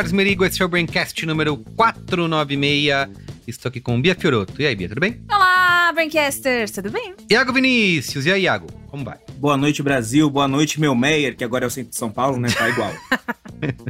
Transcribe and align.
Carlos 0.00 0.12
Merigo, 0.12 0.46
esse 0.46 0.62
é 0.62 0.64
o 0.64 0.68
Braincast 0.68 1.26
número 1.26 1.58
496. 1.76 3.10
Estou 3.46 3.68
aqui 3.68 3.82
com 3.82 4.00
Bia 4.00 4.14
Fioroto. 4.14 4.54
E 4.58 4.64
aí, 4.64 4.74
Bia, 4.74 4.88
tudo 4.88 4.98
bem? 4.98 5.20
Olá, 5.30 5.92
Braincasters, 5.92 6.70
tudo 6.70 6.90
bem? 6.90 7.14
Iago 7.30 7.52
Vinícius, 7.52 8.24
e 8.24 8.32
aí, 8.32 8.44
Iago, 8.44 8.66
como 8.86 9.04
vai? 9.04 9.18
Boa 9.34 9.58
noite, 9.58 9.82
Brasil. 9.82 10.30
Boa 10.30 10.48
noite, 10.48 10.80
meu 10.80 10.94
Meyer, 10.94 11.36
que 11.36 11.44
agora 11.44 11.66
é 11.66 11.68
o 11.68 11.70
centro 11.70 11.90
de 11.90 11.96
São 11.96 12.10
Paulo, 12.10 12.40
né? 12.40 12.48
Tá 12.48 12.70
igual. 12.70 12.94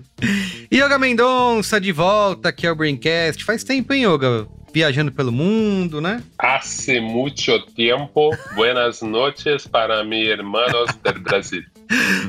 Yoga 0.75 0.99
Mendonça, 0.99 1.81
de 1.81 1.93
volta 1.93 2.49
aqui 2.49 2.67
ao 2.67 2.75
Braincast. 2.75 3.45
Faz 3.45 3.63
tempo, 3.63 3.95
hein, 3.95 4.03
Yoga? 4.03 4.49
Viajando 4.75 5.13
pelo 5.13 5.30
mundo, 5.30 6.01
né? 6.01 6.24
Hace 6.37 6.99
mucho 6.99 7.57
tiempo. 7.67 8.37
Buenas 8.57 9.01
noches 9.01 9.65
para 9.69 10.02
mi 10.02 10.27
hermanos 10.27 10.91
del 11.05 11.21
Brasil. 11.21 11.63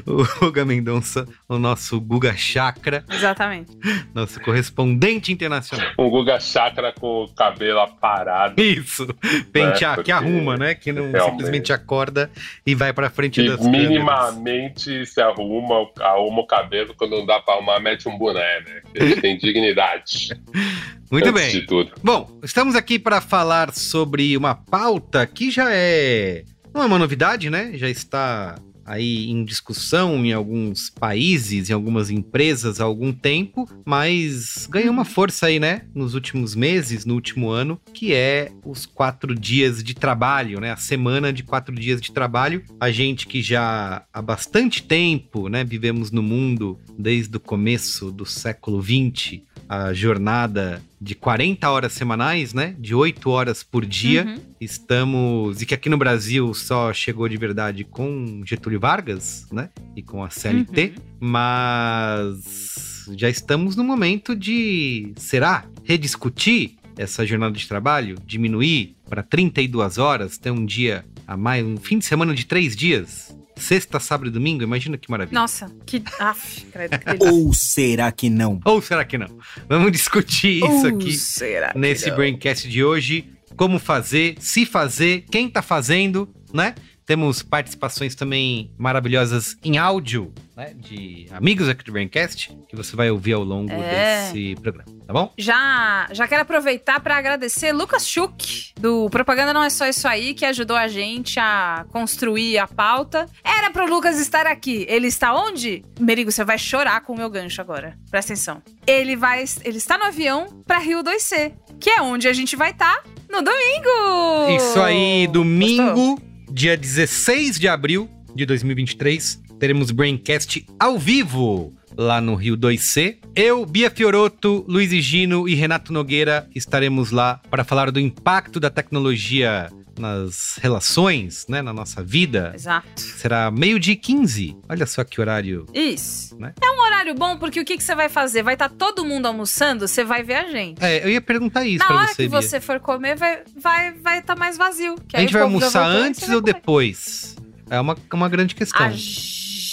O 0.05 0.23
Guga 0.39 0.65
Mendonça, 0.65 1.27
o 1.47 1.57
nosso 1.57 1.99
Guga 1.99 2.35
Chakra. 2.35 3.05
Exatamente. 3.09 3.71
Nosso 4.13 4.39
correspondente 4.41 5.31
internacional. 5.31 5.87
Um 5.99 6.09
Guga 6.09 6.39
Chakra 6.39 6.93
com 6.93 7.23
o 7.23 7.33
cabelo 7.33 7.79
aparado. 7.79 8.61
Isso. 8.61 9.07
Pentear, 9.51 9.97
né? 9.97 10.03
que 10.03 10.11
arruma, 10.11 10.57
né? 10.57 10.75
Que 10.75 10.91
não 10.91 11.11
realmente. 11.11 11.31
simplesmente 11.31 11.73
acorda 11.73 12.31
e 12.65 12.73
vai 12.73 12.91
pra 12.93 13.09
frente 13.09 13.41
e 13.41 13.47
das 13.47 13.65
minimamente 13.65 14.85
câmeras. 14.85 15.09
se 15.09 15.21
arruma, 15.21 15.89
arruma 15.99 16.41
o 16.41 16.47
cabelo 16.47 16.93
quando 16.95 17.17
não 17.17 17.25
dá 17.25 17.39
pra 17.39 17.55
arrumar, 17.55 17.79
mete 17.79 18.07
um 18.09 18.17
boné, 18.17 18.61
né? 18.61 18.81
Ele 18.93 19.19
tem 19.21 19.37
dignidade. 19.37 20.29
Muito 21.11 21.31
bem. 21.33 21.67
Bom, 22.01 22.39
estamos 22.41 22.73
aqui 22.73 22.97
para 22.97 23.19
falar 23.19 23.73
sobre 23.73 24.37
uma 24.37 24.55
pauta 24.55 25.27
que 25.27 25.51
já 25.51 25.67
é. 25.69 26.45
Não 26.73 26.83
é 26.83 26.85
uma 26.85 26.97
novidade, 26.97 27.49
né? 27.49 27.71
Já 27.73 27.89
está 27.89 28.55
aí 28.91 29.29
em 29.29 29.45
discussão 29.45 30.25
em 30.25 30.33
alguns 30.33 30.89
países, 30.89 31.69
em 31.69 31.73
algumas 31.73 32.09
empresas 32.09 32.81
há 32.81 32.83
algum 32.83 33.13
tempo, 33.13 33.67
mas 33.85 34.67
ganhou 34.69 34.91
uma 34.91 35.05
força 35.05 35.45
aí, 35.45 35.59
né, 35.59 35.83
nos 35.95 36.13
últimos 36.13 36.55
meses, 36.55 37.05
no 37.05 37.13
último 37.13 37.49
ano, 37.49 37.79
que 37.93 38.13
é 38.13 38.51
os 38.65 38.85
quatro 38.85 39.33
dias 39.33 39.81
de 39.81 39.93
trabalho, 39.93 40.59
né, 40.59 40.71
a 40.71 40.77
semana 40.77 41.31
de 41.31 41.41
quatro 41.41 41.73
dias 41.73 42.01
de 42.01 42.11
trabalho. 42.11 42.63
A 42.79 42.91
gente 42.91 43.27
que 43.27 43.41
já 43.41 44.03
há 44.11 44.21
bastante 44.21 44.83
tempo, 44.83 45.47
né, 45.47 45.63
vivemos 45.63 46.11
no 46.11 46.21
mundo 46.21 46.77
desde 46.99 47.37
o 47.37 47.39
começo 47.39 48.11
do 48.11 48.25
século 48.25 48.81
XX, 48.81 49.41
a 49.71 49.93
jornada 49.93 50.83
de 50.99 51.15
40 51.15 51.69
horas 51.69 51.93
semanais, 51.93 52.53
né? 52.53 52.75
De 52.77 52.93
8 52.93 53.29
horas 53.29 53.63
por 53.63 53.85
dia. 53.85 54.25
Uhum. 54.25 54.41
Estamos. 54.59 55.61
E 55.61 55.65
que 55.65 55.73
aqui 55.73 55.87
no 55.87 55.97
Brasil 55.97 56.53
só 56.53 56.91
chegou 56.91 57.29
de 57.29 57.37
verdade 57.37 57.85
com 57.85 58.43
Getúlio 58.45 58.81
Vargas, 58.81 59.47
né? 59.49 59.69
E 59.95 60.01
com 60.01 60.25
a 60.25 60.29
CLT. 60.29 60.95
Uhum. 60.97 61.03
Mas 61.21 63.05
já 63.15 63.29
estamos 63.29 63.77
no 63.77 63.83
momento 63.85 64.35
de. 64.35 65.13
Será? 65.15 65.63
Rediscutir 65.85 66.75
essa 66.97 67.25
jornada 67.25 67.55
de 67.55 67.65
trabalho? 67.65 68.17
Diminuir 68.25 68.97
para 69.09 69.23
32 69.23 69.97
horas? 69.97 70.37
Ter 70.37 70.51
um 70.51 70.65
dia 70.65 71.05
a 71.25 71.37
mais. 71.37 71.65
Um 71.65 71.77
fim 71.77 71.97
de 71.97 72.03
semana 72.03 72.35
de 72.35 72.45
três 72.45 72.75
dias? 72.75 73.30
Sexta, 73.61 73.99
sábado 73.99 74.29
e 74.29 74.31
domingo? 74.31 74.63
Imagina 74.63 74.97
que 74.97 75.09
maravilha. 75.09 75.39
Nossa, 75.39 75.71
que. 75.85 76.03
Af, 76.19 76.65
credo, 76.71 76.97
que 76.97 77.23
Ou 77.29 77.53
será 77.53 78.11
que 78.11 78.29
não? 78.29 78.59
Ou 78.65 78.81
será 78.81 79.05
que 79.05 79.17
não? 79.17 79.27
Vamos 79.69 79.91
discutir 79.91 80.57
isso 80.57 80.87
Ou 80.87 80.95
aqui 80.95 81.13
será 81.13 81.71
nesse 81.75 82.09
Braincast 82.11 82.67
de 82.67 82.83
hoje. 82.83 83.29
Como 83.55 83.77
fazer, 83.77 84.35
se 84.39 84.65
fazer, 84.65 85.25
quem 85.29 85.49
tá 85.49 85.61
fazendo, 85.61 86.27
né? 86.53 86.73
Temos 87.11 87.43
participações 87.43 88.15
também 88.15 88.71
maravilhosas 88.77 89.57
em 89.61 89.77
áudio, 89.77 90.33
né? 90.55 90.73
De 90.73 91.27
amigos 91.31 91.67
aqui 91.67 91.83
do 91.83 91.91
Braincast, 91.91 92.57
que 92.69 92.73
você 92.73 92.95
vai 92.95 93.11
ouvir 93.11 93.33
ao 93.33 93.43
longo 93.43 93.69
é. 93.69 94.29
desse 94.29 94.55
programa, 94.55 94.89
tá 95.05 95.11
bom? 95.11 95.33
Já, 95.37 96.07
já 96.13 96.25
quero 96.25 96.43
aproveitar 96.43 97.01
para 97.01 97.17
agradecer 97.17 97.73
Lucas 97.73 98.07
Schuch, 98.07 98.73
do 98.79 99.09
Propaganda 99.09 99.51
Não 99.51 99.61
É 99.61 99.69
Só 99.69 99.85
Isso 99.87 100.07
Aí, 100.07 100.33
que 100.33 100.45
ajudou 100.45 100.77
a 100.77 100.87
gente 100.87 101.37
a 101.37 101.85
construir 101.89 102.57
a 102.57 102.65
pauta. 102.65 103.25
Era 103.43 103.69
pro 103.71 103.89
Lucas 103.89 104.17
estar 104.17 104.47
aqui. 104.47 104.85
Ele 104.87 105.07
está 105.07 105.35
onde? 105.35 105.83
Merigo, 105.99 106.31
você 106.31 106.45
vai 106.45 106.57
chorar 106.57 107.01
com 107.01 107.11
o 107.11 107.17
meu 107.17 107.29
gancho 107.29 107.59
agora. 107.59 107.97
Presta 108.09 108.31
atenção. 108.31 108.61
Ele 108.87 109.17
vai. 109.17 109.43
Ele 109.65 109.77
está 109.77 109.97
no 109.97 110.05
avião 110.05 110.63
para 110.65 110.79
Rio 110.79 111.03
2C, 111.03 111.51
que 111.77 111.89
é 111.89 112.01
onde 112.01 112.29
a 112.29 112.33
gente 112.33 112.55
vai 112.55 112.71
estar 112.71 113.03
tá 113.03 113.09
no 113.29 113.41
domingo! 113.41 114.55
Isso 114.55 114.79
aí, 114.79 115.27
domingo. 115.27 115.93
Gostou? 115.93 116.30
Dia 116.53 116.75
16 116.75 117.57
de 117.57 117.67
abril 117.67 118.09
de 118.35 118.45
2023, 118.45 119.41
teremos 119.59 119.91
Braincast 119.91 120.65
ao 120.79 120.99
vivo 120.99 121.73
lá 121.97 122.19
no 122.19 122.35
Rio 122.35 122.57
2C. 122.57 123.17
Eu, 123.35 123.65
Bia 123.65 123.89
Fioroto, 123.89 124.65
Luiz 124.67 124.91
Gino 125.03 125.47
e 125.47 125.55
Renato 125.55 125.93
Nogueira 125.93 126.47
estaremos 126.53 127.11
lá 127.11 127.41
para 127.49 127.63
falar 127.63 127.91
do 127.91 127.99
impacto 127.99 128.59
da 128.59 128.69
tecnologia 128.69 129.69
nas 129.99 130.57
relações, 130.61 131.45
né, 131.47 131.61
na 131.61 131.73
nossa 131.73 132.03
vida. 132.03 132.51
Exato. 132.55 133.01
Será 133.01 133.51
meio-dia 133.51 133.95
15. 133.95 134.57
Olha 134.67 134.85
só 134.85 135.03
que 135.03 135.19
horário. 135.19 135.65
Isso. 135.73 136.35
Né? 136.39 136.53
É 136.61 136.71
um 136.71 136.81
horário 136.81 137.13
bom 137.15 137.37
porque 137.37 137.59
o 137.59 137.65
que, 137.65 137.77
que 137.77 137.83
você 137.83 137.95
vai 137.95 138.09
fazer? 138.09 138.43
Vai 138.43 138.55
estar 138.55 138.69
tá 138.69 138.75
todo 138.77 139.05
mundo 139.05 139.25
almoçando, 139.25 139.87
você 139.87 140.03
vai 140.03 140.23
ver 140.23 140.35
a 140.35 140.49
gente. 140.49 140.83
É, 140.83 141.03
eu 141.03 141.09
ia 141.09 141.21
perguntar 141.21 141.65
isso 141.65 141.79
Na 141.79 141.87
pra 141.87 141.95
hora 141.95 142.07
você, 142.07 142.15
que 142.23 142.29
Bia. 142.29 142.41
você 142.41 142.59
for 142.59 142.79
comer, 142.79 143.15
vai 143.15 143.41
estar 143.41 143.59
vai, 143.59 143.91
vai 143.93 144.21
tá 144.21 144.35
mais 144.35 144.57
vazio. 144.57 144.95
a 145.13 145.19
gente 145.19 145.33
vai 145.33 145.41
almoçar 145.41 145.85
antes 145.85 146.27
ou 146.29 146.41
depois? 146.41 147.35
É 147.69 147.79
uma, 147.79 147.97
uma 148.13 148.27
grande 148.27 148.53
questão. 148.53 148.85
A 148.85 148.89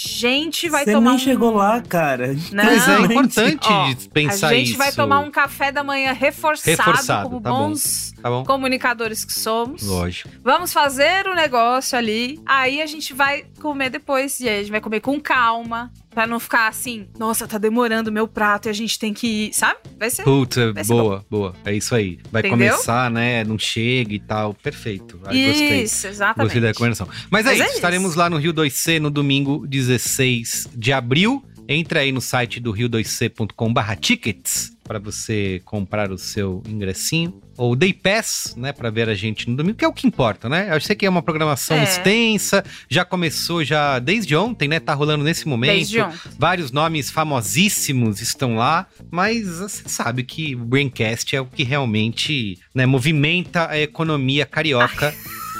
gente 0.07 0.69
vai 0.69 0.83
Você 0.83 0.93
tomar. 0.93 1.11
Você 1.11 1.15
nem 1.15 1.15
um... 1.15 1.19
chegou 1.19 1.55
lá, 1.55 1.81
cara. 1.81 2.27
Não, 2.51 2.63
Mas 2.63 2.87
é 2.87 2.99
importante 2.99 3.67
Ó, 3.67 3.93
pensar 4.13 4.35
isso. 4.35 4.45
A 4.45 4.53
gente 4.53 4.69
isso. 4.69 4.77
vai 4.77 4.91
tomar 4.91 5.19
um 5.19 5.31
café 5.31 5.71
da 5.71 5.83
manhã 5.83 6.11
reforçado, 6.11 6.77
reforçado 6.77 7.29
como 7.29 7.41
tá 7.41 7.49
bons 7.49 8.13
bom. 8.15 8.21
Tá 8.21 8.29
bom. 8.29 8.43
comunicadores 8.43 9.25
que 9.25 9.33
somos. 9.33 9.83
Lógico. 9.83 10.29
Vamos 10.43 10.71
fazer 10.71 11.27
o 11.27 11.35
negócio 11.35 11.97
ali. 11.97 12.39
Aí 12.45 12.81
a 12.81 12.85
gente 12.85 13.13
vai 13.13 13.45
comer 13.59 13.89
depois. 13.89 14.39
E 14.39 14.47
aí 14.47 14.57
a 14.57 14.61
gente 14.61 14.71
vai 14.71 14.81
comer 14.81 14.99
com 14.99 15.19
calma. 15.19 15.91
Pra 16.09 16.25
não 16.25 16.39
ficar 16.39 16.67
assim, 16.67 17.07
nossa, 17.17 17.47
tá 17.47 17.57
demorando 17.57 18.09
o 18.09 18.13
meu 18.13 18.27
prato 18.27 18.67
e 18.67 18.69
a 18.69 18.73
gente 18.73 18.97
tem 18.97 19.13
que 19.13 19.27
ir, 19.27 19.53
sabe? 19.53 19.79
Vai 19.97 20.09
ser. 20.09 20.23
Puta, 20.23 20.73
vai 20.73 20.83
ser 20.83 20.91
boa, 20.91 21.17
bom. 21.29 21.37
boa. 21.37 21.53
É 21.63 21.73
isso 21.73 21.93
aí. 21.93 22.19
Vai 22.31 22.41
Entendeu? 22.41 22.71
começar, 22.71 23.11
né? 23.11 23.43
Não 23.43 23.59
chega 23.59 24.13
e 24.13 24.19
tal. 24.19 24.53
Perfeito. 24.53 25.19
Aí, 25.25 25.51
isso, 25.51 25.59
gostei. 25.59 25.83
exatamente. 26.11 26.45
Gostei 26.47 26.61
da 26.61 26.67
recomendação. 26.69 27.07
Mas, 27.29 27.45
é 27.45 27.49
Mas 27.49 27.61
é, 27.61 27.65
isso. 27.65 27.75
Estaremos 27.75 28.15
lá 28.15 28.29
no 28.29 28.37
Rio 28.37 28.53
2C 28.53 28.99
no 28.99 29.11
domingo 29.11 29.67
16 29.67 30.69
de 30.75 30.91
abril. 30.91 31.43
Entra 31.67 31.99
aí 31.99 32.11
no 32.11 32.19
site 32.19 32.59
do 32.59 32.73
rio2c.com/tickets 32.73 34.71
para 34.89 34.97
você 34.97 35.61
comprar 35.65 36.11
o 36.11 36.17
seu 36.17 36.63
ingressinho 36.67 37.39
ou 37.55 37.75
Day 37.75 37.93
Pass, 37.93 38.55
né, 38.57 38.73
para 38.73 38.89
ver 38.89 39.07
a 39.07 39.13
gente 39.13 39.47
no 39.47 39.55
domingo, 39.55 39.77
que 39.77 39.85
é 39.85 39.87
o 39.87 39.93
que 39.93 40.07
importa, 40.07 40.49
né? 40.49 40.67
Eu 40.71 40.81
sei 40.81 40.95
que 40.95 41.05
é 41.05 41.09
uma 41.09 41.21
programação 41.21 41.77
é. 41.77 41.83
extensa, 41.83 42.65
já 42.89 43.05
começou 43.05 43.63
já 43.63 43.99
desde 43.99 44.35
ontem, 44.35 44.67
né? 44.67 44.79
Tá 44.79 44.95
rolando 44.95 45.23
nesse 45.23 45.47
momento. 45.47 45.75
Desde 45.75 46.01
ontem. 46.01 46.17
Vários 46.39 46.71
nomes 46.71 47.11
famosíssimos 47.11 48.19
estão 48.19 48.55
lá, 48.55 48.87
mas 49.11 49.59
você 49.59 49.87
sabe 49.87 50.23
que 50.23 50.55
o 50.55 50.65
Braincast 50.65 51.35
é 51.35 51.41
o 51.41 51.45
que 51.45 51.61
realmente, 51.61 52.57
né, 52.73 52.87
movimenta 52.87 53.69
a 53.69 53.79
economia 53.79 54.43
carioca 54.43 55.13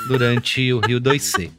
durante 0.07 0.73
o 0.73 0.79
Rio 0.79 0.99
2C, 0.99 1.51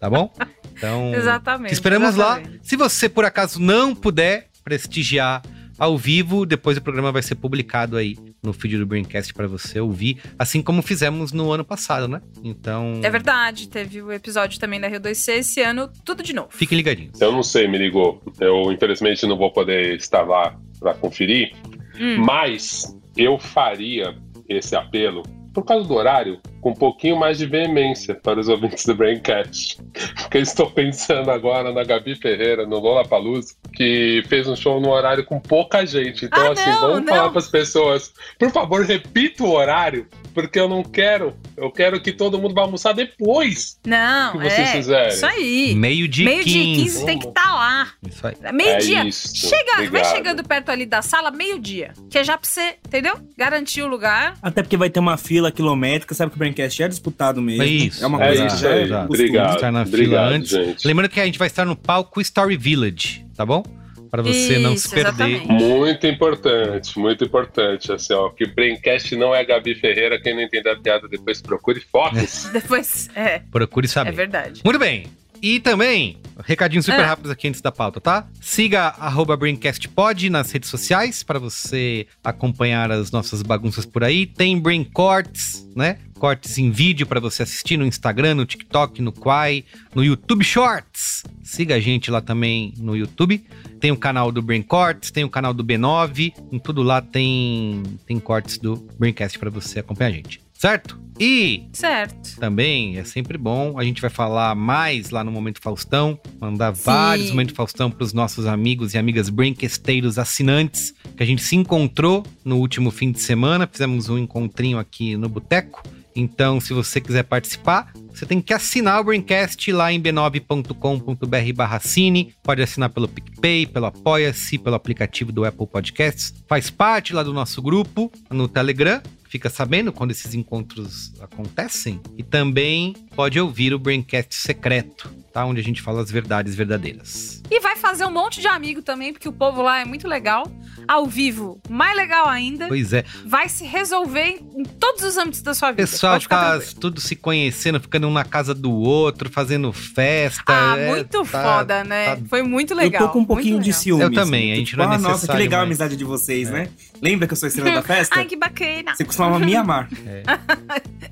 tá 0.00 0.08
bom? 0.08 0.32
Então, 0.78 1.12
exatamente. 1.12 1.72
esperamos 1.72 2.10
exatamente. 2.10 2.50
lá. 2.52 2.58
Se 2.62 2.76
você 2.76 3.08
por 3.08 3.24
acaso 3.24 3.60
não 3.60 3.96
puder 3.96 4.46
prestigiar 4.62 5.42
ao 5.78 5.96
vivo, 5.96 6.44
depois 6.44 6.76
o 6.76 6.82
programa 6.82 7.12
vai 7.12 7.22
ser 7.22 7.36
publicado 7.36 7.96
aí 7.96 8.16
no 8.42 8.52
feed 8.52 8.78
do 8.78 8.86
Braincast 8.86 9.32
para 9.32 9.46
você 9.46 9.80
ouvir, 9.80 10.20
assim 10.38 10.60
como 10.62 10.82
fizemos 10.82 11.32
no 11.32 11.52
ano 11.52 11.64
passado, 11.64 12.08
né? 12.08 12.20
Então. 12.42 13.00
É 13.02 13.10
verdade, 13.10 13.68
teve 13.68 14.02
o 14.02 14.12
episódio 14.12 14.58
também 14.58 14.80
da 14.80 14.88
Rio 14.88 15.00
2C 15.00 15.38
esse 15.38 15.60
ano, 15.60 15.88
tudo 16.04 16.22
de 16.22 16.32
novo. 16.32 16.48
Fiquem 16.50 16.76
ligadinhos. 16.76 17.20
Eu 17.20 17.32
não 17.32 17.42
sei, 17.42 17.68
me 17.68 17.78
ligou. 17.78 18.22
Eu 18.40 18.72
infelizmente 18.72 19.26
não 19.26 19.36
vou 19.36 19.52
poder 19.52 19.96
estar 19.96 20.22
lá 20.22 20.56
para 20.80 20.94
conferir, 20.94 21.52
hum. 21.98 22.18
mas 22.24 22.96
eu 23.16 23.38
faria 23.38 24.16
esse 24.48 24.74
apelo 24.74 25.22
por 25.52 25.64
causa 25.64 25.88
do 25.88 25.94
horário, 25.94 26.38
com 26.60 26.70
um 26.70 26.74
pouquinho 26.74 27.16
mais 27.16 27.38
de 27.38 27.46
veemência 27.46 28.14
para 28.14 28.38
os 28.40 28.48
ouvintes 28.48 28.84
do 28.84 28.94
Braincast. 28.94 29.78
Porque 30.20 30.38
eu 30.38 30.42
estou 30.42 30.70
pensando 30.70 31.30
agora 31.30 31.72
na 31.72 31.84
Gabi 31.84 32.14
Ferreira, 32.16 32.66
no 32.66 32.78
Lola 32.78 33.06
Palusa, 33.06 33.54
que 33.74 34.22
fez 34.28 34.48
um 34.48 34.56
show 34.56 34.80
no 34.80 34.90
horário 34.90 35.24
com 35.24 35.38
pouca 35.40 35.84
gente. 35.86 36.24
Então, 36.24 36.48
Ah, 36.48 36.52
assim, 36.52 36.70
não, 36.70 36.80
vamos 36.80 37.04
não. 37.04 37.14
falar 37.14 37.30
para 37.30 37.38
as 37.38 37.48
pessoas, 37.48 38.12
por 38.38 38.50
favor, 38.50 38.84
repita 38.84 39.44
o 39.44 39.52
horário, 39.52 40.06
porque 40.34 40.58
eu 40.58 40.68
não 40.68 40.82
quero. 40.82 41.34
Eu 41.56 41.70
quero 41.70 42.00
que 42.00 42.12
todo 42.12 42.38
mundo 42.38 42.54
vá 42.54 42.62
almoçar 42.62 42.92
depois. 42.92 43.78
Não, 43.86 44.32
que 44.32 44.38
vocês 44.38 44.68
é. 44.68 44.72
fizerem? 44.72 45.08
Isso 45.08 45.26
aí. 45.26 45.74
Meio-dia 45.74 46.24
Meio 46.24 46.44
dia 46.44 46.62
15. 46.62 46.82
15 46.84 47.06
tem 47.06 47.18
que 47.18 47.28
estar 47.28 47.54
lá. 47.54 47.88
Isso 48.08 48.26
aí. 48.26 48.34
Meio-dia. 48.52 49.00
É 49.02 49.06
isso, 49.06 49.36
Chega, 49.36 49.90
vai 49.90 50.04
chegando 50.04 50.42
perto 50.44 50.70
ali 50.70 50.86
da 50.86 51.02
sala, 51.02 51.30
meio-dia. 51.30 51.92
Que 52.10 52.18
é 52.18 52.24
já 52.24 52.36
pra 52.38 52.48
você, 52.48 52.76
entendeu? 52.86 53.14
Garantir 53.36 53.82
o 53.82 53.86
lugar. 53.88 54.36
Até 54.42 54.62
porque 54.62 54.76
vai 54.76 54.90
ter 54.90 55.00
uma 55.00 55.16
fila 55.16 55.50
quilométrica, 55.50 56.14
sabe 56.14 56.30
que 56.30 56.36
o 56.36 56.38
Braincast 56.52 56.82
é 56.82 56.88
disputado 56.88 57.40
mesmo. 57.42 57.62
É 57.62 57.66
isso. 57.66 58.02
É 58.02 58.06
uma 58.06 58.22
É 58.22 58.26
coisa 58.28 58.46
isso 58.46 58.56
que 58.56 58.62
já 58.62 58.70
é. 58.70 59.04
Obrigado. 59.04 59.54
Estar 59.54 59.72
na 59.72 59.84
fila 59.84 59.96
Obrigado, 59.96 60.32
antes. 60.32 60.50
gente. 60.50 60.86
Lembrando 60.86 61.10
que 61.10 61.20
a 61.20 61.24
gente 61.26 61.38
vai 61.38 61.48
estar 61.48 61.64
no 61.64 61.76
palco 61.76 62.20
Story 62.20 62.56
Village, 62.56 63.24
tá 63.36 63.44
bom? 63.46 63.62
Para 64.10 64.22
você 64.22 64.58
não 64.58 64.70
se 64.74 64.86
Isso, 64.86 64.94
perder. 64.94 65.08
exatamente. 65.10 65.48
Muito 65.48 66.06
importante, 66.06 66.98
muito 66.98 67.24
importante. 67.24 67.92
Assim, 67.92 68.14
ó, 68.14 68.30
que 68.30 68.46
Braincast 68.46 69.14
não 69.16 69.34
é 69.34 69.44
Gabi 69.44 69.74
Ferreira. 69.74 70.18
Quem 70.18 70.34
não 70.34 70.40
entender 70.40 70.70
a 70.70 70.76
piada, 70.76 71.06
depois 71.06 71.42
procure 71.42 71.78
fotos. 71.92 72.48
Depois, 72.52 73.10
é, 73.14 73.40
Procure 73.50 73.84
é 73.84 73.88
saber. 73.88 74.12
verdade. 74.12 74.62
Muito 74.64 74.78
bem. 74.78 75.06
E 75.40 75.60
também, 75.60 76.18
recadinhos 76.44 76.84
super 76.84 77.00
Ah. 77.00 77.06
rápidos 77.08 77.30
aqui 77.30 77.46
antes 77.48 77.60
da 77.60 77.70
pauta, 77.70 78.00
tá? 78.00 78.26
Siga 78.40 78.88
arroba 78.98 79.36
BrainCastPod 79.36 80.30
nas 80.30 80.50
redes 80.50 80.68
sociais 80.68 81.22
para 81.22 81.38
você 81.38 82.06
acompanhar 82.24 82.90
as 82.90 83.10
nossas 83.10 83.42
bagunças 83.42 83.86
por 83.86 84.02
aí. 84.02 84.26
Tem 84.26 84.58
Brain 84.58 84.84
Cortes, 84.84 85.68
né? 85.76 85.98
Cortes 86.18 86.58
em 86.58 86.70
vídeo 86.72 87.06
para 87.06 87.20
você 87.20 87.44
assistir 87.44 87.76
no 87.76 87.86
Instagram, 87.86 88.34
no 88.34 88.44
TikTok, 88.44 89.00
no 89.00 89.12
Quai, 89.12 89.64
no 89.94 90.02
YouTube 90.04 90.44
Shorts. 90.44 91.22
Siga 91.44 91.76
a 91.76 91.80
gente 91.80 92.10
lá 92.10 92.20
também 92.20 92.74
no 92.76 92.96
YouTube. 92.96 93.44
Tem 93.78 93.92
o 93.92 93.96
canal 93.96 94.32
do 94.32 94.42
Brain 94.42 94.62
Cortes, 94.62 95.12
tem 95.12 95.22
o 95.22 95.30
canal 95.30 95.54
do 95.54 95.64
B9. 95.64 96.32
Em 96.50 96.58
tudo 96.58 96.82
lá 96.82 97.00
tem, 97.00 97.84
tem 98.04 98.18
cortes 98.18 98.58
do 98.58 98.76
Braincast 98.98 99.38
para 99.38 99.50
você 99.50 99.78
acompanhar 99.78 100.10
a 100.10 100.14
gente. 100.14 100.40
Certo? 100.58 101.00
E 101.20 101.68
Certo. 101.72 102.36
também 102.40 102.98
é 102.98 103.04
sempre 103.04 103.38
bom. 103.38 103.78
A 103.78 103.84
gente 103.84 104.00
vai 104.00 104.10
falar 104.10 104.56
mais 104.56 105.10
lá 105.10 105.22
no 105.22 105.30
Momento 105.30 105.60
Faustão, 105.62 106.18
mandar 106.40 106.72
vários 106.72 107.30
Momento 107.30 107.54
Faustão 107.54 107.88
para 107.88 108.02
os 108.02 108.12
nossos 108.12 108.44
amigos 108.44 108.92
e 108.92 108.98
amigas 108.98 109.28
Brainquesteiros 109.28 110.18
assinantes, 110.18 110.92
que 111.16 111.22
a 111.22 111.26
gente 111.26 111.42
se 111.42 111.54
encontrou 111.54 112.24
no 112.44 112.56
último 112.58 112.90
fim 112.90 113.12
de 113.12 113.20
semana. 113.20 113.68
Fizemos 113.70 114.08
um 114.08 114.18
encontrinho 114.18 114.78
aqui 114.78 115.16
no 115.16 115.28
Boteco. 115.28 115.80
Então, 116.14 116.60
se 116.60 116.72
você 116.72 117.00
quiser 117.00 117.22
participar, 117.22 117.92
você 118.12 118.26
tem 118.26 118.40
que 118.40 118.52
assinar 118.52 119.00
o 119.00 119.04
Braincast 119.04 119.70
lá 119.70 119.92
em 119.92 120.02
b9.com.br 120.02 121.52
barra 121.54 121.78
cine. 121.78 122.34
Pode 122.42 122.60
assinar 122.60 122.90
pelo 122.90 123.06
PicPay, 123.06 123.66
pelo 123.66 123.86
Apoia-se, 123.86 124.58
pelo 124.58 124.74
aplicativo 124.74 125.30
do 125.30 125.44
Apple 125.44 125.68
Podcasts. 125.68 126.34
Faz 126.48 126.68
parte 126.70 127.14
lá 127.14 127.22
do 127.22 127.32
nosso 127.32 127.62
grupo 127.62 128.10
no 128.28 128.48
Telegram. 128.48 129.00
Fica 129.28 129.50
sabendo 129.50 129.92
quando 129.92 130.10
esses 130.10 130.34
encontros 130.34 131.12
acontecem. 131.20 132.00
E 132.16 132.22
também 132.22 132.94
pode 133.18 133.40
ouvir 133.40 133.74
o 133.74 133.80
Braincast 133.80 134.32
secreto, 134.36 135.10
tá? 135.32 135.44
Onde 135.44 135.60
a 135.60 135.64
gente 135.64 135.82
fala 135.82 136.00
as 136.00 136.08
verdades 136.08 136.54
verdadeiras. 136.54 137.42
E 137.50 137.58
vai 137.58 137.74
fazer 137.74 138.04
um 138.04 138.12
monte 138.12 138.40
de 138.40 138.46
amigo 138.46 138.80
também, 138.80 139.12
porque 139.12 139.28
o 139.28 139.32
povo 139.32 139.60
lá 139.60 139.80
é 139.80 139.84
muito 139.84 140.06
legal. 140.06 140.46
Ao 140.86 141.04
vivo, 141.04 141.60
mais 141.68 141.96
legal 141.96 142.28
ainda. 142.28 142.68
Pois 142.68 142.92
é. 142.92 143.04
Vai 143.26 143.48
se 143.48 143.64
resolver 143.64 144.38
em, 144.56 144.62
todos 144.64 145.02
os 145.02 145.16
âmbitos 145.16 145.42
da 145.42 145.52
sua 145.52 145.68
O 145.70 145.72
vida. 145.72 145.82
pessoal 145.82 146.20
tá 146.20 146.60
tudo 146.80 147.00
se 147.00 147.16
conhecendo, 147.16 147.80
ficando 147.80 148.06
um 148.06 148.12
na 148.12 148.24
casa 148.24 148.54
do 148.54 148.70
outro, 148.72 149.28
fazendo 149.28 149.72
festa. 149.72 150.42
Ah, 150.46 150.78
é, 150.78 150.88
muito 150.88 151.24
tá- 151.24 151.42
foda, 151.42 151.82
né? 151.84 152.14
tá- 152.16 152.22
Foi 152.28 152.42
muito 152.42 152.72
legal. 152.72 153.02
Eu 153.02 153.06
tô 153.08 153.12
com 153.14 153.18
um 153.18 153.24
pouquinho 153.24 153.58
de 153.58 153.66
legal. 153.66 153.80
ciúme. 153.80 154.02
Eu 154.04 154.12
também, 154.12 154.52
a 154.52 154.54
gente 154.54 154.68
tipo, 154.68 154.82
não 154.82 154.92
é 154.92 154.94
ah, 154.94 154.98
nossa, 154.98 155.26
que 155.26 155.36
legal 155.36 155.60
a 155.60 155.62
mas- 155.64 155.68
amizade 155.80 155.96
de 155.96 156.04
vocês, 156.04 156.48
né? 156.50 156.68
Lembra 157.02 157.26
que 157.26 157.32
eu 157.32 157.36
sou 157.36 157.46
a 157.46 157.48
estrela 157.48 157.72
da 157.72 157.82
festa? 157.82 158.14
Ai, 158.16 158.24
que 158.26 158.36
bacana. 158.36 158.94
Você 158.94 159.04
costumava 159.04 159.40
me 159.40 159.56
amar. 159.56 159.88
É. 160.06 160.22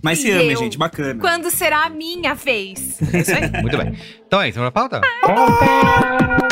Mas 0.03 0.21
se 0.21 0.31
ama, 0.31 0.55
gente, 0.57 0.79
bacana. 0.79 1.21
Quando 1.21 1.51
será 1.51 1.85
a 1.85 1.91
minha 1.97 2.35
vez? 2.35 2.99
É 3.13 3.19
isso 3.19 3.35
aí. 3.35 3.63
Muito 3.63 3.77
bem. 3.79 3.97
Então 4.27 4.41
é 4.41 4.49
isso, 4.49 4.59
vamos 4.59 4.73
pra 4.73 4.83
pauta? 4.89 5.01
Bom, 5.27 6.46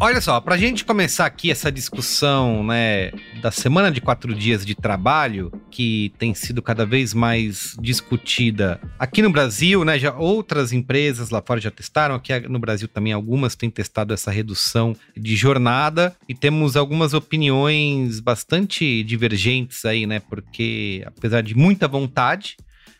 olha 0.00 0.20
só, 0.20 0.40
pra 0.40 0.56
gente 0.56 0.84
começar 0.84 1.26
aqui 1.26 1.50
essa 1.50 1.70
discussão, 1.72 2.62
né, 2.62 3.10
da 3.40 3.50
semana 3.50 3.90
de 3.90 4.00
quatro 4.00 4.34
dias 4.34 4.64
de 4.64 4.74
trabalho, 4.74 5.52
que 5.70 6.12
tem 6.18 6.34
sido 6.34 6.62
cada 6.62 6.86
vez 6.86 7.12
mais 7.12 7.76
discutida 7.80 8.80
aqui 8.98 9.22
no 9.22 9.30
Brasil, 9.30 9.84
né, 9.84 9.98
já 9.98 10.14
outras 10.14 10.72
empresas 10.72 11.30
lá 11.30 11.42
fora 11.44 11.60
já 11.60 11.70
testaram, 11.70 12.14
aqui 12.14 12.38
no 12.48 12.58
Brasil 12.58 12.86
também 12.86 13.12
algumas 13.12 13.56
têm 13.56 13.70
testado 13.70 14.14
essa 14.14 14.30
redução 14.30 14.94
de 15.16 15.36
jornada 15.36 16.16
e 16.28 16.34
temos 16.34 16.76
algumas 16.76 17.12
opiniões 17.12 18.20
bastante 18.20 19.02
divergentes 19.02 19.84
aí, 19.84 20.06
né, 20.06 20.20
porque 20.20 21.02
apesar 21.06 21.42
de 21.42 21.56
muita 21.56 21.88
vontade, 21.88 22.56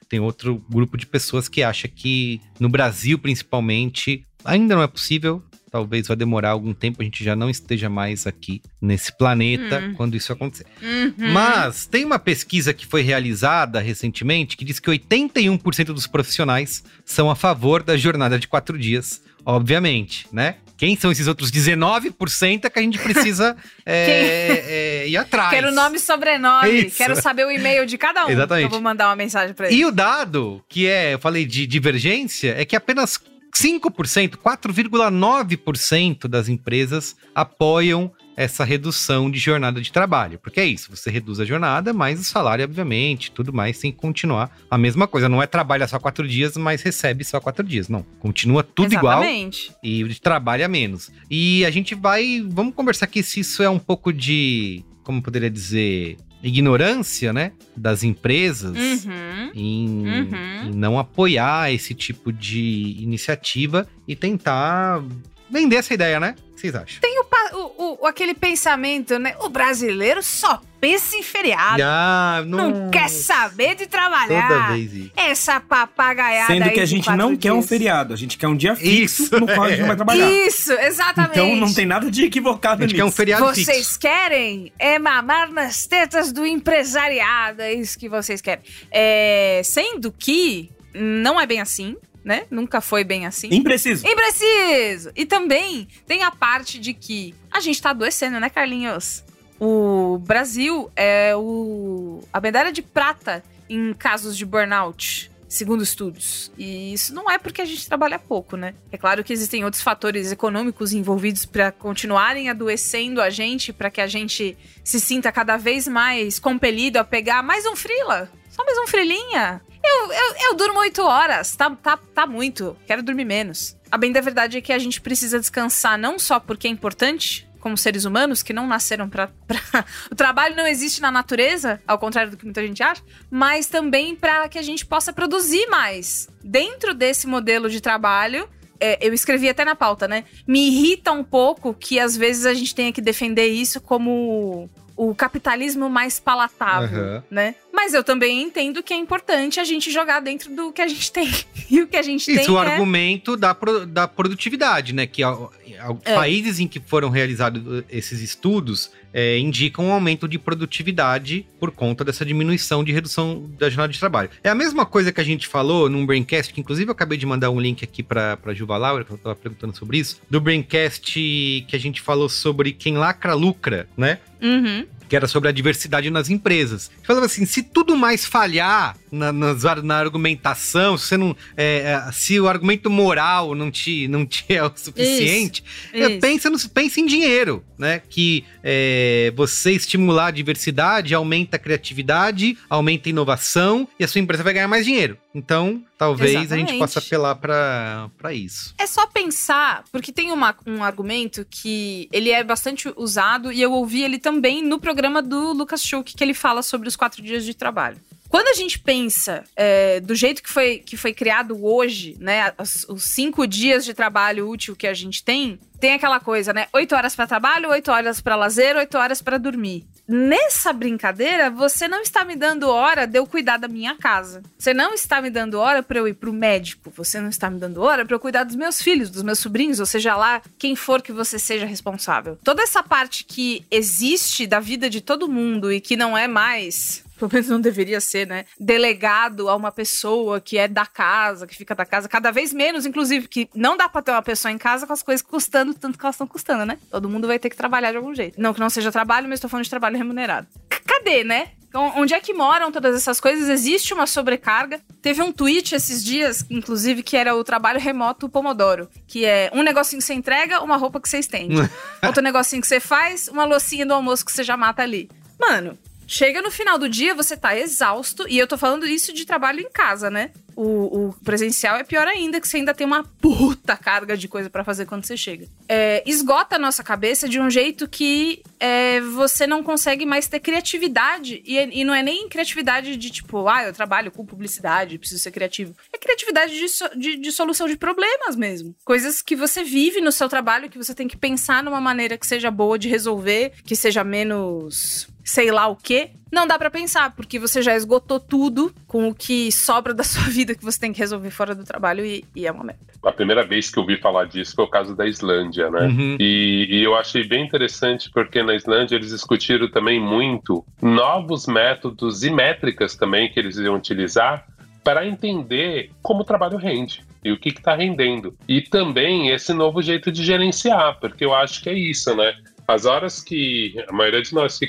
tem 0.09 0.19
outro 0.19 0.65
grupo 0.71 0.97
de 0.97 1.07
pessoas 1.07 1.49
que 1.49 1.63
acha 1.63 1.87
que 1.87 2.41
no 2.59 2.69
Brasil, 2.69 3.19
principalmente, 3.19 4.25
ainda 4.43 4.75
não 4.75 4.83
é 4.83 4.87
possível. 4.87 5.43
Talvez 5.71 6.07
vai 6.07 6.17
demorar 6.17 6.51
algum 6.51 6.73
tempo, 6.73 7.01
a 7.01 7.05
gente 7.05 7.23
já 7.23 7.37
não 7.37 7.51
esteja 7.51 7.89
mais 7.89 8.27
aqui 8.27 8.63
nesse 8.81 9.17
planeta 9.17 9.81
Hum. 9.81 9.95
quando 9.97 10.17
isso 10.17 10.33
acontecer. 10.33 10.67
Uhum. 10.83 11.33
Mas 11.33 11.87
tem 11.87 12.05
uma 12.05 12.19
pesquisa 12.19 12.73
que 12.73 12.87
foi 12.87 13.03
realizada 13.03 13.81
recentemente 13.81 14.57
que 14.57 14.65
diz 14.65 14.79
que 14.81 14.91
81% 14.91 15.87
dos 15.87 16.07
profissionais 16.07 16.83
são 17.05 17.31
a 17.31 17.37
favor 17.37 17.83
da 17.83 17.97
jornada 17.97 18.39
de 18.39 18.49
quatro 18.49 18.79
dias, 18.79 19.21
obviamente, 19.45 20.27
né? 20.33 20.57
Quem 20.77 20.95
são 20.97 21.11
esses 21.11 21.27
outros 21.27 21.51
19% 21.51 22.65
é 22.65 22.71
que 22.71 22.79
a 22.79 22.83
gente 22.83 23.01
precisa 23.01 23.57
é, 23.85 25.03
é, 25.03 25.09
ir 25.09 25.17
atrás. 25.17 25.51
Quero 25.51 25.73
nome 25.73 25.97
e 25.97 26.01
sobrenome. 26.01 26.87
Isso. 26.87 26.97
Quero 26.97 27.21
saber 27.21 27.45
o 27.45 27.51
e-mail 27.51 27.85
de 27.85 27.99
cada 27.99 28.27
um. 28.27 28.31
Exatamente. 28.31 28.65
Eu 28.65 28.71
vou 28.71 28.81
mandar 28.81 29.09
uma 29.09 29.17
mensagem 29.17 29.55
pra 29.55 29.67
ele. 29.67 29.75
E 29.75 29.85
o 29.85 29.91
dado, 29.91 30.63
que 30.69 30.87
é, 30.87 31.15
eu 31.15 31.19
falei 31.19 31.45
de 31.45 31.67
divergência, 31.67 32.55
é 32.57 32.65
que 32.65 32.77
apenas 32.77 33.21
5%, 33.59 34.37
4,9% 34.37 36.29
das 36.29 36.49
empresas 36.49 37.17
apoiam 37.35 38.13
essa 38.37 38.65
redução 38.65 39.29
de 39.29 39.39
jornada 39.41 39.81
de 39.81 39.91
trabalho. 39.91 40.39
Porque 40.39 40.61
é 40.61 40.65
isso, 40.65 40.95
você 40.95 41.11
reduz 41.11 41.41
a 41.41 41.45
jornada, 41.45 41.93
mas 41.93 42.21
o 42.21 42.25
salário, 42.25 42.65
obviamente, 42.65 43.33
tudo 43.33 43.53
mais 43.53 43.81
tem 43.81 43.91
que 43.91 43.99
continuar 43.99 44.57
a 44.71 44.79
mesma 44.79 45.09
coisa. 45.09 45.29
Não 45.29 45.43
é 45.43 45.47
trabalha 45.47 45.89
só 45.89 45.99
quatro 45.99 46.27
dias, 46.27 46.57
mas 46.57 46.81
recebe 46.83 47.25
só 47.25 47.41
quatro 47.41 47.67
dias. 47.67 47.89
Não, 47.89 48.05
continua 48.21 48.63
tudo 48.63 48.95
igual 48.95 49.23
Exatamente. 49.25 49.73
e 49.83 50.15
trabalha 50.21 50.69
menos. 50.69 51.11
E 51.29 51.65
a 51.65 51.71
gente 51.71 51.97
vai, 51.97 52.41
vamos 52.47 52.75
conversar 52.75 53.07
aqui 53.07 53.25
se 53.25 53.41
isso 53.41 53.61
é 53.61 53.69
um 53.69 53.79
pouco 53.79 54.13
de, 54.13 54.85
como 55.03 55.21
poderia 55.21 55.51
dizer, 55.51 56.17
ignorância, 56.43 57.33
né, 57.33 57.53
das 57.77 58.03
empresas 58.03 58.77
Uhum. 58.77 59.51
em, 59.55 59.89
Uhum. 60.07 60.69
em 60.69 60.71
não 60.75 60.99
apoiar 60.99 61.73
esse 61.73 61.95
tipo 61.95 62.33
de 62.33 62.97
iniciativa 63.01 63.87
e 64.07 64.15
tentar 64.15 65.03
vender 65.51 65.77
essa 65.77 65.95
ideia, 65.95 66.21
né? 66.21 66.35
O 66.51 66.55
que 66.55 66.61
vocês 66.61 66.75
acham? 66.75 67.01
Tem 67.01 67.19
o, 67.21 67.25
o- 67.53 67.99
o- 68.03 68.07
aquele 68.07 68.35
pensamento, 68.35 69.19
né? 69.19 69.35
O 69.41 69.49
brasileiro 69.49 70.23
só 70.23 70.61
pensa 70.81 71.17
em 71.17 71.23
feriado. 71.23 71.83
Ah, 71.85 72.43
Não 72.47 72.89
quer 72.91 73.09
saber 73.09 73.75
de 73.75 73.87
Toda 73.87 73.89
trabalhar. 73.89 74.73
vez 74.73 74.93
isso. 74.93 75.11
Essa 75.17 75.59
papagaiada 75.61 76.47
Sendo 76.53 76.63
aí 76.65 76.71
que 76.71 76.81
a 76.81 76.87
gente 76.87 77.11
não 77.11 77.37
quer 77.37 77.53
um 77.53 77.57
dias. 77.59 77.69
feriado, 77.69 78.15
a 78.15 78.17
gente 78.17 78.39
quer 78.39 78.47
um 78.47 78.57
dia 78.57 78.77
fixo 78.77 79.25
Isso, 79.25 79.41
no 79.41 79.47
qual 79.47 79.65
a 79.65 79.69
gente 79.71 79.79
é. 79.79 79.81
não 79.81 79.87
vai 79.89 79.97
trabalhar. 79.97 80.31
Isso, 80.31 80.73
exatamente. 80.73 81.33
Então 81.33 81.57
não 81.57 81.73
tem 81.75 81.85
nada 81.85 82.09
de 82.11 82.25
equivocado 82.25 82.83
A 82.85 82.87
gente 82.87 82.93
nisso. 82.93 83.05
quer 83.05 83.09
um 83.09 83.13
feriado 83.13 83.45
Vocês 83.45 83.67
fixo. 83.77 83.99
querem 83.99 84.73
é 84.79 84.99
mamar 84.99 85.51
nas 85.53 85.85
tetas 85.87 86.31
do 86.33 86.47
empresariado, 86.47 87.63
é 87.63 87.73
isso 87.75 87.99
que 87.99 88.09
vocês 88.09 88.41
querem. 88.41 88.63
É, 88.91 89.61
sendo 89.65 90.13
que 90.13 90.71
não 90.95 91.41
é 91.41 91.47
bem 91.47 91.61
assim, 91.61 91.97
né? 92.25 92.45
Nunca 92.51 92.81
foi 92.81 93.05
bem 93.05 93.27
assim. 93.27 93.49
Impreciso. 93.53 94.07
Impreciso! 94.07 95.11
E 95.17 95.25
também 95.25 95.89
tem 96.07 96.23
a 96.23 96.31
parte 96.31 96.79
de 96.79 96.93
que 96.95 97.35
a 97.51 97.61
gente 97.61 97.81
tá 97.81 97.91
adoecendo, 97.91 98.39
né, 98.39 98.51
Carlinhos? 98.51 99.25
O 99.61 100.19
Brasil 100.19 100.91
é 100.95 101.35
o 101.35 102.23
a 102.33 102.41
medalha 102.41 102.71
de 102.71 102.83
prata 102.83 103.43
em 103.69 103.93
casos 103.93 104.37
de 104.37 104.47
burnout, 104.47 105.31
segundo 105.49 105.83
estudos. 105.83 106.53
E 106.57 106.93
isso 106.93 107.13
não 107.13 107.29
é 107.29 107.39
porque 107.39 107.61
a 107.61 107.65
gente 107.65 107.87
trabalha 107.89 108.19
pouco, 108.19 108.57
né? 108.57 108.75
É 108.93 108.97
claro 108.97 109.25
que 109.25 109.33
existem 109.33 109.65
outros 109.65 109.83
fatores 109.83 110.31
econômicos 110.31 110.93
envolvidos 110.93 111.45
para 111.45 111.73
continuarem 111.73 112.49
adoecendo 112.49 113.21
a 113.21 113.31
gente, 113.31 113.73
para 113.73 113.91
que 113.91 114.01
a 114.01 114.07
gente 114.07 114.57
se 114.85 115.01
sinta 115.01 115.33
cada 115.33 115.57
vez 115.57 115.89
mais 115.89 116.39
compelido 116.39 116.99
a 116.99 117.05
pegar 117.05 117.43
mais 117.43 117.67
um 117.67 117.75
frila. 117.75 118.31
Só 118.59 118.65
mais 118.65 118.77
um 118.77 118.89
frilinha. 118.89 119.63
Eu, 119.85 120.13
eu, 120.13 120.35
eu 120.49 120.55
durmo 120.57 120.81
oito 120.81 121.01
horas, 121.05 121.55
tá, 121.55 121.71
tá, 121.71 121.97
tá 121.97 122.27
muito. 122.27 122.77
Quero 122.89 123.05
dormir 123.05 123.25
menos. 123.25 123.77
A 123.89 123.97
bem 123.97 124.11
da 124.11 124.21
verdade 124.21 124.59
é 124.59 124.61
que 124.61 124.73
a 124.73 124.79
gente 124.81 125.01
precisa 125.01 125.39
descansar 125.39 125.97
não 125.97 126.19
só 126.19 126.41
porque 126.41 126.67
é 126.67 126.71
importante, 126.71 127.49
como 127.61 127.79
seres 127.79 128.05
humanos 128.05 128.43
que 128.43 128.53
não 128.53 128.67
nasceram 128.67 129.09
para 129.09 129.31
o 130.11 130.15
trabalho 130.17 130.57
não 130.57 130.67
existe 130.67 131.01
na 131.01 131.13
natureza, 131.13 131.81
ao 131.87 132.01
contrário 132.01 132.33
do 132.33 132.37
que 132.37 132.45
muita 132.45 132.67
gente 132.67 132.83
acha, 132.83 133.01
mas 133.31 133.69
também 133.69 134.17
para 134.17 134.49
que 134.49 134.59
a 134.59 134.63
gente 134.63 134.85
possa 134.85 135.13
produzir 135.13 135.69
mais. 135.69 136.29
Dentro 136.43 136.95
desse 136.95 137.29
modelo 137.29 137.71
de 137.71 137.81
trabalho, 137.81 138.49
é, 138.81 138.99
eu 139.07 139.15
escrevi 139.15 139.49
até 139.49 139.65
na 139.65 139.77
pauta, 139.77 140.09
né? 140.09 140.25
Me 140.49 140.67
irrita 140.67 141.13
um 141.13 141.23
pouco 141.23 141.73
que 141.73 142.01
às 142.01 142.17
vezes 142.17 142.45
a 142.45 142.55
gente 142.55 142.75
tenha 142.75 142.93
que 142.93 143.01
defender 143.01 143.47
isso 143.47 143.81
como 143.81 144.69
o 144.99 145.15
capitalismo 145.15 145.89
mais 145.89 146.19
palatável, 146.19 147.05
uhum. 147.05 147.23
né? 147.31 147.55
Mas 147.79 147.95
eu 147.95 148.03
também 148.03 148.43
entendo 148.43 148.83
que 148.83 148.93
é 148.93 148.97
importante 148.97 149.61
a 149.61 149.65
gente 149.65 149.89
jogar 149.93 150.19
dentro 150.19 150.53
do 150.53 150.73
que 150.73 150.83
a 150.83 150.89
gente 150.89 151.13
tem. 151.13 151.31
e 151.71 151.81
o 151.81 151.87
que 151.87 151.97
a 151.97 152.03
gente 152.03 152.23
Isso, 152.23 152.33
tem. 152.33 152.41
Isso, 152.41 152.53
o 152.53 152.59
é... 152.61 152.73
argumento 152.73 153.37
da, 153.37 153.55
pro, 153.55 153.87
da 153.87 154.09
produtividade, 154.09 154.93
né? 154.93 155.07
Que 155.07 155.23
é. 155.23 156.15
países 156.17 156.59
em 156.59 156.67
que 156.67 156.81
foram 156.81 157.09
realizados 157.09 157.85
esses 157.89 158.21
estudos 158.21 158.91
é, 159.15 159.39
indicam 159.39 159.87
um 159.87 159.93
aumento 159.93 160.27
de 160.27 160.41
produtividade 160.41 161.47
por 161.61 161.71
conta 161.71 162.05
dessa 162.05 162.27
diminuição 162.27 162.83
de 162.83 162.91
redução 162.91 163.49
da 163.57 163.71
jornada 163.71 163.93
de 163.93 163.99
trabalho. 164.01 164.29
É 164.43 164.51
a 164.51 164.57
mesma 164.57 164.85
coisa 164.85 165.13
que 165.13 165.21
a 165.21 165.25
gente 165.25 165.47
falou 165.47 165.89
num 165.89 166.05
Braincast, 166.05 166.53
que 166.53 166.61
inclusive 166.61 166.89
eu 166.89 166.93
acabei 166.93 167.17
de 167.17 167.27
mandar 167.27 167.51
um 167.51 167.61
link 167.61 167.85
aqui 167.85 168.03
para 168.03 168.37
Juva 168.55 168.77
Laura, 168.77 169.05
que 169.05 169.13
eu 169.13 169.17
estava 169.17 169.37
perguntando 169.37 169.77
sobre 169.77 169.99
isso, 169.99 170.21
do 170.29 170.41
Braincast 170.41 171.13
que 171.13 171.77
a 171.77 171.79
gente 171.79 172.01
falou 172.01 172.29
sobre 172.29 172.73
quem 172.73 172.97
lacra 172.97 173.35
lucra, 173.35 173.89
né? 173.97 174.19
Uhum 174.43 174.98
que 175.09 175.17
era 175.17 175.27
sobre 175.27 175.49
a 175.49 175.53
diversidade 175.53 176.11
nas 176.11 176.29
empresas. 176.29 176.91
Falava 177.03 177.27
assim: 177.27 177.47
se 177.47 177.63
tudo 177.63 177.97
mais 177.97 178.25
falhar 178.25 178.97
na, 179.11 179.33
na, 179.33 179.55
na 179.83 179.97
argumentação, 179.97 180.99
se, 180.99 181.17
não, 181.17 181.35
é, 181.57 182.05
é, 182.07 182.13
se 182.13 182.39
o 182.39 182.49
argumento 182.49 182.91
moral 182.91 183.55
não 183.55 183.71
te, 183.71 184.07
não 184.09 184.27
te 184.27 184.45
é 184.49 184.63
o 184.63 184.73
suficiente, 184.75 185.65
isso, 185.93 186.05
é, 186.05 186.11
isso. 186.11 186.21
Pensa, 186.21 186.51
no, 186.51 186.69
pensa 186.69 187.01
em 187.01 187.07
dinheiro, 187.07 187.65
né? 187.79 188.03
Que 188.09 188.45
é, 188.63 189.33
você 189.35 189.73
estimular 189.73 190.27
a 190.27 190.31
diversidade 190.31 191.15
aumenta 191.15 191.57
a 191.57 191.59
criatividade, 191.59 192.57
aumenta 192.69 193.09
a 193.09 193.11
inovação 193.11 193.89
e 193.99 194.05
a 194.05 194.09
sua 194.09 194.21
empresa 194.21 194.43
vai 194.43 194.53
ganhar 194.53 194.69
mais 194.69 194.85
dinheiro. 194.85 195.17
Então, 195.35 195.85
talvez 195.97 196.31
Exatamente. 196.31 196.69
a 196.69 196.73
gente 196.73 196.79
possa 196.79 196.99
apelar 196.99 197.35
para 197.35 198.33
isso. 198.33 198.75
É 198.79 198.87
só 198.87 199.07
pensar, 199.07 199.85
porque 199.93 200.11
tem 200.11 200.33
uma, 200.33 200.55
um 200.67 200.83
argumento 200.83 201.47
que 201.49 202.09
ele 202.11 202.31
é 202.31 202.43
bastante 202.43 202.93
usado 202.97 203.53
e 203.53 203.61
eu 203.61 203.73
ouvi 203.73 204.03
ele 204.03 204.19
também 204.19 204.63
no 204.63 204.81
programa 204.81 205.21
do 205.21 205.53
Lucas 205.53 205.83
Schuch, 205.83 206.15
que 206.15 206.25
ele 206.25 206.35
fala 206.35 206.63
sobre 206.63 206.89
os 206.89 206.97
quatro 206.97 207.23
dias 207.23 207.45
de 207.45 207.55
trabalho. 207.55 207.99
Quando 208.29 208.49
a 208.49 208.55
gente 208.55 208.79
pensa 208.79 209.45
é, 209.57 210.01
do 210.01 210.15
jeito 210.15 210.43
que 210.43 210.51
foi, 210.51 210.79
que 210.79 210.97
foi 210.97 211.15
criado 211.15 211.65
hoje, 211.65 212.17
né, 212.21 212.53
os, 212.59 212.87
cinco 213.03 213.47
dias 213.47 213.85
de 213.85 213.95
trabalho 213.95 214.49
útil 214.49 214.77
que 214.77 214.87
a 214.87 214.93
gente 214.93 215.25
tem, 215.25 215.59
tem 215.81 215.95
aquela 215.95 216.21
coisa, 216.21 216.53
né? 216.53 216.67
Oito 216.73 216.95
horas 216.95 217.15
para 217.15 217.27
trabalho, 217.27 217.71
oito 217.71 217.91
horas 217.91 218.21
para 218.21 218.37
lazer, 218.37 218.77
oito 218.77 218.99
horas 218.99 219.23
para 219.23 219.39
dormir. 219.39 219.87
Nessa 220.07 220.73
brincadeira, 220.73 221.51
você 221.51 221.87
não 221.87 222.01
está 222.01 222.25
me 222.25 222.35
dando 222.35 222.69
hora 222.69 223.07
de 223.07 223.19
eu 223.19 223.27
cuidar 223.27 223.59
da 223.59 223.69
minha 223.69 223.95
casa. 223.95 224.43
Você 224.59 224.75
não 224.75 224.93
está 224.93 225.23
me 225.23 225.31
dando 225.31 225.61
hora 225.61 225.83
para 225.83 225.99
eu 225.99 226.09
ir 226.09 226.15
pro 226.15 226.33
médico. 226.33 226.93
Você 226.97 227.21
não 227.21 227.29
está 227.29 227.49
me 227.49 227.59
dando 227.59 227.81
hora 227.83 228.05
para 228.05 228.15
eu 228.17 228.21
cuidar 228.21 228.45
dos 228.45 228.57
meus 228.57 228.83
filhos, 228.83 229.11
dos 229.11 229.23
meus 229.23 229.39
sobrinhos, 229.39 229.81
ou 229.81 229.87
seja 229.87 230.17
lá, 230.17 230.43
quem 230.59 230.75
for 230.75 231.01
que 231.01 231.13
você 231.13 231.39
seja 231.39 231.67
responsável. 231.67 232.39
Toda 232.43 232.63
essa 232.63 232.83
parte 232.83 233.25
que 233.25 233.65
existe 233.71 234.47
da 234.47 234.61
vida 234.61 234.91
de 234.91 235.01
todo 235.01 235.29
mundo 235.29 235.71
e 235.73 235.81
que 235.81 235.97
não 235.97 236.17
é 236.17 236.27
mais 236.27 237.05
pelo 237.19 237.31
menos 237.33 237.49
não 237.49 237.61
deveria 237.61 238.01
ser, 238.01 238.27
né? 238.27 238.45
Delegado 238.59 239.49
a 239.49 239.57
uma 239.57 239.73
pessoa 239.73 240.41
que 240.41 240.57
é 240.57 240.69
da 240.69 240.87
casa, 240.87 241.47
que 241.47 241.57
fica 241.57 241.75
da 241.75 241.85
casa, 241.85 242.09
cada 242.09 242.31
vez 242.31 242.53
menos, 242.53 242.87
inclusive, 242.87 243.29
que 243.29 243.49
não 243.55 243.77
dá 243.77 243.89
pra 243.89 244.01
ter 244.01 244.13
uma 244.13 244.23
pessoa 244.23 244.53
em 244.53 244.59
casa 244.59 244.87
com 244.87 244.93
as 244.93 245.03
coisas 245.03 245.23
custando 245.23 245.75
tanto 245.75 245.99
que 245.99 246.05
elas 246.05 246.15
estão 246.15 246.27
custando, 246.27 246.65
né? 246.65 246.79
Todo 246.91 247.09
mundo 247.09 247.27
vai 247.27 247.39
ter 247.39 247.51
que 247.51 247.57
trabalhar 247.57 247.91
de 247.91 247.97
algum 247.97 248.15
jeito. 248.15 248.41
Não 248.41 248.55
que 248.55 248.61
não 248.61 248.71
seja 248.71 248.93
trabalho, 248.93 249.29
mas 249.29 249.41
tô 249.41 249.49
falando 249.49 249.65
de 249.65 249.71
trabalho 249.71 249.97
remunerado. 249.97 250.47
Cadê, 250.87 251.25
né? 251.25 251.51
Onde 251.75 252.15
é 252.15 252.21
que 252.21 252.33
moram 252.33 252.73
todas 252.73 252.97
essas 252.97 253.21
coisas? 253.21 253.49
Existe 253.49 253.93
uma 253.93 254.07
sobrecarga. 254.07 254.81
Teve 255.03 255.21
um 255.21 255.31
tweet 255.31 255.75
esses 255.75 256.03
dias, 256.03 256.45
inclusive, 256.49 257.03
que 257.03 257.17
era 257.17 257.37
o 257.37 257.45
trabalho 257.45 257.79
remoto 257.79 258.29
Pomodoro. 258.29 258.89
Que 259.07 259.27
é 259.27 259.51
um 259.53 259.63
negocinho 259.63 260.01
que 260.01 260.07
você 260.07 260.15
entrega, 260.15 260.63
uma 260.63 260.77
roupa 260.77 260.99
que 260.99 261.09
você 261.09 261.19
estende. 261.19 261.57
Outro 262.03 262.23
negocinho 262.23 262.63
que 262.63 262.69
você 262.69 262.81
faz, 262.81 263.29
uma 263.29 263.45
loucinha 263.45 263.85
do 263.85 263.93
almoço 263.93 264.25
que 264.25 264.33
você 264.33 264.43
já 264.43 264.57
mata 264.57 264.83
ali. 264.83 265.11
Mano, 265.39 265.79
Chega 266.11 266.41
no 266.41 266.51
final 266.51 266.79
do 266.79 266.89
dia, 266.89 267.15
você 267.15 267.37
tá 267.37 267.55
exausto, 267.55 268.27
e 268.27 268.39
eu 268.39 268.47
tô 268.47 268.57
falando 268.57 268.87
isso 268.87 269.13
de 269.13 269.27
trabalho 269.27 269.61
em 269.61 269.71
casa, 269.71 270.09
né? 270.09 270.31
O, 270.57 271.09
o 271.09 271.13
presencial 271.23 271.77
é 271.77 271.85
pior 271.85 272.09
ainda, 272.09 272.41
que 272.41 272.49
você 272.49 272.57
ainda 272.57 272.73
tem 272.73 272.87
uma 272.87 273.05
puta 273.05 273.77
carga 273.77 274.17
de 274.17 274.27
coisa 274.27 274.49
para 274.49 274.65
fazer 274.65 274.87
quando 274.87 275.05
você 275.05 275.19
chega. 275.19 275.47
É, 275.69 276.03
esgota 276.07 276.57
a 276.57 276.59
nossa 276.59 276.83
cabeça 276.83 277.29
de 277.29 277.39
um 277.39 277.51
jeito 277.51 277.87
que 277.87 278.43
é, 278.59 279.01
você 279.03 279.47
não 279.47 279.63
consegue 279.63 280.07
mais 280.07 280.27
ter 280.27 280.41
criatividade. 280.41 281.43
E, 281.45 281.59
e, 281.59 281.85
não 281.85 281.95
é 281.95 282.03
nem 282.03 282.27
criatividade 282.27 282.97
de 282.97 283.11
tipo, 283.11 283.47
ah, 283.47 283.65
eu 283.65 283.73
trabalho 283.75 284.11
com 284.11 284.25
publicidade, 284.25 284.99
preciso 284.99 285.23
ser 285.23 285.31
criativo. 285.31 285.77
É 285.93 285.99
criatividade 285.99 286.59
de, 286.59 286.99
de, 286.99 287.17
de 287.19 287.33
solução 287.33 287.69
de 287.69 287.77
problemas 287.77 288.35
mesmo. 288.35 288.75
Coisas 288.83 289.21
que 289.21 289.37
você 289.37 289.63
vive 289.63 290.01
no 290.01 290.11
seu 290.11 290.29
trabalho, 290.29 290.71
que 290.71 290.79
você 290.79 290.95
tem 290.95 291.07
que 291.07 291.19
pensar 291.19 291.63
numa 291.63 291.81
maneira 291.81 292.17
que 292.17 292.27
seja 292.27 292.51
boa 292.51 292.79
de 292.79 292.89
resolver, 292.89 293.53
que 293.63 293.77
seja 293.77 294.03
menos 294.03 295.07
sei 295.29 295.51
lá 295.51 295.69
o 295.69 295.77
quê, 295.77 296.13
não 296.33 296.47
dá 296.47 296.59
para 296.59 296.71
pensar, 296.71 297.15
porque 297.15 297.39
você 297.39 297.61
já 297.61 297.77
esgotou 297.77 298.19
tudo 298.19 298.73
com 298.87 299.09
o 299.09 299.15
que 299.15 299.53
sobra 299.53 299.93
da 299.93 300.03
sua 300.03 300.23
vida 300.25 300.55
que 300.55 300.65
você 300.65 300.81
tem 300.81 300.91
que 300.91 300.99
resolver 300.99 301.31
fora 301.31 301.55
do 301.55 301.65
trabalho 301.65 302.05
e, 302.05 302.25
e 302.35 302.47
é 302.47 302.51
uma 302.51 302.65
merda. 302.65 302.81
A 303.05 303.13
primeira 303.13 303.45
vez 303.45 303.71
que 303.71 303.79
eu 303.79 303.83
ouvi 303.83 303.99
falar 303.99 304.25
disso 304.25 304.55
foi 304.57 304.65
o 304.65 304.69
caso 304.69 304.97
da 304.97 305.07
Islândia, 305.07 305.71
né? 305.71 305.87
Uhum. 305.87 306.17
E, 306.19 306.67
e, 306.71 306.83
eu 306.83 306.97
achei 306.97 307.25
bem 307.25 307.45
interessante 307.45 308.11
porque 308.11 308.43
na 308.43 308.55
Islândia 308.55 308.97
eles 308.97 309.11
discutiram 309.11 309.71
também 309.71 310.01
muito 310.01 310.65
novos 310.81 311.47
métodos 311.47 312.25
e 312.25 312.31
métricas 312.31 312.97
também 312.97 313.31
que 313.31 313.39
eles 313.39 313.57
iam 313.59 313.77
utilizar 313.77 314.47
para 314.83 315.07
entender 315.07 315.91
como 316.03 316.23
o 316.23 316.25
trabalho 316.25 316.57
rende 316.57 317.05
e 317.23 317.31
o 317.31 317.39
que 317.39 317.51
está 317.51 317.75
rendendo. 317.75 318.35
E 318.49 318.63
também 318.63 319.29
esse 319.29 319.53
novo 319.53 319.83
jeito 319.83 320.11
de 320.11 320.25
gerenciar, 320.25 320.99
porque 320.99 321.25
eu 321.25 321.35
acho 321.35 321.63
que 321.63 321.69
é 321.69 321.75
isso, 321.75 322.15
né? 322.17 322.35
As 322.69 322.85
horas 322.85 323.23
que 323.23 323.75
a 323.89 323.93
maioria 323.93 324.21
de 324.21 324.35
nós 324.35 324.61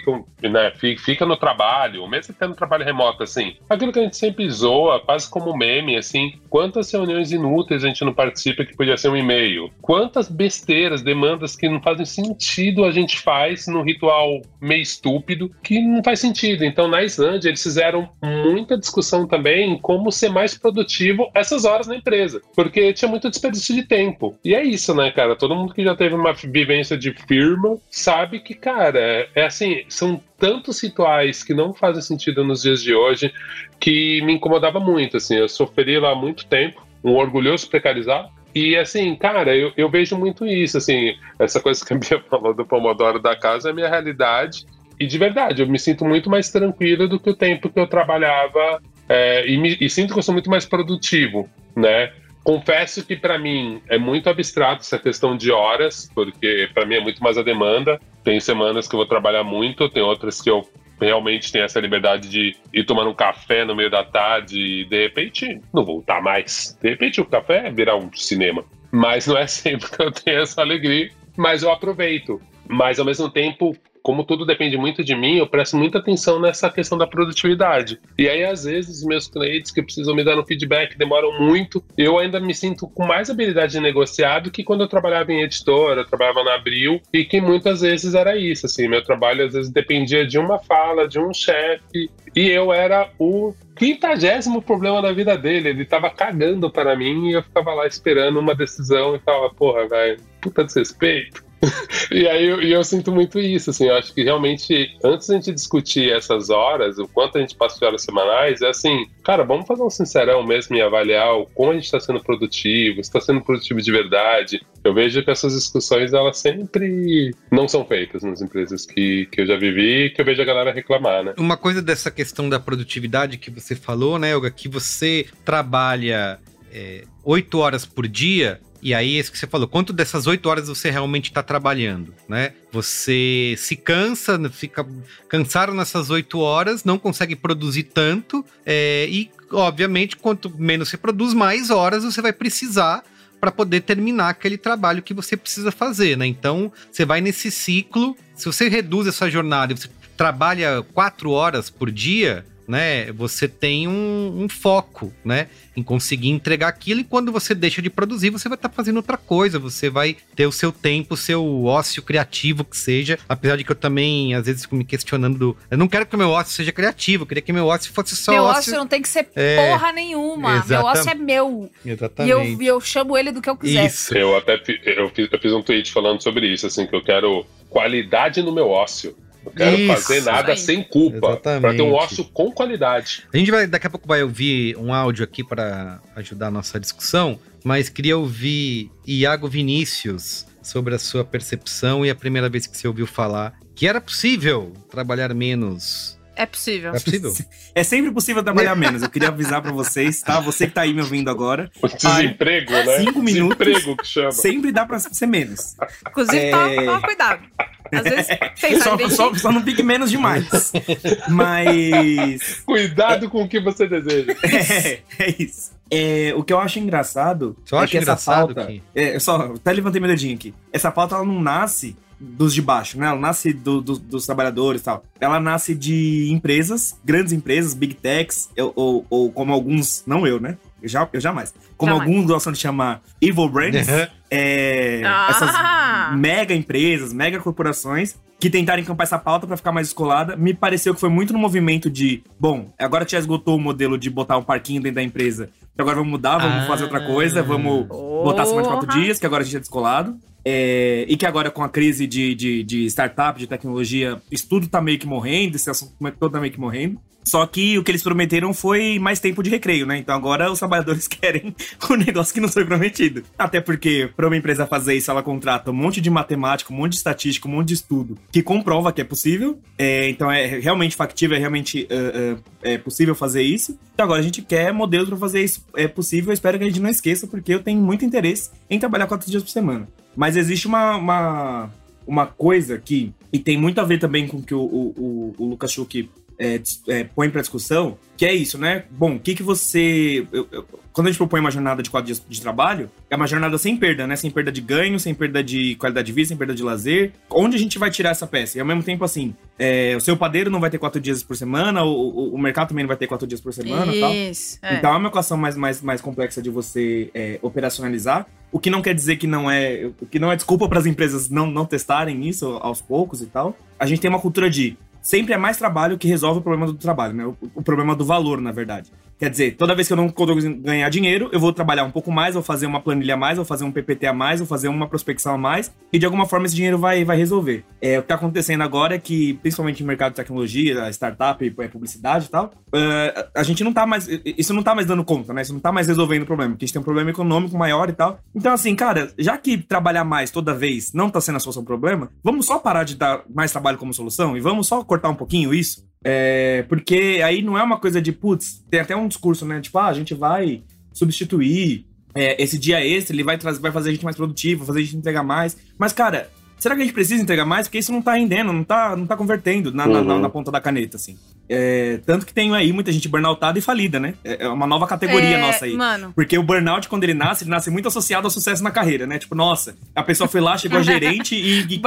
né, 0.41 0.71
fica 0.97 1.25
no 1.25 1.35
trabalho, 1.35 2.07
mesmo 2.07 2.33
tendo 2.33 2.55
trabalho 2.55 2.85
remoto, 2.85 3.23
assim, 3.23 3.57
aquilo 3.69 3.91
que 3.91 3.99
a 3.99 4.03
gente 4.03 4.15
sempre 4.15 4.49
zoa, 4.49 5.01
quase 5.01 5.29
como 5.29 5.55
meme, 5.55 5.97
assim, 5.97 6.39
quantas 6.49 6.89
reuniões 6.91 7.33
inúteis 7.33 7.83
a 7.83 7.87
gente 7.87 8.05
não 8.05 8.13
participa 8.13 8.63
que 8.63 8.75
podia 8.75 8.95
ser 8.95 9.09
um 9.09 9.17
e-mail? 9.17 9.69
Quantas 9.81 10.29
besteiras, 10.29 11.01
demandas 11.01 11.57
que 11.57 11.67
não 11.67 11.81
fazem 11.81 12.05
sentido 12.05 12.85
a 12.85 12.91
gente 12.91 13.19
faz 13.19 13.67
num 13.67 13.83
ritual 13.83 14.41
meio 14.61 14.81
estúpido, 14.81 15.51
que 15.61 15.81
não 15.81 16.01
faz 16.01 16.19
sentido. 16.19 16.63
Então, 16.63 16.87
na 16.87 17.03
Islândia, 17.03 17.49
eles 17.49 17.61
fizeram 17.61 18.09
muita 18.23 18.77
discussão 18.77 19.27
também 19.27 19.73
em 19.73 19.77
como 19.77 20.11
ser 20.11 20.29
mais 20.29 20.57
produtivo 20.57 21.29
essas 21.33 21.65
horas 21.65 21.87
na 21.87 21.97
empresa, 21.97 22.41
porque 22.55 22.93
tinha 22.93 23.09
muito 23.09 23.29
desperdício 23.29 23.75
de 23.75 23.83
tempo. 23.83 24.37
E 24.43 24.55
é 24.55 24.63
isso, 24.63 24.95
né, 24.95 25.11
cara? 25.11 25.35
Todo 25.35 25.55
mundo 25.55 25.73
que 25.73 25.83
já 25.83 25.95
teve 25.95 26.15
uma 26.15 26.31
vivência 26.31 26.97
de 26.97 27.13
firma 27.27 27.77
sabe 27.89 28.39
que, 28.39 28.53
cara, 28.53 29.27
é 29.33 29.45
assim, 29.45 29.83
são 29.89 30.21
tantos 30.37 30.81
rituais 30.81 31.43
que 31.43 31.53
não 31.53 31.73
fazem 31.73 32.01
sentido 32.01 32.43
nos 32.43 32.61
dias 32.61 32.81
de 32.81 32.93
hoje 32.93 33.33
que 33.79 34.21
me 34.21 34.33
incomodava 34.33 34.79
muito, 34.79 35.17
assim, 35.17 35.35
eu 35.35 35.49
sofri 35.49 35.99
lá 35.99 36.11
há 36.11 36.15
muito 36.15 36.45
tempo, 36.45 36.85
um 37.03 37.15
orgulhoso 37.15 37.69
precarizado, 37.69 38.29
e 38.53 38.75
assim, 38.75 39.15
cara, 39.15 39.55
eu, 39.55 39.71
eu 39.77 39.89
vejo 39.89 40.17
muito 40.17 40.45
isso, 40.45 40.77
assim, 40.77 41.15
essa 41.39 41.59
coisa 41.59 41.83
que 41.83 41.93
a 41.93 41.97
Bia 41.97 42.23
falou 42.29 42.53
do 42.53 42.65
Pomodoro 42.65 43.19
da 43.19 43.35
casa 43.35 43.69
é 43.69 43.71
a 43.71 43.75
minha 43.75 43.89
realidade, 43.89 44.65
e 44.99 45.07
de 45.07 45.17
verdade, 45.17 45.61
eu 45.61 45.67
me 45.67 45.79
sinto 45.79 46.05
muito 46.05 46.29
mais 46.29 46.51
tranquilo 46.51 47.07
do 47.07 47.19
que 47.19 47.29
o 47.29 47.35
tempo 47.35 47.69
que 47.69 47.79
eu 47.79 47.87
trabalhava, 47.87 48.81
é, 49.07 49.47
e, 49.47 49.57
me, 49.57 49.77
e 49.79 49.89
sinto 49.89 50.13
que 50.13 50.19
eu 50.19 50.23
sou 50.23 50.33
muito 50.33 50.49
mais 50.49 50.65
produtivo, 50.65 51.49
né? 51.75 52.11
Confesso 52.43 53.05
que 53.05 53.15
para 53.15 53.37
mim 53.37 53.81
é 53.87 53.97
muito 53.97 54.29
abstrato 54.29 54.81
essa 54.81 54.97
questão 54.97 55.35
de 55.35 55.51
horas, 55.51 56.09
porque 56.13 56.69
para 56.73 56.85
mim 56.85 56.95
é 56.95 56.99
muito 56.99 57.21
mais 57.21 57.37
a 57.37 57.43
demanda. 57.43 57.99
Tem 58.23 58.39
semanas 58.39 58.87
que 58.87 58.95
eu 58.95 58.97
vou 58.97 59.07
trabalhar 59.07 59.43
muito, 59.43 59.89
tem 59.89 60.01
outras 60.01 60.41
que 60.41 60.49
eu 60.49 60.67
realmente 60.99 61.51
tenho 61.51 61.65
essa 61.65 61.79
liberdade 61.79 62.29
de 62.29 62.55
ir 62.73 62.83
tomar 62.83 63.07
um 63.07 63.13
café 63.13 63.63
no 63.63 63.75
meio 63.75 63.89
da 63.89 64.03
tarde 64.03 64.59
e 64.59 64.85
de 64.85 65.03
repente 65.03 65.61
não 65.73 65.85
voltar 65.85 66.21
mais. 66.21 66.77
De 66.81 66.89
repente 66.89 67.21
o 67.21 67.25
café 67.25 67.67
é 67.67 67.71
virar 67.71 67.95
um 67.95 68.11
cinema. 68.13 68.63
Mas 68.91 69.27
não 69.27 69.37
é 69.37 69.45
sempre 69.47 69.89
que 69.89 70.01
eu 70.01 70.11
tenho 70.11 70.41
essa 70.41 70.61
alegria, 70.61 71.09
mas 71.37 71.63
eu 71.63 71.71
aproveito. 71.71 72.41
Mas 72.67 72.99
ao 72.99 73.05
mesmo 73.05 73.29
tempo, 73.29 73.75
como 74.03 74.23
tudo 74.23 74.45
depende 74.45 74.77
muito 74.77 75.03
de 75.03 75.15
mim, 75.15 75.37
eu 75.37 75.47
presto 75.47 75.77
muita 75.77 75.99
atenção 75.99 76.39
nessa 76.39 76.69
questão 76.69 76.97
da 76.97 77.07
produtividade. 77.07 77.99
E 78.17 78.27
aí, 78.27 78.43
às 78.43 78.63
vezes, 78.63 79.03
meus 79.03 79.27
clientes 79.27 79.71
que 79.71 79.81
precisam 79.81 80.15
me 80.15 80.23
dar 80.23 80.39
um 80.39 80.45
feedback 80.45 80.97
demoram 80.97 81.39
muito, 81.39 81.83
eu 81.97 82.17
ainda 82.17 82.39
me 82.39 82.53
sinto 82.53 82.87
com 82.87 83.05
mais 83.05 83.29
habilidade 83.29 83.73
de 83.73 83.79
negociar 83.79 84.39
do 84.39 84.51
que 84.51 84.63
quando 84.63 84.81
eu 84.81 84.87
trabalhava 84.87 85.31
em 85.31 85.41
editora, 85.41 86.01
eu 86.01 86.05
trabalhava 86.05 86.43
na 86.43 86.55
Abril, 86.55 87.01
e 87.13 87.23
que 87.23 87.39
muitas 87.39 87.81
vezes 87.81 88.13
era 88.13 88.35
isso, 88.35 88.65
assim, 88.65 88.87
meu 88.87 89.03
trabalho 89.03 89.45
às 89.45 89.53
vezes 89.53 89.71
dependia 89.71 90.25
de 90.25 90.37
uma 90.37 90.59
fala, 90.59 91.07
de 91.07 91.19
um 91.19 91.33
chefe, 91.33 92.09
e 92.35 92.47
eu 92.47 92.71
era 92.71 93.09
o 93.17 93.53
quintagésimo 93.75 94.61
problema 94.61 95.01
da 95.01 95.11
vida 95.11 95.37
dele. 95.37 95.69
Ele 95.69 95.85
tava 95.85 96.09
cagando 96.09 96.69
para 96.69 96.95
mim 96.95 97.29
e 97.29 97.33
eu 97.33 97.43
ficava 97.43 97.73
lá 97.73 97.87
esperando 97.87 98.39
uma 98.39 98.53
decisão 98.53 99.15
e 99.15 99.19
falava, 99.19 99.53
porra, 99.53 99.87
velho, 99.87 100.19
puta 100.41 100.63
desrespeito. 100.63 101.48
e 102.11 102.27
aí 102.27 102.45
eu, 102.45 102.61
eu, 102.61 102.83
sinto 102.83 103.11
muito 103.11 103.39
isso, 103.39 103.69
assim, 103.69 103.87
eu 103.87 103.95
acho 103.95 104.13
que 104.13 104.23
realmente, 104.23 104.95
antes 105.03 105.27
da 105.27 105.35
gente 105.35 105.51
discutir 105.51 106.11
essas 106.11 106.49
horas, 106.49 106.97
o 106.97 107.07
quanto 107.07 107.37
a 107.37 107.41
gente 107.41 107.55
passa 107.55 107.77
de 107.77 107.85
horas 107.85 108.01
semanais, 108.01 108.61
é 108.61 108.69
assim, 108.69 109.05
cara, 109.23 109.43
vamos 109.43 109.67
fazer 109.67 109.83
um 109.83 109.89
sincerão 109.89 110.45
mesmo 110.45 110.75
e 110.75 110.81
avaliar 110.81 111.35
o 111.35 111.45
como 111.47 111.71
a 111.71 111.73
gente 111.73 111.85
está 111.85 111.99
sendo 111.99 112.21
produtivo, 112.21 112.95
se 112.95 113.09
está 113.09 113.19
sendo 113.19 113.41
produtivo 113.41 113.81
de 113.81 113.91
verdade. 113.91 114.61
Eu 114.83 114.93
vejo 114.93 115.23
que 115.23 115.29
essas 115.29 115.53
discussões, 115.53 116.13
elas 116.13 116.37
sempre 116.37 117.35
não 117.51 117.67
são 117.67 117.85
feitas 117.85 118.23
nas 118.23 118.41
empresas 118.41 118.85
que, 118.85 119.25
que 119.25 119.41
eu 119.41 119.45
já 119.45 119.57
vivi 119.57 120.05
e 120.05 120.09
que 120.09 120.21
eu 120.21 120.25
vejo 120.25 120.41
a 120.41 120.45
galera 120.45 120.71
reclamar, 120.71 121.23
né? 121.23 121.33
Uma 121.37 121.57
coisa 121.57 121.81
dessa 121.81 122.09
questão 122.09 122.47
da 122.47 122.59
produtividade 122.59 123.37
que 123.37 123.51
você 123.51 123.75
falou, 123.75 124.17
né, 124.17 124.33
Olga, 124.33 124.49
que 124.49 124.69
você 124.69 125.25
trabalha 125.43 126.39
é, 126.71 127.03
oito 127.25 127.57
é, 127.57 127.61
horas 127.61 127.85
por 127.85 128.07
dia, 128.07 128.61
e 128.81 128.93
aí, 128.93 129.17
isso 129.17 129.31
que 129.31 129.37
você 129.37 129.47
falou, 129.47 129.67
quanto 129.67 129.91
dessas 129.91 130.25
oito 130.27 130.47
horas 130.47 130.67
você 130.67 130.89
realmente 130.89 131.29
está 131.29 131.43
trabalhando, 131.43 132.13
né? 132.27 132.53
Você 132.71 133.55
se 133.57 133.75
cansa, 133.75 134.39
fica 134.49 134.85
cansado 135.27 135.73
nessas 135.73 136.09
oito 136.09 136.39
horas, 136.39 136.83
não 136.83 136.97
consegue 136.97 137.35
produzir 137.35 137.83
tanto, 137.83 138.45
é, 138.65 139.07
e, 139.09 139.29
obviamente, 139.51 140.15
quanto 140.15 140.49
menos 140.57 140.89
você 140.89 140.97
produz, 140.97 141.33
mais 141.33 141.69
horas 141.69 142.03
você 142.03 142.21
vai 142.21 142.31
precisar 142.31 143.03
para 143.39 143.51
poder 143.51 143.81
terminar 143.81 144.29
aquele 144.29 144.57
trabalho 144.57 145.01
que 145.01 145.13
você 145.13 145.37
precisa 145.37 145.71
fazer, 145.71 146.17
né? 146.17 146.25
Então, 146.25 146.71
você 146.91 147.05
vai 147.05 147.21
nesse 147.21 147.49
ciclo. 147.49 148.15
Se 148.35 148.45
você 148.45 148.67
reduz 148.67 149.07
essa 149.07 149.29
jornada, 149.29 149.75
você 149.75 149.89
trabalha 150.17 150.83
quatro 150.93 151.31
horas 151.31 151.69
por 151.69 151.89
dia, 151.89 152.45
né? 152.69 153.11
Você 153.13 153.47
tem 153.47 153.87
um, 153.87 154.43
um, 154.43 154.47
foco, 154.47 155.11
né? 155.25 155.47
Em 155.75 155.81
conseguir 155.81 156.29
entregar 156.29 156.67
aquilo 156.67 156.99
e 156.99 157.03
quando 157.03 157.31
você 157.31 157.55
deixa 157.55 157.81
de 157.81 157.89
produzir, 157.89 158.29
você 158.29 158.47
vai 158.47 158.55
estar 158.55 158.69
tá 158.69 158.75
fazendo 158.75 158.97
outra 158.97 159.17
coisa, 159.17 159.57
você 159.57 159.89
vai 159.89 160.15
ter 160.35 160.45
o 160.45 160.51
seu 160.51 160.71
tempo, 160.71 161.15
o 161.15 161.17
seu 161.17 161.65
ócio 161.65 162.03
criativo 162.03 162.63
que 162.63 162.77
seja. 162.77 163.17
Apesar 163.27 163.55
de 163.55 163.63
que 163.63 163.71
eu 163.71 163.75
também, 163.75 164.35
às 164.35 164.45
vezes, 164.45 164.61
fico 164.61 164.75
me 164.75 164.85
questionando 164.85 165.39
do. 165.39 165.57
Eu 165.71 165.79
não 165.79 165.87
quero 165.87 166.05
que 166.05 166.15
o 166.15 166.19
meu 166.19 166.29
ócio 166.29 166.53
seja 166.53 166.71
criativo, 166.71 167.23
eu 167.23 167.27
queria 167.27 167.41
que 167.41 167.51
meu 167.51 167.65
ócio 167.65 167.91
fosse 167.91 168.15
só. 168.15 168.31
Meu 168.31 168.43
ócio, 168.43 168.59
ócio 168.59 168.75
não 168.75 168.87
tem 168.87 169.01
que 169.01 169.09
ser 169.09 169.27
é... 169.35 169.55
porra 169.55 169.91
nenhuma. 169.91 170.57
Exatamente. 170.57 170.69
Meu 170.69 170.85
ócio 170.85 171.09
é 171.09 171.15
meu. 171.15 171.71
Exatamente. 171.83 172.61
E 172.61 172.67
eu, 172.67 172.75
eu 172.75 172.81
chamo 172.81 173.17
ele 173.17 173.31
do 173.31 173.41
que 173.41 173.49
eu 173.49 173.57
quiser. 173.57 173.87
Isso. 173.87 174.15
Eu 174.15 174.37
até 174.37 174.61
eu 174.85 175.09
fiz, 175.09 175.27
eu 175.31 175.39
fiz 175.39 175.53
um 175.53 175.63
tweet 175.63 175.91
falando 175.91 176.21
sobre 176.21 176.45
isso, 176.45 176.67
assim, 176.67 176.85
que 176.85 176.95
eu 176.95 177.03
quero 177.03 177.47
qualidade 177.67 178.43
no 178.43 178.51
meu 178.51 178.69
ócio. 178.69 179.15
Eu 179.45 179.51
quero 179.51 179.77
Isso. 179.77 179.93
fazer 179.93 180.21
nada 180.21 180.55
sem 180.55 180.83
culpa. 180.83 181.37
Para 181.37 181.73
ter 181.73 181.81
um 181.81 181.93
ócio 181.93 182.25
com 182.25 182.51
qualidade. 182.51 183.25
A 183.33 183.37
gente 183.37 183.51
vai, 183.51 183.67
daqui 183.67 183.87
a 183.87 183.89
pouco 183.89 184.07
vai 184.07 184.21
ouvir 184.23 184.77
um 184.77 184.93
áudio 184.93 185.23
aqui 185.23 185.43
para 185.43 185.99
ajudar 186.15 186.47
a 186.47 186.51
nossa 186.51 186.79
discussão, 186.79 187.39
mas 187.63 187.89
queria 187.89 188.17
ouvir 188.17 188.91
Iago 189.07 189.47
Vinícius 189.47 190.45
sobre 190.61 190.95
a 190.95 190.99
sua 190.99 191.23
percepção 191.23 192.05
e 192.05 192.09
a 192.09 192.15
primeira 192.15 192.49
vez 192.49 192.67
que 192.67 192.77
você 192.77 192.87
ouviu 192.87 193.07
falar 193.07 193.53
que 193.75 193.87
era 193.87 194.01
possível 194.01 194.73
trabalhar 194.89 195.33
menos 195.33 196.19
é 196.39 196.45
possível. 196.45 196.95
É 196.95 196.99
possível? 196.99 197.33
É 197.75 197.83
sempre 197.83 198.11
possível 198.11 198.41
trabalhar 198.41 198.73
menos. 198.73 199.03
Eu 199.03 199.09
queria 199.09 199.27
avisar 199.27 199.61
para 199.61 199.73
vocês, 199.73 200.21
tá? 200.21 200.39
Você 200.39 200.67
que 200.67 200.73
tá 200.73 200.81
aí 200.81 200.93
me 200.93 201.01
ouvindo 201.01 201.29
agora. 201.29 201.69
O 201.81 201.87
desemprego, 201.87 202.71
né? 202.71 202.99
Cinco 202.99 203.21
minutos. 203.21 203.57
Desemprego 203.57 203.97
que 203.97 204.07
chama. 204.07 204.31
Sempre 204.31 204.71
dá 204.71 204.85
para 204.85 204.99
ser 204.99 205.27
menos. 205.27 205.75
Inclusive, 206.07 206.37
é... 206.37 206.51
toma, 206.51 206.75
toma 206.75 207.01
cuidado. 207.01 207.43
Às 207.91 208.03
vezes, 208.03 208.83
só, 208.83 209.09
só, 209.09 209.33
só, 209.35 209.51
não 209.51 209.63
fique 209.63 209.83
menos 209.83 210.09
demais. 210.09 210.71
Mas. 211.29 212.61
Cuidado 212.65 213.29
com 213.29 213.43
o 213.43 213.47
que 213.47 213.59
você 213.59 213.87
deseja. 213.87 214.35
É, 214.49 214.99
é 215.19 215.35
isso. 215.39 215.71
É, 215.91 216.33
o 216.35 216.43
que 216.43 216.53
eu 216.53 216.59
acho 216.59 216.79
engraçado 216.79 217.57
só 217.65 217.83
é 217.83 217.87
que 217.87 217.97
essa 217.97 218.15
pauta. 218.15 218.65
Que... 218.65 218.83
É, 218.93 219.15
eu 219.15 219.19
só 219.19 219.53
até 219.55 219.71
levantei 219.71 219.99
meu 219.99 220.09
dedinho 220.09 220.35
aqui. 220.35 220.53
Essa 220.71 220.91
pauta 220.91 221.15
ela 221.15 221.25
não 221.25 221.41
nasce 221.41 221.95
dos 222.19 222.53
de 222.53 222.61
baixo, 222.61 222.99
né? 222.99 223.07
Ela 223.07 223.19
nasce 223.19 223.53
do, 223.53 223.81
do, 223.81 223.97
dos 223.97 224.25
trabalhadores 224.25 224.81
e 224.81 224.83
tal. 224.83 225.03
Ela 225.19 225.39
nasce 225.39 225.73
de 225.73 226.29
empresas, 226.31 226.99
grandes 227.03 227.31
empresas, 227.31 227.73
big 227.73 227.93
techs, 227.95 228.49
ou, 228.57 228.73
ou, 228.75 229.05
ou 229.09 229.31
como 229.31 229.53
alguns, 229.53 230.03
não 230.05 230.27
eu, 230.27 230.39
né? 230.39 230.57
Eu, 230.81 230.89
já, 230.89 231.07
eu 231.11 231.19
jamais. 231.19 231.53
Como 231.77 231.91
jamais. 231.91 232.09
alguns 232.09 232.25
gostam 232.25 232.53
de 232.53 232.59
chamar 232.59 233.01
evil 233.21 233.49
brands, 233.49 233.87
é, 234.29 235.01
ah. 235.05 235.27
essas 235.29 236.17
mega 236.17 236.53
empresas, 236.53 237.13
mega 237.13 237.39
corporações 237.39 238.15
que 238.39 238.49
tentaram 238.49 238.81
encampar 238.81 239.03
essa 239.03 239.19
pauta 239.19 239.45
para 239.45 239.57
ficar 239.57 239.71
mais 239.71 239.87
escolada. 239.87 240.35
Me 240.37 240.53
pareceu 240.53 240.93
que 240.93 240.99
foi 240.99 241.09
muito 241.09 241.33
no 241.33 241.39
movimento 241.39 241.89
de, 241.89 242.23
bom, 242.39 242.71
agora 242.79 243.05
já 243.07 243.19
esgotou 243.19 243.57
o 243.57 243.59
modelo 243.59 243.97
de 243.97 244.09
botar 244.09 244.37
um 244.37 244.43
parquinho 244.43 244.81
dentro 244.81 244.95
da 244.95 245.03
empresa. 245.03 245.49
Então 245.73 245.83
agora 245.83 245.97
vamos 245.97 246.11
mudar, 246.11 246.37
vamos 246.37 246.63
ah. 246.63 246.67
fazer 246.67 246.83
outra 246.83 247.05
coisa, 247.05 247.43
vamos 247.43 247.85
oh. 247.89 248.23
botar 248.23 248.43
acima 248.43 248.61
de 248.61 248.67
quatro 248.69 248.87
dias, 248.89 249.19
que 249.19 249.25
agora 249.25 249.43
a 249.43 249.45
gente 249.45 249.57
é 249.57 249.59
descolado. 249.59 250.17
É, 250.43 251.05
e 251.09 251.17
que 251.17 251.25
agora 251.25 251.51
com 251.51 251.61
a 251.61 251.67
crise 251.67 252.07
de, 252.07 252.33
de, 252.33 252.63
de 252.63 252.85
startup, 252.85 253.37
de 253.37 253.45
tecnologia, 253.45 254.21
isso 254.31 254.47
tudo 254.47 254.67
tá 254.67 254.81
meio 254.81 254.97
que 254.97 255.05
morrendo, 255.05 255.57
esse 255.57 255.69
assunto 255.69 255.93
todo 256.17 256.31
tá 256.31 256.39
meio 256.39 256.53
que 256.53 256.59
morrendo. 256.59 256.99
Só 257.23 257.45
que 257.45 257.77
o 257.77 257.83
que 257.83 257.91
eles 257.91 258.01
prometeram 258.01 258.53
foi 258.53 258.97
mais 258.97 259.19
tempo 259.19 259.43
de 259.43 259.49
recreio, 259.49 259.85
né? 259.85 259.97
Então 259.97 260.15
agora 260.15 260.51
os 260.51 260.59
trabalhadores 260.59 261.07
querem 261.09 261.55
o 261.89 261.93
um 261.93 261.95
negócio 261.95 262.33
que 262.33 262.39
não 262.39 262.49
foi 262.49 262.65
prometido. 262.65 263.23
Até 263.37 263.61
porque, 263.61 264.09
para 264.15 264.27
uma 264.27 264.37
empresa 264.37 264.65
fazer 264.65 264.95
isso, 264.95 265.11
ela 265.11 265.21
contrata 265.21 265.71
um 265.71 265.73
monte 265.73 266.01
de 266.01 266.09
matemática, 266.09 266.73
um 266.73 266.77
monte 266.77 266.93
de 266.93 266.97
estatística, 266.97 267.47
um 267.47 267.51
monte 267.51 267.69
de 267.69 267.73
estudo 267.75 268.17
que 268.31 268.41
comprova 268.41 268.91
que 268.91 269.01
é 269.01 269.03
possível. 269.03 269.59
É, 269.77 270.09
então 270.09 270.31
é 270.31 270.45
realmente 270.59 270.95
factível, 270.95 271.37
é 271.37 271.39
realmente 271.39 271.87
uh, 271.91 272.35
uh, 272.35 272.43
é 272.61 272.77
possível 272.77 273.13
fazer 273.13 273.43
isso. 273.43 273.77
Então 273.93 274.05
agora 274.05 274.19
a 274.19 274.23
gente 274.23 274.41
quer 274.41 274.73
modelos 274.73 275.09
para 275.09 275.17
fazer 275.17 275.43
isso 275.43 275.65
é 275.75 275.87
possível. 275.87 276.31
Eu 276.31 276.33
espero 276.33 276.57
que 276.57 276.63
a 276.63 276.67
gente 276.67 276.79
não 276.79 276.89
esqueça, 276.89 277.27
porque 277.27 277.53
eu 277.53 277.61
tenho 277.61 277.79
muito 277.79 278.05
interesse 278.05 278.49
em 278.69 278.79
trabalhar 278.79 279.07
quatro 279.07 279.29
dias 279.29 279.43
por 279.43 279.49
semana. 279.49 279.87
Mas 280.15 280.35
existe 280.35 280.67
uma, 280.67 280.95
uma, 280.95 281.69
uma 282.07 282.25
coisa 282.25 282.77
que, 282.77 283.13
e 283.31 283.39
tem 283.39 283.57
muito 283.57 283.79
a 283.79 283.83
ver 283.83 283.99
também 283.99 284.27
com 284.27 284.37
o 284.37 284.43
que 284.43 284.53
o, 284.53 284.61
o, 284.61 285.35
o 285.37 285.45
Lucas 285.45 285.71
Schuch 285.71 286.09
é, 286.39 286.61
é, 286.87 287.03
põe 287.03 287.29
para 287.29 287.41
discussão, 287.41 287.97
que 288.15 288.25
é 288.25 288.33
isso, 288.33 288.57
né? 288.57 288.85
Bom, 288.89 289.15
o 289.15 289.19
que 289.19 289.35
que 289.35 289.43
você... 289.43 290.25
Eu, 290.31 290.47
eu, 290.51 290.65
quando 290.93 291.07
a 291.07 291.11
gente 291.11 291.17
propõe 291.17 291.39
uma 291.39 291.51
jornada 291.51 291.83
de 291.83 291.89
quatro 291.89 292.07
dias 292.07 292.23
de 292.27 292.41
trabalho, 292.41 292.89
é 293.09 293.15
uma 293.15 293.27
jornada 293.27 293.57
sem 293.57 293.77
perda, 293.77 294.07
né? 294.07 294.15
Sem 294.15 294.31
perda 294.31 294.51
de 294.51 294.59
ganho, 294.59 294.99
sem 294.99 295.13
perda 295.13 295.43
de 295.43 295.75
qualidade 295.75 296.07
de 296.07 296.13
vida, 296.13 296.27
sem 296.29 296.37
perda 296.37 296.53
de 296.53 296.63
lazer. 296.63 297.11
Onde 297.29 297.55
a 297.55 297.59
gente 297.59 297.77
vai 297.77 297.91
tirar 297.91 298.09
essa 298.09 298.25
peça? 298.25 298.57
E 298.57 298.61
ao 298.61 298.67
mesmo 298.67 298.83
tempo, 298.83 299.03
assim, 299.03 299.33
é, 299.57 299.95
o 299.95 300.01
seu 300.01 300.17
padeiro 300.17 300.49
não 300.49 300.59
vai 300.59 300.69
ter 300.69 300.77
quatro 300.77 300.99
dias 300.99 301.23
por 301.23 301.35
semana, 301.35 301.83
o, 301.83 301.91
o, 301.91 302.33
o 302.35 302.37
mercado 302.37 302.69
também 302.69 302.83
não 302.83 302.87
vai 302.87 302.97
ter 302.97 303.07
quatro 303.07 303.27
dias 303.27 303.39
por 303.39 303.53
semana 303.53 303.93
Isso, 303.93 304.59
tal. 304.61 304.71
É. 304.71 304.75
Então 304.77 304.93
é 304.93 304.97
uma 304.97 305.09
equação 305.09 305.37
mais, 305.37 305.55
mais, 305.55 305.81
mais 305.81 306.01
complexa 306.01 306.41
de 306.41 306.49
você 306.49 307.09
é, 307.13 307.39
operacionalizar. 307.41 308.25
O 308.51 308.59
que 308.59 308.69
não 308.69 308.81
quer 308.81 308.95
dizer 308.95 309.17
que 309.17 309.27
não 309.27 309.49
é. 309.49 309.89
O 310.01 310.05
que 310.05 310.19
não 310.19 310.31
é 310.31 310.35
desculpa 310.35 310.67
para 310.67 310.79
as 310.79 310.85
empresas 310.85 311.29
não, 311.29 311.45
não 311.45 311.65
testarem 311.65 312.27
isso 312.27 312.57
aos 312.61 312.81
poucos 312.81 313.21
e 313.21 313.27
tal. 313.27 313.55
A 313.79 313.85
gente 313.85 314.01
tem 314.01 314.09
uma 314.09 314.19
cultura 314.19 314.49
de 314.49 314.75
sempre 315.01 315.33
é 315.33 315.37
mais 315.37 315.57
trabalho 315.57 315.97
que 315.97 316.07
resolve 316.07 316.39
o 316.39 316.41
problema 316.41 316.67
do 316.67 316.73
trabalho, 316.75 317.13
né? 317.13 317.25
O, 317.25 317.35
o 317.55 317.61
problema 317.61 317.95
do 317.95 318.05
valor, 318.05 318.39
na 318.41 318.51
verdade. 318.51 318.91
Quer 319.19 319.29
dizer, 319.29 319.55
toda 319.57 319.75
vez 319.75 319.85
que 319.85 319.93
eu 319.93 319.97
não 319.97 320.13
ganhar 320.61 320.87
dinheiro, 320.87 321.29
eu 321.33 321.41
vou 321.41 321.51
trabalhar 321.51 321.83
um 321.83 321.91
pouco 321.91 322.09
mais, 322.09 322.35
vou 322.35 322.41
fazer 322.41 322.65
uma 322.65 322.79
planilha 322.79 323.15
a 323.15 323.17
mais, 323.17 323.35
vou 323.35 323.43
fazer 323.43 323.65
um 323.65 323.71
PPT 323.71 324.07
a 324.07 324.13
mais, 324.13 324.39
vou 324.39 324.47
fazer 324.47 324.69
uma 324.69 324.87
prospecção 324.87 325.33
a 325.35 325.37
mais, 325.37 325.75
e 325.91 325.99
de 325.99 326.05
alguma 326.05 326.25
forma 326.25 326.45
esse 326.45 326.55
dinheiro 326.55 326.77
vai, 326.77 327.03
vai 327.03 327.17
resolver. 327.17 327.65
É, 327.81 327.97
o 327.97 328.01
que 328.01 328.05
está 328.05 328.15
acontecendo 328.15 328.61
agora 328.61 328.95
é 328.95 328.97
que, 328.97 329.33
principalmente 329.33 329.83
no 329.83 329.87
mercado 329.87 330.11
de 330.11 330.15
tecnologia, 330.15 330.89
startup, 330.91 331.53
é, 331.59 331.67
publicidade 331.67 332.27
e 332.27 332.29
tal, 332.29 332.45
uh, 332.45 333.29
a 333.35 333.43
gente 333.43 333.61
não 333.61 333.73
tá 333.73 333.85
mais. 333.85 334.07
Isso 334.23 334.53
não 334.53 334.63
tá 334.63 334.73
mais 334.73 334.87
dando 334.87 335.03
conta, 335.03 335.33
né? 335.33 335.41
Isso 335.41 335.51
não 335.51 335.59
tá 335.59 335.73
mais 335.73 335.89
resolvendo 335.89 336.23
o 336.23 336.25
problema, 336.25 336.53
porque 336.53 336.63
a 336.63 336.67
gente 336.67 336.73
tem 336.73 336.81
um 336.81 336.85
problema 336.85 337.09
econômico 337.09 337.57
maior 337.57 337.89
e 337.89 337.93
tal. 337.93 338.19
Então, 338.33 338.53
assim, 338.53 338.73
cara, 338.73 339.11
já 339.19 339.37
que 339.37 339.57
trabalhar 339.57 340.05
mais 340.05 340.31
toda 340.31 340.53
vez 340.53 340.93
não 340.93 341.09
tá 341.09 341.19
sendo 341.19 341.35
a 341.35 341.39
solução 341.41 341.61
do 341.61 341.67
problema, 341.67 342.09
vamos 342.23 342.45
só 342.45 342.57
parar 342.57 342.85
de 342.85 342.95
dar 342.95 343.23
mais 343.29 343.51
trabalho 343.51 343.77
como 343.77 343.93
solução 343.93 344.37
e 344.37 344.39
vamos 344.39 344.65
só 344.65 344.81
cortar 344.81 345.09
um 345.09 345.15
pouquinho 345.15 345.53
isso 345.53 345.88
é, 346.03 346.63
porque 346.69 347.21
aí 347.23 347.41
não 347.41 347.57
é 347.57 347.63
uma 347.63 347.77
coisa 347.77 348.01
de, 348.01 348.11
putz, 348.11 348.63
tem 348.69 348.79
até 348.79 348.95
um 348.95 349.07
discurso, 349.07 349.45
né? 349.45 349.59
Tipo, 349.59 349.79
ah, 349.79 349.87
a 349.87 349.93
gente 349.93 350.13
vai 350.13 350.63
substituir 350.93 351.85
é, 352.15 352.41
esse 352.41 352.57
dia 352.57 352.85
extra, 352.85 353.15
ele 353.15 353.23
vai, 353.23 353.37
trazer, 353.37 353.59
vai 353.59 353.71
fazer 353.71 353.89
a 353.89 353.93
gente 353.93 354.03
mais 354.03 354.15
produtivo, 354.15 354.65
fazer 354.65 354.79
a 354.79 354.83
gente 354.83 354.97
entregar 354.97 355.23
mais. 355.23 355.57
Mas, 355.77 355.93
cara, 355.93 356.29
será 356.57 356.75
que 356.75 356.81
a 356.81 356.85
gente 356.85 356.93
precisa 356.93 357.21
entregar 357.21 357.45
mais? 357.45 357.67
Porque 357.67 357.77
isso 357.77 357.91
não 357.91 358.01
tá 358.01 358.13
rendendo, 358.13 358.53
não 358.53 358.63
tá, 358.63 358.95
não 358.95 359.05
tá 359.05 359.15
convertendo 359.15 359.71
na, 359.73 359.85
uhum. 359.85 360.03
na, 360.03 360.19
na, 360.19 360.29
ponta 360.29 360.51
da 360.51 360.61
caneta, 360.61 360.97
assim. 360.97 361.17
É, 361.49 361.99
tanto 362.05 362.25
que 362.27 362.33
tem 362.33 362.53
aí 362.53 362.71
muita 362.71 362.91
gente 362.91 363.09
burnoutada 363.09 363.57
e 363.57 363.61
falida, 363.61 363.99
né? 363.99 364.13
É, 364.23 364.45
é 364.45 364.49
uma 364.49 364.67
nova 364.67 364.85
categoria 364.85 365.37
é, 365.37 365.41
nossa 365.41 365.65
aí. 365.65 365.73
Mano. 365.73 366.13
Porque 366.15 366.37
o 366.37 366.43
burnout, 366.43 366.87
quando 366.87 367.03
ele 367.03 367.15
nasce, 367.15 367.43
ele 367.43 367.49
nasce 367.49 367.71
muito 367.71 367.87
associado 367.87 368.27
ao 368.27 368.31
sucesso 368.31 368.63
na 368.63 368.69
carreira, 368.69 369.07
né? 369.07 369.17
Tipo, 369.17 369.33
nossa, 369.33 369.75
a 369.95 370.03
pessoa 370.03 370.27
foi 370.27 370.41
lá, 370.41 370.57
chegou 370.57 370.77
a 370.77 370.83
gerente 370.83 371.35
e, 371.35 371.61
e, 371.61 371.75
e 371.77 371.81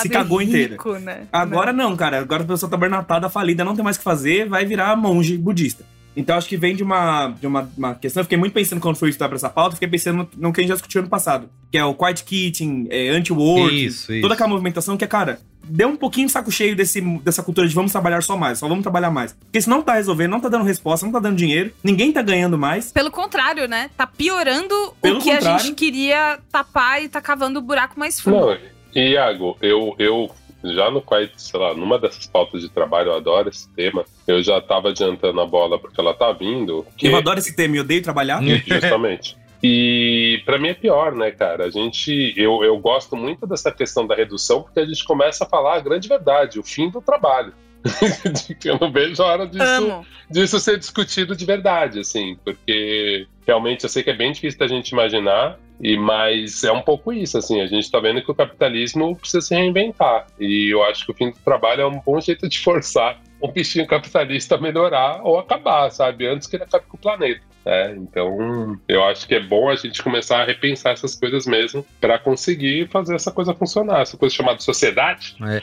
se 0.00 0.08
cagou 0.08 0.38
rico, 0.38 0.50
inteira. 0.50 0.76
Né? 1.00 1.26
Agora 1.30 1.72
não. 1.72 1.90
não, 1.90 1.96
cara. 1.96 2.20
Agora 2.20 2.42
a 2.42 2.46
pessoa 2.46 2.70
tá 2.70 2.76
burnoutada, 2.76 3.28
falida, 3.28 3.64
não 3.64 3.74
tem 3.74 3.84
mais 3.84 3.96
o 3.96 4.00
que 4.00 4.04
fazer, 4.04 4.48
vai 4.48 4.64
virar 4.64 4.96
monge 4.96 5.36
budista. 5.36 5.84
Então 6.16 6.36
acho 6.36 6.48
que 6.48 6.56
vem 6.56 6.76
de 6.76 6.82
uma, 6.82 7.28
de 7.28 7.46
uma, 7.46 7.70
uma 7.76 7.94
questão. 7.94 8.20
Eu 8.20 8.24
fiquei 8.24 8.38
muito 8.38 8.52
pensando 8.52 8.80
quando 8.80 8.96
fui 8.96 9.10
estudar 9.10 9.28
pra 9.28 9.36
essa 9.36 9.48
pauta, 9.48 9.76
fiquei 9.76 9.88
pensando 9.88 10.18
no, 10.18 10.48
no 10.48 10.52
que 10.52 10.60
a 10.60 10.62
gente 10.62 10.68
já 10.68 10.74
discutiu 10.74 11.00
ano 11.00 11.08
passado, 11.10 11.48
que 11.70 11.78
é 11.78 11.84
o 11.84 11.94
quiet 11.94 12.24
quitting, 12.24 12.86
é, 12.90 13.08
anti-work, 13.08 14.20
toda 14.20 14.34
aquela 14.34 14.48
movimentação 14.48 14.96
que 14.96 15.04
é, 15.04 15.08
cara, 15.08 15.38
deu 15.64 15.88
um 15.88 15.96
pouquinho 15.96 16.26
de 16.26 16.32
saco 16.32 16.50
cheio 16.50 16.76
desse, 16.76 17.00
dessa 17.00 17.42
cultura 17.42 17.66
de 17.66 17.74
vamos 17.74 17.92
trabalhar 17.92 18.22
só 18.22 18.36
mais, 18.36 18.58
só 18.58 18.68
vamos 18.68 18.82
trabalhar 18.82 19.10
mais. 19.10 19.32
Porque 19.32 19.58
isso 19.58 19.70
não 19.70 19.82
tá 19.82 19.94
resolvendo, 19.94 20.30
não 20.32 20.40
tá 20.40 20.48
dando 20.48 20.64
resposta, 20.64 21.06
não 21.06 21.12
tá 21.12 21.18
dando 21.18 21.36
dinheiro, 21.36 21.72
ninguém 21.82 22.12
tá 22.12 22.20
ganhando 22.22 22.58
mais. 22.58 22.92
Pelo 22.92 23.10
contrário, 23.10 23.66
né? 23.66 23.90
Tá 23.96 24.06
piorando 24.06 24.74
Pelo 25.00 25.18
o 25.18 25.22
que 25.22 25.30
contrário. 25.30 25.56
a 25.56 25.58
gente 25.58 25.74
queria 25.74 26.38
tapar 26.50 27.02
e 27.02 27.08
tá 27.08 27.20
cavando 27.20 27.58
o 27.58 27.62
buraco 27.62 27.98
mais 27.98 28.20
fundo. 28.20 28.36
Não, 28.36 28.58
Iago, 28.94 29.56
eu, 29.62 29.94
eu 29.98 30.30
já 30.64 30.90
no 30.90 31.02
Quiet, 31.02 31.32
sei 31.36 31.58
lá, 31.58 31.74
numa 31.74 31.98
dessas 31.98 32.26
pautas 32.26 32.62
de 32.62 32.68
trabalho, 32.68 33.10
eu 33.10 33.16
adoro 33.16 33.48
esse 33.48 33.68
tema. 33.70 34.04
Eu 34.26 34.42
já 34.42 34.60
tava 34.60 34.90
adiantando 34.90 35.40
a 35.40 35.46
bola 35.46 35.78
porque 35.78 36.00
ela 36.00 36.14
tá 36.14 36.32
vindo. 36.32 36.86
Que... 36.96 37.08
Eu 37.08 37.16
adoro 37.16 37.38
esse 37.38 37.54
tema, 37.54 37.76
eu 37.76 37.82
odeio 37.82 38.02
trabalhar. 38.02 38.40
Justamente. 38.66 39.36
E 39.62 40.42
para 40.44 40.58
mim 40.58 40.68
é 40.68 40.74
pior, 40.74 41.14
né, 41.14 41.30
cara? 41.30 41.66
A 41.66 41.70
gente, 41.70 42.34
eu, 42.36 42.64
eu 42.64 42.76
gosto 42.78 43.14
muito 43.14 43.46
dessa 43.46 43.70
questão 43.70 44.04
da 44.04 44.14
redução 44.14 44.62
porque 44.62 44.80
a 44.80 44.86
gente 44.86 45.04
começa 45.04 45.44
a 45.44 45.48
falar 45.48 45.76
a 45.76 45.80
grande 45.80 46.08
verdade, 46.08 46.58
o 46.58 46.64
fim 46.64 46.90
do 46.90 47.00
trabalho. 47.00 47.52
eu 48.64 48.78
não 48.80 48.92
vejo 48.92 49.22
a 49.22 49.26
hora 49.26 49.46
disso, 49.46 50.06
disso 50.30 50.60
ser 50.60 50.78
discutido 50.78 51.34
de 51.34 51.44
verdade, 51.44 52.00
assim, 52.00 52.36
porque 52.44 53.26
realmente 53.46 53.84
eu 53.84 53.88
sei 53.88 54.02
que 54.02 54.10
é 54.10 54.16
bem 54.16 54.32
difícil 54.32 54.58
da 54.58 54.68
gente 54.68 54.90
imaginar, 54.90 55.58
e 55.80 55.96
mas 55.96 56.62
é 56.62 56.70
um 56.70 56.82
pouco 56.82 57.12
isso, 57.12 57.36
assim, 57.36 57.60
a 57.60 57.66
gente 57.66 57.84
está 57.84 57.98
vendo 57.98 58.22
que 58.22 58.30
o 58.30 58.34
capitalismo 58.34 59.16
precisa 59.16 59.40
se 59.40 59.54
reinventar. 59.54 60.26
E 60.38 60.72
eu 60.72 60.82
acho 60.84 61.04
que 61.04 61.12
o 61.12 61.14
fim 61.14 61.30
do 61.30 61.38
trabalho 61.44 61.82
é 61.82 61.86
um 61.86 62.00
bom 62.00 62.20
jeito 62.20 62.48
de 62.48 62.58
forçar 62.60 63.20
um 63.42 63.50
bichinho 63.50 63.86
capitalista 63.86 64.56
melhorar 64.56 65.20
ou 65.22 65.38
acabar, 65.38 65.90
sabe? 65.90 66.26
Antes 66.26 66.46
que 66.46 66.56
ele 66.56 66.64
acabe 66.64 66.86
com 66.86 66.96
o 66.96 67.00
planeta. 67.00 67.40
É, 67.64 67.94
então, 67.94 68.76
eu 68.88 69.04
acho 69.04 69.26
que 69.26 69.34
é 69.34 69.40
bom 69.40 69.70
a 69.70 69.76
gente 69.76 70.02
começar 70.02 70.42
a 70.42 70.44
repensar 70.44 70.92
essas 70.92 71.14
coisas 71.14 71.46
mesmo 71.46 71.86
para 72.00 72.18
conseguir 72.18 72.88
fazer 72.88 73.14
essa 73.14 73.30
coisa 73.30 73.54
funcionar, 73.54 74.00
essa 74.00 74.16
coisa 74.16 74.34
chamada 74.34 74.58
sociedade 74.60 75.36
é. 75.40 75.62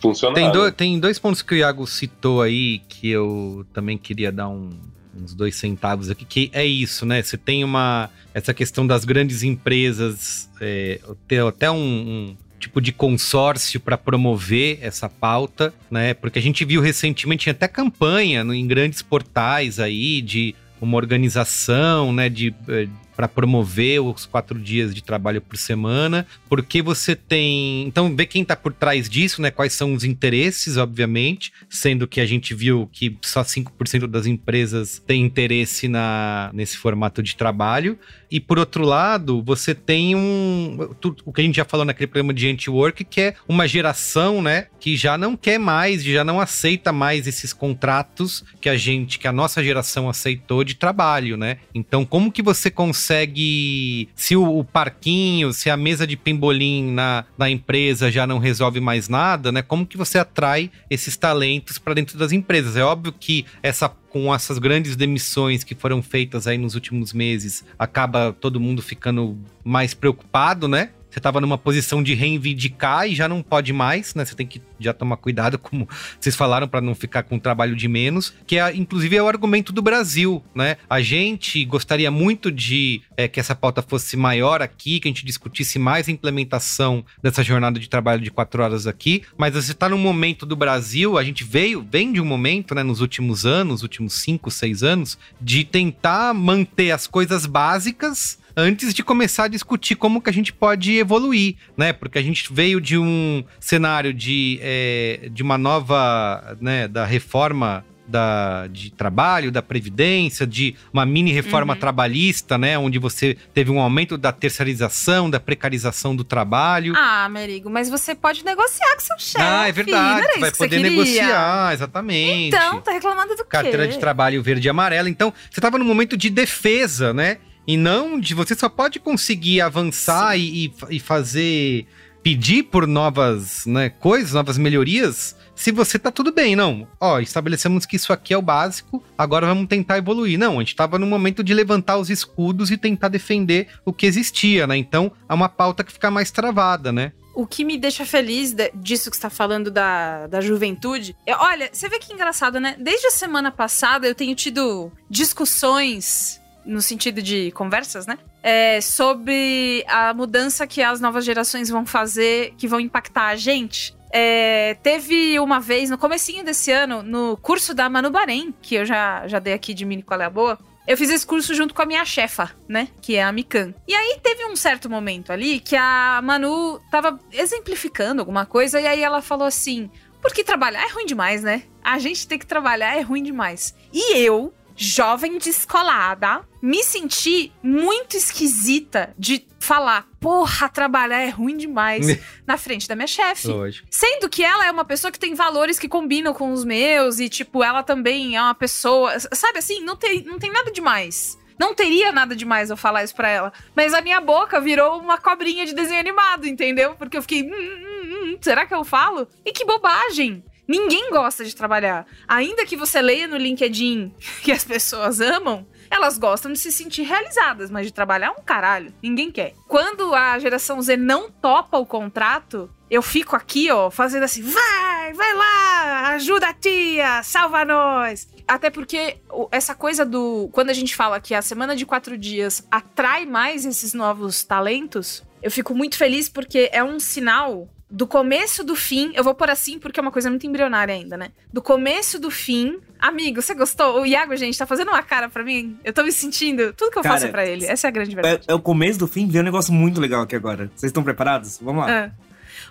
funcionar. 0.00 0.34
Tem, 0.34 0.52
do, 0.52 0.70
tem 0.70 1.00
dois 1.00 1.18
pontos 1.18 1.42
que 1.42 1.54
o 1.54 1.56
Iago 1.56 1.86
citou 1.86 2.40
aí 2.40 2.78
que 2.88 3.10
eu 3.10 3.66
também 3.72 3.98
queria 3.98 4.30
dar 4.30 4.48
um, 4.48 4.70
uns 5.14 5.34
dois 5.34 5.56
centavos 5.56 6.08
aqui, 6.08 6.24
que 6.24 6.50
é 6.52 6.64
isso, 6.64 7.04
né? 7.04 7.20
Você 7.20 7.36
tem 7.36 7.64
uma. 7.64 8.08
Essa 8.32 8.54
questão 8.54 8.86
das 8.86 9.04
grandes 9.04 9.42
empresas, 9.42 10.48
é, 10.60 11.00
ter 11.26 11.42
até 11.42 11.68
um, 11.68 11.76
um 11.76 12.36
tipo 12.60 12.80
de 12.80 12.92
consórcio 12.92 13.80
para 13.80 13.98
promover 13.98 14.78
essa 14.82 15.08
pauta, 15.08 15.74
né? 15.90 16.14
Porque 16.14 16.38
a 16.38 16.42
gente 16.42 16.64
viu 16.64 16.80
recentemente 16.80 17.48
até 17.50 17.66
campanha 17.66 18.42
em 18.42 18.66
grandes 18.66 19.02
portais 19.02 19.80
aí 19.80 20.22
de 20.22 20.54
uma 20.80 20.96
organização, 20.96 22.12
né, 22.12 22.28
de, 22.28 22.54
eh, 22.68 22.88
para 23.14 23.28
promover 23.28 24.00
os 24.00 24.24
quatro 24.24 24.58
dias 24.58 24.94
de 24.94 25.02
trabalho 25.02 25.42
por 25.42 25.58
semana, 25.58 26.26
porque 26.48 26.80
você 26.80 27.14
tem. 27.14 27.82
Então, 27.86 28.16
ver 28.16 28.24
quem 28.24 28.40
está 28.40 28.56
por 28.56 28.72
trás 28.72 29.10
disso, 29.10 29.42
né? 29.42 29.50
Quais 29.50 29.74
são 29.74 29.92
os 29.92 30.04
interesses, 30.04 30.78
obviamente, 30.78 31.52
sendo 31.68 32.08
que 32.08 32.18
a 32.18 32.24
gente 32.24 32.54
viu 32.54 32.88
que 32.90 33.14
só 33.20 33.42
5% 33.42 34.06
das 34.06 34.24
empresas 34.24 35.02
têm 35.06 35.22
interesse 35.22 35.86
na, 35.86 36.50
nesse 36.54 36.78
formato 36.78 37.22
de 37.22 37.36
trabalho. 37.36 37.98
E 38.30 38.38
por 38.38 38.58
outro 38.58 38.84
lado, 38.84 39.42
você 39.42 39.74
tem 39.74 40.14
um. 40.14 40.78
O 41.24 41.32
que 41.32 41.40
a 41.40 41.44
gente 41.44 41.56
já 41.56 41.64
falou 41.64 41.84
naquele 41.84 42.06
programa 42.06 42.32
de 42.32 42.48
anti-work, 42.48 43.04
que 43.04 43.20
é 43.20 43.34
uma 43.48 43.66
geração, 43.66 44.40
né? 44.40 44.66
Que 44.78 44.96
já 44.96 45.18
não 45.18 45.36
quer 45.36 45.58
mais, 45.58 46.04
já 46.04 46.22
não 46.22 46.40
aceita 46.40 46.92
mais 46.92 47.26
esses 47.26 47.52
contratos 47.52 48.44
que 48.60 48.68
a 48.68 48.76
gente, 48.76 49.18
que 49.18 49.26
a 49.26 49.32
nossa 49.32 49.62
geração 49.64 50.08
aceitou 50.08 50.62
de 50.62 50.74
trabalho, 50.74 51.36
né? 51.36 51.58
Então, 51.74 52.04
como 52.04 52.30
que 52.30 52.42
você 52.42 52.70
consegue. 52.70 54.08
Se 54.14 54.36
o, 54.36 54.58
o 54.58 54.64
parquinho, 54.64 55.52
se 55.52 55.68
a 55.68 55.76
mesa 55.76 56.06
de 56.06 56.16
pimbolim 56.16 56.92
na, 56.92 57.24
na 57.36 57.50
empresa 57.50 58.10
já 58.10 58.26
não 58.26 58.38
resolve 58.38 58.80
mais 58.80 59.08
nada, 59.08 59.50
né? 59.50 59.62
Como 59.62 59.86
que 59.86 59.96
você 59.96 60.18
atrai 60.18 60.70
esses 60.88 61.16
talentos 61.16 61.78
para 61.78 61.94
dentro 61.94 62.16
das 62.16 62.30
empresas? 62.30 62.76
É 62.76 62.84
óbvio 62.84 63.12
que 63.12 63.44
essa 63.62 63.88
com 64.10 64.34
essas 64.34 64.58
grandes 64.58 64.96
demissões 64.96 65.64
que 65.64 65.74
foram 65.74 66.02
feitas 66.02 66.46
aí 66.46 66.58
nos 66.58 66.74
últimos 66.74 67.12
meses, 67.12 67.64
acaba 67.78 68.32
todo 68.38 68.60
mundo 68.60 68.82
ficando 68.82 69.38
mais 69.64 69.94
preocupado, 69.94 70.68
né? 70.68 70.90
Você 71.10 71.18
estava 71.18 71.40
numa 71.40 71.58
posição 71.58 72.02
de 72.02 72.14
reivindicar 72.14 73.08
e 73.08 73.14
já 73.14 73.28
não 73.28 73.42
pode 73.42 73.72
mais, 73.72 74.14
né? 74.14 74.24
Você 74.24 74.34
tem 74.34 74.46
que 74.46 74.62
já 74.78 74.92
tomar 74.92 75.16
cuidado, 75.16 75.58
como 75.58 75.88
vocês 76.18 76.36
falaram, 76.36 76.68
para 76.68 76.80
não 76.80 76.94
ficar 76.94 77.24
com 77.24 77.38
trabalho 77.38 77.74
de 77.74 77.88
menos, 77.88 78.32
que 78.46 78.58
é, 78.58 78.74
inclusive 78.74 79.16
é 79.16 79.22
o 79.22 79.28
argumento 79.28 79.72
do 79.72 79.82
Brasil, 79.82 80.42
né? 80.54 80.76
A 80.88 81.00
gente 81.00 81.64
gostaria 81.64 82.10
muito 82.10 82.50
de 82.50 83.02
é, 83.16 83.26
que 83.26 83.40
essa 83.40 83.54
pauta 83.54 83.82
fosse 83.82 84.16
maior 84.16 84.62
aqui, 84.62 85.00
que 85.00 85.08
a 85.08 85.10
gente 85.10 85.24
discutisse 85.24 85.78
mais 85.78 86.08
a 86.08 86.12
implementação 86.12 87.04
dessa 87.22 87.42
jornada 87.42 87.78
de 87.78 87.88
trabalho 87.88 88.22
de 88.22 88.30
quatro 88.30 88.62
horas 88.62 88.86
aqui, 88.86 89.22
mas 89.36 89.54
você 89.54 89.72
está 89.72 89.88
num 89.88 89.98
momento 89.98 90.46
do 90.46 90.56
Brasil, 90.56 91.18
a 91.18 91.24
gente 91.24 91.44
veio, 91.44 91.86
vem 91.90 92.12
de 92.12 92.20
um 92.20 92.24
momento, 92.24 92.74
né, 92.74 92.82
nos 92.82 93.00
últimos 93.00 93.44
anos, 93.44 93.82
últimos 93.82 94.14
cinco, 94.14 94.50
seis 94.50 94.82
anos, 94.82 95.18
de 95.40 95.64
tentar 95.64 96.32
manter 96.34 96.92
as 96.92 97.06
coisas 97.06 97.46
básicas 97.46 98.39
antes 98.56 98.94
de 98.94 99.02
começar 99.02 99.44
a 99.44 99.48
discutir 99.48 99.94
como 99.94 100.20
que 100.20 100.30
a 100.30 100.32
gente 100.32 100.52
pode 100.52 100.96
evoluir, 100.96 101.56
né? 101.76 101.92
Porque 101.92 102.18
a 102.18 102.22
gente 102.22 102.52
veio 102.52 102.80
de 102.80 102.98
um 102.98 103.44
cenário 103.58 104.12
de, 104.12 104.58
é, 104.62 105.28
de 105.32 105.42
uma 105.42 105.58
nova, 105.58 106.56
né, 106.60 106.88
da 106.88 107.04
reforma 107.04 107.84
da, 108.10 108.66
de 108.66 108.90
trabalho, 108.90 109.52
da 109.52 109.62
previdência, 109.62 110.46
de 110.46 110.74
uma 110.92 111.06
mini 111.06 111.32
reforma 111.32 111.74
uhum. 111.74 111.80
trabalhista, 111.80 112.58
né? 112.58 112.76
Onde 112.76 112.98
você 112.98 113.36
teve 113.54 113.70
um 113.70 113.80
aumento 113.80 114.18
da 114.18 114.32
terceirização, 114.32 115.30
da 115.30 115.38
precarização 115.38 116.14
do 116.16 116.24
trabalho. 116.24 116.92
Ah, 116.96 117.28
Merigo, 117.28 117.70
mas 117.70 117.88
você 117.88 118.14
pode 118.14 118.44
negociar 118.44 118.94
com 118.94 119.00
seu 119.00 119.18
chefe. 119.18 119.44
Ah, 119.44 119.68
é 119.68 119.72
verdade. 119.72 120.26
Você 120.32 120.40
vai 120.40 120.50
poder 120.50 120.80
negociar, 120.80 121.72
exatamente. 121.72 122.56
Então, 122.56 122.80
tá 122.80 122.90
reclamando 122.90 123.36
do 123.36 123.44
quê? 123.44 123.50
Carteira 123.50 123.86
de 123.86 123.98
trabalho 123.98 124.42
verde 124.42 124.66
e 124.66 124.70
amarela. 124.70 125.08
Então, 125.08 125.32
você 125.50 125.60
estava 125.60 125.78
num 125.78 125.84
momento 125.84 126.16
de 126.16 126.28
defesa, 126.28 127.14
né? 127.14 127.38
E 127.70 127.76
não 127.76 128.18
de 128.18 128.34
você 128.34 128.56
só 128.56 128.68
pode 128.68 128.98
conseguir 128.98 129.60
avançar 129.60 130.36
e, 130.36 130.72
e, 130.90 130.98
fazer. 130.98 131.86
pedir 132.20 132.64
por 132.64 132.84
novas 132.84 133.64
né, 133.64 133.88
coisas, 133.88 134.32
novas 134.32 134.58
melhorias, 134.58 135.36
se 135.54 135.70
você 135.70 135.96
tá 135.96 136.10
tudo 136.10 136.32
bem, 136.32 136.56
não. 136.56 136.88
Ó, 137.00 137.20
estabelecemos 137.20 137.86
que 137.86 137.94
isso 137.94 138.12
aqui 138.12 138.34
é 138.34 138.36
o 138.36 138.42
básico, 138.42 139.00
agora 139.16 139.46
vamos 139.46 139.68
tentar 139.68 139.98
evoluir. 139.98 140.36
Não, 140.36 140.56
a 140.56 140.62
gente 140.62 140.74
tava 140.74 140.98
no 140.98 141.06
momento 141.06 141.44
de 141.44 141.54
levantar 141.54 141.96
os 141.96 142.10
escudos 142.10 142.72
e 142.72 142.76
tentar 142.76 143.06
defender 143.06 143.68
o 143.84 143.92
que 143.92 144.04
existia, 144.04 144.66
né? 144.66 144.76
Então 144.76 145.12
é 145.28 145.32
uma 145.32 145.48
pauta 145.48 145.84
que 145.84 145.92
fica 145.92 146.10
mais 146.10 146.32
travada, 146.32 146.90
né? 146.90 147.12
o 147.32 147.46
que 147.46 147.64
me 147.64 147.78
deixa 147.78 148.04
feliz 148.04 148.54
disso 148.74 149.08
que 149.08 149.16
está 149.16 149.30
falando 149.30 149.70
da, 149.70 150.26
da 150.26 150.40
juventude. 150.40 151.16
É, 151.24 151.34
olha, 151.36 151.70
você 151.72 151.88
vê 151.88 152.00
que 152.00 152.12
engraçado, 152.12 152.58
né? 152.58 152.74
Desde 152.78 153.06
a 153.06 153.10
semana 153.12 153.52
passada 153.52 154.08
eu 154.08 154.14
tenho 154.14 154.34
tido 154.34 154.90
discussões 155.08 156.39
no 156.64 156.80
sentido 156.80 157.22
de 157.22 157.50
conversas, 157.52 158.06
né? 158.06 158.18
É, 158.42 158.80
sobre 158.80 159.84
a 159.88 160.14
mudança 160.14 160.66
que 160.66 160.82
as 160.82 161.00
novas 161.00 161.24
gerações 161.24 161.68
vão 161.68 161.84
fazer, 161.84 162.54
que 162.56 162.68
vão 162.68 162.80
impactar 162.80 163.28
a 163.28 163.36
gente. 163.36 163.94
É, 164.12 164.76
teve 164.82 165.38
uma 165.38 165.60
vez, 165.60 165.88
no 165.88 165.98
comecinho 165.98 166.44
desse 166.44 166.72
ano, 166.72 167.02
no 167.02 167.36
curso 167.36 167.74
da 167.74 167.88
Manu 167.88 168.10
Bahrein, 168.10 168.52
que 168.60 168.74
eu 168.74 168.84
já, 168.84 169.26
já 169.28 169.38
dei 169.38 169.52
aqui 169.52 169.72
de 169.72 169.84
mini 169.84 170.02
qual 170.02 170.20
é 170.20 170.24
a 170.24 170.30
boa, 170.30 170.58
eu 170.86 170.96
fiz 170.96 171.10
esse 171.10 171.24
curso 171.24 171.54
junto 171.54 171.72
com 171.72 171.82
a 171.82 171.86
minha 171.86 172.04
chefa, 172.04 172.50
né? 172.68 172.88
Que 173.00 173.14
é 173.14 173.22
a 173.22 173.30
Mikan. 173.30 173.72
E 173.86 173.94
aí 173.94 174.18
teve 174.22 174.44
um 174.46 174.56
certo 174.56 174.90
momento 174.90 175.32
ali 175.32 175.60
que 175.60 175.76
a 175.76 176.20
Manu 176.22 176.80
tava 176.90 177.20
exemplificando 177.32 178.20
alguma 178.20 178.44
coisa, 178.44 178.80
e 178.80 178.86
aí 178.86 179.00
ela 179.00 179.22
falou 179.22 179.46
assim: 179.46 179.88
porque 180.20 180.42
trabalhar 180.42 180.82
é 180.84 180.90
ruim 180.90 181.06
demais, 181.06 181.42
né? 181.42 181.62
A 181.82 181.98
gente 181.98 182.26
tem 182.26 182.38
que 182.38 182.46
trabalhar 182.46 182.96
é 182.96 183.00
ruim 183.00 183.22
demais. 183.22 183.74
E 183.92 184.18
eu, 184.18 184.52
jovem 184.80 185.36
descolada, 185.36 186.40
me 186.62 186.82
senti 186.82 187.52
muito 187.62 188.16
esquisita 188.16 189.14
de 189.18 189.46
falar, 189.58 190.08
porra, 190.18 190.70
trabalhar 190.70 191.20
é 191.20 191.28
ruim 191.28 191.54
demais 191.54 192.06
na 192.46 192.56
frente 192.56 192.88
da 192.88 192.96
minha 192.96 193.06
chefe. 193.06 193.48
Lógico. 193.48 193.86
Sendo 193.90 194.26
que 194.26 194.42
ela 194.42 194.66
é 194.66 194.70
uma 194.70 194.84
pessoa 194.84 195.12
que 195.12 195.18
tem 195.18 195.34
valores 195.34 195.78
que 195.78 195.86
combinam 195.86 196.32
com 196.32 196.50
os 196.50 196.64
meus 196.64 197.20
e, 197.20 197.28
tipo, 197.28 197.62
ela 197.62 197.82
também 197.82 198.36
é 198.36 198.42
uma 198.42 198.54
pessoa. 198.54 199.20
Sabe 199.20 199.58
assim, 199.58 199.84
não 199.84 199.96
tem, 199.96 200.24
não 200.24 200.38
tem 200.38 200.50
nada 200.50 200.72
demais. 200.72 201.38
Não 201.58 201.74
teria 201.74 202.10
nada 202.10 202.34
demais 202.34 202.70
eu 202.70 202.76
falar 202.76 203.04
isso 203.04 203.14
pra 203.14 203.28
ela. 203.28 203.52
Mas 203.76 203.92
a 203.92 204.00
minha 204.00 204.18
boca 204.18 204.58
virou 204.62 204.98
uma 204.98 205.18
cobrinha 205.18 205.66
de 205.66 205.74
desenho 205.74 206.00
animado, 206.00 206.46
entendeu? 206.46 206.94
Porque 206.94 207.18
eu 207.18 207.22
fiquei. 207.22 207.42
Hum, 207.42 207.52
hum, 207.52 208.32
hum, 208.32 208.38
será 208.40 208.64
que 208.64 208.72
eu 208.72 208.82
falo? 208.82 209.28
E 209.44 209.52
que 209.52 209.66
bobagem! 209.66 210.42
Ninguém 210.70 211.10
gosta 211.10 211.44
de 211.44 211.56
trabalhar. 211.56 212.06
Ainda 212.28 212.64
que 212.64 212.76
você 212.76 213.02
leia 213.02 213.26
no 213.26 213.36
LinkedIn 213.36 214.14
que 214.40 214.52
as 214.52 214.62
pessoas 214.62 215.20
amam, 215.20 215.66
elas 215.90 216.16
gostam 216.16 216.52
de 216.52 216.60
se 216.60 216.70
sentir 216.70 217.02
realizadas, 217.02 217.72
mas 217.72 217.86
de 217.86 217.92
trabalhar 217.92 218.30
um 218.30 218.40
caralho. 218.40 218.94
Ninguém 219.02 219.32
quer. 219.32 219.52
Quando 219.66 220.14
a 220.14 220.38
geração 220.38 220.80
Z 220.80 220.96
não 220.96 221.28
topa 221.28 221.76
o 221.76 221.84
contrato, 221.84 222.70
eu 222.88 223.02
fico 223.02 223.34
aqui, 223.34 223.68
ó, 223.68 223.90
fazendo 223.90 224.22
assim, 224.22 224.42
vai, 224.42 225.12
vai 225.12 225.34
lá, 225.34 226.10
ajuda 226.10 226.50
a 226.50 226.54
tia, 226.54 227.20
salva 227.24 227.64
nós. 227.64 228.28
Até 228.46 228.70
porque 228.70 229.16
essa 229.50 229.74
coisa 229.74 230.06
do. 230.06 230.48
Quando 230.52 230.70
a 230.70 230.74
gente 230.74 230.94
fala 230.94 231.20
que 231.20 231.34
a 231.34 231.42
semana 231.42 231.74
de 231.74 231.84
quatro 231.84 232.16
dias 232.16 232.64
atrai 232.70 233.26
mais 233.26 233.66
esses 233.66 233.92
novos 233.92 234.44
talentos, 234.44 235.24
eu 235.42 235.50
fico 235.50 235.74
muito 235.74 235.96
feliz 235.96 236.28
porque 236.28 236.70
é 236.72 236.84
um 236.84 237.00
sinal 237.00 237.68
do 237.90 238.06
começo 238.06 238.62
do 238.62 238.76
fim. 238.76 239.10
Eu 239.14 239.24
vou 239.24 239.34
por 239.34 239.50
assim 239.50 239.78
porque 239.78 239.98
é 239.98 240.02
uma 240.02 240.12
coisa 240.12 240.30
muito 240.30 240.46
embrionária 240.46 240.94
ainda, 240.94 241.16
né? 241.16 241.32
Do 241.52 241.60
começo 241.60 242.20
do 242.20 242.30
fim. 242.30 242.78
Amigo, 242.98 243.42
você 243.42 243.54
gostou? 243.54 244.02
O 244.02 244.06
Iago, 244.06 244.36
gente, 244.36 244.56
tá 244.56 244.66
fazendo 244.66 244.88
uma 244.88 245.02
cara 245.02 245.28
para 245.28 245.42
mim. 245.42 245.76
Eu 245.82 245.92
tô 245.92 246.02
me 246.04 246.12
sentindo. 246.12 246.72
Tudo 246.72 246.92
que 246.92 246.98
eu 246.98 247.02
cara, 247.02 247.16
faço 247.16 247.30
para 247.30 247.44
ele. 247.44 247.66
Essa 247.66 247.88
é 247.88 247.88
a 247.88 247.90
grande 247.90 248.14
verdade. 248.14 248.44
É, 248.46 248.52
é, 248.52 248.54
o 248.54 248.60
começo 248.60 248.98
do 248.98 249.08
fim, 249.08 249.26
vem 249.26 249.40
um 249.40 249.44
negócio 249.44 249.72
muito 249.72 250.00
legal 250.00 250.22
aqui 250.22 250.36
agora. 250.36 250.70
Vocês 250.74 250.90
estão 250.90 251.02
preparados? 251.02 251.58
Vamos 251.60 251.84
lá. 251.84 251.90
É. 251.90 252.12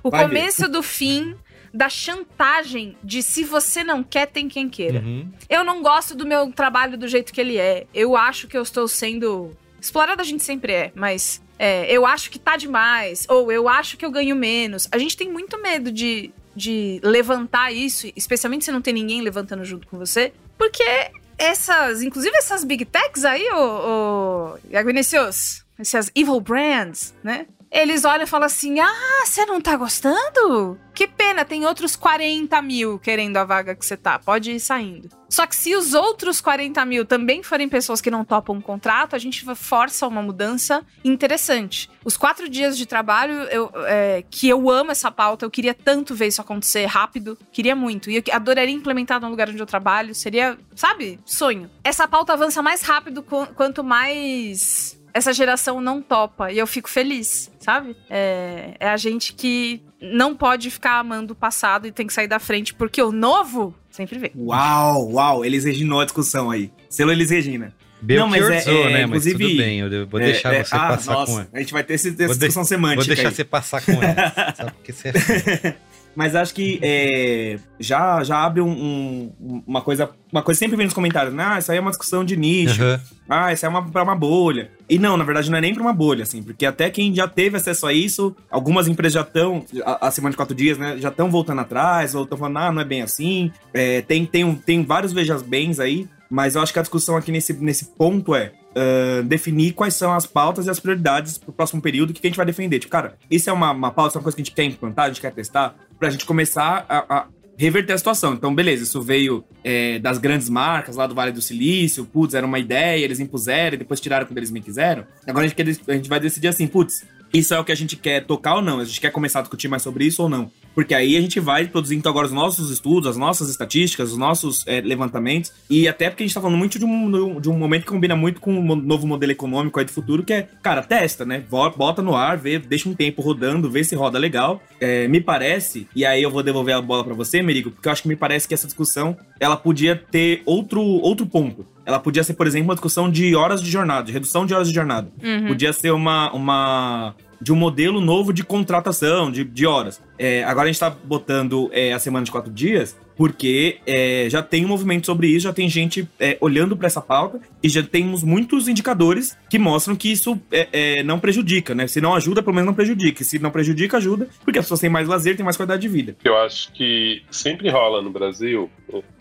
O 0.02 0.10
Vai 0.10 0.24
começo 0.24 0.62
ver. 0.62 0.70
do 0.70 0.82
fim 0.82 1.36
da 1.74 1.90
chantagem 1.90 2.96
de 3.04 3.22
se 3.22 3.44
você 3.44 3.84
não 3.84 4.02
quer, 4.02 4.28
tem 4.28 4.48
quem 4.48 4.70
queira. 4.70 5.00
Uhum. 5.00 5.30
Eu 5.50 5.64
não 5.64 5.84
gosto 5.84 6.16
do 6.16 6.26
meu 6.26 6.52
trabalho 6.52 6.98
do 6.98 7.08
jeito 7.08 7.34
que 7.34 7.42
ele 7.42 7.58
é. 7.58 7.86
Eu 7.94 8.16
acho 8.16 8.48
que 8.48 8.58
eu 8.58 8.62
estou 8.62 8.88
sendo. 8.88 9.52
Explorada 9.82 10.22
a 10.22 10.26
gente 10.26 10.44
sempre 10.44 10.74
é, 10.74 10.92
mas 10.96 11.42
é, 11.60 11.92
eu 11.92 12.06
acho 12.06 12.32
que 12.32 12.40
tá 12.40 12.56
demais. 12.56 13.26
Ou 13.30 13.52
eu 13.52 13.68
acho 13.68 13.98
que 13.98 14.06
eu 14.06 14.10
ganho 14.10 14.36
menos. 14.36 14.88
A 14.92 14.98
gente 14.98 15.18
tem 15.18 15.30
muito 15.30 15.62
medo 15.62 15.92
de, 15.92 16.32
de 16.56 17.02
levantar 17.04 17.74
isso, 17.74 18.10
especialmente 18.16 18.64
se 18.64 18.72
não 18.72 18.82
tem 18.82 18.94
ninguém 18.94 19.22
levantando 19.22 19.66
junto 19.66 19.86
com 19.86 19.98
você. 19.98 20.32
Porque 20.58 21.12
essas, 21.38 22.02
inclusive 22.02 22.36
essas 22.38 22.64
big 22.64 22.86
techs 22.86 23.26
aí, 23.26 23.46
o 23.52 24.58
Vinicius, 24.86 25.66
essas 25.78 26.10
evil 26.16 26.40
brands, 26.40 27.14
né? 27.22 27.46
Eles 27.72 28.04
olham 28.06 28.24
e 28.24 28.28
falam 28.28 28.46
assim: 28.46 28.80
Ah, 28.80 29.26
você 29.26 29.46
não 29.46 29.62
tá 29.62 29.76
gostando? 29.76 30.80
Que 30.94 31.08
pena, 31.08 31.46
tem 31.46 31.66
outros 31.66 31.96
40 31.96 32.62
mil 32.62 33.00
querendo 33.00 33.38
a 33.38 33.46
vaga 33.46 33.74
que 33.74 33.86
você 33.86 33.96
tá, 33.96 34.20
pode 34.20 34.52
ir 34.52 34.60
saindo. 34.60 35.10
Só 35.30 35.46
que 35.46 35.56
se 35.56 35.74
os 35.76 35.94
outros 35.94 36.42
40 36.42 36.84
mil 36.84 37.06
também 37.06 37.42
forem 37.42 37.70
pessoas 37.70 38.02
que 38.02 38.12
não 38.12 38.26
topam 38.26 38.58
um 38.58 38.62
contrato, 38.62 39.16
a 39.16 39.20
gente 39.20 39.46
força 39.56 40.08
uma 40.08 40.22
mudança 40.22 40.86
interessante. 41.06 41.90
Os 42.04 42.18
quatro 42.18 42.50
dias 42.50 42.78
de 42.78 42.86
trabalho, 42.86 43.44
eu, 43.44 43.72
é, 43.86 44.26
que 44.30 44.50
eu 44.50 44.70
amo 44.70 44.92
essa 44.92 45.10
pauta, 45.10 45.46
eu 45.46 45.52
queria 45.52 45.74
tanto 45.74 46.16
ver 46.16 46.28
isso 46.28 46.42
acontecer 46.42 46.86
rápido, 46.86 47.38
queria 47.52 47.76
muito. 47.76 48.10
E 48.10 48.18
eu 48.18 48.24
adoraria 48.34 48.76
implementar 48.76 49.22
no 49.22 49.30
lugar 49.30 49.48
onde 49.48 49.60
eu 49.60 49.68
trabalho, 49.68 50.14
seria, 50.14 50.58
sabe, 50.76 51.20
sonho. 51.24 51.70
Essa 51.82 52.08
pauta 52.08 52.34
avança 52.34 52.62
mais 52.62 52.82
rápido 52.82 53.24
quanto 53.24 53.84
mais 53.84 54.99
essa 55.14 55.34
geração 55.34 55.82
não 55.82 56.02
topa. 56.02 56.52
E 56.52 56.58
eu 56.58 56.68
fico 56.68 56.90
feliz, 56.90 57.52
sabe? 57.60 57.96
É, 58.10 58.76
é, 58.80 58.90
a 58.90 58.98
gente 58.98 59.34
que 59.34 59.82
não 60.02 60.36
pode 60.36 60.70
ficar 60.70 61.00
amando 61.00 61.34
o 61.34 61.36
passado 61.36 61.88
e 61.88 61.92
tem 61.92 62.08
que 62.08 62.14
sair 62.14 62.28
da 62.28 62.40
frente, 62.40 62.74
porque 62.74 63.02
o 63.02 63.12
novo 63.12 63.76
sempre 63.90 64.18
vem. 64.18 64.32
Uau, 64.36 65.12
uau, 65.12 65.46
Elis 65.46 65.64
Reginou 65.66 66.00
a 66.00 66.06
discussão 66.06 66.50
aí. 66.50 66.72
Selo 66.90 67.12
Elis 67.12 67.30
Regina. 67.30 67.74
Não, 68.02 68.30
mas 68.30 68.50
é, 68.50 68.64
é, 68.64 68.94
né? 68.94 69.04
Inclusive, 69.04 69.38
mas 69.38 69.52
tudo 69.52 69.58
bem, 69.58 69.80
eu 69.80 70.08
vou 70.08 70.20
deixar 70.22 70.54
é, 70.54 70.60
é, 70.60 70.64
você 70.64 70.76
ah, 70.76 70.88
passar 70.88 71.14
nossa, 71.14 71.32
com 71.32 71.40
ela. 71.40 71.50
A 71.52 71.60
gente 71.60 71.74
vai 71.74 71.84
ter 71.84 71.96
essa 71.96 72.10
discussão 72.10 72.64
de, 72.64 72.70
semântica. 72.70 73.02
Vou 73.02 73.08
deixar 73.08 73.28
aí. 73.28 73.36
você 73.36 73.44
passar 73.44 73.82
com 73.82 73.92
ela. 73.92 74.54
só 74.56 74.66
porque 74.66 74.94
você 74.94 75.10
é 75.10 75.76
Mas 76.20 76.36
acho 76.36 76.54
que 76.54 76.78
é, 76.82 77.58
já, 77.80 78.22
já 78.26 78.44
abre 78.44 78.60
um, 78.60 78.70
um, 78.70 79.64
uma 79.66 79.82
coisa. 79.82 80.10
Uma 80.30 80.44
coisa 80.44 80.60
sempre 80.60 80.76
vem 80.76 80.86
nos 80.86 80.94
comentários, 80.94 81.34
né? 81.34 81.46
Ah, 81.48 81.60
isso 81.60 81.72
aí 81.72 81.78
é 81.78 81.82
uma 81.82 81.92
discussão 81.92 82.26
de 82.26 82.36
nicho. 82.36 82.84
Uhum. 82.84 83.00
Ah, 83.30 83.54
isso 83.54 83.66
é 83.66 83.70
uma, 83.70 83.90
pra 83.90 84.04
uma 84.04 84.18
bolha. 84.18 84.70
E 84.90 85.00
não, 85.00 85.16
na 85.16 85.24
verdade, 85.24 85.50
não 85.50 85.58
é 85.58 85.62
nem 85.62 85.74
pra 85.74 85.82
uma 85.82 85.94
bolha, 85.94 86.24
assim, 86.24 86.44
porque 86.44 86.66
até 86.66 86.90
quem 86.90 87.16
já 87.16 87.26
teve 87.26 87.56
acesso 87.56 87.88
a 87.88 87.94
isso, 87.94 88.36
algumas 88.52 88.90
empresas 88.90 89.14
já 89.14 89.22
estão, 89.22 89.64
a, 89.86 90.12
semana 90.12 90.32
de 90.32 90.36
quatro 90.36 90.54
dias, 90.54 90.78
né? 90.78 90.98
Já 90.98 91.08
estão 91.08 91.32
voltando 91.32 91.62
atrás, 91.62 92.14
ou 92.14 92.24
estão 92.24 92.38
falando, 92.38 92.58
ah, 92.58 92.70
não 92.74 92.82
é 92.82 92.86
bem 92.86 93.02
assim. 93.02 93.50
É, 93.74 94.02
tem, 94.02 94.26
tem, 94.26 94.44
um, 94.44 94.56
tem 94.56 94.84
vários 94.84 95.14
vejas 95.14 95.42
bens 95.42 95.80
aí, 95.80 96.06
mas 96.30 96.56
eu 96.56 96.62
acho 96.62 96.74
que 96.74 96.80
a 96.80 96.82
discussão 96.82 97.16
aqui 97.16 97.32
nesse, 97.32 97.54
nesse 97.54 97.86
ponto 97.86 98.36
é. 98.36 98.52
Uh, 98.70 99.24
definir 99.24 99.74
quais 99.74 99.96
são 99.96 100.14
as 100.14 100.28
pautas 100.28 100.68
e 100.68 100.70
as 100.70 100.80
prioridades 100.80 101.40
pro 101.40 101.52
próximo 101.52 101.82
período 101.82 102.14
que 102.14 102.20
a 102.26 102.30
gente 102.30 102.38
vai 102.38 102.46
defender. 102.46 102.78
Tipo, 102.78 102.92
cara, 102.92 103.16
isso 103.30 103.50
é 103.50 103.54
uma, 103.54 103.72
uma 103.72 103.90
pauta, 103.90 104.16
é 104.16 104.18
uma 104.20 104.24
coisa 104.24 104.36
que 104.36 104.44
a 104.44 104.46
gente 104.46 104.54
quer 104.54 104.64
implantar, 104.64 105.06
a 105.06 105.08
gente 105.08 105.22
quer 105.22 105.32
testar 105.32 105.76
pra 106.00 106.10
gente 106.10 106.26
começar 106.26 106.86
a, 106.88 107.18
a 107.18 107.28
reverter 107.58 107.92
a 107.92 107.98
situação. 107.98 108.34
Então, 108.34 108.56
beleza, 108.56 108.84
isso 108.84 109.02
veio 109.02 109.44
é, 109.64 110.00
das 110.00 110.18
grandes 110.18 110.50
marcas 110.50 110.96
lá 110.96 111.06
do 111.06 111.14
Vale 111.14 111.34
do 111.34 111.42
Silício, 111.42 112.06
putz, 112.06 112.34
era 112.34 112.46
uma 112.46 112.58
ideia, 112.58 113.04
eles 113.04 113.20
impuseram 113.20 113.76
e 113.76 113.78
depois 113.78 114.00
tiraram 114.00 114.26
quando 114.26 114.38
eles 114.38 114.50
me 114.50 114.62
quiseram. 114.62 115.06
Agora 115.28 115.46
a 115.46 115.48
gente, 115.48 115.56
quer, 115.58 115.92
a 115.92 115.96
gente 115.96 116.08
vai 116.08 116.22
decidir 116.22 116.48
assim, 116.48 116.66
putz, 116.68 117.06
isso 117.34 117.54
é 117.54 117.60
o 117.60 117.66
que 117.66 117.72
a 117.74 117.76
gente 117.76 117.98
quer 117.98 118.26
tocar 118.26 118.56
ou 118.56 118.62
não? 118.62 118.80
A 118.80 118.86
gente 118.86 119.02
quer 119.02 119.12
começar 119.12 119.40
a 119.40 119.42
discutir 119.42 119.68
mais 119.68 119.84
sobre 119.84 120.06
isso 120.06 120.24
ou 120.24 120.30
não? 120.30 120.50
Porque 120.74 120.94
aí 120.94 121.18
a 121.18 121.22
gente 121.22 121.40
vai 121.40 121.68
produzindo 121.68 122.08
agora 122.08 122.26
os 122.26 122.34
nossos 122.34 122.72
estudos, 122.72 123.08
as 123.08 123.18
nossas 123.18 123.50
estatísticas, 123.50 124.12
os 124.12 124.18
nossos 124.18 124.66
é, 124.68 124.82
levantamentos. 124.82 125.52
E 125.70 125.88
até 125.88 126.10
porque 126.10 126.24
a 126.24 126.26
gente 126.26 126.34
tá 126.34 126.42
falando 126.42 126.58
muito 126.58 126.80
de 126.80 126.86
um, 126.86 127.40
de 127.40 127.50
um 127.50 127.58
momento 127.58 127.84
que 127.84 127.90
combina 127.90 128.16
muito 128.16 128.40
com 128.40 128.56
o 128.56 128.60
um 128.60 128.76
novo 128.76 129.06
modelo 129.08 129.32
econômico 129.32 129.80
aí 129.80 129.86
do 129.86 129.92
futuro, 129.92 130.24
que 130.24 130.34
é, 130.34 130.48
cara, 130.62 130.82
testa, 130.82 131.26
né? 131.26 131.44
Bota 131.50 132.02
no 132.02 132.16
ar, 132.16 132.38
vê, 132.38 132.60
deixa 132.60 132.88
um 132.88 132.94
tempo 132.94 133.22
rodando, 133.22 133.70
vê 133.70 133.84
se 133.84 133.96
roda 133.96 134.18
legal. 134.18 134.62
É, 134.80 135.08
me 135.08 135.20
parece, 135.20 135.88
e 135.96 136.06
aí 136.06 136.24
eu 136.24 136.32
vou 136.32 136.44
devolver 136.44 136.76
a 136.76 136.82
bola 136.82 137.04
para 137.04 137.14
você, 137.14 137.42
Merigo, 137.42 137.72
porque 137.72 137.88
eu 137.88 137.92
acho 137.92 138.04
que 138.04 138.08
me 138.08 138.16
parece 138.16 138.48
que 138.48 138.54
essa 138.54 138.68
discussão 138.68 139.18
ela 139.40 139.58
podia 139.58 139.96
ter 139.96 140.42
outro, 140.46 140.82
outro 140.82 141.26
ponto. 141.26 141.66
Ela 141.86 142.00
podia 142.00 142.24
ser, 142.24 142.36
por 142.36 142.46
exemplo, 142.46 142.68
uma 142.68 142.76
discussão 142.76 143.10
de 143.10 143.36
horas 143.36 143.62
de 143.62 143.70
jornada, 143.70 144.04
de 144.04 144.12
redução 144.12 144.46
de 144.46 144.54
horas 144.54 144.68
de 144.68 144.76
jornada. 144.76 145.10
Uhum. 145.24 145.48
Podia 145.48 145.74
ser 145.74 145.92
uma, 145.92 146.32
uma 146.32 147.16
de 147.42 147.54
um 147.54 147.56
modelo 147.56 148.02
novo 148.02 148.34
de 148.34 148.44
contratação, 148.44 149.32
de, 149.32 149.44
de 149.44 149.66
horas. 149.66 150.02
É, 150.18 150.44
agora 150.44 150.66
a 150.66 150.68
gente 150.68 150.76
está 150.76 150.90
botando 150.90 151.70
é, 151.72 151.94
a 151.94 152.00
semana 152.00 152.26
de 152.26 152.32
quatro 152.32 152.52
dias, 152.52 152.96
porque 153.16 153.80
é, 153.86 154.28
já 154.30 154.42
tem 154.42 154.64
um 154.64 154.68
movimento 154.68 155.06
sobre 155.06 155.28
isso, 155.28 155.44
já 155.44 155.54
tem 155.54 155.68
gente 155.68 156.08
é, 156.20 156.38
olhando 156.40 156.76
para 156.76 156.88
essa 156.88 157.02
pauta 157.02 157.40
e 157.62 157.68
já 157.68 157.84
temos 157.84 158.24
muitos 158.24 158.68
indicadores 158.68 159.38
que 159.50 159.60
mostram 159.60 159.96
que 159.96 160.12
isso 160.12 160.40
é, 160.52 160.68
é, 160.72 161.04
não 161.04 161.20
prejudica, 161.20 161.76
né? 161.76 161.88
Se 161.88 162.00
não 162.00 162.16
ajuda, 162.16 162.42
pelo 162.42 162.56
menos 162.56 162.68
não 162.68 162.74
prejudica. 162.74 163.24
Se 163.24 163.38
não 163.40 163.52
prejudica, 163.52 163.98
ajuda, 163.98 164.28
porque 164.44 164.60
as 164.60 164.66
pessoas 164.66 164.80
têm 164.80 164.90
mais 164.90 165.08
lazer, 165.08 165.36
têm 165.36 165.44
mais 165.44 165.58
qualidade 165.58 165.82
de 165.82 165.90
vida. 165.90 166.16
Eu 166.24 166.38
acho 166.38 166.72
que 166.72 167.22
sempre 167.30 167.70
rola 167.70 168.02
no 168.02 168.10
Brasil, 168.10 168.70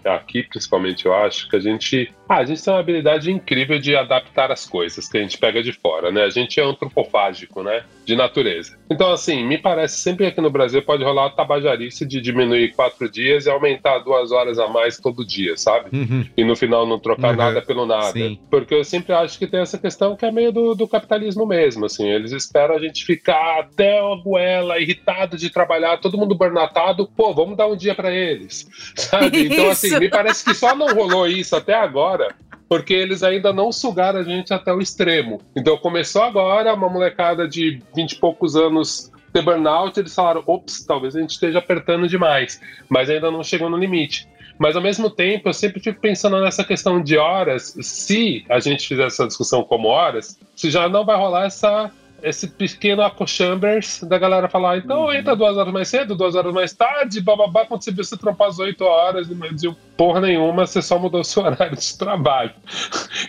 aqui 0.05 0.43
principalmente 0.43 1.07
eu 1.07 1.15
acho, 1.15 1.49
que 1.49 1.57
a 1.57 1.61
gente. 1.61 2.13
Ah, 2.29 2.39
a 2.39 2.45
gente 2.45 2.63
tem 2.63 2.73
uma 2.73 2.81
habilidade 2.81 3.31
incrível 3.31 3.79
de 3.79 3.97
adaptar 3.97 4.51
as 4.51 4.67
coisas 4.67 5.09
que 5.09 5.17
a 5.17 5.21
gente 5.21 5.39
pega 5.39 5.63
de 5.63 5.73
fora, 5.73 6.11
né? 6.13 6.25
A 6.25 6.31
gente 6.31 6.61
é 6.61 6.63
antropofágico, 6.63 7.63
né? 7.63 7.85
De 8.05 8.15
natureza. 8.15 8.79
Então, 8.91 9.13
assim, 9.13 9.47
me 9.47 9.59
parece 9.59 9.99
sempre 9.99 10.27
aqui 10.27 10.41
no 10.41 10.51
Brasil 10.51 10.83
pode 10.83 11.03
rolar 11.05 11.27
a 11.27 11.31
tabajarice 11.31 12.07
de 12.07 12.21
diminuir 12.21 12.75
quatro 12.75 13.11
dias 13.11 13.47
e 13.47 13.51
aumentar 13.51 13.99
duas 14.01 14.31
horas 14.31 14.59
a 14.59 14.69
mais 14.69 14.99
todo 14.99 15.27
dia, 15.27 15.57
sabe? 15.57 15.89
Uhum. 15.93 16.27
E 16.37 16.45
no 16.45 16.55
final 16.55 16.87
não 16.87 16.99
trocar 16.99 17.31
uhum. 17.31 17.37
nada 17.37 17.63
pelo 17.63 17.87
nada. 17.87 18.13
Sim. 18.13 18.39
Porque 18.51 18.75
eu 18.75 18.85
sempre 18.85 19.13
acho 19.13 19.39
que 19.39 19.47
tem 19.47 19.61
essa 19.61 19.79
questão 19.79 20.17
que 20.17 20.25
é 20.25 20.31
meio 20.31 20.53
do, 20.53 20.75
do 20.75 20.87
capitalismo 20.87 21.47
mesmo, 21.47 21.87
assim. 21.87 22.09
Eles 22.09 22.33
esperam 22.33 22.77
a 22.77 22.79
gente 22.79 23.05
ficar 23.05 23.61
até 23.61 23.99
a 23.99 24.15
goela, 24.17 24.79
irritado 24.79 25.37
de 25.37 25.51
trabalhar, 25.51 25.99
todo 25.99 26.19
mundo 26.19 26.35
burnatado. 26.35 27.09
Pô, 27.17 27.33
vamos 27.35 27.57
dar 27.57 27.67
um 27.67 27.77
dia 27.77 27.95
para 27.95 28.13
eles, 28.13 28.69
sabe? 28.95 29.49
Então, 29.59 29.71
assim, 29.71 29.99
me 29.99 30.09
parece 30.09 30.45
que 30.45 30.55
só 30.55 30.75
não 30.75 30.87
rolou 30.89 31.27
isso 31.27 31.57
até 31.57 31.75
agora 31.75 32.35
porque 32.69 32.93
eles 32.93 33.23
ainda 33.23 33.53
não 33.53 33.73
sugaram 33.73 34.21
a 34.21 34.23
gente 34.23 34.53
até 34.53 34.73
o 34.73 34.81
extremo. 34.81 35.41
Então 35.57 35.77
começou 35.79 36.23
agora, 36.23 36.75
uma 36.75 36.89
molecada 36.89 37.49
de 37.49 37.81
vinte 37.95 38.13
e 38.13 38.17
poucos 38.17 38.55
anos 38.55 39.11
ter 39.33 39.43
burnout, 39.43 39.99
eles 39.99 40.15
falaram: 40.15 40.43
ops, 40.47 40.85
talvez 40.85 41.17
a 41.17 41.21
gente 41.21 41.31
esteja 41.31 41.59
apertando 41.59 42.07
demais, 42.07 42.61
mas 42.89 43.09
ainda 43.09 43.31
não 43.31 43.43
chegou 43.43 43.71
no 43.71 43.77
limite. 43.77 44.29
Mas 44.59 44.75
ao 44.75 44.83
mesmo 44.83 45.09
tempo, 45.09 45.49
eu 45.49 45.55
sempre 45.55 45.81
fico 45.81 46.01
pensando 46.01 46.41
nessa 46.41 46.65
questão 46.65 47.01
de 47.01 47.17
horas. 47.17 47.77
Se 47.81 48.45
a 48.49 48.59
gente 48.59 48.87
fizer 48.87 49.07
essa 49.07 49.27
discussão 49.27 49.63
como 49.63 49.87
horas, 49.87 50.39
se 50.57 50.69
já 50.69 50.89
não 50.89 51.05
vai 51.05 51.17
rolar 51.17 51.47
essa 51.47 51.91
esse 52.23 52.49
pequeno 52.49 53.03
Echo 53.03 53.27
Chambers 53.27 54.03
da 54.03 54.19
galera 54.19 54.49
falar, 54.49 54.79
então 54.79 55.05
uhum. 55.05 55.13
entra 55.13 55.37
duas 55.37 55.57
horas 55.57 55.73
mais 55.73 55.89
cedo, 55.89 56.17
duas 56.17 56.35
horas 56.35 56.53
mais 56.53 56.73
tarde, 56.73 57.21
bababá, 57.21 57.65
quando 57.65 57.83
você 57.83 57.93
viu 57.93 58.05
você 58.05 58.17
trampar 58.17 58.49
as 58.49 58.59
oito 58.59 58.85
horas, 58.85 59.29
não 59.29 59.49
diziam 59.49 59.77
porra 59.97 60.21
nenhuma, 60.21 60.67
você 60.67 60.83
só 60.83 60.99
mudou 60.99 61.23
seu 61.23 61.43
horário 61.45 61.77
de 61.77 61.99
trabalho. 61.99 62.53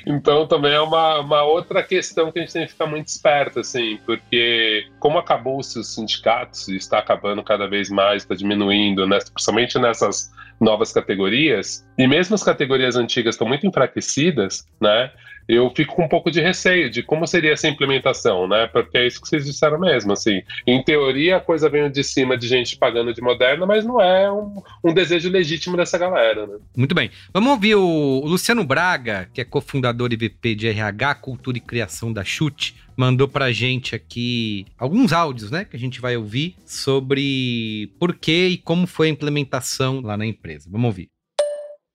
então 0.05 0.47
também 0.47 0.73
é 0.73 0.81
uma, 0.81 1.19
uma 1.19 1.43
outra 1.43 1.83
questão 1.83 2.31
que 2.31 2.39
a 2.39 2.41
gente 2.41 2.53
tem 2.53 2.65
que 2.65 2.71
ficar 2.71 2.87
muito 2.87 3.07
esperto, 3.07 3.59
assim, 3.59 3.99
porque 4.05 4.87
como 4.99 5.17
acabou-se 5.17 5.77
os 5.77 5.93
sindicatos 5.93 6.67
e 6.67 6.75
está 6.75 6.99
acabando 6.99 7.43
cada 7.43 7.67
vez 7.67 7.89
mais, 7.89 8.23
está 8.23 8.35
diminuindo, 8.35 9.05
né, 9.07 9.19
principalmente 9.33 9.77
nessas 9.77 10.31
novas 10.59 10.91
categorias, 10.91 11.85
e 11.97 12.05
mesmo 12.07 12.35
as 12.35 12.43
categorias 12.43 12.95
antigas 12.95 13.35
estão 13.35 13.47
muito 13.47 13.65
enfraquecidas, 13.65 14.67
né? 14.79 15.11
Eu 15.49 15.67
fico 15.75 15.95
com 15.95 16.03
um 16.05 16.07
pouco 16.07 16.29
de 16.29 16.39
receio 16.39 16.91
de 16.91 17.01
como 17.01 17.25
seria 17.25 17.53
essa 17.53 17.67
implementação, 17.67 18.47
né? 18.47 18.67
Porque 18.67 18.99
é 18.99 19.07
isso 19.07 19.19
que 19.19 19.27
vocês 19.27 19.43
disseram 19.43 19.79
mesmo, 19.79 20.13
assim. 20.13 20.43
Em 20.67 20.83
teoria, 20.83 21.37
a 21.37 21.41
coisa 21.41 21.67
vem 21.67 21.89
de 21.89 22.03
cima 22.03 22.37
de 22.37 22.47
gente 22.47 22.77
pagando 22.77 23.11
de 23.11 23.19
moderna, 23.19 23.65
mas 23.65 23.83
não 23.83 23.99
é 23.99 24.31
um, 24.31 24.61
um 24.83 24.93
desejo 24.93 25.27
legítimo 25.27 25.75
dessa 25.75 25.97
galera, 25.97 26.45
né? 26.45 26.57
Muito 26.77 26.93
bem. 26.93 27.09
Vamos 27.33 27.49
ouvir 27.49 27.73
o 27.73 28.21
Luciano 28.25 28.63
Braga, 28.63 29.27
que 29.33 29.41
é 29.41 29.43
cofundador 29.43 30.13
e 30.13 30.15
VP 30.15 30.53
de 30.53 30.67
RH, 30.67 31.15
Cultura 31.15 31.57
e 31.57 31.61
Criação 31.61 32.13
da 32.13 32.23
Chute, 32.23 32.75
mandou 32.95 33.27
pra 33.27 33.51
gente 33.51 33.95
aqui 33.95 34.67
alguns 34.77 35.13
áudios, 35.13 35.49
né, 35.49 35.65
que 35.65 35.75
a 35.75 35.79
gente 35.79 35.99
vai 35.99 36.15
ouvir 36.17 36.55
sobre 36.65 37.91
por 37.97 38.13
que 38.13 38.49
e 38.49 38.57
como 38.57 38.85
foi 38.85 39.07
a 39.07 39.11
implementação 39.11 40.01
lá 40.01 40.15
na 40.15 40.25
empresa. 40.25 40.69
Vamos 40.69 40.87
ouvir. 40.87 41.09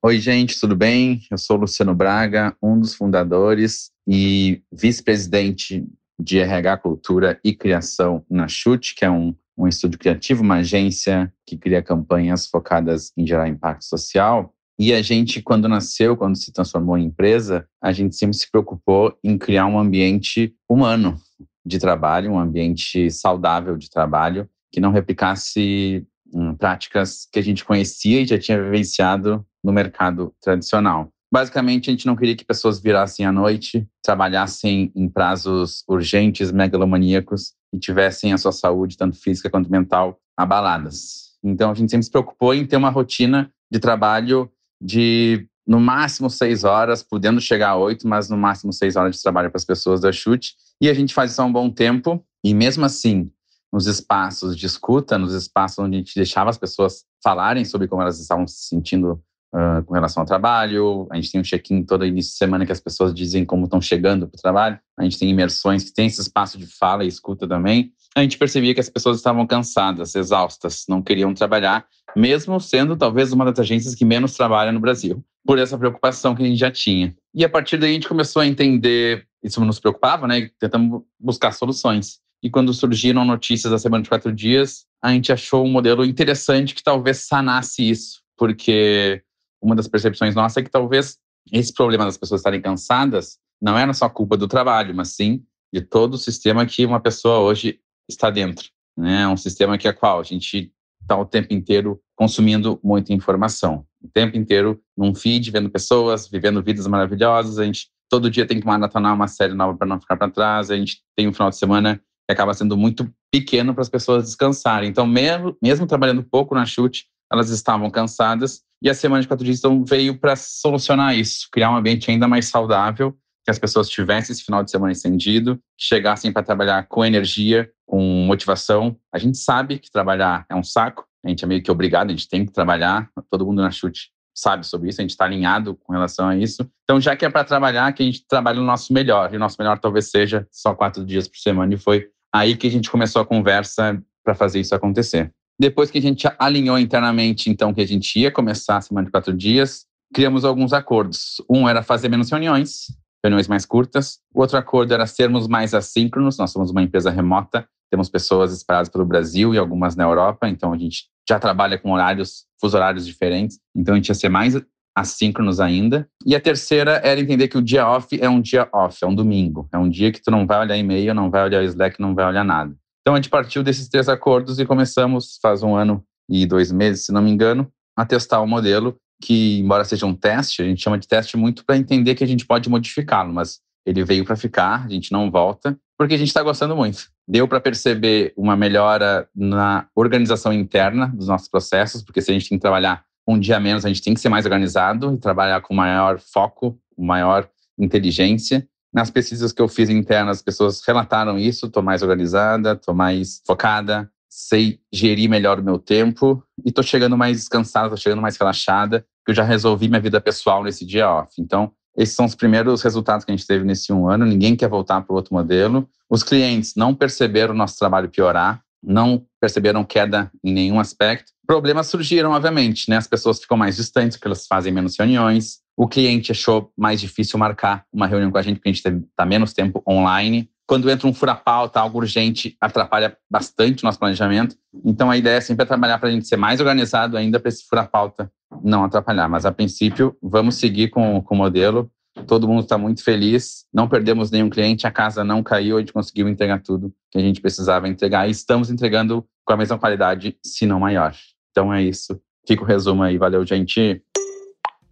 Oi, 0.07 0.21
gente, 0.21 0.61
tudo 0.61 0.77
bem? 0.77 1.23
Eu 1.31 1.39
sou 1.39 1.57
Luciano 1.57 1.95
Braga, 1.95 2.55
um 2.63 2.79
dos 2.79 2.95
fundadores 2.95 3.91
e 4.07 4.61
vice-presidente 4.71 5.83
de 6.21 6.39
RH, 6.41 6.77
Cultura 6.77 7.41
e 7.43 7.55
Criação 7.55 8.23
na 8.29 8.47
Chute, 8.47 8.95
que 8.95 9.07
é 9.07 9.11
um, 9.11 9.35
um 9.57 9.67
estúdio 9.67 9.99
criativo, 9.99 10.43
uma 10.43 10.57
agência 10.57 11.33
que 11.47 11.57
cria 11.57 11.83
campanhas 11.83 12.47
focadas 12.47 13.13
em 13.17 13.27
gerar 13.27 13.49
impacto 13.49 13.87
social. 13.87 14.53
E 14.79 14.93
a 14.93 15.01
gente, 15.01 15.41
quando 15.41 15.71
nasceu, 15.71 16.19
quando 16.19 16.37
se 16.37 16.53
transformou 16.53 16.99
em 16.99 17.07
empresa, 17.07 17.67
a 17.83 17.91
gente 17.91 18.15
sempre 18.15 18.37
se 18.37 18.51
preocupou 18.51 19.19
em 19.25 19.39
criar 19.39 19.65
um 19.65 19.79
ambiente 19.79 20.55
humano 20.69 21.19
de 21.65 21.79
trabalho, 21.79 22.33
um 22.33 22.39
ambiente 22.39 23.11
saudável 23.11 23.79
de 23.79 23.89
trabalho, 23.89 24.47
que 24.71 24.83
não 24.83 24.93
replicasse 24.93 26.07
hum, 26.33 26.55
práticas 26.55 27.27
que 27.31 27.39
a 27.39 27.43
gente 27.43 27.65
conhecia 27.65 28.21
e 28.21 28.27
já 28.27 28.39
tinha 28.39 28.63
vivenciado 28.63 29.45
no 29.63 29.73
mercado 29.73 30.35
tradicional. 30.43 31.09
Basicamente, 31.33 31.91
a 31.91 31.93
gente 31.93 32.07
não 32.07 32.15
queria 32.15 32.37
que 32.37 32.45
pessoas 32.45 32.81
virassem 32.81 33.27
à 33.27 33.33
noite, 33.33 33.89
trabalhassem 34.03 34.93
em 34.95 35.09
prazos 35.09 35.83
urgentes, 35.89 36.53
megalomaníacos 36.53 37.55
e 37.73 37.79
tivessem 37.79 38.33
a 38.33 38.39
sua 38.39 38.53
saúde, 38.53 38.97
tanto 38.97 39.21
física 39.21 39.51
quanto 39.51 39.71
mental, 39.71 40.21
abaladas. 40.37 41.33
Então, 41.43 41.73
a 41.73 41.75
gente 41.75 41.91
sempre 41.91 42.05
se 42.05 42.11
preocupou 42.11 42.55
em 42.55 42.65
ter 42.65 42.77
uma 42.77 42.89
rotina 42.89 43.51
de 43.71 43.81
trabalho 43.81 44.49
de 44.81 45.49
no 45.67 45.81
máximo 45.81 46.29
seis 46.31 46.63
horas, 46.63 47.03
podendo 47.03 47.41
chegar 47.41 47.71
a 47.71 47.77
oito, 47.77 48.07
mas 48.07 48.29
no 48.29 48.37
máximo 48.37 48.73
seis 48.73 48.97
horas 48.97 49.17
de 49.17 49.23
trabalho 49.23 49.51
para 49.51 49.59
as 49.59 49.65
pessoas 49.65 50.01
da 50.01 50.13
chute. 50.13 50.55
E 50.81 50.89
a 50.89 50.95
gente 50.95 51.15
faz 51.15 51.33
isso 51.33 51.43
há 51.43 51.45
um 51.45 51.53
bom 51.53 51.71
tempo. 51.71 52.25
E 52.45 52.55
mesmo 52.55 52.85
assim, 52.85 53.31
nos 53.75 53.89
espaços 53.89 54.57
de 54.57 54.67
escuta, 54.67 55.19
nos 55.19 55.35
espaços 55.35 55.81
onde 55.81 55.97
a 55.97 55.99
gente 55.99 56.15
deixava 56.15 56.49
as 56.49 56.57
pessoas 56.57 57.05
falarem 57.21 57.65
sobre 57.65 57.89
como 57.89 58.03
elas 58.03 58.21
estavam 58.21 58.47
se 58.47 58.69
sentindo 58.69 59.21
uh, 59.53 59.83
com 59.85 59.95
relação 59.95 60.21
ao 60.21 60.27
trabalho. 60.27 61.09
A 61.11 61.17
gente 61.17 61.33
tem 61.33 61.41
um 61.41 61.45
check-in 61.45 61.83
todo 61.83 62.07
início 62.07 62.31
de 62.31 62.39
semana 62.39 62.65
que 62.65 62.71
as 62.71 62.79
pessoas 62.79 63.13
dizem 63.13 63.45
como 63.45 63.65
estão 63.65 63.81
chegando 63.81 64.29
para 64.29 64.39
o 64.39 64.41
trabalho. 64.41 64.79
A 64.97 65.03
gente 65.03 65.19
tem 65.19 65.29
imersões 65.29 65.83
que 65.83 65.93
tem 65.93 66.07
esse 66.07 66.21
espaço 66.21 66.57
de 66.57 66.69
fala 66.69 67.05
e 67.05 67.09
escuta 67.09 67.49
também. 67.49 67.93
A 68.15 68.23
gente 68.23 68.39
percebia 68.39 68.73
que 68.73 68.81
as 68.81 68.89
pessoas 68.89 69.17
estavam 69.17 69.45
cansadas, 69.45 70.15
exaustas, 70.15 70.85
não 70.89 71.03
queriam 71.03 71.35
trabalhar, 71.35 71.85
mesmo 72.15 72.61
sendo 72.61 72.97
talvez 72.97 73.33
uma 73.33 73.45
das 73.45 73.59
agências 73.59 73.97
que 73.97 74.05
menos 74.05 74.37
trabalha 74.37 74.71
no 74.71 74.79
Brasil, 74.79 75.21
por 75.45 75.59
essa 75.59 75.77
preocupação 75.77 76.33
que 76.33 76.45
a 76.45 76.47
gente 76.47 76.61
já 76.61 76.71
tinha. 76.71 77.13
E 77.35 77.45
a 77.45 77.49
partir 77.49 77.77
daí 77.77 77.91
a 77.91 77.95
gente 77.95 78.07
começou 78.07 78.41
a 78.41 78.47
entender, 78.47 79.27
isso 79.43 79.61
nos 79.65 79.81
preocupava, 79.81 80.29
né? 80.29 80.49
Tentamos 80.61 81.03
buscar 81.19 81.51
soluções. 81.51 82.23
E 82.45 82.51
quando 82.51 82.75
surgiram 82.75 83.25
notícias 83.25 83.71
da 83.71 83.79
semana 83.79 84.03
de 84.03 84.11
quatro 84.11 84.31
dias, 84.31 84.85
a 85.03 85.11
gente 85.11 85.33
achou 85.33 85.65
um 85.65 85.71
modelo 85.71 86.05
interessante 86.05 86.75
que 86.75 86.83
talvez 86.83 87.21
sanasse 87.21 87.89
isso, 87.89 88.21
porque 88.37 89.23
uma 89.63 89.75
das 89.75 89.89
percepções 89.89 90.35
nossas 90.35 90.59
é 90.59 90.63
que 90.63 90.71
talvez 90.71 91.17
esse 91.51 91.73
problema 91.73 92.05
das 92.05 92.19
pessoas 92.19 92.43
estarem 92.43 92.61
cansadas 92.61 93.39
não 93.63 93.79
era 93.79 93.95
só 93.95 94.11
culpa 94.11 94.37
do 94.37 94.47
trabalho, 94.47 94.95
mas 94.95 95.15
sim 95.15 95.43
de 95.73 95.81
todo 95.81 96.15
o 96.15 96.19
sistema 96.19 96.67
que 96.67 96.85
uma 96.85 97.01
pessoa 97.01 97.39
hoje 97.39 97.81
está 98.07 98.29
dentro. 98.29 98.69
Né? 98.95 99.27
Um 99.27 99.39
sistema 99.39 99.79
que 99.79 99.89
é 99.89 99.93
qual 99.95 100.21
a 100.21 100.23
gente 100.23 100.71
está 101.01 101.17
o 101.17 101.25
tempo 101.25 101.55
inteiro 101.55 101.99
consumindo 102.15 102.79
muita 102.85 103.15
informação, 103.15 103.87
o 104.03 104.09
tempo 104.09 104.37
inteiro 104.37 104.79
num 104.95 105.15
feed, 105.15 105.51
vendo 105.51 105.71
pessoas, 105.71 106.29
vivendo 106.29 106.63
vidas 106.63 106.87
maravilhosas. 106.87 107.59
A 107.59 107.65
gente 107.65 107.89
todo 108.11 108.31
dia 108.31 108.47
tem 108.47 108.61
que 108.61 108.67
maratonar 108.67 109.15
uma 109.15 109.29
série 109.29 109.55
nova 109.55 109.77
para 109.79 109.87
não 109.87 109.99
ficar 109.99 110.19
para 110.19 110.31
trás. 110.31 110.71
A 110.71 110.77
gente 110.77 111.03
tem 111.17 111.27
um 111.27 111.33
final 111.33 111.49
de 111.49 111.57
semana 111.57 111.99
que 112.29 112.33
acaba 112.33 112.55
sendo 112.55 112.77
muito 112.77 113.11
pequeno 113.33 113.75
para 113.75 113.83
as 113.83 113.89
pessoas 113.89 114.25
descansarem. 114.25 114.89
Então, 114.89 115.07
mesmo, 115.07 115.57
mesmo 115.63 115.87
trabalhando 115.87 116.23
pouco 116.23 116.55
na 116.55 116.65
chute, 116.65 117.07
elas 117.33 117.51
estavam 117.51 117.91
cansadas 117.91 118.63
e 118.85 118.91
a 118.91 118.95
semana 118.95 119.23
de 119.23 119.29
quatro 119.29 119.45
dias 119.45 119.59
então, 119.61 119.83
veio 119.83 120.19
para 120.19 120.37
solucionar 120.37 121.17
isso, 121.17 121.49
criar 121.51 121.71
um 121.71 121.77
ambiente 121.77 122.11
ainda 122.11 122.29
mais 122.29 122.49
saudável, 122.49 123.17
que 123.43 123.51
as 123.51 123.59
pessoas 123.59 123.89
tivessem 123.89 124.33
esse 124.35 124.45
final 124.45 124.63
de 124.63 124.71
semana 124.71 124.93
estendido, 124.93 125.57
que 125.79 125.87
chegassem 125.87 126.31
para 126.31 126.43
trabalhar 126.43 126.87
com 126.87 127.03
energia, 127.03 127.71
com 127.87 127.99
motivação. 128.27 128.95
A 129.11 129.19
gente 129.19 129.39
sabe 129.39 129.79
que 129.79 129.91
trabalhar 129.91 130.45
é 130.51 130.55
um 130.55 130.63
saco, 130.63 131.07
a 131.25 131.29
gente 131.31 131.43
é 131.43 131.49
meio 131.49 131.63
que 131.63 131.71
obrigado, 131.71 132.11
a 132.11 132.13
gente 132.13 132.29
tem 132.29 132.45
que 132.45 132.53
trabalhar, 132.53 133.09
todo 133.31 133.47
mundo 133.47 133.63
na 133.63 133.71
chute 133.71 134.13
sabe 134.37 134.67
sobre 134.67 134.91
isso, 134.91 135.01
a 135.01 135.03
gente 135.03 135.13
está 135.13 135.25
alinhado 135.25 135.77
com 135.77 135.93
relação 135.93 136.29
a 136.29 136.37
isso. 136.37 136.69
Então, 136.83 137.01
já 137.01 137.17
que 137.17 137.25
é 137.25 137.31
para 137.31 137.45
trabalhar, 137.45 137.93
que 137.93 138.03
a 138.03 138.07
gente 138.07 138.27
trabalhe 138.27 138.59
o 138.59 138.65
nosso 138.65 138.93
melhor, 138.93 139.33
e 139.33 139.37
o 139.37 139.41
nosso 139.41 139.57
melhor 139.59 139.79
talvez 139.79 140.11
seja 140.11 140.47
só 140.51 140.75
quatro 140.75 141.05
dias 141.07 141.29
por 141.29 141.39
semana, 141.39 141.73
e 141.73 141.79
foi 141.79 142.09
aí 142.35 142.57
que 142.57 142.67
a 142.67 142.71
gente 142.71 142.91
começou 142.91 143.23
a 143.23 143.25
conversa 143.25 144.03
para 144.25 144.35
fazer 144.35 144.59
isso 144.59 144.75
acontecer. 144.75 145.31
Depois 145.57 145.89
que 145.89 145.99
a 145.99 146.03
gente 146.03 146.27
alinhou 146.37 146.77
internamente, 146.77 147.49
então, 147.49 147.73
que 147.73 147.81
a 147.81 147.87
gente 147.87 148.19
ia 148.19 148.29
começar 148.29 148.79
a 148.79 148.81
semana 148.81 149.05
de 149.05 149.13
quatro 149.13 149.33
dias, 149.33 149.87
criamos 150.13 150.45
alguns 150.45 150.73
acordos. 150.73 151.41
Um 151.49 151.69
era 151.69 151.81
fazer 151.81 152.09
menos 152.09 152.29
reuniões, 152.29 152.87
reuniões 153.25 153.47
mais 153.47 153.65
curtas. 153.65 154.19
O 154.35 154.41
outro 154.41 154.59
acordo 154.59 154.93
era 154.93 155.07
sermos 155.07 155.47
mais 155.47 155.75
assíncronos. 155.75 156.37
Nós 156.37 156.51
somos 156.51 156.73
uma 156.73 156.83
empresa 156.83 157.09
remota, 157.09 157.69
temos 157.89 158.09
pessoas 158.09 158.53
espalhadas 158.53 158.89
pelo 158.89 159.07
Brasil 159.07 159.55
e 159.55 159.59
algumas 159.59 159.95
na 159.95 160.03
Europa, 160.03 160.49
então 160.49 160.73
a 160.73 160.77
gente 160.77 161.05
já 161.29 161.39
trabalha 161.39 161.79
com 161.79 161.93
horários, 161.93 162.47
fuso 162.61 162.77
horários 162.77 163.07
diferentes. 163.07 163.61
Então 163.77 163.95
a 163.95 163.97
gente 163.97 164.09
ia 164.09 164.15
ser 164.15 164.29
mais 164.29 164.61
assíncronos 164.95 165.61
ainda. 165.61 166.09
E 166.25 166.35
a 166.35 166.41
terceira 166.41 167.01
era 167.05 167.21
entender 167.21 167.49
que 167.49 167.59
o 167.59 167.63
dia 167.63 167.87
off 167.87 168.17
é 168.21 168.29
um 168.29 168.41
dia 168.41 168.69
off, 168.73 168.99
é 169.03 169.07
um 169.07 169.15
domingo. 169.15 169.69
É 169.73 169.79
um 169.79 169.89
dia 169.89 170.13
que 170.13 170.23
tu 170.23 170.31
não 170.31 170.47
vai 170.47 170.61
olhar 170.61 170.77
e-mail, 170.77 171.15
não 171.15 171.31
vai 171.31 171.45
olhar 171.45 171.63
o 171.63 171.65
Slack, 171.65 172.01
não 172.01 172.15
vai 172.15 172.27
olhar 172.27 172.45
nada. 172.45 172.75
Então 173.03 173.15
a 173.15 173.17
gente 173.17 173.29
partiu 173.29 173.63
desses 173.63 173.89
três 173.89 174.09
acordos 174.09 174.59
e 174.59 174.65
começamos, 174.65 175.39
faz 175.43 175.63
um 175.63 175.75
ano 175.75 176.03
e 176.29 176.47
dois 176.47 176.73
meses, 176.73 177.07
se 177.07 177.13
não 177.13 177.21
me 177.21 177.31
engano, 177.31 177.71
a 177.97 178.07
testar 178.07 178.41
o 178.41 178.47
modelo 178.47 178.97
que, 179.23 179.59
embora 179.61 179.85
seja 179.85 180.07
um 180.07 180.15
teste, 180.15 180.63
a 180.63 180.65
gente 180.65 180.83
chama 180.83 180.99
de 180.99 181.07
teste 181.07 181.37
muito 181.37 181.65
para 181.65 181.77
entender 181.77 182.15
que 182.15 182.25
a 182.25 182.27
gente 182.27 182.47
pode 182.47 182.69
modificá-lo, 182.69 183.33
mas 183.33 183.61
ele 183.87 184.05
veio 184.05 184.25
para 184.25 184.37
ficar, 184.37 184.85
a 184.85 184.89
gente 184.89 185.13
não 185.13 185.31
volta, 185.31 185.79
porque 185.99 186.15
a 186.15 186.19
gente 186.19 186.29
está 186.29 186.43
gostando 186.43 186.75
muito. 186.75 187.09
Deu 187.29 187.47
para 187.47 187.61
perceber 187.61 188.33
uma 188.37 188.57
melhora 188.57 189.29
na 189.35 189.87
organização 189.95 190.53
interna 190.53 191.07
dos 191.07 191.29
nossos 191.29 191.49
processos, 191.49 192.03
porque 192.03 192.21
se 192.21 192.31
a 192.31 192.35
gente 192.35 192.49
tem 192.49 192.59
que 192.59 192.63
trabalhar 192.63 193.05
um 193.27 193.39
dia 193.39 193.59
menos, 193.59 193.85
a 193.85 193.89
gente 193.89 194.03
tem 194.03 194.15
que 194.15 194.21
ser 194.21 194.29
mais 194.29 194.45
organizado 194.45 195.15
e 195.15 195.19
trabalhar 195.19 195.61
com 195.63 195.75
maior 195.75 196.19
foco, 196.19 196.79
maior 196.97 197.49
inteligência. 197.79 198.67
Nas 198.93 199.11
pesquisas 199.11 199.53
que 199.53 199.61
eu 199.61 199.69
fiz 199.69 199.89
internas, 199.89 200.39
as 200.39 200.43
pessoas 200.43 200.83
relataram 200.87 201.39
isso: 201.39 201.67
estou 201.67 201.83
mais 201.83 202.03
organizada, 202.03 202.73
estou 202.73 202.95
mais 202.95 203.43
focada, 203.47 204.11
sei 204.29 204.81
gerir 204.93 205.29
melhor 205.29 205.59
o 205.59 205.63
meu 205.63 205.79
tempo 205.79 206.43
e 206.65 206.69
estou 206.69 206.85
chegando 206.85 207.17
mais 207.17 207.39
descansada, 207.39 207.87
estou 207.87 207.99
chegando 207.99 208.23
mais 208.23 208.37
relaxada, 208.37 209.07
porque 209.19 209.31
eu 209.31 209.35
já 209.35 209.45
resolvi 209.45 209.89
minha 209.89 210.01
vida 210.01 210.21
pessoal 210.21 210.63
nesse 210.63 210.85
dia 210.85 211.09
off. 211.09 211.41
Então, 211.41 211.73
esses 211.97 212.15
são 212.15 212.27
os 212.27 212.35
primeiros 212.35 212.83
resultados 212.83 213.25
que 213.25 213.31
a 213.31 213.37
gente 213.37 213.47
teve 213.47 213.65
nesse 213.65 213.93
um 213.93 214.09
ano. 214.09 214.27
Ninguém 214.27 214.57
quer 214.57 214.69
voltar 214.69 215.01
para 215.03 215.13
o 215.13 215.17
outro 215.17 215.33
modelo. 215.33 215.89
Os 216.11 216.23
clientes 216.23 216.75
não 216.77 216.95
perceberam 216.95 217.55
o 217.55 217.57
nosso 217.57 217.79
trabalho 217.79 218.11
piorar, 218.11 218.61
não 218.87 219.25
perceberam 219.41 219.85
queda 219.85 220.31
em 220.43 220.53
nenhum 220.53 220.79
aspecto. 220.81 221.33
Problemas 221.47 221.87
surgiram, 221.89 222.31
obviamente, 222.31 222.89
né? 222.89 222.97
As 222.97 223.07
pessoas 223.07 223.41
ficam 223.41 223.57
mais 223.57 223.77
distantes, 223.77 224.17
porque 224.17 224.29
elas 224.29 224.47
fazem 224.47 224.73
menos 224.73 224.97
reuniões. 224.99 225.59
O 225.77 225.89
cliente 225.89 226.33
achou 226.33 226.73
mais 226.77 227.01
difícil 227.01 227.39
marcar 227.39 227.85
uma 227.93 228.07
reunião 228.07 228.31
com 228.31 228.39
a 228.39 228.43
gente, 228.43 228.57
porque 228.57 228.69
a 228.69 228.73
gente 228.73 229.05
está 229.11 229.27
menos 229.27 229.53
tempo 229.53 229.83
online. 229.89 230.49
Quando 230.67 230.89
entra 230.91 231.07
um 231.07 231.13
fura-pauta, 231.13 231.79
algo 231.79 231.99
urgente, 231.99 232.57
atrapalha 232.61 233.17
bastante 233.31 233.83
o 233.83 233.87
nosso 233.87 233.99
planejamento. 233.99 234.57
Então, 234.85 235.11
a 235.11 235.17
ideia 235.17 235.37
é 235.37 235.41
sempre 235.41 235.67
trabalhar 235.67 235.99
para 235.99 236.09
a 236.09 236.13
gente 236.13 236.27
ser 236.27 236.37
mais 236.37 236.61
organizado 236.61 237.17
ainda 237.17 237.39
para 237.39 237.51
esse 237.51 237.67
fura-pauta 237.69 238.31
não 238.63 238.85
atrapalhar. 238.85 239.29
Mas, 239.29 239.45
a 239.45 239.53
princípio, 239.53 240.17
vamos 240.23 240.55
seguir 240.55 240.89
com, 240.89 241.21
com 241.21 241.35
o 241.35 241.39
modelo. 241.39 241.91
Todo 242.27 242.49
mundo 242.49 242.63
está 242.63 242.79
muito 242.79 243.03
feliz. 243.03 243.65
Não 243.73 243.89
perdemos 243.89 244.31
nenhum 244.31 244.49
cliente, 244.49 244.87
a 244.87 244.91
casa 244.91 245.25
não 245.25 245.43
caiu, 245.43 245.77
a 245.77 245.81
gente 245.81 245.93
conseguiu 245.93 246.29
entregar 246.29 246.63
tudo 246.63 246.95
que 247.11 247.19
a 247.19 247.21
gente 247.21 247.41
precisava 247.41 247.89
entregar. 247.89 248.29
E 248.29 248.31
estamos 248.31 248.71
entregando 248.71 249.27
com 249.45 249.53
a 249.53 249.57
mesma 249.57 249.79
qualidade, 249.79 250.37
se 250.45 250.67
não 250.67 250.81
maior. 250.81 251.15
Então, 251.51 251.73
é 251.73 251.83
isso. 251.83 252.21
Fica 252.47 252.63
o 252.63 252.67
resumo 252.67 253.03
aí. 253.03 253.19
Valeu, 253.19 253.45
gente. 253.45 254.03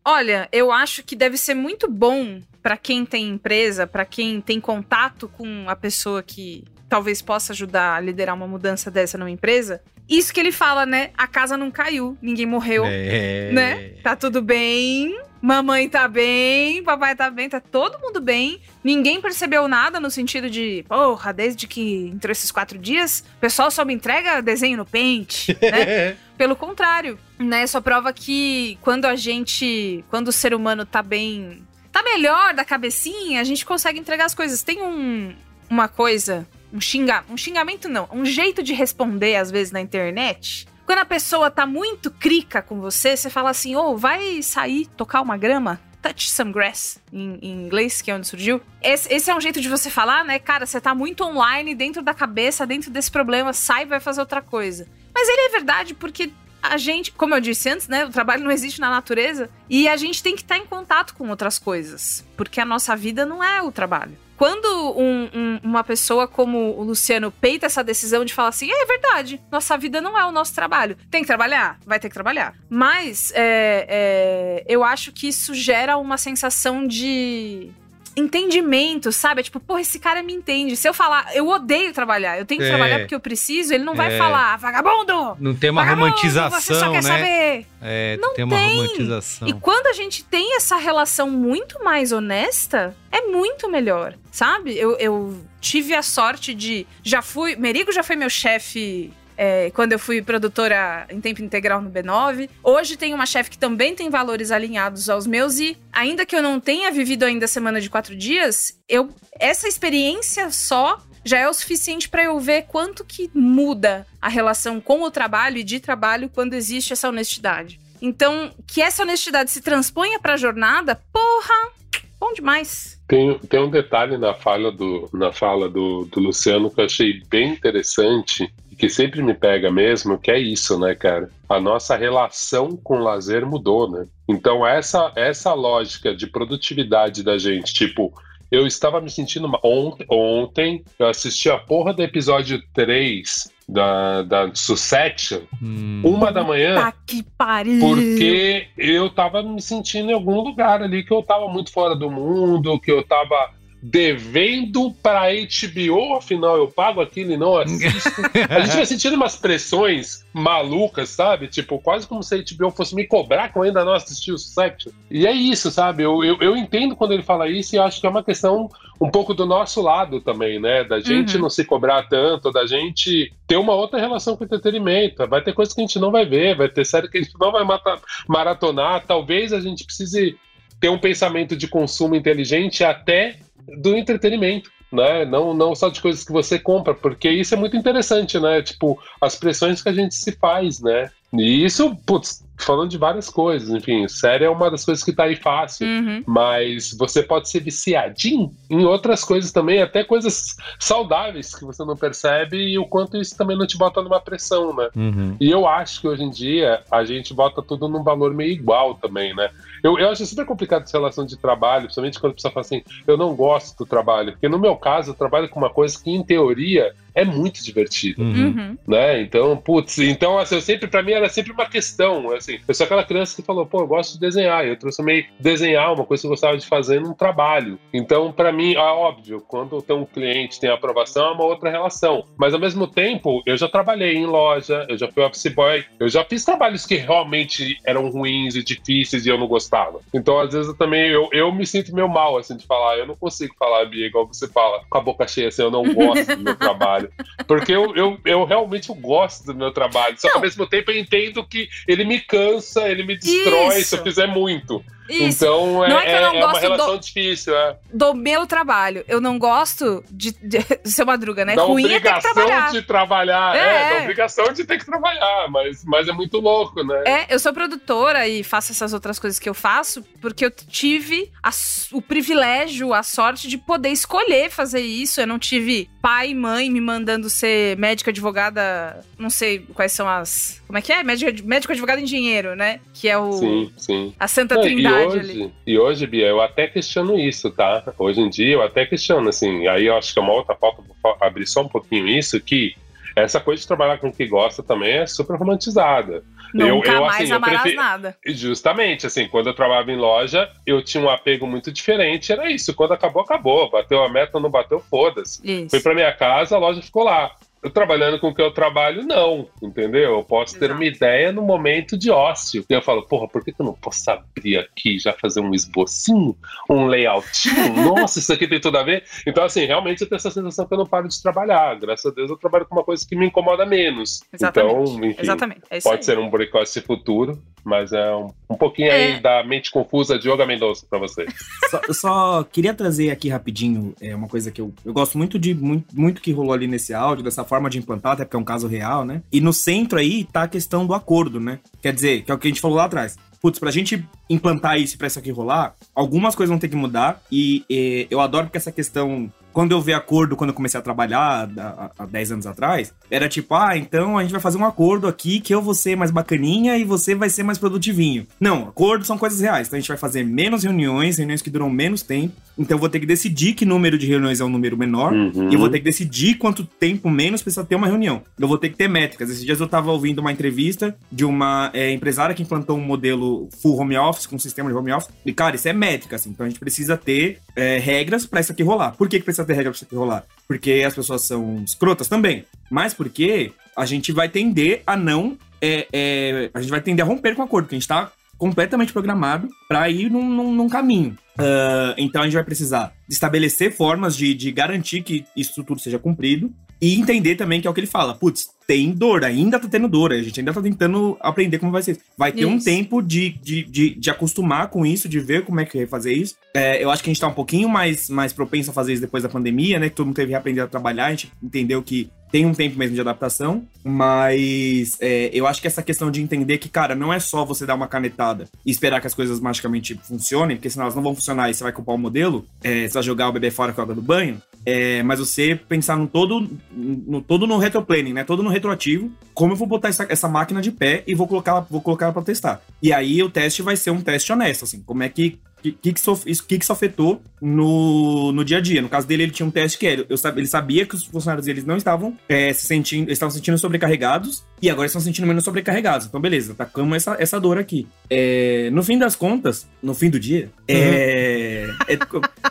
Olha, 0.05 0.49
eu 0.53 0.73
acho 0.73 1.05
que 1.05 1.15
deve 1.15 1.37
ser 1.37 1.55
muito 1.55 1.89
bom 1.89 2.41
para 2.61 2.77
quem 2.77 3.05
tem 3.05 3.29
empresa, 3.29 3.87
para 3.87 4.05
quem 4.05 4.41
tem 4.41 4.61
contato 4.61 5.29
com 5.29 5.65
a 5.69 5.77
pessoa 5.77 6.23
que 6.23 6.65
talvez 6.89 7.23
possa 7.23 7.53
ajudar 7.53 7.97
a 7.97 8.01
liderar 8.01 8.35
uma 8.35 8.47
mudança 8.47 8.91
dessa 8.91 9.17
numa 9.17 9.31
empresa. 9.31 9.81
Isso 10.09 10.35
que 10.35 10.41
ele 10.41 10.53
fala, 10.53 10.85
né? 10.85 11.11
A 11.17 11.27
casa 11.27 11.57
não 11.57 11.71
caiu, 11.71 12.19
ninguém 12.21 12.47
morreu, 12.47 12.85
é... 12.85 13.51
né? 13.53 13.89
Tá 14.03 14.17
tudo 14.17 14.43
bem. 14.43 15.17
Mamãe 15.43 15.89
tá 15.89 16.07
bem, 16.07 16.85
papai 16.85 17.17
tá 17.17 17.29
bem, 17.29 17.49
tá 17.49 17.61
todo 17.61 17.99
mundo 17.99 18.21
bem. 18.21 18.61
Ninguém 18.85 19.21
percebeu 19.21 19.67
nada 19.67 19.99
no 19.99 20.09
sentido 20.09 20.49
de, 20.49 20.85
porra, 20.89 21.33
desde 21.33 21.67
que 21.67 22.13
entrou 22.15 22.31
esses 22.31 22.53
quatro 22.53 22.79
dias, 22.79 23.25
o 23.39 23.41
pessoal 23.41 23.69
só 23.69 23.85
me 23.85 23.93
entrega 23.93 24.41
desenho 24.41 24.77
no 24.77 24.87
pente, 24.87 25.59
né? 25.61 26.17
Pelo 26.39 26.55
contrário, 26.55 27.19
né? 27.41 27.67
Só 27.67 27.81
prova 27.81 28.13
que 28.13 28.79
quando 28.83 29.05
a 29.07 29.17
gente, 29.17 30.05
quando 30.09 30.29
o 30.29 30.33
ser 30.33 30.55
humano 30.55 30.87
tá 30.87 31.03
bem, 31.03 31.67
tá 31.91 32.05
melhor 32.05 32.55
da 32.55 32.65
cabecinha, 32.65 33.41
a 33.41 33.45
gente 33.45 33.67
consegue 33.67 33.99
entregar 33.99 34.27
as 34.27 34.37
coisas. 34.37 34.63
Tem 34.63 34.81
um, 34.81 35.35
uma 35.69 35.89
coisa, 35.89 36.47
um 36.73 36.81
xinga, 36.81 37.25
um 37.29 37.37
xingamento 37.37 37.89
não, 37.89 38.09
um 38.13 38.25
jeito 38.25 38.63
de 38.63 38.75
responder 38.75 39.35
às 39.35 39.51
vezes 39.51 39.73
na 39.73 39.81
internet 39.81 40.69
quando 40.87 41.01
a 41.01 41.05
pessoa 41.05 41.51
tá 41.51 41.67
muito 41.67 42.11
crica 42.11 42.63
com 42.63 42.81
você, 42.81 43.17
você 43.17 43.31
fala 43.31 43.51
assim: 43.51 43.75
ô, 43.77 43.91
oh, 43.91 43.97
vai 43.97 44.43
sair 44.43 44.87
tocar 44.97 45.21
uma 45.21 45.37
grama? 45.37 45.81
Touch 46.01 46.31
some 46.31 46.53
grass, 46.53 46.99
em, 47.13 47.39
em, 47.41 47.65
inglês, 47.65 48.03
que 48.03 48.11
é 48.11 48.15
onde 48.15 48.27
surgiu. 48.27 48.61
Esse, 48.83 49.13
esse, 49.13 49.31
é 49.31 49.35
um 49.35 49.41
jeito 49.41 49.61
de 49.61 49.69
você 49.69 49.89
falar, 49.89 50.25
né? 50.25 50.39
Cara, 50.41 50.67
você 50.67 50.81
tá 50.81 50.95
muito 50.95 51.23
online, 51.23 51.77
dentro 51.77 52.03
da 52.03 52.13
cabeça, 52.13 52.67
dentro 52.67 52.91
desse 52.91 53.11
problema, 53.11 53.53
sai 53.53 53.83
e 53.83 53.87
vai 53.87 54.01
fazer 54.01 54.21
outra 54.21 54.43
coisa. 54.43 54.89
Mas 55.15 55.29
ele 55.29 55.43
é 55.43 55.49
verdade 55.51 55.95
porque 55.95 56.33
a 56.61 56.77
gente, 56.77 57.13
como 57.13 57.35
eu 57.35 57.41
disse 57.41 57.69
antes, 57.69 57.87
né? 57.87 58.05
O 58.05 58.11
trabalho 58.11 58.43
não 58.43 58.51
existe 58.51 58.81
na 58.81 58.91
natureza 58.91 59.49
e 59.71 59.89
a 59.89 59.97
gente 59.97 60.23
tem 60.23 60.35
que 60.35 60.43
estar 60.43 60.57
tá 60.57 60.61
em 60.61 60.67
contato 60.67 61.15
com 61.15 61.29
outras 61.29 61.59
coisas, 61.59 62.25
porque 62.37 62.61
a 62.61 62.65
nossa 62.65 62.97
vida 62.97 63.25
não 63.25 63.43
é 63.43 63.63
o 63.63 63.71
trabalho 63.71 64.17
quando 64.43 64.99
um, 64.99 65.31
um, 65.33 65.61
uma 65.63 65.85
pessoa 65.85 66.27
como 66.27 66.77
o 66.77 66.83
Luciano 66.83 67.31
peita 67.31 67.67
essa 67.67 67.85
decisão 67.85 68.25
de 68.25 68.35
falar 68.35 68.49
assim, 68.49 68.69
é, 68.73 68.83
é, 68.83 68.87
verdade, 68.87 69.41
nossa 69.53 69.79
vida 69.79 70.01
não 70.01 70.19
é 70.19 70.25
o 70.25 70.33
nosso 70.33 70.53
trabalho. 70.53 70.97
Tem 71.09 71.21
que 71.21 71.29
trabalhar? 71.29 71.79
Vai 71.87 72.01
ter 72.01 72.09
que 72.09 72.15
trabalhar. 72.15 72.53
Mas 72.69 73.31
é, 73.37 73.87
é, 73.89 74.65
eu 74.67 74.83
acho 74.83 75.13
que 75.13 75.29
isso 75.29 75.55
gera 75.55 75.97
uma 75.97 76.19
sensação 76.19 76.85
de 76.85 77.71
entendimento, 78.17 79.11
sabe? 79.13 79.41
É 79.41 79.45
tipo, 79.45 79.59
porra, 79.61 79.81
esse 79.81 79.99
cara 79.99 80.23
me 80.23 80.33
entende. 80.33 80.77
Se 80.77 80.89
eu 80.89 80.95
falar, 80.95 81.35
eu 81.35 81.49
odeio 81.49 81.93
trabalhar, 81.93 82.39
eu 82.39 82.45
tenho 82.45 82.61
que 82.61 82.67
é, 82.67 82.71
trabalhar 82.71 82.99
porque 83.01 83.15
eu 83.15 83.21
preciso, 83.21 83.73
ele 83.73 83.85
não 83.85 83.95
vai 83.95 84.15
é, 84.15 84.19
falar, 84.19 84.57
vagabundo! 84.57 85.37
Não 85.41 85.55
tem 85.55 85.71
uma 85.71 85.85
romantização, 85.85 86.61
você 86.61 86.75
só 86.75 86.91
quer 86.91 87.03
né? 87.03 87.19
Saber. 87.19 87.67
É, 87.81 88.17
não 88.21 88.35
tem 88.35 88.45
uma 88.45 88.57
tem. 88.57 88.77
romantização. 88.77 89.49
E 89.49 89.53
quando 89.55 89.87
a 89.87 89.93
gente 89.93 90.25
tem 90.25 90.57
essa 90.57 90.77
relação 90.77 91.31
muito 91.31 91.83
mais 91.83 92.13
honesta, 92.13 92.95
é 93.11 93.23
muito 93.23 93.69
melhor, 93.69 94.15
sabe? 94.31 94.77
Eu, 94.79 94.97
eu 94.99 95.45
tive 95.61 95.95
a 95.95 96.03
sorte 96.03 96.55
de. 96.55 96.87
Já 97.03 97.23
fui. 97.23 97.57
Merigo 97.57 97.93
já 97.93 98.03
foi 98.03 98.17
meu 98.17 98.31
chefe 98.31 99.13
é, 99.37 99.71
quando 99.71 99.93
eu 99.93 99.99
fui 99.99 100.23
produtora 100.23 101.07
em 101.11 101.21
tempo 101.21 101.43
integral 101.43 101.81
no 101.81 101.91
B9. 101.91 102.49
Hoje 102.63 102.97
tem 102.97 103.15
uma 103.15 103.27
chefe 103.27 103.51
que 103.51 103.59
também 103.59 103.95
tem 103.95 104.11
valores 104.11 104.51
alinhados 104.51 105.09
aos 105.09 105.27
meus 105.27 105.59
e, 105.59 105.77
ainda 105.93 106.27
que 106.27 106.35
eu 106.35 106.43
não 106.43 106.61
tenha 106.61 106.91
vivido 106.91 107.25
ainda 107.25 107.45
a 107.45 107.49
semana 107.49 107.81
de 107.81 107.91
quatro 107.91 108.17
dias, 108.17 108.79
eu 108.89 109.11
essa 109.39 109.67
experiência 109.67 110.51
só 110.51 111.01
já 111.25 111.39
é 111.39 111.49
o 111.49 111.55
suficiente 111.55 112.09
para 112.09 112.25
eu 112.25 112.39
ver 112.39 112.63
quanto 112.63 113.05
que 113.05 113.31
muda 113.35 114.07
a 114.21 114.29
relação 114.29 114.81
com 114.81 115.03
o 115.03 115.11
trabalho 115.11 115.59
e 115.59 115.65
de 115.65 115.81
trabalho 115.81 116.29
quando 116.29 116.55
existe 116.55 116.93
essa 116.93 117.09
honestidade. 117.09 117.81
Então, 118.01 118.51
que 118.67 118.83
essa 118.83 119.03
honestidade 119.03 119.51
se 119.51 119.61
transponha 119.61 120.19
para 120.19 120.35
a 120.35 120.37
jornada, 120.37 121.01
porra, 121.13 121.73
bom 122.19 122.33
demais. 122.33 123.01
Tem, 123.07 123.39
tem 123.39 123.61
um 123.61 123.71
detalhe 123.71 124.19
na 124.19 124.35
fala, 124.35 124.73
do, 124.73 125.09
na 125.13 125.33
fala 125.33 125.69
do, 125.69 126.07
do 126.07 126.19
Luciano 126.19 126.71
que 126.71 126.81
eu 126.81 126.85
achei 126.85 127.23
bem 127.29 127.51
interessante 127.51 128.53
que 128.83 128.91
sempre 128.91 129.23
me 129.23 129.33
pega 129.33 129.71
mesmo, 129.71 130.19
que 130.19 130.29
é 130.29 130.41
isso, 130.41 130.77
né, 130.77 130.93
cara? 130.93 131.31
A 131.49 131.61
nossa 131.61 131.97
relação 131.97 132.77
com 132.77 132.97
o 132.97 133.01
lazer 133.01 133.47
mudou, 133.47 133.89
né? 133.89 134.07
Então, 134.29 134.67
essa, 134.67 135.13
essa 135.15 135.55
lógica 135.55 136.13
de 136.13 136.27
produtividade 136.27 137.23
da 137.23 137.39
gente, 137.39 137.73
tipo, 137.73 138.13
eu 138.51 138.67
estava 138.67 139.01
me 139.01 139.09
sentindo. 139.09 139.49
Ontem, 139.63 140.05
ontem 140.11 140.85
eu 140.99 141.07
assisti 141.07 141.49
a 141.49 141.59
porra 141.59 141.95
do 141.95 142.03
episódio 142.03 142.61
3 142.75 143.53
da, 143.69 144.23
da 144.23 144.51
Succession, 144.53 145.43
hum. 145.63 146.03
uma 146.05 146.33
da 146.33 146.43
manhã. 146.43 146.75
Tá 146.75 146.93
que 147.07 147.23
pariu! 147.23 147.79
Porque 147.79 148.67
eu 148.77 149.09
tava 149.11 149.45
me 149.45 149.63
sentindo 149.63 150.11
em 150.11 150.15
algum 150.15 150.41
lugar 150.41 150.83
ali 150.83 151.05
que 151.05 151.15
eu 151.15 151.23
tava 151.23 151.47
muito 151.47 151.71
fora 151.71 151.95
do 151.95 152.11
mundo, 152.11 152.81
que 152.81 152.91
eu 152.91 153.05
tava 153.05 153.53
devendo 153.83 154.93
para 155.03 155.33
HBO, 155.33 156.15
afinal 156.15 156.57
eu 156.57 156.69
pago 156.69 157.01
aquilo 157.01 157.33
e 157.33 157.37
não 157.37 157.57
assisto. 157.57 158.11
a 158.49 158.61
gente 158.61 158.77
vai 158.77 158.87
sentindo 158.87 159.17
umas 159.17 159.35
pressões 159.35 160.25
malucas, 160.33 161.09
sabe? 161.09 161.49
Tipo, 161.49 161.81
quase 161.81 162.07
como 162.07 162.23
se 162.23 162.37
a 162.37 162.39
HBO 162.39 162.71
fosse 162.71 162.95
me 162.95 163.05
cobrar 163.05 163.49
que 163.49 163.59
eu 163.59 163.63
ainda 163.63 163.85
não 163.85 163.95
assisti 163.95 164.31
o 164.31 164.39
Section. 164.39 164.93
E 165.11 165.27
é 165.27 165.33
isso, 165.33 165.69
sabe? 165.69 166.05
Eu, 166.05 166.23
eu, 166.23 166.39
eu, 166.41 166.57
entendo 166.57 166.95
quando 166.95 167.13
ele 167.13 167.25
fala 167.25 167.49
isso 167.49 167.75
e 167.75 167.79
acho 167.79 168.01
que 168.01 168.07
é 168.07 168.11
uma 168.11 168.23
questão 168.23 168.71
um 169.01 169.11
pouco 169.11 169.35
do 169.35 169.45
nosso 169.45 169.83
lado 169.83 170.21
também, 170.21 170.61
né? 170.61 170.85
Da 170.85 171.01
gente 171.01 171.35
uhum. 171.35 171.43
não 171.43 171.51
se 171.51 171.65
cobrar 171.65 172.05
tanto, 172.05 172.53
da 172.53 172.65
gente 172.65 173.33
ter 173.49 173.57
uma 173.57 173.75
outra 173.75 173.99
relação 173.99 174.37
com 174.37 174.45
o 174.45 174.47
entretenimento. 174.47 175.27
Vai 175.27 175.43
ter 175.43 175.53
coisas 175.53 175.75
que 175.75 175.81
a 175.81 175.85
gente 175.85 175.99
não 175.99 176.13
vai 176.13 176.25
ver, 176.25 176.57
vai 176.57 176.69
ter 176.69 176.87
série 176.87 177.09
que 177.09 177.19
a 177.19 177.23
gente 177.23 177.35
não 177.39 177.51
vai 177.51 177.65
matar, 177.65 178.01
maratonar. 178.29 179.05
Talvez 179.05 179.53
a 179.53 179.59
gente 179.59 179.85
precise 179.85 180.39
ter 180.79 180.89
um 180.89 180.99
pensamento 180.99 181.57
de 181.57 181.67
consumo 181.69 182.15
inteligente 182.15 182.85
até 182.85 183.37
do 183.79 183.97
entretenimento, 183.97 184.71
né? 184.93 185.25
Não, 185.25 185.55
não 185.55 185.75
só 185.75 185.89
de 185.89 186.01
coisas 186.01 186.25
que 186.25 186.33
você 186.33 186.59
compra, 186.59 186.95
porque 186.95 187.31
isso 187.31 187.55
é 187.55 187.57
muito 187.57 187.77
interessante, 187.77 188.39
né? 188.39 188.63
Tipo, 188.63 188.99
as 189.21 189.37
pressões 189.37 189.83
que 189.83 189.89
a 189.89 189.93
gente 189.93 190.15
se 190.15 190.33
faz, 190.33 190.81
né? 190.81 191.11
E 191.33 191.65
isso, 191.65 191.97
putz, 192.07 192.45
falando 192.59 192.91
de 192.91 192.99
várias 192.99 193.31
coisas, 193.31 193.71
enfim, 193.71 194.07
série 194.07 194.45
é 194.45 194.51
uma 194.51 194.71
das 194.71 194.85
coisas 194.85 195.03
que 195.03 195.15
tá 195.15 195.25
aí 195.25 195.35
fácil, 195.35 195.87
uhum. 195.87 196.23
mas 196.27 196.93
você 196.93 197.23
pode 197.23 197.49
ser 197.49 197.61
viciadinho 197.61 198.53
em 198.69 198.85
outras 198.85 199.25
coisas 199.25 199.51
também, 199.51 199.81
até 199.81 200.05
coisas 200.05 200.55
saudáveis 200.79 201.55
que 201.55 201.65
você 201.65 201.85
não 201.87 201.97
percebe 201.97 202.59
e 202.59 202.79
o 202.79 202.85
quanto 202.85 203.17
isso 203.17 203.37
também 203.37 203.57
não 203.57 203.67
te 203.67 203.79
bota 203.79 204.03
numa 204.03 204.21
pressão, 204.21 204.77
né? 204.77 204.91
Uhum. 204.95 205.37
E 205.41 205.51
eu 205.51 205.67
acho 205.67 206.03
que 206.03 206.09
hoje 206.09 206.23
em 206.23 206.31
dia 206.31 206.83
a 206.91 207.03
gente 207.03 207.33
bota 207.33 207.63
tudo 207.63 207.89
num 207.89 208.03
valor 208.03 208.35
meio 208.35 208.53
igual 208.53 208.95
também, 208.95 209.35
né? 209.35 209.49
Eu, 209.83 209.99
eu 209.99 210.11
acho 210.11 210.25
super 210.25 210.47
complicado 210.47 210.83
essa 210.83 210.97
relação 210.97 211.27
de 211.27 211.37
trabalho, 211.37 211.85
principalmente 211.85 212.21
quando 212.21 212.33
a 212.33 212.35
pessoa 212.35 212.53
fala 212.53 212.65
assim, 212.65 212.83
eu 213.07 213.17
não 213.17 213.35
gosto 213.35 213.77
do 213.79 213.87
trabalho. 213.87 214.33
Porque 214.33 214.49
no 214.49 214.59
meu 214.59 214.77
caso, 214.77 215.11
eu 215.11 215.15
trabalho 215.15 215.49
com 215.49 215.59
uma 215.59 215.71
coisa 215.71 215.99
que, 216.01 216.11
em 216.11 216.23
teoria, 216.23 216.95
é 217.15 217.25
muito 217.25 217.63
divertido, 217.63 218.23
uhum. 218.23 218.47
uhum. 218.47 218.79
né? 218.87 219.21
Então, 219.21 219.57
putz, 219.57 219.99
então 219.99 220.39
assim, 220.39 220.57
eu 220.57 220.61
sempre 220.61 220.89
para 220.89 221.03
mim 221.03 221.13
era 221.13 221.29
sempre 221.29 221.53
uma 221.53 221.67
questão, 221.67 222.33
assim, 222.33 222.59
eu 222.67 222.75
sou 222.75 222.85
aquela 222.85 223.05
criança 223.05 223.37
que 223.37 223.43
falou, 223.43 223.67
pô, 223.67 223.81
eu 223.81 223.87
gosto 223.87 224.15
de 224.15 224.21
desenhar, 224.21 224.65
eu 224.65 224.77
transformei 224.77 225.27
desenhar 225.39 225.93
uma 225.93 226.05
coisa 226.05 226.23
que 226.23 226.27
eu 226.27 226.31
gostava 226.31 226.57
de 226.57 226.67
fazer 226.67 227.01
num 227.01 227.15
trabalho. 227.15 227.79
Então, 227.93 228.33
para 228.33 228.53
mim, 228.53 228.75
é 228.75 228.79
óbvio, 228.79 229.43
quando 229.47 229.81
tem 229.83 229.97
um 229.97 230.05
cliente 230.05 230.61
tem 230.61 230.71
aprovação 230.71 231.27
é 231.27 231.33
uma 231.33 231.45
outra 231.45 231.71
relação, 231.71 232.25
mas 232.37 232.55
ao 232.55 232.61
mesmo 232.61 232.87
tempo, 232.87 233.43
eu 233.47 233.57
já 233.57 233.69
trabalhei 233.69 234.15
em 234.15 234.27
loja, 234.27 234.87
eu 234.89 234.97
já 234.97 235.09
fui 235.09 235.23
office 235.23 235.53
boy, 235.53 235.85
eu 235.99 236.09
já 236.09 236.25
fiz 236.25 236.45
trabalhos 236.45 236.87
que 236.87 236.97
realmente 236.97 237.79
eram 237.85 238.09
ruins 238.09 238.55
e 238.55 238.63
difíceis 238.63 239.27
e 239.27 239.29
eu 239.29 239.39
não 239.39 239.47
gostava. 239.47 240.01
Então, 240.13 240.39
às 240.39 240.53
vezes 240.53 240.69
eu 240.69 240.77
também 240.77 241.11
eu, 241.11 241.29
eu 241.33 241.53
me 241.53 241.67
sinto 241.67 241.95
meio 241.95 242.09
mal 242.09 242.37
assim 242.39 242.57
de 242.57 242.67
falar, 242.67 242.99
eu 242.99 243.07
não 243.07 243.17
consigo 243.17 243.55
falar, 243.59 243.85
Bia, 243.85 244.07
igual 244.07 244.27
você 244.27 244.49
fala, 244.49 244.83
com 244.89 244.99
a 244.99 245.01
boca 245.01 245.27
cheia 245.27 245.49
assim, 245.49 245.63
eu 245.63 245.71
não 245.71 245.83
gosto 245.93 246.37
do 246.37 246.43
meu 246.43 246.57
trabalho 246.57 247.02
trabalho. 247.09 247.47
Porque 247.47 247.73
eu, 247.73 247.95
eu, 247.97 248.21
eu 248.25 248.45
realmente 248.45 248.93
gosto 248.95 249.47
do 249.47 249.55
meu 249.55 249.73
trabalho. 249.73 250.17
Só 250.19 250.29
que 250.29 250.37
ao 250.37 250.43
mesmo 250.43 250.67
tempo 250.67 250.91
eu 250.91 250.99
entendo 250.99 251.45
que 251.45 251.69
ele 251.87 252.05
me 252.05 252.21
cansa, 252.21 252.89
ele 252.89 253.03
me 253.03 253.17
destrói 253.17 253.79
Isso. 253.79 253.91
se 253.91 253.97
eu 253.97 254.03
fizer 254.03 254.27
muito. 254.27 254.85
Isso. 255.13 255.45
Então 255.45 255.85
é, 255.85 255.89
não 255.89 256.01
é, 256.01 256.05
que 256.05 256.11
eu 256.11 256.21
não 256.21 256.35
é, 256.35 256.41
gosto 256.41 256.53
uma 256.53 256.61
relação 256.61 256.97
do, 256.97 257.01
difícil, 257.01 257.57
é. 257.57 257.77
Do 257.93 258.15
meu 258.15 258.47
trabalho. 258.47 259.05
Eu 259.07 259.21
não 259.21 259.39
gosto 259.39 260.03
de, 260.11 260.33
de, 260.33 260.59
de 260.59 260.91
ser 260.91 261.05
madruga, 261.05 261.45
né? 261.45 261.55
Da 261.55 261.63
Ruim 261.63 261.85
obrigação 261.85 262.11
é 262.11 262.23
ter 262.23 262.29
que 262.29 262.35
trabalhar. 262.35 262.73
de 262.73 262.83
trabalhar. 262.83 263.57
É. 263.57 263.59
é, 263.59 263.91
da 263.97 264.03
obrigação 264.03 264.53
de 264.53 264.65
ter 264.65 264.79
que 264.79 264.87
trabalhar, 264.87 265.49
mas, 265.51 265.85
mas 265.85 266.09
é 266.09 266.13
muito 266.13 266.39
louco, 266.39 266.83
né? 266.83 267.03
É, 267.07 267.35
eu 267.35 267.39
sou 267.39 267.53
produtora 267.53 268.27
e 268.27 268.43
faço 268.43 268.73
essas 268.73 268.93
outras 268.93 269.19
coisas 269.19 269.39
que 269.39 269.49
eu 269.49 269.55
faço 269.55 270.03
porque 270.21 270.45
eu 270.45 270.51
tive 270.51 271.31
a, 271.43 271.51
o 271.93 272.01
privilégio, 272.01 272.95
a 272.95 273.03
sorte 273.03 273.49
de 273.49 273.59
poder 273.59 273.91
escolher 273.91 274.51
fazer 274.51 274.81
isso. 274.81 275.21
Eu 275.21 275.27
não 275.27 275.39
tive 275.39 275.91
pai 276.01 276.31
e 276.31 276.35
mãe 276.35 276.71
me 276.71 276.81
mandando 276.81 277.29
ser 277.29 277.77
médica, 277.77 278.11
advogada, 278.11 279.05
não 279.19 279.31
sei 279.31 279.61
quais 279.61 279.93
são 279.93 280.09
as 280.09 280.63
como 280.73 280.79
é 280.79 280.81
que 280.81 280.91
é? 280.91 281.03
Médico, 281.03 281.47
médico 281.47 281.71
advogado 281.71 282.01
engenheiro, 282.01 282.57
né? 282.57 282.81
Que 282.95 283.07
é 283.07 283.19
o. 283.19 283.31
Sim, 283.35 283.73
sim. 283.77 284.15
A 284.19 284.27
Santa 284.27 284.59
Trindade 284.59 285.02
hoje, 285.07 285.19
ali. 285.19 285.53
E 285.67 285.79
hoje, 285.79 286.07
Bia, 286.07 286.27
eu 286.27 286.41
até 286.41 286.67
questiono 286.67 287.19
isso, 287.19 287.51
tá? 287.51 287.83
Hoje 287.99 288.21
em 288.21 288.29
dia 288.29 288.55
eu 288.55 288.63
até 288.63 288.87
questiono, 288.87 289.29
assim. 289.29 289.67
Aí 289.67 289.87
eu 289.87 289.97
acho 289.97 290.13
que 290.13 290.19
é 290.19 290.23
uma 290.23 290.33
outra 290.33 290.55
pauta, 290.55 290.83
vou 291.03 291.17
abrir 291.21 291.47
só 291.47 291.63
um 291.63 291.69
pouquinho 291.69 292.09
isso, 292.09 292.41
que 292.41 292.75
essa 293.15 293.41
coisa 293.41 293.61
de 293.61 293.69
trabalhar 293.69 293.99
com 293.99 294.09
o 294.09 294.13
que 294.13 294.27
gosta 294.27 294.63
também 294.63 294.93
é 294.93 295.07
super 295.07 295.37
romantizada. 295.37 296.23
Nunca 296.55 296.91
eu, 296.91 296.95
eu, 296.95 297.01
mais 297.01 297.23
assim, 297.23 297.33
amarás 297.33 297.75
nada. 297.75 298.17
Justamente, 298.27 299.07
assim, 299.07 299.27
quando 299.27 299.49
eu 299.49 299.55
trabalhava 299.55 299.91
em 299.91 299.97
loja, 299.97 300.51
eu 300.67 300.83
tinha 300.83 301.03
um 301.03 301.09
apego 301.09 301.47
muito 301.47 301.73
diferente, 301.73 302.33
era 302.33 302.51
isso. 302.51 302.75
Quando 302.75 302.93
acabou, 302.93 303.23
acabou. 303.23 303.71
Bateu 303.71 304.03
a 304.03 304.09
meta, 304.09 304.39
não 304.39 304.51
bateu, 304.51 304.79
foda-se. 304.79 305.41
Fui 305.69 305.81
pra 305.81 305.95
minha 305.95 306.13
casa, 306.13 306.57
a 306.57 306.59
loja 306.59 306.83
ficou 306.83 307.05
lá. 307.05 307.31
Eu 307.63 307.71
trabalhando 307.71 308.19
com 308.19 308.29
o 308.29 308.35
que 308.35 308.43
eu 308.43 308.51
trabalho, 308.51 309.05
não, 309.05 309.49
entendeu? 309.63 310.17
Eu 310.17 310.25
posso 310.25 310.57
Exato. 310.57 310.67
ter 310.67 310.73
uma 310.75 310.85
ideia 310.85 311.31
no 311.31 311.43
momento 311.43 311.97
de 311.97 312.11
ócio. 312.11 312.65
E 312.69 312.73
eu 312.75 312.83
falo, 312.83 313.07
porra, 313.07 313.29
por 313.29 313.45
que, 313.45 313.53
que 313.53 313.61
eu 313.61 313.67
não 313.67 313.75
posso 313.75 314.11
abrir 314.11 314.59
aqui 314.59 314.99
já 314.99 315.13
fazer 315.13 315.41
um 315.41 315.55
esbocinho, 315.55 316.37
um 316.69 316.87
layoutinho? 316.87 317.73
Nossa, 317.95 318.19
isso 318.19 318.33
aqui 318.33 318.49
tem 318.49 318.61
tudo 318.61 318.79
a 318.79 318.83
ver. 318.83 319.05
Então, 319.27 319.45
assim, 319.45 319.65
realmente 319.65 320.03
eu 320.03 320.09
tenho 320.09 320.17
essa 320.17 320.31
sensação 320.31 320.67
que 320.67 320.75
eu 320.75 320.79
não 320.79 320.87
paro 320.87 321.07
de 321.07 321.23
trabalhar. 321.23 321.79
Graças 321.79 322.11
a 322.11 322.15
Deus 322.15 322.31
eu 322.31 322.37
trabalho 322.37 322.67
com 322.67 322.75
uma 322.75 322.85
coisa 322.85 323.07
que 323.07 323.15
me 323.15 323.27
incomoda 323.27 323.65
menos. 323.65 324.23
Exatamente. 324.33 324.73
Então, 324.73 325.05
enfim, 325.05 325.23
Exatamente. 325.23 325.63
É 325.71 325.81
pode 325.81 325.99
aí. 325.99 326.03
ser 326.03 326.19
um 326.19 326.29
boicote 326.29 326.81
futuro, 326.81 327.41
mas 327.65 327.93
é 327.93 328.15
um, 328.15 328.31
um 328.51 328.57
pouquinho 328.57 328.89
é. 328.89 329.15
aí 329.15 329.21
da 329.21 329.45
mente 329.45 329.71
confusa 329.71 330.19
de 330.19 330.29
Yoga 330.31 330.47
Mendonça 330.47 330.87
pra 330.89 330.99
vocês. 330.99 331.33
Só, 331.71 331.81
eu 331.87 331.95
só 331.95 332.45
queria 332.45 332.75
trazer 332.75 333.11
aqui 333.11 333.29
rapidinho 333.29 333.95
é, 334.01 334.15
uma 334.15 334.29
coisa 334.29 334.51
que 334.51 334.61
eu, 334.61 334.73
eu 334.85 334.93
gosto 334.93 335.17
muito 335.17 335.39
de 335.39 335.55
muito, 335.55 335.87
muito 335.95 336.21
que 336.21 336.33
rolou 336.33 336.53
ali 336.53 336.67
nesse 336.67 336.93
áudio, 336.93 337.25
dessa 337.25 337.45
forma 337.45 337.71
de 337.71 337.79
implantar, 337.79 338.13
até 338.13 338.25
porque 338.25 338.37
é 338.37 338.41
um 338.41 338.45
caso 338.45 338.67
real, 338.67 339.05
né? 339.05 339.23
E 339.33 339.41
no 339.41 339.53
centro 339.53 339.99
aí 339.99 340.25
tá 340.25 340.45
a 340.45 340.49
questão 340.49 340.87
do 340.87 340.95
acordo, 340.95 341.41
né? 341.41 341.59
Quer 341.81 341.93
dizer, 341.93 342.23
que 342.23 342.31
é 342.31 342.35
o 342.35 342.39
que 342.39 342.49
a 342.49 342.51
gente 342.51 342.61
falou 342.61 342.77
lá 342.77 342.85
atrás 342.85 343.17
putz, 343.43 343.59
pra 343.59 343.73
gente 343.73 344.07
implantar 344.31 344.79
isso 344.79 344.97
pra 344.97 345.09
isso 345.09 345.19
aqui 345.19 345.33
rolar, 345.33 345.75
algumas 345.93 346.37
coisas 346.37 346.49
vão 346.49 346.61
ter 346.61 346.69
que 346.69 346.77
mudar. 346.77 347.21
E, 347.31 347.65
e 347.69 348.07
eu 348.09 348.21
adoro 348.21 348.47
porque 348.47 348.57
essa 348.57 348.71
questão 348.71 349.31
quando 349.53 349.73
eu 349.73 349.81
vi 349.81 349.93
acordo, 349.93 350.37
quando 350.37 350.51
eu 350.51 350.55
comecei 350.55 350.79
a 350.79 350.83
trabalhar 350.83 351.49
há, 351.57 351.91
há 351.99 352.07
10 352.07 352.33
anos 352.33 352.47
atrás, 352.47 352.93
era 353.11 353.29
tipo, 353.29 353.55
ah, 353.55 353.77
então 353.77 354.19
a 354.19 354.23
gente 354.23 354.33
vai 354.33 354.41
fazer 354.41 354.59
um 354.59 354.65
acordo 354.65 355.07
aqui 355.07 355.41
que 355.41 355.55
eu 355.55 355.61
vou 355.61 355.75
ser 355.75 355.97
mais 355.97 356.11
bacaninha 356.11 356.77
e 356.79 356.85
você 356.85 357.15
vai 357.15 357.29
ser 357.29 357.43
mais 357.43 357.59
produtivinho. 357.59 358.27
Não, 358.41 358.69
acordos 358.69 359.07
são 359.07 359.19
coisas 359.19 359.41
reais. 359.41 359.67
Então 359.67 359.77
a 359.77 359.81
gente 359.81 359.89
vai 359.89 359.97
fazer 359.97 360.25
menos 360.25 360.65
reuniões, 360.65 361.19
reuniões 361.19 361.43
que 361.43 361.51
duram 361.51 361.71
menos 361.71 362.03
tempo. 362.03 362.35
Então 362.59 362.77
eu 362.77 362.81
vou 362.81 362.89
ter 362.89 363.01
que 363.01 363.07
decidir 363.07 363.55
que 363.55 363.65
número 363.65 363.97
de 363.97 364.07
reuniões 364.07 364.41
é 364.41 364.45
um 364.45 364.49
número 364.49 364.77
menor. 364.77 365.13
Uhum. 365.13 365.51
E 365.51 365.55
eu 365.55 365.59
vou 365.59 365.69
ter 365.69 365.79
que 365.79 365.85
decidir 365.85 366.35
quanto 366.35 366.65
tempo 366.65 367.11
menos 367.11 367.43
precisa 367.43 367.65
ter 367.65 367.75
uma 367.75 367.87
reunião. 367.87 368.23
Eu 368.39 368.47
vou 368.49 368.59
ter 368.59 368.69
que 368.69 368.77
ter 368.77 368.89
métricas. 368.89 369.31
Esses 369.31 369.45
dias 369.45 369.61
eu 369.61 369.67
tava 369.67 369.91
ouvindo 369.91 370.19
uma 370.19 370.33
entrevista 370.33 370.95
de 371.11 371.25
uma 371.25 371.71
é, 371.73 371.91
empresária 371.93 372.35
que 372.35 372.43
implantou 372.43 372.77
um 372.77 372.85
modelo 372.85 373.49
full 373.61 373.79
home 373.79 373.97
office, 373.97 374.27
com 374.27 374.37
um 374.37 374.39
sistema 374.39 374.71
de 374.71 374.77
home 374.77 374.93
office. 374.93 375.11
E, 375.25 375.33
cara, 375.33 375.57
isso 375.57 375.69
é 375.69 375.73
métrica, 375.73 376.17
assim. 376.17 376.31
Então 376.31 376.47
a 376.47 376.49
gente 376.49 376.59
precisa 376.59 376.97
ter 376.97 377.39
é, 377.57 377.79
regras 377.79 378.27
para 378.27 378.41
isso 378.41 378.53
aqui 378.53 378.63
rolar. 378.63 378.93
Por 378.93 379.09
que, 379.09 379.19
que 379.19 379.25
precisa 379.25 379.42
ter 379.45 379.55
regra 379.55 379.71
pra 379.71 379.77
isso 379.77 379.85
aqui 379.85 379.95
rolar? 379.95 380.25
Porque 380.47 380.83
as 380.87 380.95
pessoas 380.95 381.23
são 381.23 381.63
escrotas 381.65 382.09
também. 382.09 382.45
Mas 382.71 382.95
porque 382.95 383.53
a 383.77 383.87
gente 383.87 384.13
vai 384.13 384.29
tender 384.29 384.83
a 384.87 384.97
não. 384.97 385.37
É, 385.61 385.87
é, 385.93 386.51
a 386.53 386.61
gente 386.61 386.71
vai 386.71 386.81
tender 386.81 387.05
a 387.05 387.09
romper 387.09 387.35
com 387.35 387.43
o 387.43 387.45
acordo, 387.45 387.67
porque 387.67 387.77
a 387.77 387.79
gente 387.79 387.89
tá 387.89 388.11
completamente 388.37 388.93
programado 388.93 389.49
para 389.69 389.89
ir 389.89 390.11
num, 390.11 390.29
num, 390.29 390.53
num 390.53 390.69
caminho. 390.69 391.17
Uh, 391.39 391.95
então 391.97 392.23
a 392.23 392.25
gente 392.25 392.35
vai 392.35 392.43
precisar 392.43 392.93
estabelecer 393.09 393.73
formas 393.73 394.17
de, 394.17 394.35
de 394.35 394.51
garantir 394.51 395.03
que 395.03 395.25
isso 395.37 395.63
tudo 395.63 395.81
seja 395.81 395.99
cumprido 395.99 396.53
e 396.81 396.99
entender 396.99 397.37
também 397.37 397.61
que 397.61 397.69
é 397.69 397.71
o 397.71 397.75
que 397.75 397.79
ele 397.79 397.87
fala. 397.87 398.15
Putz, 398.15 398.49
tem 398.67 398.93
dor, 398.93 399.25
ainda 399.25 399.59
tá 399.59 399.69
tendo 399.69 399.89
dor, 399.89 400.13
a 400.13 400.23
gente 400.23 400.41
ainda 400.41 400.53
tá 400.53 400.63
tentando 400.63 401.17
aprender 401.21 401.59
como 401.59 401.73
vai 401.73 401.83
ser. 401.83 401.99
Vai 402.17 402.33
ter 402.33 402.41
isso. 402.41 402.49
um 402.49 402.59
tempo 402.59 403.03
de, 403.03 403.31
de, 403.31 403.65
de, 403.65 403.95
de, 403.95 404.11
acostumar 404.11 404.69
com 404.69 404.85
isso, 404.85 405.09
de 405.09 405.21
ver 405.21 405.45
como 405.45 405.61
é 405.61 405.65
que 405.65 405.81
é 405.81 405.87
fazer 405.87 406.13
isso. 406.13 406.37
É, 406.55 406.83
eu 406.83 406.91
acho 406.91 407.03
que 407.03 407.11
a 407.11 407.13
gente 407.13 407.21
tá 407.21 407.29
um 407.29 407.35
pouquinho 407.35 407.69
mais, 407.69 408.09
mais 408.09 408.33
propenso 408.33 408.71
a 408.71 408.75
fazer 408.75 408.93
isso 408.93 409.03
depois 409.03 409.23
da 409.23 409.29
pandemia, 409.29 409.79
né? 409.79 409.89
Que 409.89 409.97
todo 409.97 410.07
mundo 410.07 410.17
teve 410.17 410.31
que 410.31 410.35
aprender 410.35 410.61
a 410.61 410.67
trabalhar, 410.67 411.07
a 411.07 411.11
gente 411.11 411.33
entendeu 411.43 411.83
que 411.83 412.11
tem 412.33 412.47
um 412.47 412.55
tempo 412.55 412.79
mesmo 412.79 412.95
de 412.95 413.01
adaptação, 413.03 413.63
mas 413.85 414.97
é, 415.01 415.31
eu 415.35 415.47
acho 415.47 415.61
que 415.61 415.67
essa 415.67 415.83
questão 415.83 416.11
de 416.11 416.23
entender 416.23 416.57
que, 416.57 416.69
cara, 416.69 416.95
não 416.95 417.13
é 417.13 417.21
só 417.21 417.45
você 417.45 417.67
dar 417.67 417.75
uma 417.75 417.87
canetada 417.87 418.49
e 418.65 418.71
esperar 418.71 419.03
que 419.03 419.07
as 419.07 419.13
coisas 419.13 419.39
magicamente 419.39 420.01
funcionem, 420.03 420.57
porque 420.57 420.71
senão 420.71 420.87
elas 420.87 420.97
não 420.97 421.03
vão 421.03 421.15
funcionar 421.15 421.51
e 421.51 421.55
você 421.55 421.63
vai 421.63 421.73
culpar 421.73 421.95
o 421.95 421.99
modelo, 421.99 422.47
é, 422.65 422.89
você 422.89 422.95
vai 422.95 423.03
jogar 423.03 423.29
o 423.29 423.33
bebê 423.33 423.51
fora 423.51 423.75
com 423.75 423.83
a 423.83 423.85
água 423.85 423.95
do 423.95 424.01
banho, 424.01 424.41
é, 424.65 425.03
mas 425.03 425.19
você 425.19 425.61
pensar 425.69 425.97
no 425.97 426.07
todo 426.07 426.49
no 426.75 427.21
todo 427.21 427.47
no 427.47 427.59
retroplaning, 427.59 428.15
né? 428.15 428.25
Todo 428.25 428.43
no 428.43 428.49
retroativo, 428.53 429.11
como 429.35 429.53
eu 429.53 429.57
vou 429.57 429.67
botar 429.67 429.89
essa, 429.89 430.07
essa 430.09 430.29
máquina 430.29 430.61
de 430.61 430.71
pé 430.71 431.03
e 431.07 431.15
vou 431.15 431.27
colocar 431.27 431.61
vou 431.61 431.81
colocar 431.81 432.07
ela 432.07 432.13
para 432.13 432.23
testar. 432.23 432.63
E 432.83 432.93
aí 432.93 433.23
o 433.23 433.31
teste 433.31 433.63
vai 433.63 433.77
ser 433.77 433.91
um 433.91 434.01
teste 434.01 434.33
honesto, 434.33 434.65
assim, 434.65 434.83
como 434.83 435.03
é 435.03 435.09
que 435.09 435.41
que, 435.63 435.73
que, 435.73 435.91
isso, 435.91 436.45
que, 436.47 436.59
que 436.59 436.65
isso 436.65 436.73
afetou 436.73 437.23
no, 437.41 438.33
no 438.33 438.45
dia 438.45 438.59
a 438.59 438.61
dia. 438.61 438.83
No 438.83 438.89
caso 438.89 439.07
dele, 439.07 439.23
ele 439.23 439.33
tinha 439.33 439.47
um 439.47 439.51
teste 439.51 439.79
que 439.79 439.87
era, 439.87 440.05
eu, 440.09 440.17
ele 440.37 440.47
sabia 440.47 440.85
que 440.85 440.97
os 440.97 441.05
funcionários 441.05 441.47
deles 441.47 441.65
não 441.65 441.77
estavam 441.77 442.17
é, 442.29 442.53
se 442.53 442.67
sentindo, 442.67 443.11
estavam 443.11 443.31
se 443.31 443.37
sentindo 443.39 443.57
sobrecarregados 443.59 444.43
e 444.61 444.69
agora 444.69 444.87
estão 444.87 445.01
se 445.01 445.07
sentindo 445.07 445.27
menos 445.27 445.45
sobrecarregados. 445.45 446.09
Então, 446.09 446.21
beleza, 446.21 446.53
atacamos 446.53 446.97
essa, 446.97 447.17
essa 447.19 447.39
dor 447.39 447.59
aqui. 447.59 447.87
É, 448.11 448.71
no 448.73 448.83
fim 448.83 448.99
das 448.99 449.15
contas, 449.15 449.69
no 449.81 449.95
fim 449.95 450.11
do 450.11 450.19
dia, 450.19 450.51
é, 450.67 451.67
uhum. 451.69 451.77
é 451.87 451.99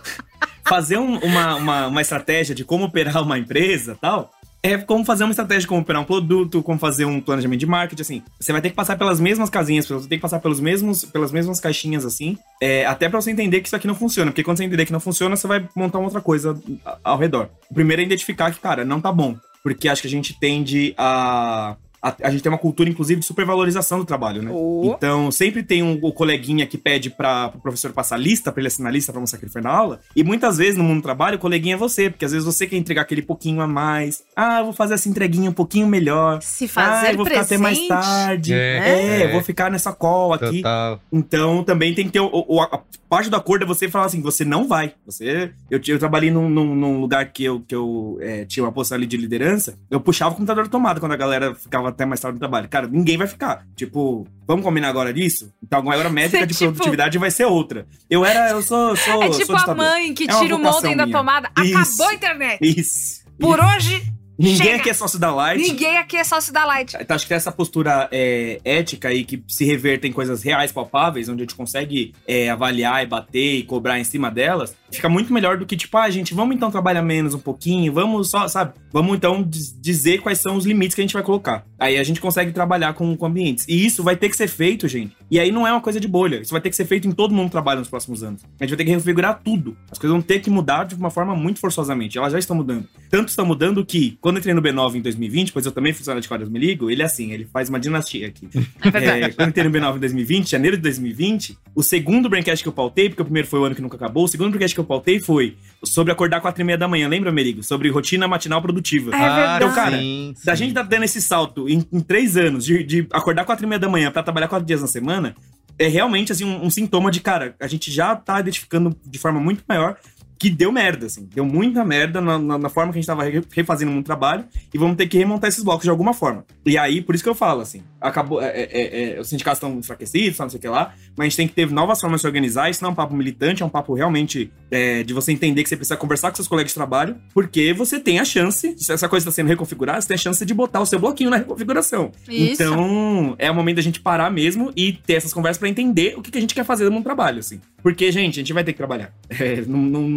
fazer 0.69 0.97
um, 0.97 1.17
uma, 1.17 1.55
uma, 1.55 1.87
uma 1.87 2.01
estratégia 2.01 2.55
de 2.55 2.63
como 2.63 2.85
operar 2.85 3.21
uma 3.21 3.37
empresa 3.37 3.97
tal 3.99 4.31
é 4.63 4.77
como 4.77 5.03
fazer 5.03 5.23
uma 5.23 5.31
estratégia, 5.31 5.67
como 5.67 5.81
operar 5.81 6.01
um 6.01 6.05
produto, 6.05 6.61
como 6.61 6.77
fazer 6.77 7.05
um 7.05 7.19
planejamento 7.19 7.59
de 7.59 7.65
marketing, 7.65 8.01
assim. 8.01 8.23
Você 8.39 8.51
vai 8.51 8.61
ter 8.61 8.69
que 8.69 8.75
passar 8.75 8.97
pelas 8.97 9.19
mesmas 9.19 9.49
casinhas, 9.49 9.87
você 9.87 10.07
tem 10.07 10.17
que 10.17 10.21
passar 10.21 10.39
pelos 10.39 10.59
mesmos, 10.59 11.03
pelas 11.03 11.31
mesmas 11.31 11.59
caixinhas, 11.59 12.05
assim, 12.05 12.37
é, 12.61 12.85
até 12.85 13.09
para 13.09 13.19
você 13.19 13.31
entender 13.31 13.61
que 13.61 13.67
isso 13.67 13.75
aqui 13.75 13.87
não 13.87 13.95
funciona. 13.95 14.31
Porque 14.31 14.43
quando 14.43 14.57
você 14.57 14.63
entender 14.63 14.85
que 14.85 14.91
não 14.91 14.99
funciona, 14.99 15.35
você 15.35 15.47
vai 15.47 15.67
montar 15.75 15.97
uma 15.97 16.05
outra 16.05 16.21
coisa 16.21 16.59
ao 17.03 17.17
redor. 17.17 17.49
O 17.69 17.73
primeiro 17.73 18.01
é 18.01 18.05
identificar 18.05 18.51
que, 18.51 18.59
cara, 18.59 18.85
não 18.85 19.01
tá 19.01 19.11
bom. 19.11 19.35
Porque 19.63 19.87
acho 19.87 20.01
que 20.01 20.07
a 20.07 20.11
gente 20.11 20.39
tende 20.39 20.93
a 20.97 21.75
a, 22.01 22.15
a, 22.23 22.31
gente 22.31 22.41
tem 22.41 22.51
uma 22.51 22.57
cultura, 22.57 22.89
inclusive, 22.89 23.19
de 23.19 23.25
supervalorização 23.25 23.99
do 23.99 24.05
trabalho, 24.05 24.41
né? 24.41 24.49
Oh. 24.51 24.93
Então, 24.97 25.31
sempre 25.31 25.61
tem 25.61 25.83
um, 25.83 25.99
o 26.01 26.11
coleguinha 26.11 26.65
que 26.65 26.77
pede 26.77 27.11
para 27.11 27.47
o 27.47 27.51
pro 27.51 27.61
professor 27.61 27.93
passar 27.93 28.17
lista, 28.17 28.51
para 28.51 28.61
ele 28.61 28.67
assinar 28.67 28.91
lista 28.91 29.11
para 29.11 29.21
mostrar 29.21 29.37
que 29.37 29.45
ele 29.45 29.51
foi 29.51 29.61
na 29.61 29.69
aula. 29.69 29.99
E 30.15 30.23
muitas 30.23 30.57
vezes 30.57 30.77
no 30.77 30.83
mundo 30.83 31.01
do 31.01 31.03
trabalho, 31.03 31.37
o 31.37 31.39
coleguinha 31.39 31.75
é 31.75 31.77
você, 31.77 32.09
porque 32.09 32.25
às 32.25 32.31
vezes 32.31 32.45
você 32.45 32.65
quer 32.65 32.77
entregar 32.77 33.03
aquele 33.03 33.21
pouquinho 33.21 33.61
a 33.61 33.67
mais. 33.67 34.23
Ah, 34.35 34.59
eu 34.59 34.65
vou 34.65 34.73
fazer 34.73 34.95
essa 34.95 35.07
entreguinha 35.07 35.49
um 35.49 35.53
pouquinho 35.53 35.85
melhor. 35.85 36.41
Se 36.41 36.67
fazer 36.67 37.07
ah, 37.07 37.11
eu 37.11 37.17
vou 37.17 37.25
presente. 37.25 37.43
ficar 37.43 37.55
até 37.55 37.61
mais 37.61 37.87
tarde. 37.87 38.53
É, 38.53 39.21
é, 39.21 39.31
vou 39.31 39.43
ficar 39.43 39.69
nessa 39.69 39.93
call 39.93 40.33
aqui. 40.33 40.57
Total. 40.57 40.99
Então, 41.11 41.63
também 41.63 41.93
tem 41.93 42.05
que 42.05 42.11
ter 42.11 42.19
o, 42.19 42.29
o, 42.31 42.61
a 42.61 42.81
parte 43.11 43.29
do 43.29 43.35
acordo 43.35 43.63
é 43.63 43.67
você 43.67 43.89
falar 43.89 44.05
assim, 44.05 44.21
você 44.21 44.45
não 44.45 44.69
vai. 44.69 44.93
Você, 45.05 45.51
eu, 45.69 45.81
eu 45.85 45.99
trabalhei 45.99 46.31
num, 46.31 46.49
num, 46.49 46.73
num 46.73 47.01
lugar 47.01 47.29
que 47.33 47.43
eu, 47.43 47.59
que 47.59 47.75
eu 47.75 48.17
é, 48.21 48.45
tinha 48.45 48.63
uma 48.63 48.71
posição 48.71 48.95
ali 48.95 49.05
de 49.05 49.17
liderança, 49.17 49.77
eu 49.89 49.99
puxava 49.99 50.31
o 50.31 50.37
computador 50.37 50.69
tomado 50.69 51.01
quando 51.01 51.11
a 51.11 51.17
galera 51.17 51.53
ficava 51.53 51.89
até 51.89 52.05
mais 52.05 52.21
tarde 52.21 52.35
no 52.35 52.39
trabalho. 52.39 52.69
Cara, 52.69 52.87
ninguém 52.87 53.17
vai 53.17 53.27
ficar. 53.27 53.67
Tipo, 53.75 54.25
vamos 54.47 54.63
combinar 54.63 54.87
agora 54.87 55.13
disso? 55.13 55.51
Então 55.61 55.79
agora 55.79 56.07
a 56.07 56.09
métrica 56.11 56.47
de 56.47 56.53
tipo... 56.53 56.71
produtividade 56.71 57.17
vai 57.17 57.29
ser 57.29 57.43
outra. 57.43 57.85
Eu 58.09 58.23
era, 58.23 58.51
eu 58.51 58.61
sou, 58.61 58.95
sou 58.95 59.23
É 59.23 59.29
tipo 59.29 59.59
sou 59.59 59.71
a 59.71 59.75
mãe 59.75 60.13
que 60.13 60.23
é 60.23 60.39
tira 60.39 60.55
o 60.55 60.59
modem 60.59 60.95
da 60.95 61.05
tomada. 61.05 61.51
Isso, 61.61 61.77
Acabou 61.77 62.07
a 62.07 62.13
internet. 62.13 62.59
Isso. 62.61 63.25
Por 63.37 63.59
isso. 63.59 63.67
hoje 63.67 64.13
Ninguém 64.41 64.55
Chega. 64.55 64.75
aqui 64.77 64.89
é 64.89 64.93
sócio 64.93 65.19
da 65.19 65.31
Light. 65.33 65.61
Ninguém 65.61 65.97
aqui 65.97 66.17
é 66.17 66.23
sócio 66.23 66.51
da 66.51 66.65
Light. 66.65 66.97
Então, 66.99 67.15
acho 67.15 67.27
que 67.27 67.33
essa 67.33 67.51
postura 67.51 68.09
é, 68.11 68.59
ética 68.65 69.09
aí 69.09 69.23
que 69.23 69.43
se 69.47 69.63
reverta 69.65 70.07
em 70.07 70.11
coisas 70.11 70.41
reais, 70.41 70.71
palpáveis, 70.71 71.29
onde 71.29 71.41
a 71.41 71.45
gente 71.45 71.55
consegue 71.55 72.13
é, 72.27 72.49
avaliar 72.49 73.03
e 73.03 73.05
bater 73.05 73.57
e 73.57 73.63
cobrar 73.63 73.99
em 73.99 74.03
cima 74.03 74.31
delas, 74.31 74.75
fica 74.89 75.07
muito 75.07 75.31
melhor 75.31 75.57
do 75.57 75.65
que, 75.65 75.77
tipo, 75.77 75.95
ah, 75.97 76.09
gente, 76.09 76.33
vamos 76.33 76.55
então 76.55 76.71
trabalhar 76.71 77.03
menos 77.03 77.35
um 77.35 77.39
pouquinho, 77.39 77.93
vamos 77.93 78.29
só, 78.29 78.47
sabe? 78.47 78.73
Vamos 78.91 79.15
então 79.15 79.47
dizer 79.47 80.21
quais 80.21 80.39
são 80.39 80.55
os 80.55 80.65
limites 80.65 80.95
que 80.95 81.01
a 81.01 81.03
gente 81.03 81.13
vai 81.13 81.23
colocar. 81.23 81.63
Aí 81.81 81.97
a 81.97 82.03
gente 82.03 82.21
consegue 82.21 82.51
trabalhar 82.51 82.93
com, 82.93 83.17
com 83.17 83.25
ambientes. 83.25 83.65
E 83.67 83.83
isso 83.83 84.03
vai 84.03 84.15
ter 84.15 84.29
que 84.29 84.37
ser 84.37 84.47
feito, 84.47 84.87
gente. 84.87 85.17
E 85.31 85.39
aí 85.39 85.51
não 85.51 85.65
é 85.65 85.71
uma 85.71 85.81
coisa 85.81 85.99
de 85.99 86.07
bolha. 86.07 86.39
Isso 86.39 86.51
vai 86.51 86.61
ter 86.61 86.69
que 86.69 86.75
ser 86.75 86.85
feito 86.85 87.07
em 87.07 87.11
todo 87.11 87.33
mundo 87.33 87.45
que 87.45 87.53
trabalha 87.53 87.79
nos 87.79 87.89
próximos 87.89 88.21
anos. 88.21 88.43
A 88.59 88.63
gente 88.63 88.69
vai 88.69 88.77
ter 88.77 88.85
que 88.85 88.91
refigurar 88.91 89.41
tudo. 89.43 89.75
As 89.91 89.97
coisas 89.97 90.13
vão 90.13 90.21
ter 90.21 90.41
que 90.41 90.49
mudar 90.51 90.83
de 90.83 90.93
uma 90.93 91.09
forma 91.09 91.35
muito 91.35 91.59
forçosamente. 91.59 92.19
Elas 92.19 92.33
já 92.33 92.37
estão 92.37 92.55
mudando. 92.55 92.87
Tanto 93.09 93.29
estão 93.29 93.43
mudando 93.47 93.83
que, 93.83 94.15
quando 94.21 94.35
eu 94.35 94.41
entrei 94.41 94.53
no 94.53 94.61
B9 94.61 94.97
em 94.97 95.01
2020, 95.01 95.51
pois 95.51 95.65
eu 95.65 95.71
também 95.71 95.91
funcionário 95.91 96.21
de 96.21 96.29
Correios 96.29 96.51
Me 96.51 96.59
Ligo, 96.59 96.91
ele 96.91 97.01
é 97.01 97.05
assim, 97.05 97.31
ele 97.31 97.47
faz 97.51 97.67
uma 97.67 97.79
dinastia 97.79 98.27
aqui. 98.27 98.47
É, 99.01 99.29
quando 99.29 99.39
eu 99.39 99.47
entrei 99.47 99.63
no 99.63 99.71
B9 99.71 99.95
em 99.95 99.99
2020, 99.99 100.51
janeiro 100.51 100.77
de 100.77 100.83
2020, 100.83 101.57
o 101.73 101.81
segundo 101.81 102.29
Braincast 102.29 102.63
que 102.63 102.69
eu 102.69 102.73
pautei, 102.73 103.09
porque 103.09 103.21
o 103.21 103.25
primeiro 103.25 103.47
foi 103.47 103.59
o 103.59 103.63
ano 103.63 103.73
que 103.73 103.81
nunca 103.81 103.95
acabou, 103.95 104.25
o 104.25 104.27
segundo 104.27 104.51
Braincast 104.51 104.75
que 104.75 104.79
eu 104.79 104.85
pautei 104.85 105.19
foi 105.19 105.55
sobre 105.83 106.11
acordar 106.13 106.39
quatro 106.41 106.61
e 106.61 106.63
meia 106.63 106.77
da 106.77 106.87
manhã, 106.87 107.07
lembra, 107.07 107.31
Merigo? 107.31 107.63
Sobre 107.63 107.89
rotina 107.89 108.27
matinal 108.27 108.61
produtiva. 108.61 109.15
É 109.15 109.17
verdade. 109.19 109.63
Então, 109.63 109.75
cara, 109.75 109.97
sim, 109.97 110.33
sim. 110.35 110.45
da 110.45 110.55
gente 110.55 110.73
tá 110.73 110.83
dando 110.83 111.03
esse 111.03 111.21
salto 111.21 111.67
em, 111.73 111.85
em 111.91 111.99
três 111.99 112.37
anos 112.37 112.65
de, 112.65 112.83
de 112.83 113.07
acordar 113.11 113.45
quatro 113.45 113.65
e 113.65 113.67
meia 113.67 113.79
da 113.79 113.89
manhã 113.89 114.11
para 114.11 114.23
trabalhar 114.23 114.47
quatro 114.47 114.65
dias 114.65 114.81
na 114.81 114.87
semana, 114.87 115.35
é 115.77 115.87
realmente 115.87 116.31
assim 116.31 116.45
um, 116.45 116.65
um, 116.65 116.69
sintoma 116.69 117.09
de, 117.09 117.19
cara, 117.19 117.55
a 117.59 117.67
gente 117.67 117.91
já 117.91 118.15
tá 118.15 118.39
identificando 118.39 118.95
de 119.05 119.19
forma 119.19 119.39
muito 119.39 119.63
maior 119.67 119.97
que 120.41 120.49
deu 120.49 120.71
merda, 120.71 121.05
assim. 121.05 121.29
Deu 121.35 121.45
muita 121.45 121.85
merda 121.85 122.19
na, 122.19 122.39
na, 122.39 122.57
na 122.57 122.67
forma 122.67 122.91
que 122.91 122.97
a 122.97 122.99
gente 122.99 123.05
tava 123.05 123.21
refazendo 123.51 123.91
um 123.91 124.01
trabalho 124.01 124.43
e 124.73 124.77
vamos 124.79 124.97
ter 124.97 125.05
que 125.05 125.15
remontar 125.15 125.47
esses 125.47 125.63
blocos 125.63 125.83
de 125.83 125.89
alguma 125.91 126.15
forma. 126.15 126.43
E 126.65 126.79
aí, 126.79 126.99
por 126.99 127.13
isso 127.13 127.23
que 127.23 127.29
eu 127.29 127.35
falo, 127.35 127.61
assim, 127.61 127.83
acabou. 127.99 128.41
É, 128.41 128.47
é, 128.47 128.69
é, 128.71 129.17
é 129.17 129.19
os 129.19 129.29
sindicatos 129.29 129.57
estão 129.57 129.77
enfraquecidos, 129.77 130.39
não 130.39 130.49
sei 130.49 130.57
o 130.57 130.61
que 130.61 130.67
lá, 130.67 130.95
mas 131.15 131.25
a 131.25 131.29
gente 131.29 131.37
tem 131.37 131.47
que 131.47 131.53
ter 131.53 131.69
novas 131.69 132.01
formas 132.01 132.17
de 132.17 132.21
se 132.21 132.27
organizar. 132.27 132.71
Isso 132.71 132.81
não 132.81 132.89
é 132.89 132.91
um 132.91 132.95
papo 132.95 133.13
militante, 133.13 133.61
é 133.61 133.65
um 133.67 133.69
papo 133.69 133.93
realmente 133.93 134.51
é, 134.71 135.03
de 135.03 135.13
você 135.13 135.31
entender 135.31 135.61
que 135.61 135.69
você 135.69 135.77
precisa 135.77 135.95
conversar 135.95 136.31
com 136.31 136.37
seus 136.37 136.47
colegas 136.47 136.71
de 136.71 136.75
trabalho, 136.75 137.17
porque 137.35 137.71
você 137.71 137.99
tem 137.99 138.17
a 138.17 138.25
chance, 138.25 138.73
se 138.79 138.91
essa 138.91 139.07
coisa 139.07 139.29
está 139.29 139.35
sendo 139.35 139.47
reconfigurada, 139.47 140.01
você 140.01 140.07
tem 140.07 140.15
a 140.15 140.17
chance 140.17 140.43
de 140.43 140.53
botar 140.55 140.81
o 140.81 140.87
seu 140.87 140.97
bloquinho 140.97 141.29
na 141.29 141.37
reconfiguração. 141.37 142.11
Isso. 142.27 142.63
Então, 142.63 143.35
é 143.37 143.51
o 143.51 143.53
momento 143.53 143.75
da 143.75 143.83
gente 143.83 143.99
parar 143.99 144.31
mesmo 144.31 144.71
e 144.75 144.93
ter 144.93 145.13
essas 145.13 145.31
conversas 145.31 145.59
para 145.59 145.69
entender 145.69 146.17
o 146.17 146.21
que, 146.23 146.31
que 146.31 146.37
a 146.39 146.41
gente 146.41 146.55
quer 146.55 146.65
fazer 146.65 146.89
no 146.89 147.03
trabalho, 147.03 147.37
assim. 147.37 147.61
Porque, 147.83 148.11
gente, 148.11 148.39
a 148.39 148.41
gente 148.41 148.53
vai 148.53 148.63
ter 148.63 148.71
que 148.73 148.77
trabalhar. 148.77 149.13
É, 149.41 149.61
não, 149.65 149.79
não, 149.79 150.07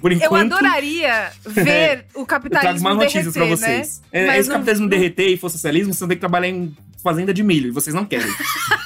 por 0.00 0.12
enquanto. 0.12 0.52
Eu 0.52 0.56
adoraria 0.56 1.30
ver 1.46 1.68
é, 1.68 2.04
o 2.14 2.26
capitalismo. 2.26 2.76
Eu 2.76 2.80
trago 2.80 2.82
mais 2.82 2.96
notícias 2.96 3.34
derreter, 3.34 3.58
pra 3.58 3.68
né? 3.68 3.76
vocês. 3.76 4.02
Né? 4.12 4.38
É, 4.38 4.42
se 4.42 4.48
o 4.48 4.52
capitalismo 4.52 4.84
não... 4.84 4.90
derreter 4.90 5.28
e 5.28 5.36
for 5.36 5.50
socialismo, 5.50 5.92
vocês 5.92 6.00
vão 6.00 6.08
ter 6.08 6.14
que 6.16 6.20
trabalhar 6.20 6.48
em 6.48 6.74
fazenda 7.02 7.34
de 7.34 7.42
milho, 7.42 7.68
e 7.68 7.70
vocês 7.72 7.94
não 7.94 8.04
querem. 8.04 8.32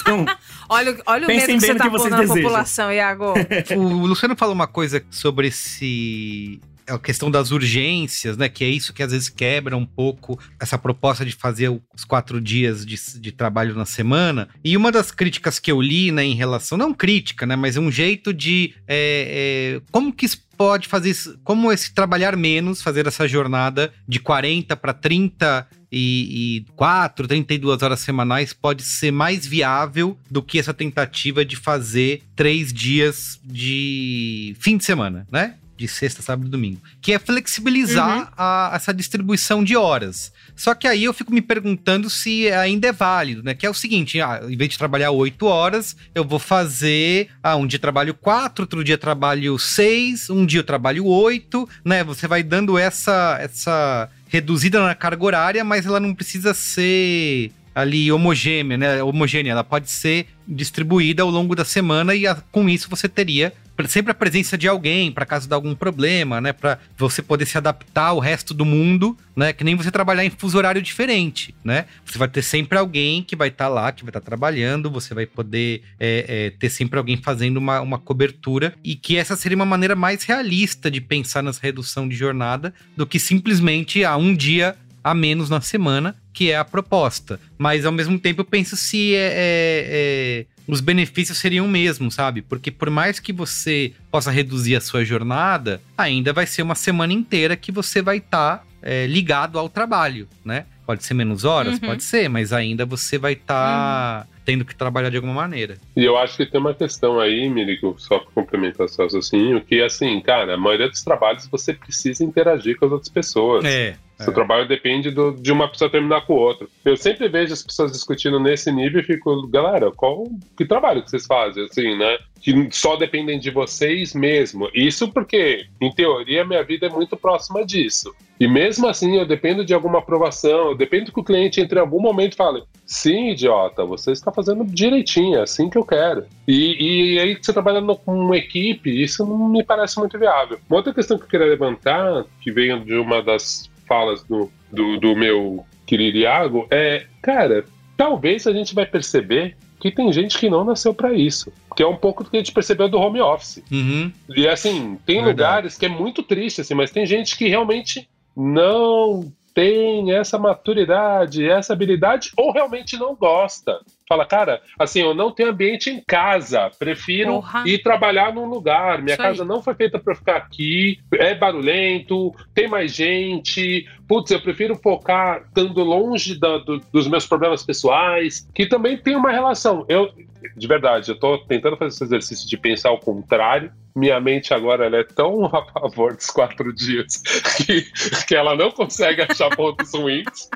Então. 0.00 0.24
olha, 0.68 0.96
olha 1.06 1.26
o 1.26 1.28
medo 1.28 1.46
que 1.46 1.60
você 1.60 1.74
tá 1.74 1.90
pondo 1.90 2.08
na 2.08 2.26
população, 2.26 2.90
Iago. 2.90 3.34
o 3.76 4.06
Luciano 4.06 4.34
falou 4.34 4.54
uma 4.54 4.66
coisa 4.66 5.04
sobre 5.10 5.48
esse 5.48 6.60
é 6.86 6.92
a 6.92 6.98
questão 6.98 7.28
das 7.30 7.50
urgências, 7.50 8.36
né? 8.36 8.48
Que 8.48 8.64
é 8.64 8.68
isso 8.68 8.92
que 8.92 9.02
às 9.02 9.10
vezes 9.10 9.28
quebra 9.28 9.76
um 9.76 9.84
pouco 9.84 10.38
essa 10.58 10.78
proposta 10.78 11.24
de 11.24 11.32
fazer 11.32 11.68
os 11.68 12.04
quatro 12.04 12.40
dias 12.40 12.86
de, 12.86 12.96
de 13.20 13.32
trabalho 13.32 13.74
na 13.74 13.84
semana. 13.84 14.48
E 14.64 14.76
uma 14.76 14.92
das 14.92 15.10
críticas 15.10 15.58
que 15.58 15.70
eu 15.70 15.82
li, 15.82 16.12
né, 16.12 16.24
em 16.24 16.34
relação, 16.34 16.78
não 16.78 16.94
crítica, 16.94 17.44
né? 17.44 17.56
Mas 17.56 17.76
um 17.76 17.90
jeito 17.90 18.32
de 18.32 18.72
é, 18.86 19.78
é, 19.78 19.82
como 19.90 20.12
que 20.12 20.26
pode 20.56 20.88
fazer 20.88 21.10
isso, 21.10 21.38
como 21.44 21.72
esse 21.72 21.92
trabalhar 21.92 22.36
menos, 22.36 22.82
fazer 22.82 23.06
essa 23.06 23.26
jornada 23.28 23.92
de 24.06 24.18
40 24.18 24.76
para 24.76 24.92
30 24.92 25.66
e, 25.90 26.56
e 26.58 26.72
4, 26.74 27.28
32 27.28 27.82
horas 27.82 28.00
semanais 28.00 28.52
pode 28.52 28.82
ser 28.82 29.10
mais 29.10 29.46
viável 29.46 30.18
do 30.30 30.42
que 30.42 30.58
essa 30.58 30.74
tentativa 30.74 31.44
de 31.44 31.56
fazer 31.56 32.22
três 32.34 32.72
dias 32.72 33.40
de 33.44 34.56
fim 34.58 34.76
de 34.76 34.84
semana, 34.84 35.26
né? 35.30 35.56
De 35.76 35.86
sexta, 35.86 36.22
sábado 36.22 36.46
e 36.46 36.50
domingo, 36.50 36.80
que 37.00 37.12
é 37.12 37.18
flexibilizar 37.18 38.18
uhum. 38.18 38.26
a, 38.36 38.72
essa 38.74 38.94
distribuição 38.94 39.62
de 39.62 39.76
horas. 39.76 40.32
Só 40.54 40.74
que 40.74 40.88
aí 40.88 41.04
eu 41.04 41.12
fico 41.12 41.32
me 41.32 41.42
perguntando 41.42 42.08
se 42.08 42.50
ainda 42.50 42.88
é 42.88 42.92
válido, 42.92 43.42
né? 43.42 43.54
Que 43.54 43.66
é 43.66 43.70
o 43.70 43.74
seguinte: 43.74 44.20
ah, 44.20 44.40
em 44.48 44.56
vez 44.56 44.70
de 44.70 44.78
trabalhar 44.78 45.10
oito 45.10 45.46
horas, 45.46 45.96
eu 46.14 46.24
vou 46.24 46.38
fazer. 46.38 47.28
Ah, 47.42 47.56
um 47.56 47.66
dia 47.66 47.78
trabalho 47.78 48.14
quatro, 48.14 48.62
outro 48.62 48.82
dia 48.82 48.96
trabalho 48.96 49.58
seis, 49.58 50.30
um 50.30 50.46
dia 50.46 50.60
eu 50.60 50.64
trabalho 50.64 51.04
oito, 51.06 51.68
né? 51.84 52.02
Você 52.04 52.26
vai 52.26 52.42
dando 52.42 52.78
essa, 52.78 53.38
essa 53.40 54.08
reduzida 54.28 54.82
na 54.82 54.94
carga 54.94 55.24
horária, 55.24 55.64
mas 55.64 55.84
ela 55.84 56.00
não 56.00 56.14
precisa 56.14 56.54
ser 56.54 57.52
ali 57.74 58.10
homogênea, 58.10 58.78
né? 58.78 59.02
Homogênea, 59.02 59.52
ela 59.52 59.64
pode 59.64 59.90
ser 59.90 60.26
distribuída 60.48 61.22
ao 61.22 61.28
longo 61.28 61.54
da 61.54 61.64
semana 61.64 62.14
e 62.14 62.26
a, 62.26 62.34
com 62.34 62.68
isso 62.70 62.88
você 62.88 63.06
teria 63.06 63.52
sempre 63.86 64.12
a 64.12 64.14
presença 64.14 64.56
de 64.56 64.66
alguém 64.66 65.12
para 65.12 65.26
caso 65.26 65.46
de 65.46 65.54
algum 65.54 65.74
problema, 65.74 66.40
né, 66.40 66.52
para 66.52 66.78
você 66.96 67.20
poder 67.20 67.46
se 67.46 67.58
adaptar 67.58 68.08
ao 68.08 68.18
resto 68.18 68.54
do 68.54 68.64
mundo, 68.64 69.16
né, 69.34 69.52
que 69.52 69.62
nem 69.62 69.74
você 69.74 69.90
trabalhar 69.90 70.24
em 70.24 70.30
fuso 70.30 70.56
horário 70.56 70.80
diferente, 70.80 71.54
né? 71.62 71.86
Você 72.04 72.16
vai 72.16 72.28
ter 72.28 72.42
sempre 72.42 72.78
alguém 72.78 73.22
que 73.22 73.36
vai 73.36 73.48
estar 73.48 73.66
tá 73.66 73.68
lá, 73.68 73.92
que 73.92 74.02
vai 74.02 74.10
estar 74.10 74.20
tá 74.20 74.24
trabalhando, 74.24 74.90
você 74.90 75.12
vai 75.14 75.26
poder 75.26 75.82
é, 76.00 76.24
é, 76.28 76.50
ter 76.58 76.70
sempre 76.70 76.98
alguém 76.98 77.16
fazendo 77.16 77.58
uma, 77.58 77.80
uma 77.80 77.98
cobertura 77.98 78.74
e 78.82 78.94
que 78.94 79.16
essa 79.16 79.36
seria 79.36 79.56
uma 79.56 79.66
maneira 79.66 79.94
mais 79.94 80.24
realista 80.24 80.90
de 80.90 81.00
pensar 81.00 81.42
nessa 81.42 81.60
redução 81.62 82.08
de 82.08 82.16
jornada 82.16 82.72
do 82.96 83.06
que 83.06 83.18
simplesmente 83.18 84.04
a 84.04 84.16
um 84.16 84.34
dia 84.34 84.76
a 85.06 85.14
menos 85.14 85.48
na 85.48 85.60
semana, 85.60 86.16
que 86.32 86.50
é 86.50 86.56
a 86.56 86.64
proposta. 86.64 87.38
Mas 87.56 87.86
ao 87.86 87.92
mesmo 87.92 88.18
tempo 88.18 88.40
eu 88.40 88.44
penso 88.44 88.76
se 88.76 89.14
é, 89.14 89.18
é, 89.18 89.86
é, 89.88 90.46
os 90.66 90.80
benefícios 90.80 91.38
seriam 91.38 91.66
o 91.66 91.68
mesmo, 91.68 92.10
sabe? 92.10 92.42
Porque 92.42 92.70
por 92.70 92.90
mais 92.90 93.20
que 93.20 93.32
você 93.32 93.92
possa 94.10 94.30
reduzir 94.30 94.76
a 94.76 94.80
sua 94.80 95.04
jornada, 95.04 95.80
ainda 95.96 96.32
vai 96.32 96.46
ser 96.46 96.62
uma 96.62 96.74
semana 96.74 97.12
inteira 97.12 97.56
que 97.56 97.70
você 97.70 98.02
vai 98.02 98.18
estar 98.18 98.58
tá, 98.58 98.64
é, 98.82 99.06
ligado 99.06 99.58
ao 99.58 99.68
trabalho, 99.68 100.28
né? 100.44 100.66
Pode 100.86 101.04
ser 101.04 101.14
menos 101.14 101.44
horas? 101.44 101.74
Uhum. 101.74 101.88
Pode 101.88 102.04
ser, 102.04 102.28
mas 102.28 102.52
ainda 102.52 102.86
você 102.86 103.18
vai 103.18 103.32
estar. 103.32 104.24
Tá 104.24 104.26
uhum 104.28 104.36
tendo 104.46 104.64
que 104.64 104.76
trabalhar 104.76 105.10
de 105.10 105.16
alguma 105.16 105.34
maneira. 105.34 105.76
E 105.96 106.04
eu 106.04 106.16
acho 106.16 106.36
que 106.36 106.46
tem 106.46 106.60
uma 106.60 106.72
questão 106.72 107.18
aí, 107.18 107.50
Mirico, 107.50 107.96
só 107.98 108.20
para 108.20 108.30
complementar 108.30 108.88
seu 108.88 109.04
raciocínio, 109.04 109.60
que 109.60 109.82
assim, 109.82 110.20
cara, 110.20 110.54
a 110.54 110.56
maioria 110.56 110.88
dos 110.88 111.02
trabalhos 111.02 111.48
você 111.48 111.74
precisa 111.74 112.24
interagir 112.24 112.78
com 112.78 112.86
as 112.86 112.92
outras 112.92 113.08
pessoas. 113.08 113.64
É. 113.64 113.96
Seu 114.18 114.30
é. 114.30 114.34
trabalho 114.34 114.66
depende 114.66 115.10
do, 115.10 115.32
de 115.32 115.52
uma 115.52 115.68
pessoa 115.68 115.90
terminar 115.90 116.24
com 116.26 116.34
o 116.34 116.38
outro. 116.38 116.68
Eu 116.84 116.96
sempre 116.96 117.28
vejo 117.28 117.52
as 117.52 117.62
pessoas 117.62 117.92
discutindo 117.92 118.40
nesse 118.40 118.72
nível 118.72 119.00
e 119.00 119.04
fico, 119.04 119.46
galera, 119.48 119.90
qual 119.90 120.24
que 120.56 120.64
trabalho 120.64 121.02
que 121.02 121.10
vocês 121.10 121.26
fazem, 121.26 121.64
assim, 121.64 121.96
né? 121.96 122.18
Que 122.40 122.68
só 122.70 122.96
dependem 122.96 123.38
de 123.38 123.50
vocês 123.50 124.14
mesmo. 124.14 124.70
Isso 124.74 125.12
porque, 125.12 125.66
em 125.80 125.92
teoria, 125.92 126.44
minha 126.44 126.62
vida 126.62 126.86
é 126.86 126.90
muito 126.90 127.16
próxima 127.16 127.64
disso. 127.64 128.14
E 128.38 128.46
mesmo 128.46 128.86
assim, 128.86 129.16
eu 129.16 129.26
dependo 129.26 129.64
de 129.64 129.72
alguma 129.74 129.98
aprovação, 129.98 130.70
eu 130.70 130.74
dependo 130.74 131.10
que 131.10 131.20
o 131.20 131.24
cliente 131.24 131.60
entre 131.60 131.78
em 131.78 131.82
algum 131.82 132.00
momento 132.00 132.34
e 132.34 132.36
fale: 132.36 132.62
sim, 132.84 133.30
idiota, 133.30 133.84
você 133.84 134.12
está 134.12 134.30
fazendo 134.30 134.64
direitinho, 134.64 135.38
é 135.38 135.42
assim 135.42 135.70
que 135.70 135.78
eu 135.78 135.84
quero. 135.84 136.24
E, 136.46 137.14
e 137.14 137.18
aí, 137.18 137.38
você 137.40 137.52
trabalhando 137.52 137.96
com 137.96 138.14
uma 138.14 138.36
equipe, 138.36 138.90
isso 139.02 139.26
não 139.26 139.48
me 139.48 139.64
parece 139.64 139.98
muito 139.98 140.18
viável. 140.18 140.58
Uma 140.68 140.78
outra 140.78 140.92
questão 140.92 141.18
que 141.18 141.24
eu 141.24 141.28
queria 141.28 141.46
levantar, 141.46 142.24
que 142.40 142.52
veio 142.52 142.80
de 142.80 142.94
uma 142.94 143.22
das 143.22 143.70
falas 143.86 144.22
do, 144.24 144.50
do, 144.70 144.98
do 144.98 145.16
meu 145.16 145.64
querido 145.86 146.18
Iago 146.18 146.66
é, 146.70 147.06
cara, 147.22 147.64
talvez 147.96 148.46
a 148.46 148.52
gente 148.52 148.74
vai 148.74 148.86
perceber 148.86 149.56
que 149.80 149.90
tem 149.90 150.12
gente 150.12 150.38
que 150.38 150.50
não 150.50 150.64
nasceu 150.64 150.94
para 150.94 151.12
isso. 151.12 151.52
Que 151.76 151.82
é 151.82 151.86
um 151.86 151.96
pouco 151.96 152.24
do 152.24 152.30
que 152.30 152.36
a 152.36 152.40
gente 152.40 152.52
percebeu 152.52 152.88
do 152.88 152.98
home 152.98 153.20
office. 153.20 153.62
Uhum. 153.70 154.10
E 154.34 154.48
assim, 154.48 154.98
tem 155.04 155.16
Verdade. 155.16 155.28
lugares 155.28 155.78
que 155.78 155.86
é 155.86 155.88
muito 155.88 156.22
triste, 156.22 156.60
assim, 156.62 156.74
mas 156.74 156.90
tem 156.90 157.04
gente 157.04 157.36
que 157.36 157.48
realmente 157.48 158.08
não 158.34 159.32
tem 159.56 160.12
essa 160.12 160.38
maturidade, 160.38 161.48
essa 161.48 161.72
habilidade, 161.72 162.30
ou 162.36 162.52
realmente 162.52 162.94
não 162.98 163.16
gosta. 163.16 163.80
Fala, 164.06 164.26
cara, 164.26 164.60
assim, 164.78 165.00
eu 165.00 165.14
não 165.14 165.32
tenho 165.32 165.48
ambiente 165.48 165.88
em 165.88 165.98
casa, 166.06 166.70
prefiro 166.78 167.36
Porra. 167.36 167.64
ir 167.66 167.82
trabalhar 167.82 168.34
num 168.34 168.44
lugar. 168.44 169.00
Minha 169.00 169.14
Isso 169.14 169.22
casa 169.22 169.42
aí. 169.44 169.48
não 169.48 169.62
foi 169.62 169.74
feita 169.74 169.98
para 169.98 170.14
ficar 170.14 170.36
aqui, 170.36 170.98
é 171.14 171.34
barulhento, 171.34 172.34
tem 172.54 172.68
mais 172.68 172.94
gente. 172.94 173.88
Putz, 174.06 174.30
eu 174.30 174.42
prefiro 174.42 174.76
focar 174.76 175.44
estando 175.48 175.82
longe 175.82 176.38
da, 176.38 176.58
do, 176.58 176.78
dos 176.92 177.08
meus 177.08 177.26
problemas 177.26 177.64
pessoais, 177.64 178.46
que 178.54 178.66
também 178.66 178.98
tem 178.98 179.16
uma 179.16 179.32
relação. 179.32 179.86
Eu, 179.88 180.12
de 180.54 180.66
verdade, 180.66 181.10
eu 181.10 181.18
tô 181.18 181.38
tentando 181.38 181.78
fazer 181.78 181.94
esse 181.94 182.04
exercício 182.04 182.46
de 182.46 182.58
pensar 182.58 182.90
ao 182.90 183.00
contrário. 183.00 183.72
Minha 183.96 184.20
mente 184.20 184.52
agora 184.52 184.86
ela 184.86 184.98
é 184.98 185.04
tão 185.04 185.46
a 185.48 185.64
favor 185.72 186.14
dos 186.14 186.30
quatro 186.30 186.72
dias 186.72 187.22
que, 187.56 187.86
que 188.26 188.34
ela 188.36 188.54
não 188.54 188.70
consegue 188.70 189.22
achar 189.22 189.48
pontos 189.56 189.92
ruins. 189.92 190.50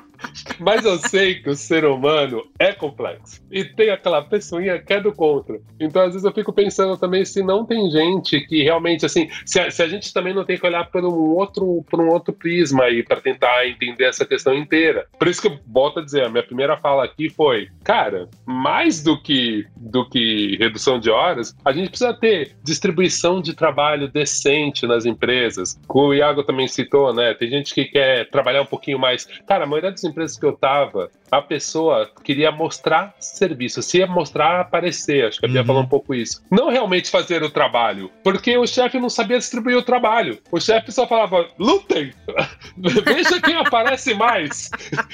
Mas 0.59 0.85
eu 0.85 0.97
sei 0.97 1.41
que 1.41 1.49
o 1.49 1.55
ser 1.55 1.85
humano 1.85 2.43
é 2.59 2.71
complexo. 2.73 3.41
E 3.51 3.63
tem 3.65 3.89
aquela 3.89 4.21
pessoinha 4.21 4.79
que 4.79 4.93
é 4.93 5.01
do 5.01 5.11
contra. 5.11 5.59
Então, 5.79 6.03
às 6.03 6.09
vezes, 6.13 6.23
eu 6.23 6.31
fico 6.31 6.53
pensando 6.53 6.97
também 6.97 7.25
se 7.25 7.41
não 7.41 7.65
tem 7.65 7.89
gente 7.89 8.39
que 8.41 8.63
realmente, 8.63 9.05
assim, 9.05 9.29
se 9.45 9.59
a, 9.59 9.71
se 9.71 9.81
a 9.81 9.87
gente 9.87 10.13
também 10.13 10.33
não 10.33 10.45
tem 10.45 10.57
que 10.57 10.65
olhar 10.65 10.89
por 10.89 11.03
um 11.03 11.35
outro, 11.35 11.83
por 11.89 11.99
um 11.99 12.09
outro 12.09 12.33
prisma 12.33 12.83
aí, 12.83 13.03
para 13.03 13.21
tentar 13.21 13.67
entender 13.67 14.05
essa 14.05 14.25
questão 14.25 14.53
inteira. 14.53 15.07
Por 15.17 15.27
isso 15.27 15.41
que 15.41 15.47
eu 15.47 15.59
volto 15.67 15.99
a 15.99 16.05
dizer, 16.05 16.25
a 16.25 16.29
minha 16.29 16.43
primeira 16.43 16.77
fala 16.77 17.03
aqui 17.03 17.29
foi, 17.29 17.67
cara, 17.83 18.29
mais 18.45 19.03
do 19.03 19.21
que, 19.21 19.65
do 19.75 20.07
que 20.07 20.57
redução 20.57 20.99
de 20.99 21.09
horas, 21.09 21.55
a 21.65 21.71
gente 21.71 21.89
precisa 21.89 22.13
ter 22.13 22.55
distribuição 22.63 23.30
de 23.39 23.53
trabalho 23.53 24.07
decente 24.07 24.87
nas 24.87 25.05
empresas. 25.05 25.79
O 25.87 26.13
Iago 26.13 26.43
também 26.43 26.67
citou, 26.67 27.13
né? 27.13 27.33
Tem 27.35 27.49
gente 27.49 27.73
que 27.73 27.85
quer 27.85 28.29
trabalhar 28.29 28.63
um 28.63 28.65
pouquinho 28.65 28.97
mais. 28.97 29.27
Cara, 29.47 29.65
a 29.65 29.67
maioria 29.67 29.91
das 29.91 30.03
empresas 30.03 30.37
que 30.37 30.45
eu 30.45 30.53
tava, 30.53 31.09
a 31.31 31.41
pessoa 31.41 32.09
queria 32.23 32.51
mostrar 32.51 33.15
serviço, 33.19 33.81
se 33.81 33.99
ia 33.99 34.07
mostrar 34.07 34.59
aparecer, 34.59 35.25
acho 35.25 35.39
que 35.39 35.45
a 35.45 35.49
Bia 35.49 35.61
uhum. 35.61 35.67
falou 35.67 35.81
um 35.83 35.87
pouco 35.87 36.13
isso. 36.13 36.43
Não 36.51 36.69
realmente 36.69 37.09
fazer 37.09 37.41
o 37.43 37.49
trabalho, 37.49 38.11
porque 38.23 38.57
o 38.57 38.67
chefe 38.67 38.99
não 38.99 39.09
sabia 39.09 39.37
distribuir 39.37 39.77
o 39.77 39.83
trabalho. 39.83 40.39
O 40.51 40.59
chefe 40.59 40.91
só 40.91 41.07
falava, 41.07 41.47
lutem! 41.57 42.11
Veja 42.77 43.39
quem 43.41 43.55
aparece 43.55 44.13
mais! 44.13 44.69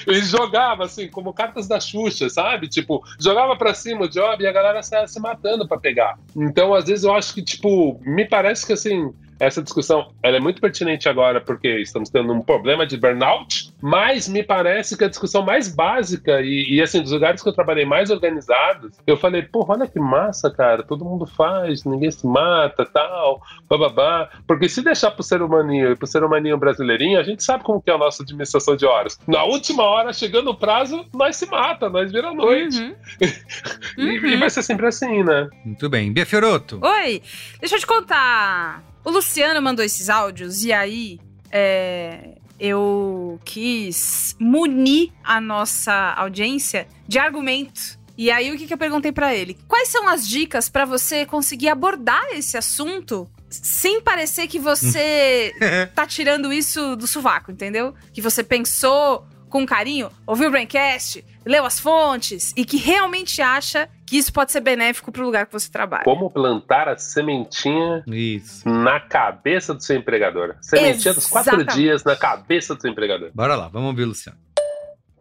Ele 0.08 0.22
jogava 0.26 0.86
assim, 0.86 1.08
como 1.08 1.34
cartas 1.34 1.68
da 1.68 1.80
Xuxa, 1.80 2.30
sabe? 2.30 2.68
Tipo, 2.68 3.04
jogava 3.20 3.56
pra 3.56 3.74
cima 3.74 4.06
o 4.06 4.10
job 4.10 4.44
e 4.44 4.48
a 4.48 4.52
galera 4.52 4.82
saia 4.82 5.08
se 5.08 5.20
matando 5.20 5.68
para 5.68 5.80
pegar. 5.80 6.18
Então, 6.36 6.74
às 6.74 6.86
vezes, 6.86 7.04
eu 7.04 7.14
acho 7.14 7.34
que, 7.34 7.42
tipo, 7.42 8.00
me 8.08 8.28
parece 8.28 8.66
que 8.66 8.74
assim 8.74 9.14
essa 9.40 9.62
discussão 9.62 10.12
ela 10.22 10.38
é 10.38 10.40
muito 10.40 10.62
pertinente 10.62 11.08
agora 11.08 11.40
porque 11.42 11.68
estamos 11.80 12.10
tendo 12.10 12.34
um 12.34 12.42
problema 12.42 12.86
de 12.86 12.98
burnout, 12.98 13.74
mas 13.82 14.28
me 14.28 14.44
parece 14.44 14.98
que 14.98 15.04
a 15.04 15.10
discussão 15.10 15.44
mais 15.44 15.74
básica 15.74 16.42
e, 16.42 16.76
e 16.76 16.82
assim, 16.82 17.02
dos 17.02 17.12
lugares 17.12 17.42
que 17.42 17.50
eu 17.50 17.54
trabalhei 17.54 17.86
mais 17.86 18.10
organizados, 18.10 18.98
eu 19.06 19.18
falei, 19.18 19.42
pô, 19.42 19.66
olha 19.68 19.88
que 19.88 20.00
massa, 20.00 20.50
cara, 20.50 20.84
todo 20.84 21.06
mundo 21.06 21.26
faz, 21.26 21.84
ninguém 21.84 22.12
se 22.12 22.26
mata, 22.26 22.86
tal, 22.86 23.42
bababá. 23.70 24.30
Porque 24.48 24.68
se 24.68 24.82
deixar 24.82 25.12
pro 25.12 25.24
ser 25.24 25.42
humaninho 25.42 25.92
e 25.92 25.96
pro 25.96 26.08
ser 26.08 26.24
humaninho 26.24 26.58
brasileirinho, 26.58 27.20
a 27.20 27.24
gente 27.24 27.44
sabe 27.44 27.64
como 27.64 27.82
que 27.82 27.90
é 27.90 27.94
a 27.94 27.98
nossa 27.98 28.24
administração 28.24 28.76
de 28.76 28.86
horas. 28.86 29.20
Na 29.28 29.44
última 29.44 29.84
hora, 29.84 30.14
chegando 30.14 30.52
o 30.52 30.56
prazo, 30.56 31.06
nós 31.14 31.36
se 31.36 31.46
mata, 31.46 31.90
nós 31.90 32.12
vira 32.12 32.34
noite. 32.34 32.82
Uhum. 32.82 32.96
e, 33.98 34.20
uhum. 34.20 34.26
e, 34.26 34.38
vai 34.38 34.50
ser 34.50 34.64
sempre 34.64 34.88
assim, 34.88 35.24
né? 35.24 35.50
Muito 35.64 35.90
bem. 35.90 36.12
Bia 36.12 36.26
Fioroto. 36.26 36.80
Oi, 36.82 37.22
deixa 37.60 37.76
eu 37.76 37.80
te 37.80 37.88
contar. 37.88 38.84
O 39.08 39.10
Luciano 39.10 39.62
mandou 39.62 39.86
esses 39.86 40.10
áudios 40.10 40.66
e 40.66 40.74
aí 40.74 41.18
é, 41.50 42.36
eu 42.60 43.40
quis 43.46 44.36
munir 44.38 45.14
a 45.24 45.40
nossa 45.40 45.94
audiência 46.18 46.86
de 47.08 47.18
argumento 47.18 47.98
E 48.18 48.30
aí 48.30 48.52
o 48.52 48.58
que, 48.58 48.68
que 48.68 48.74
eu 48.74 48.78
perguntei 48.78 49.14
para 49.14 49.34
ele? 49.34 49.58
Quais 49.66 49.88
são 49.88 50.10
as 50.10 50.28
dicas 50.28 50.68
para 50.68 50.84
você 50.84 51.26
conseguir 51.26 51.70
abordar 51.70 52.22
esse 52.34 52.58
assunto 52.58 53.26
sem 53.50 54.02
parecer 54.02 54.46
que 54.46 54.60
você 54.60 55.54
tá 55.96 56.06
tirando 56.06 56.52
isso 56.52 56.98
do 56.98 57.08
sovaco, 57.08 57.50
entendeu? 57.50 57.96
Que 58.12 58.20
você 58.20 58.44
pensou 58.44 59.26
com 59.50 59.66
carinho, 59.66 60.10
ouviu 60.26 60.50
o 60.50 60.52
Braincast, 60.52 61.24
leu 61.46 61.66
as 61.66 61.80
fontes 61.80 62.54
e 62.56 62.66
que 62.66 62.78
realmente 62.78 63.42
acha 63.42 63.90
que 64.06 64.18
isso 64.18 64.32
pode 64.32 64.52
ser 64.52 64.62
benéfico 64.62 65.12
para 65.12 65.22
o 65.22 65.26
lugar 65.26 65.46
que 65.46 65.54
você 65.54 65.70
trabalha. 65.70 66.04
Como 66.04 66.30
plantar 66.30 66.88
a 66.88 66.98
sementinha 66.98 68.04
isso. 68.08 68.68
na 68.68 69.00
cabeça 69.00 69.74
do 69.74 69.82
seu 69.82 69.98
empregador. 69.98 70.56
Sementinha 70.62 70.92
Exatamente. 70.92 71.16
dos 71.16 71.28
quatro 71.28 71.66
dias 71.66 72.04
na 72.04 72.16
cabeça 72.16 72.76
do 72.76 72.82
seu 72.82 72.92
empregador. 72.92 73.32
Bora 73.34 73.56
lá, 73.56 73.68
vamos 73.68 73.90
ouvir, 73.90 74.06
Luciano. 74.06 74.38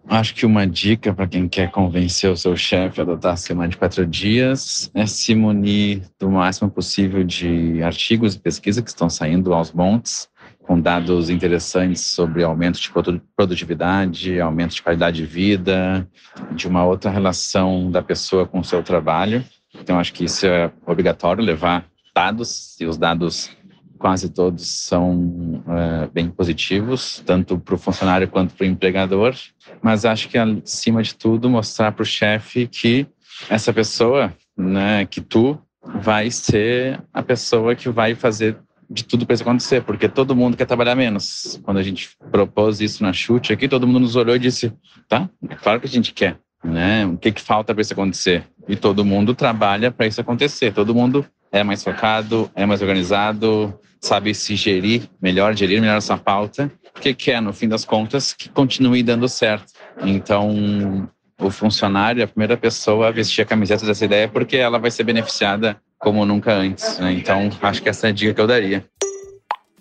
Acho 0.09 0.35
que 0.37 0.47
uma 0.47 0.65
dica 0.67 1.13
para 1.13 1.27
quem 1.27 1.49
quer 1.49 1.71
convencer 1.73 2.31
o 2.31 2.37
seu 2.37 2.57
chefe 2.57 3.01
a 3.01 3.03
adotar 3.03 3.33
a 3.33 3.37
semana 3.37 3.69
de 3.69 3.77
quatro 3.77 4.07
dias 4.07 4.89
é 4.95 5.05
se 5.05 5.35
munir 5.35 6.03
do 6.19 6.31
máximo 6.31 6.71
possível 6.71 7.25
de 7.25 7.83
artigos 7.83 8.37
e 8.37 8.39
pesquisa 8.39 8.81
que 8.81 8.89
estão 8.89 9.11
saindo 9.11 9.53
aos 9.53 9.73
montes 9.73 10.29
com 10.67 10.81
dados 10.81 11.31
interessantes 11.31 12.03
sobre 12.03 12.43
aumento 12.43 12.81
de 12.81 12.91
produtividade, 13.37 14.41
aumento 14.41 14.75
de 14.75 14.83
qualidade 14.83 15.19
de 15.19 15.27
vida, 15.27 16.07
de 16.53 16.67
uma 16.67 16.85
outra 16.85 17.11
relação 17.11 17.91
da 17.91 18.03
pessoa 18.03 18.47
com 18.47 18.59
o 18.59 18.65
seu 18.65 18.83
trabalho. 18.83 19.45
Então, 19.81 19.99
acho 19.99 20.13
que 20.13 20.25
isso 20.25 20.47
é 20.47 20.71
obrigatório 20.85 21.45
levar 21.45 21.87
dados, 22.15 22.77
e 22.81 22.87
os 22.87 22.97
dados 22.97 23.51
quase 23.99 24.29
todos 24.29 24.67
são 24.67 25.63
é, 25.69 26.09
bem 26.13 26.29
positivos, 26.29 27.23
tanto 27.25 27.59
para 27.59 27.75
o 27.75 27.79
funcionário 27.79 28.29
quanto 28.29 28.55
para 28.55 28.65
o 28.65 28.69
empregador. 28.69 29.35
Mas 29.81 30.05
acho 30.05 30.29
que, 30.29 30.37
acima 30.37 31.03
de 31.03 31.15
tudo, 31.15 31.49
mostrar 31.49 31.93
para 31.93 32.03
o 32.03 32.07
chefe 32.07 32.67
que 32.67 33.07
essa 33.49 33.73
pessoa, 33.73 34.35
né, 34.57 35.07
que 35.07 35.21
tu 35.21 35.59
vai 36.01 36.31
ser 36.31 37.01
a 37.13 37.23
pessoa 37.23 37.75
que 37.75 37.89
vai 37.89 38.15
fazer 38.15 38.59
de 38.89 39.05
tudo 39.05 39.27
para 39.27 39.35
isso 39.35 39.43
acontecer, 39.43 39.83
porque 39.83 40.09
todo 40.09 40.37
mundo 40.37 40.57
quer 40.57 40.67
trabalhar 40.67 40.95
menos. 40.95 41.61
Quando 41.63 41.79
a 41.79 41.83
gente 41.83 42.11
propôs 42.31 42.81
isso 42.81 43.03
na 43.03 43.13
chute 43.13 43.53
aqui, 43.53 43.69
todo 43.69 43.87
mundo 43.87 44.01
nos 44.01 44.17
olhou 44.17 44.37
e 44.37 44.39
disse: 44.39 44.73
tá, 45.09 45.29
claro 45.63 45.81
que 45.81 45.87
a 45.87 45.91
gente 45.91 46.13
quer, 46.13 46.39
né? 46.63 47.07
O 47.07 47.17
que, 47.17 47.33
que 47.33 47.41
falta 47.41 47.75
para 47.75 47.83
isso 47.83 47.93
acontecer? 47.93 48.45
E 48.69 48.77
todo 48.77 49.05
mundo 49.05 49.35
trabalha 49.35 49.91
para 49.91 50.07
isso 50.07 50.21
acontecer. 50.21 50.73
Todo 50.73 50.95
mundo 50.95 51.27
é 51.51 51.63
mais 51.63 51.83
focado, 51.83 52.51
é 52.55 52.67
mais 52.67 52.81
organizado, 52.81 53.79
sabe 54.01 54.35
se 54.35 54.57
gerir 54.57 55.09
melhor, 55.21 55.57
gerir 55.57 55.81
melhor 55.81 55.97
essa 55.97 56.17
pauta, 56.17 56.71
porque 56.93 57.15
quer, 57.15 57.41
no 57.41 57.53
fim 57.53 57.69
das 57.69 57.85
contas, 57.85 58.33
que 58.33 58.49
continue 58.49 59.03
dando 59.03 59.29
certo. 59.29 59.73
Então, 60.03 61.09
o 61.41 61.51
funcionário 61.51 62.25
a 62.25 62.27
primeira 62.27 62.57
pessoa 62.57 63.09
a 63.09 63.11
vestir 63.11 63.43
a 63.43 63.47
camiseta 63.47 63.85
dessa 63.85 64.05
ideia 64.05 64.29
porque 64.29 64.57
ela 64.57 64.79
vai 64.79 64.91
ser 64.91 65.05
beneficiada 65.05 65.81
como 65.99 66.25
nunca 66.25 66.55
antes. 66.55 66.99
Né? 66.99 67.13
Então, 67.13 67.51
acho 67.63 67.83
que 67.83 67.89
essa 67.89 68.07
é 68.07 68.11
a 68.11 68.13
dica 68.13 68.35
que 68.35 68.41
eu 68.41 68.47
daria. 68.47 68.85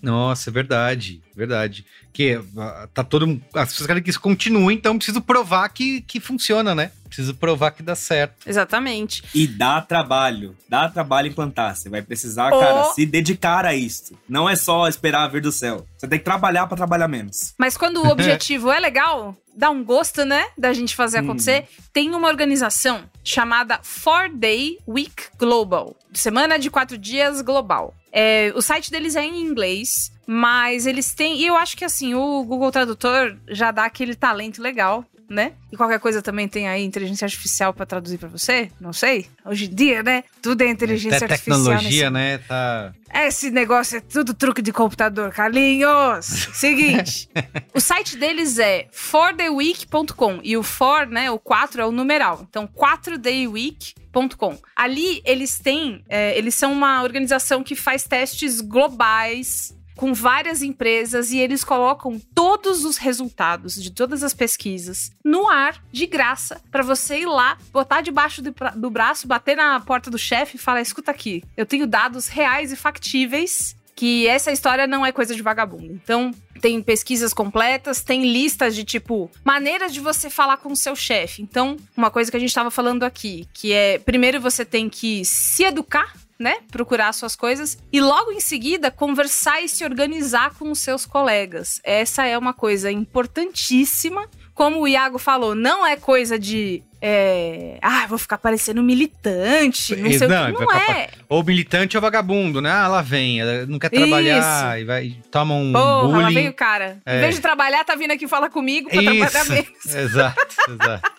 Nossa, 0.01 0.49
é 0.49 0.53
verdade, 0.53 1.21
verdade. 1.35 1.85
Que 2.13 2.39
ah, 2.57 2.87
tá 2.93 3.03
todo. 3.03 3.41
As 3.53 3.69
pessoas 3.69 3.87
querem 3.87 4.03
que 4.03 4.09
isso 4.09 4.21
continue, 4.21 4.75
então 4.75 4.97
preciso 4.97 5.19
provar 5.19 5.67
que, 5.69 6.01
que 6.01 6.19
funciona, 6.19 6.75
né? 6.75 6.91
Preciso 7.15 7.33
provar 7.35 7.71
que 7.71 7.81
dá 7.81 7.95
certo. 7.95 8.45
Exatamente. 8.45 9.23
E 9.33 9.47
dá 9.47 9.79
trabalho. 9.79 10.53
Dá 10.67 10.89
trabalho 10.89 11.29
implantar. 11.29 11.73
Você 11.73 11.89
vai 11.89 12.01
precisar, 12.01 12.49
cara, 12.49 12.91
se 12.91 13.05
dedicar 13.05 13.65
a 13.65 13.73
isso. 13.73 14.19
Não 14.27 14.49
é 14.49 14.55
só 14.57 14.85
esperar 14.85 15.29
vir 15.29 15.41
do 15.41 15.51
céu. 15.51 15.85
Você 15.97 16.09
tem 16.09 16.19
que 16.19 16.25
trabalhar 16.25 16.67
para 16.67 16.75
trabalhar 16.75 17.07
menos. 17.07 17.53
Mas 17.57 17.77
quando 17.77 18.03
o 18.03 18.07
objetivo 18.11 18.69
é 18.69 18.81
legal, 18.81 19.33
dá 19.55 19.69
um 19.69 19.81
gosto, 19.81 20.25
né? 20.25 20.45
Da 20.57 20.73
gente 20.73 20.93
fazer 20.93 21.21
hum. 21.21 21.23
acontecer. 21.23 21.69
Tem 21.93 22.13
uma 22.13 22.27
organização 22.27 23.03
chamada 23.23 23.79
Four 23.81 24.29
Day 24.33 24.77
Week 24.85 25.15
Global. 25.39 25.95
Semana 26.13 26.59
de 26.59 26.69
quatro 26.69 26.97
dias 26.97 27.41
global. 27.41 27.95
É, 28.11 28.51
o 28.55 28.61
site 28.61 28.91
deles 28.91 29.15
é 29.15 29.23
em 29.23 29.41
inglês, 29.41 30.11
mas 30.27 30.85
eles 30.85 31.13
têm. 31.13 31.37
E 31.39 31.45
eu 31.45 31.55
acho 31.55 31.77
que 31.77 31.85
assim, 31.85 32.13
o 32.13 32.43
Google 32.43 32.71
Tradutor 32.71 33.37
já 33.47 33.71
dá 33.71 33.85
aquele 33.85 34.15
talento 34.15 34.61
legal 34.61 35.05
né? 35.29 35.53
E 35.71 35.77
qualquer 35.77 35.99
coisa 35.99 36.21
também 36.21 36.47
tem 36.47 36.67
aí 36.67 36.83
inteligência 36.83 37.25
artificial 37.25 37.73
para 37.73 37.85
traduzir 37.85 38.17
para 38.17 38.29
você? 38.29 38.71
Não 38.79 38.93
sei. 38.93 39.27
Hoje 39.45 39.65
em 39.65 39.73
dia, 39.73 40.03
né? 40.03 40.23
Tudo 40.41 40.61
é 40.61 40.69
inteligência 40.69 41.17
Até 41.17 41.33
artificial. 41.33 41.57
tecnologia, 41.57 42.09
nesse... 42.09 42.13
né? 42.13 42.37
Tá... 42.47 42.93
Esse 43.13 43.49
negócio 43.49 43.97
é 43.97 44.01
tudo 44.01 44.33
truque 44.33 44.61
de 44.61 44.71
computador, 44.71 45.31
Carlinhos. 45.31 46.25
Seguinte, 46.53 47.29
o 47.73 47.79
site 47.79 48.17
deles 48.17 48.59
é 48.59 48.87
fortheweek.com 48.91 50.39
e 50.43 50.57
o 50.57 50.63
for, 50.63 51.07
né, 51.07 51.31
o 51.31 51.39
4 51.39 51.81
é 51.81 51.85
o 51.85 51.91
numeral. 51.91 52.45
Então, 52.49 52.67
4dayweek.com. 52.67 54.57
Ali 54.75 55.21
eles 55.25 55.59
têm, 55.59 56.03
é, 56.09 56.37
eles 56.37 56.55
são 56.55 56.73
uma 56.73 57.03
organização 57.03 57.63
que 57.63 57.75
faz 57.75 58.03
testes 58.03 58.61
globais 58.61 59.75
com 59.95 60.13
várias 60.13 60.61
empresas 60.61 61.31
e 61.31 61.37
eles 61.37 61.63
colocam 61.63 62.19
todos 62.33 62.83
os 62.83 62.97
resultados 62.97 63.81
de 63.81 63.91
todas 63.91 64.23
as 64.23 64.33
pesquisas 64.33 65.11
no 65.23 65.49
ar, 65.49 65.81
de 65.91 66.05
graça, 66.05 66.61
para 66.71 66.83
você 66.83 67.19
ir 67.19 67.25
lá, 67.25 67.57
botar 67.71 68.01
debaixo 68.01 68.41
do, 68.41 68.53
do 68.75 68.89
braço, 68.89 69.27
bater 69.27 69.55
na 69.55 69.79
porta 69.79 70.09
do 70.11 70.17
chefe 70.17 70.57
e 70.57 70.59
falar: 70.59 70.81
escuta 70.81 71.11
aqui, 71.11 71.43
eu 71.55 71.65
tenho 71.65 71.87
dados 71.87 72.27
reais 72.27 72.71
e 72.71 72.75
factíveis 72.75 73.75
que 73.95 74.27
essa 74.27 74.51
história 74.51 74.85
não 74.85 75.05
é 75.05 75.11
coisa 75.11 75.33
de 75.33 75.41
vagabundo. 75.41 75.93
Então, 75.93 76.31
tem 76.59 76.81
pesquisas 76.81 77.33
completas, 77.33 78.03
tem 78.03 78.31
listas 78.31 78.75
de 78.75 78.83
tipo 78.83 79.31
maneiras 79.43 79.93
de 79.93 79.99
você 79.99 80.29
falar 80.29 80.57
com 80.57 80.73
o 80.73 80.75
seu 80.75 80.95
chefe. 80.95 81.41
Então, 81.41 81.77
uma 81.95 82.11
coisa 82.11 82.29
que 82.29 82.37
a 82.37 82.39
gente 82.39 82.49
estava 82.49 82.69
falando 82.69 83.03
aqui, 83.03 83.47
que 83.53 83.71
é 83.71 83.97
primeiro 83.99 84.41
você 84.41 84.65
tem 84.65 84.89
que 84.89 85.23
se 85.23 85.63
educar 85.63 86.13
né? 86.37 86.57
Procurar 86.69 87.13
suas 87.13 87.35
coisas 87.35 87.77
e 87.91 88.01
logo 88.01 88.31
em 88.31 88.39
seguida 88.39 88.91
conversar 88.91 89.61
e 89.61 89.69
se 89.69 89.83
organizar 89.83 90.53
com 90.55 90.69
os 90.69 90.79
seus 90.79 91.05
colegas. 91.05 91.79
Essa 91.83 92.25
é 92.25 92.37
uma 92.37 92.53
coisa 92.53 92.91
importantíssima. 92.91 94.27
Como 94.55 94.79
o 94.81 94.87
Iago 94.87 95.19
falou, 95.19 95.53
não 95.53 95.85
é 95.85 95.97
coisa 95.97 96.39
de 96.39 96.81
é, 97.07 97.77
ah, 97.83 98.07
vou 98.07 98.17
ficar 98.17 98.39
parecendo 98.39 98.81
militante, 98.81 99.95
não 99.95 100.11
sei 100.11 100.27
não, 100.27 100.49
o 100.49 100.55
que. 100.55 100.65
Não 100.65 100.71
é. 100.71 101.09
Ou 101.29 101.43
militante 101.43 101.95
ou 101.95 102.01
vagabundo, 102.01 102.59
né? 102.59 102.71
Ah, 102.71 102.87
lá 102.87 103.03
vem, 103.03 103.39
ela 103.39 103.67
não 103.67 103.77
quer 103.77 103.89
trabalhar 103.89 104.39
Isso. 104.39 104.81
e 104.81 104.85
vai 104.85 105.15
toma 105.29 105.53
um 105.53 105.71
Porra, 105.71 106.01
bullying. 106.01 106.23
lá 106.23 106.29
vem 106.31 106.49
o 106.49 106.53
cara. 106.53 106.97
É. 107.05 107.17
Em 107.17 107.19
vez 107.19 107.35
de 107.35 107.41
trabalhar, 107.41 107.83
tá 107.83 107.95
vindo 107.95 108.09
aqui 108.09 108.27
falar 108.27 108.49
comigo 108.49 108.89
pra 108.89 109.03
Isso. 109.03 109.13
trabalhar 109.19 109.45
menos. 109.45 109.85
Exato, 109.93 110.47
exato. 110.67 111.11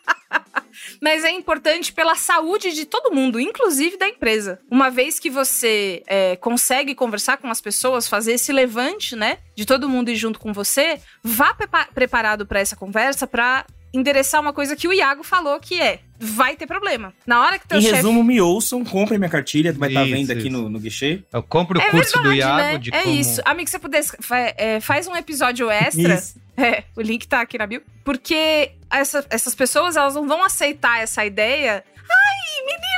Mas 1.01 1.25
é 1.25 1.31
importante 1.31 1.93
pela 1.93 2.15
saúde 2.15 2.73
de 2.73 2.85
todo 2.85 3.15
mundo, 3.15 3.41
inclusive 3.41 3.97
da 3.97 4.09
empresa. 4.09 4.59
Uma 4.71 4.91
vez 4.91 5.19
que 5.19 5.31
você 5.31 6.03
é, 6.07 6.37
consegue 6.37 6.95
conversar 6.95 7.37
com 7.39 7.51
as 7.51 7.61
pessoas, 7.61 8.09
fazer 8.09 8.33
esse 8.33 8.53
levante, 8.53 9.17
né, 9.17 9.39
de 9.55 9.65
todo 9.65 9.89
mundo 9.89 10.11
ir 10.11 10.17
junto 10.17 10.39
com 10.39 10.53
você, 10.53 11.01
vá 11.23 11.57
preparado 11.95 12.47
para 12.47 12.61
essa 12.61 12.77
conversa, 12.77 13.27
para 13.27 13.67
endereçar 13.97 14.41
uma 14.41 14.53
coisa 14.53 14.77
que 14.77 14.87
o 14.87 14.93
Iago 14.93 15.23
falou, 15.23 15.59
que 15.59 15.81
é 15.81 16.01
vai 16.19 16.57
ter 16.57 16.67
problema. 16.67 17.13
Na 17.27 17.43
hora 17.43 17.59
que 17.59 17.69
teu 17.69 17.79
Em 17.79 17.83
chefe... 17.83 17.97
resumo, 17.97 18.25
me 18.25 18.41
ouçam, 18.41 18.85
comprem 18.85 19.19
minha 19.19 19.29
cartilha, 19.31 19.73
vai 19.73 19.89
estar 19.89 20.01
tá 20.01 20.07
vendo 20.07 20.31
aqui 20.31 20.49
no, 20.49 20.69
no 20.69 20.79
guichê. 20.79 21.23
Eu 21.33 21.43
compro 21.43 21.79
o 21.79 21.83
é 21.83 21.91
curso 21.91 22.13
verdade, 22.13 22.29
do 22.29 22.35
Iago 22.35 22.57
né? 22.57 22.79
de 22.79 22.95
É 22.95 23.03
como... 23.03 23.15
isso. 23.15 23.41
Amigo, 23.45 23.69
se 23.69 23.73
você 23.73 23.79
pudesse, 23.79 24.17
é, 24.57 24.81
faz 24.81 25.07
um 25.07 25.17
episódio 25.17 25.71
extra. 25.71 26.23
É, 26.59 26.85
o 26.97 27.03
link 27.03 27.29
tá 27.29 27.43
aqui 27.43 27.59
na 27.59 27.67
bio. 27.67 27.83
Porque 28.03 28.73
essa, 28.91 29.27
essas 29.29 29.55
pessoas, 29.55 29.95
elas 29.95 30.15
não 30.15 30.27
vão 30.27 30.43
aceitar 30.43 31.03
essa 31.03 31.23
ideia 31.23 31.85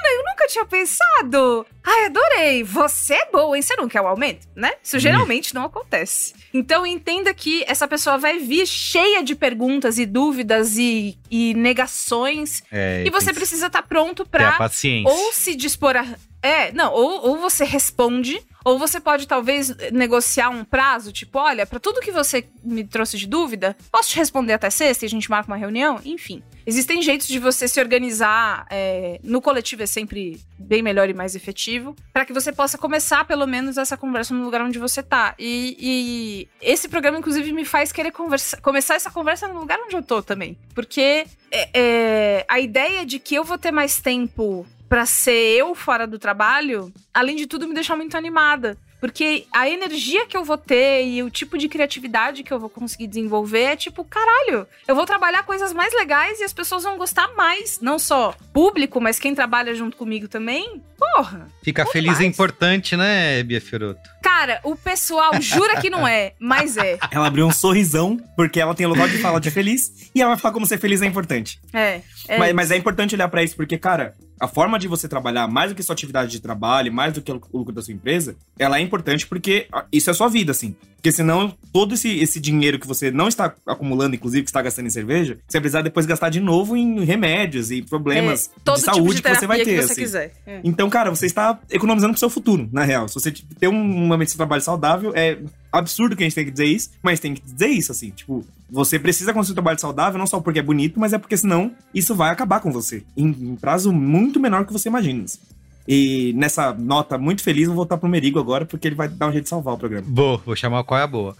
Menina, 0.08 0.22
eu 0.22 0.24
nunca 0.24 0.46
tinha 0.46 0.64
pensado. 0.64 1.66
Ai, 1.84 2.06
adorei. 2.06 2.62
Você 2.64 3.14
é 3.14 3.30
boa, 3.30 3.56
hein? 3.56 3.62
Você 3.62 3.76
não 3.76 3.88
quer 3.88 4.00
o 4.00 4.06
aumento, 4.06 4.46
né? 4.54 4.72
Isso 4.82 4.98
geralmente 4.98 5.54
não 5.54 5.64
acontece. 5.64 6.34
Então 6.52 6.86
entenda 6.86 7.32
que 7.34 7.64
essa 7.66 7.86
pessoa 7.86 8.16
vai 8.16 8.38
vir 8.38 8.66
cheia 8.66 9.22
de 9.22 9.34
perguntas 9.34 9.98
e 9.98 10.06
dúvidas 10.06 10.76
e, 10.76 11.18
e 11.30 11.54
negações. 11.54 12.62
É, 12.72 13.04
e 13.06 13.10
você 13.10 13.32
precisa 13.32 13.66
estar 13.66 13.82
tá 13.82 13.88
pronto 13.88 14.26
pra 14.26 14.58
ou 15.04 15.32
se 15.32 15.54
dispor 15.54 15.96
a. 15.96 16.06
É, 16.42 16.72
não, 16.72 16.92
ou, 16.92 17.28
ou 17.28 17.36
você 17.38 17.64
responde, 17.64 18.40
ou 18.64 18.78
você 18.78 19.00
pode 19.00 19.26
talvez 19.26 19.74
negociar 19.92 20.50
um 20.50 20.64
prazo, 20.64 21.12
tipo, 21.12 21.38
olha, 21.38 21.66
para 21.66 21.80
tudo 21.80 22.00
que 22.00 22.12
você 22.12 22.46
me 22.62 22.84
trouxe 22.84 23.16
de 23.16 23.26
dúvida, 23.26 23.76
posso 23.90 24.10
te 24.10 24.16
responder 24.16 24.52
até 24.52 24.70
sexta 24.70 25.04
e 25.04 25.06
a 25.06 25.10
gente 25.10 25.30
marca 25.30 25.50
uma 25.50 25.56
reunião? 25.56 26.00
Enfim. 26.04 26.42
Existem 26.66 27.00
jeitos 27.00 27.26
de 27.26 27.38
você 27.38 27.66
se 27.66 27.80
organizar. 27.80 28.66
É, 28.70 29.18
no 29.22 29.40
coletivo 29.40 29.82
é 29.82 29.86
sempre 29.86 30.38
bem 30.58 30.82
melhor 30.82 31.08
e 31.08 31.14
mais 31.14 31.34
efetivo. 31.34 31.96
para 32.12 32.26
que 32.26 32.32
você 32.32 32.52
possa 32.52 32.76
começar, 32.76 33.24
pelo 33.24 33.46
menos, 33.46 33.78
essa 33.78 33.96
conversa 33.96 34.34
no 34.34 34.44
lugar 34.44 34.60
onde 34.60 34.78
você 34.78 35.02
tá. 35.02 35.34
E, 35.38 35.76
e 35.80 36.48
esse 36.60 36.88
programa, 36.88 37.18
inclusive, 37.18 37.52
me 37.52 37.64
faz 37.64 37.90
querer 37.90 38.12
conversa, 38.12 38.58
começar 38.58 38.96
essa 38.96 39.10
conversa 39.10 39.48
no 39.48 39.58
lugar 39.58 39.78
onde 39.80 39.96
eu 39.96 40.02
tô 40.02 40.22
também. 40.22 40.58
Porque 40.74 41.26
é, 41.50 41.70
é, 41.72 42.44
a 42.46 42.60
ideia 42.60 43.06
de 43.06 43.18
que 43.18 43.34
eu 43.34 43.44
vou 43.44 43.56
ter 43.56 43.70
mais 43.70 43.98
tempo 44.00 44.66
para 44.88 45.06
ser 45.06 45.58
eu 45.58 45.74
fora 45.74 46.06
do 46.06 46.18
trabalho, 46.18 46.92
além 47.12 47.36
de 47.36 47.46
tudo, 47.46 47.68
me 47.68 47.74
deixa 47.74 47.96
muito 47.96 48.16
animada. 48.16 48.76
Porque 49.00 49.46
a 49.52 49.68
energia 49.68 50.26
que 50.26 50.36
eu 50.36 50.44
vou 50.44 50.58
ter 50.58 51.06
e 51.06 51.22
o 51.22 51.30
tipo 51.30 51.56
de 51.56 51.68
criatividade 51.68 52.42
que 52.42 52.52
eu 52.52 52.58
vou 52.58 52.68
conseguir 52.68 53.06
desenvolver 53.06 53.62
é 53.62 53.76
tipo, 53.76 54.04
caralho, 54.04 54.66
eu 54.86 54.94
vou 54.94 55.06
trabalhar 55.06 55.44
coisas 55.44 55.72
mais 55.72 55.94
legais 55.94 56.40
e 56.40 56.44
as 56.44 56.52
pessoas 56.52 56.82
vão 56.82 56.98
gostar 56.98 57.28
mais. 57.36 57.78
Não 57.80 57.98
só 57.98 58.34
público, 58.52 59.00
mas 59.00 59.18
quem 59.18 59.34
trabalha 59.34 59.74
junto 59.74 59.96
comigo 59.96 60.26
também. 60.26 60.82
Porra. 60.98 61.48
Ficar 61.62 61.86
feliz 61.86 62.08
é 62.08 62.14
mais. 62.14 62.20
é 62.22 62.26
importante, 62.26 62.96
né, 62.96 63.42
Bia 63.44 63.60
Fioroto? 63.60 64.10
Cara, 64.20 64.60
o 64.64 64.74
pessoal 64.74 65.40
jura 65.40 65.80
que 65.80 65.88
não 65.88 66.06
é, 66.06 66.32
mas 66.40 66.76
é. 66.76 66.98
Ela 67.12 67.28
abriu 67.28 67.46
um 67.46 67.52
sorrisão, 67.52 68.18
porque 68.34 68.60
ela 68.60 68.74
tem 68.74 68.84
o 68.84 68.88
lugar 68.88 69.08
de 69.08 69.18
fala 69.18 69.40
de 69.40 69.50
feliz, 69.50 70.10
e 70.12 70.20
ela 70.20 70.30
vai 70.30 70.40
falar 70.40 70.54
como 70.54 70.66
ser 70.66 70.78
feliz 70.78 71.02
é 71.02 71.06
importante. 71.06 71.60
É. 71.72 72.00
é 72.26 72.38
mas, 72.38 72.52
mas, 72.52 72.70
é 72.72 72.76
importante 72.76 73.14
olhar 73.14 73.28
para 73.28 73.42
isso, 73.42 73.54
porque, 73.54 73.78
cara, 73.78 74.16
a 74.40 74.48
forma 74.48 74.78
de 74.78 74.88
você 74.88 75.08
trabalhar, 75.08 75.48
mais 75.48 75.70
do 75.70 75.74
que 75.74 75.82
sua 75.82 75.92
atividade 75.92 76.30
de 76.30 76.40
trabalho, 76.40 76.92
mais 76.92 77.12
do 77.12 77.22
que 77.22 77.30
o 77.30 77.40
lucro 77.52 77.74
da 77.74 77.82
sua 77.82 77.94
empresa, 77.94 78.36
ela 78.58 78.78
é 78.78 78.80
importante 78.80 79.26
porque 79.26 79.68
isso 79.92 80.10
é 80.10 80.12
sua 80.14 80.28
vida, 80.28 80.52
assim. 80.52 80.74
Porque 80.96 81.12
senão, 81.12 81.54
todo 81.72 81.94
esse, 81.94 82.18
esse 82.18 82.40
dinheiro 82.40 82.76
que 82.76 82.86
você 82.86 83.10
não 83.12 83.28
está 83.28 83.54
acumulando, 83.64 84.16
inclusive 84.16 84.42
que 84.42 84.50
está 84.50 84.60
gastando 84.60 84.86
em 84.86 84.90
cerveja, 84.90 85.38
você 85.46 85.58
vai 85.58 85.60
precisar 85.62 85.82
depois 85.82 86.06
gastar 86.06 86.28
de 86.28 86.40
novo 86.40 86.76
em 86.76 87.04
remédios 87.04 87.70
e 87.70 87.82
problemas 87.82 88.50
é, 88.66 88.72
de 88.72 88.80
saúde 88.80 89.00
tipo 89.00 89.14
de 89.14 89.22
que 89.22 89.34
você 89.40 89.46
vai 89.46 89.58
ter. 89.58 89.64
Que 89.64 89.76
você 89.76 89.92
assim. 89.92 90.00
quiser. 90.02 90.32
É. 90.44 90.60
Então, 90.64 90.90
cara, 90.90 91.10
você 91.10 91.26
está 91.26 91.56
economizando 91.70 92.12
pro 92.12 92.18
seu 92.18 92.28
futuro, 92.28 92.68
na 92.72 92.82
real. 92.82 93.06
Se 93.06 93.14
você 93.14 93.30
ter 93.30 93.68
um 93.68 93.72
momento 93.72 94.30
de 94.30 94.36
trabalho 94.36 94.60
saudável, 94.60 95.12
é 95.14 95.38
absurdo 95.72 96.16
que 96.16 96.22
a 96.22 96.26
gente 96.26 96.34
tem 96.34 96.44
que 96.44 96.50
dizer 96.50 96.66
isso, 96.66 96.90
mas 97.02 97.20
tem 97.20 97.34
que 97.34 97.42
dizer 97.42 97.68
isso, 97.68 97.92
assim. 97.92 98.10
Tipo, 98.10 98.44
você 98.70 98.98
precisa 98.98 99.32
construir 99.32 99.52
um 99.52 99.56
trabalho 99.56 99.78
saudável, 99.78 100.18
não 100.18 100.26
só 100.26 100.40
porque 100.40 100.58
é 100.58 100.62
bonito, 100.62 100.98
mas 100.98 101.12
é 101.12 101.18
porque 101.18 101.36
senão 101.36 101.72
isso 101.94 102.14
vai 102.14 102.30
acabar 102.30 102.60
com 102.60 102.72
você. 102.72 103.02
Em, 103.16 103.28
em 103.28 103.56
prazo 103.56 103.92
muito 103.92 104.40
menor 104.40 104.64
que 104.66 104.72
você 104.72 104.88
imagina. 104.88 105.24
Assim. 105.24 105.38
E 105.86 106.34
nessa 106.36 106.74
nota 106.74 107.16
muito 107.16 107.42
feliz, 107.42 107.66
vou 107.66 107.76
voltar 107.76 107.96
pro 107.96 108.08
Merigo 108.08 108.38
agora, 108.38 108.66
porque 108.66 108.86
ele 108.86 108.94
vai 108.94 109.08
dar 109.08 109.28
um 109.28 109.32
jeito 109.32 109.44
de 109.44 109.48
salvar 109.48 109.72
o 109.74 109.78
programa. 109.78 110.06
Boa, 110.06 110.36
vou 110.44 110.54
chamar 110.54 110.80
o 110.80 110.84
Qual 110.84 111.00
é 111.00 111.02
a 111.02 111.06
Boa. 111.06 111.34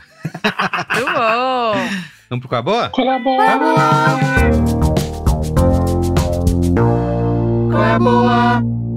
Muito 0.94 1.12
bom! 1.12 1.74
Vamos 2.30 2.46
pro 2.46 2.48
Qual 2.48 2.56
é 2.56 2.60
a 2.60 2.62
Boa? 2.62 2.88
Qual 2.88 3.06
é 3.06 3.14
a 3.14 3.18
Boa? 3.18 3.36
Qual 7.70 7.84
é 7.84 7.92
a 7.92 7.98
Boa? 7.98 8.87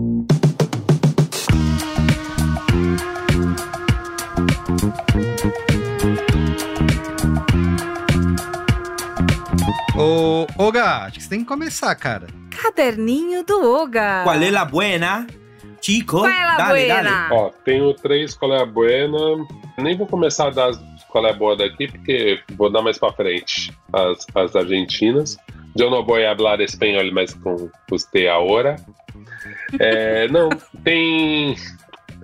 Ô, 9.96 10.48
Oga, 10.58 11.06
acho 11.06 11.18
que 11.18 11.24
você 11.24 11.30
tem 11.30 11.40
que 11.40 11.46
começar, 11.46 11.94
cara. 11.96 12.28
Caderninho 12.50 13.44
do 13.44 13.74
Oga. 13.76 14.24
Qual 14.24 14.36
é 14.36 14.56
a 14.56 14.66
buena? 14.66 15.28
Chico, 15.82 16.20
qual 16.20 16.28
é 16.28 16.44
a 16.44 16.58
dale, 16.58 16.86
buena? 16.86 17.04
Dale. 17.04 17.34
Ó, 17.34 17.50
tenho 17.66 17.94
três 17.96 18.34
qual 18.34 18.54
é 18.54 18.62
a 18.62 18.66
buena. 18.66 19.18
Nem 19.78 19.98
vou 19.98 20.08
começar 20.08 20.48
a 20.48 20.52
dar 20.52 20.72
qual 21.10 21.26
é 21.26 21.32
a 21.32 21.34
boa 21.34 21.58
daqui, 21.58 21.88
porque 21.88 22.40
vou 22.56 22.72
dar 22.72 22.82
mais 22.82 22.98
pra 22.98 23.12
frente 23.12 23.74
as, 23.92 24.26
as 24.34 24.56
argentinas. 24.56 25.38
Eu 25.78 25.90
não 25.90 26.06
vou 26.06 26.18
falar 26.38 26.62
espanhol, 26.62 27.12
mas 27.12 27.34
com 27.34 27.70
você 27.90 28.28
agora. 28.28 28.78
É, 29.80 30.28
não, 30.28 30.50
tem 30.84 31.56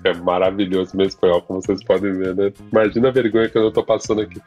é 0.04 0.14
maravilhoso 0.14 0.95
meu 0.95 1.06
espanhol, 1.08 1.41
como 1.41 1.62
vocês 1.62 1.84
podem 1.84 2.14
ver, 2.14 2.36
né? 2.36 2.52
Imagina 2.72 3.10
a 3.10 3.12
vergonha 3.12 3.50
que 3.50 3.58
eu 3.58 3.72
tô 3.72 3.84
passando 3.84 4.22
aqui. 4.22 4.39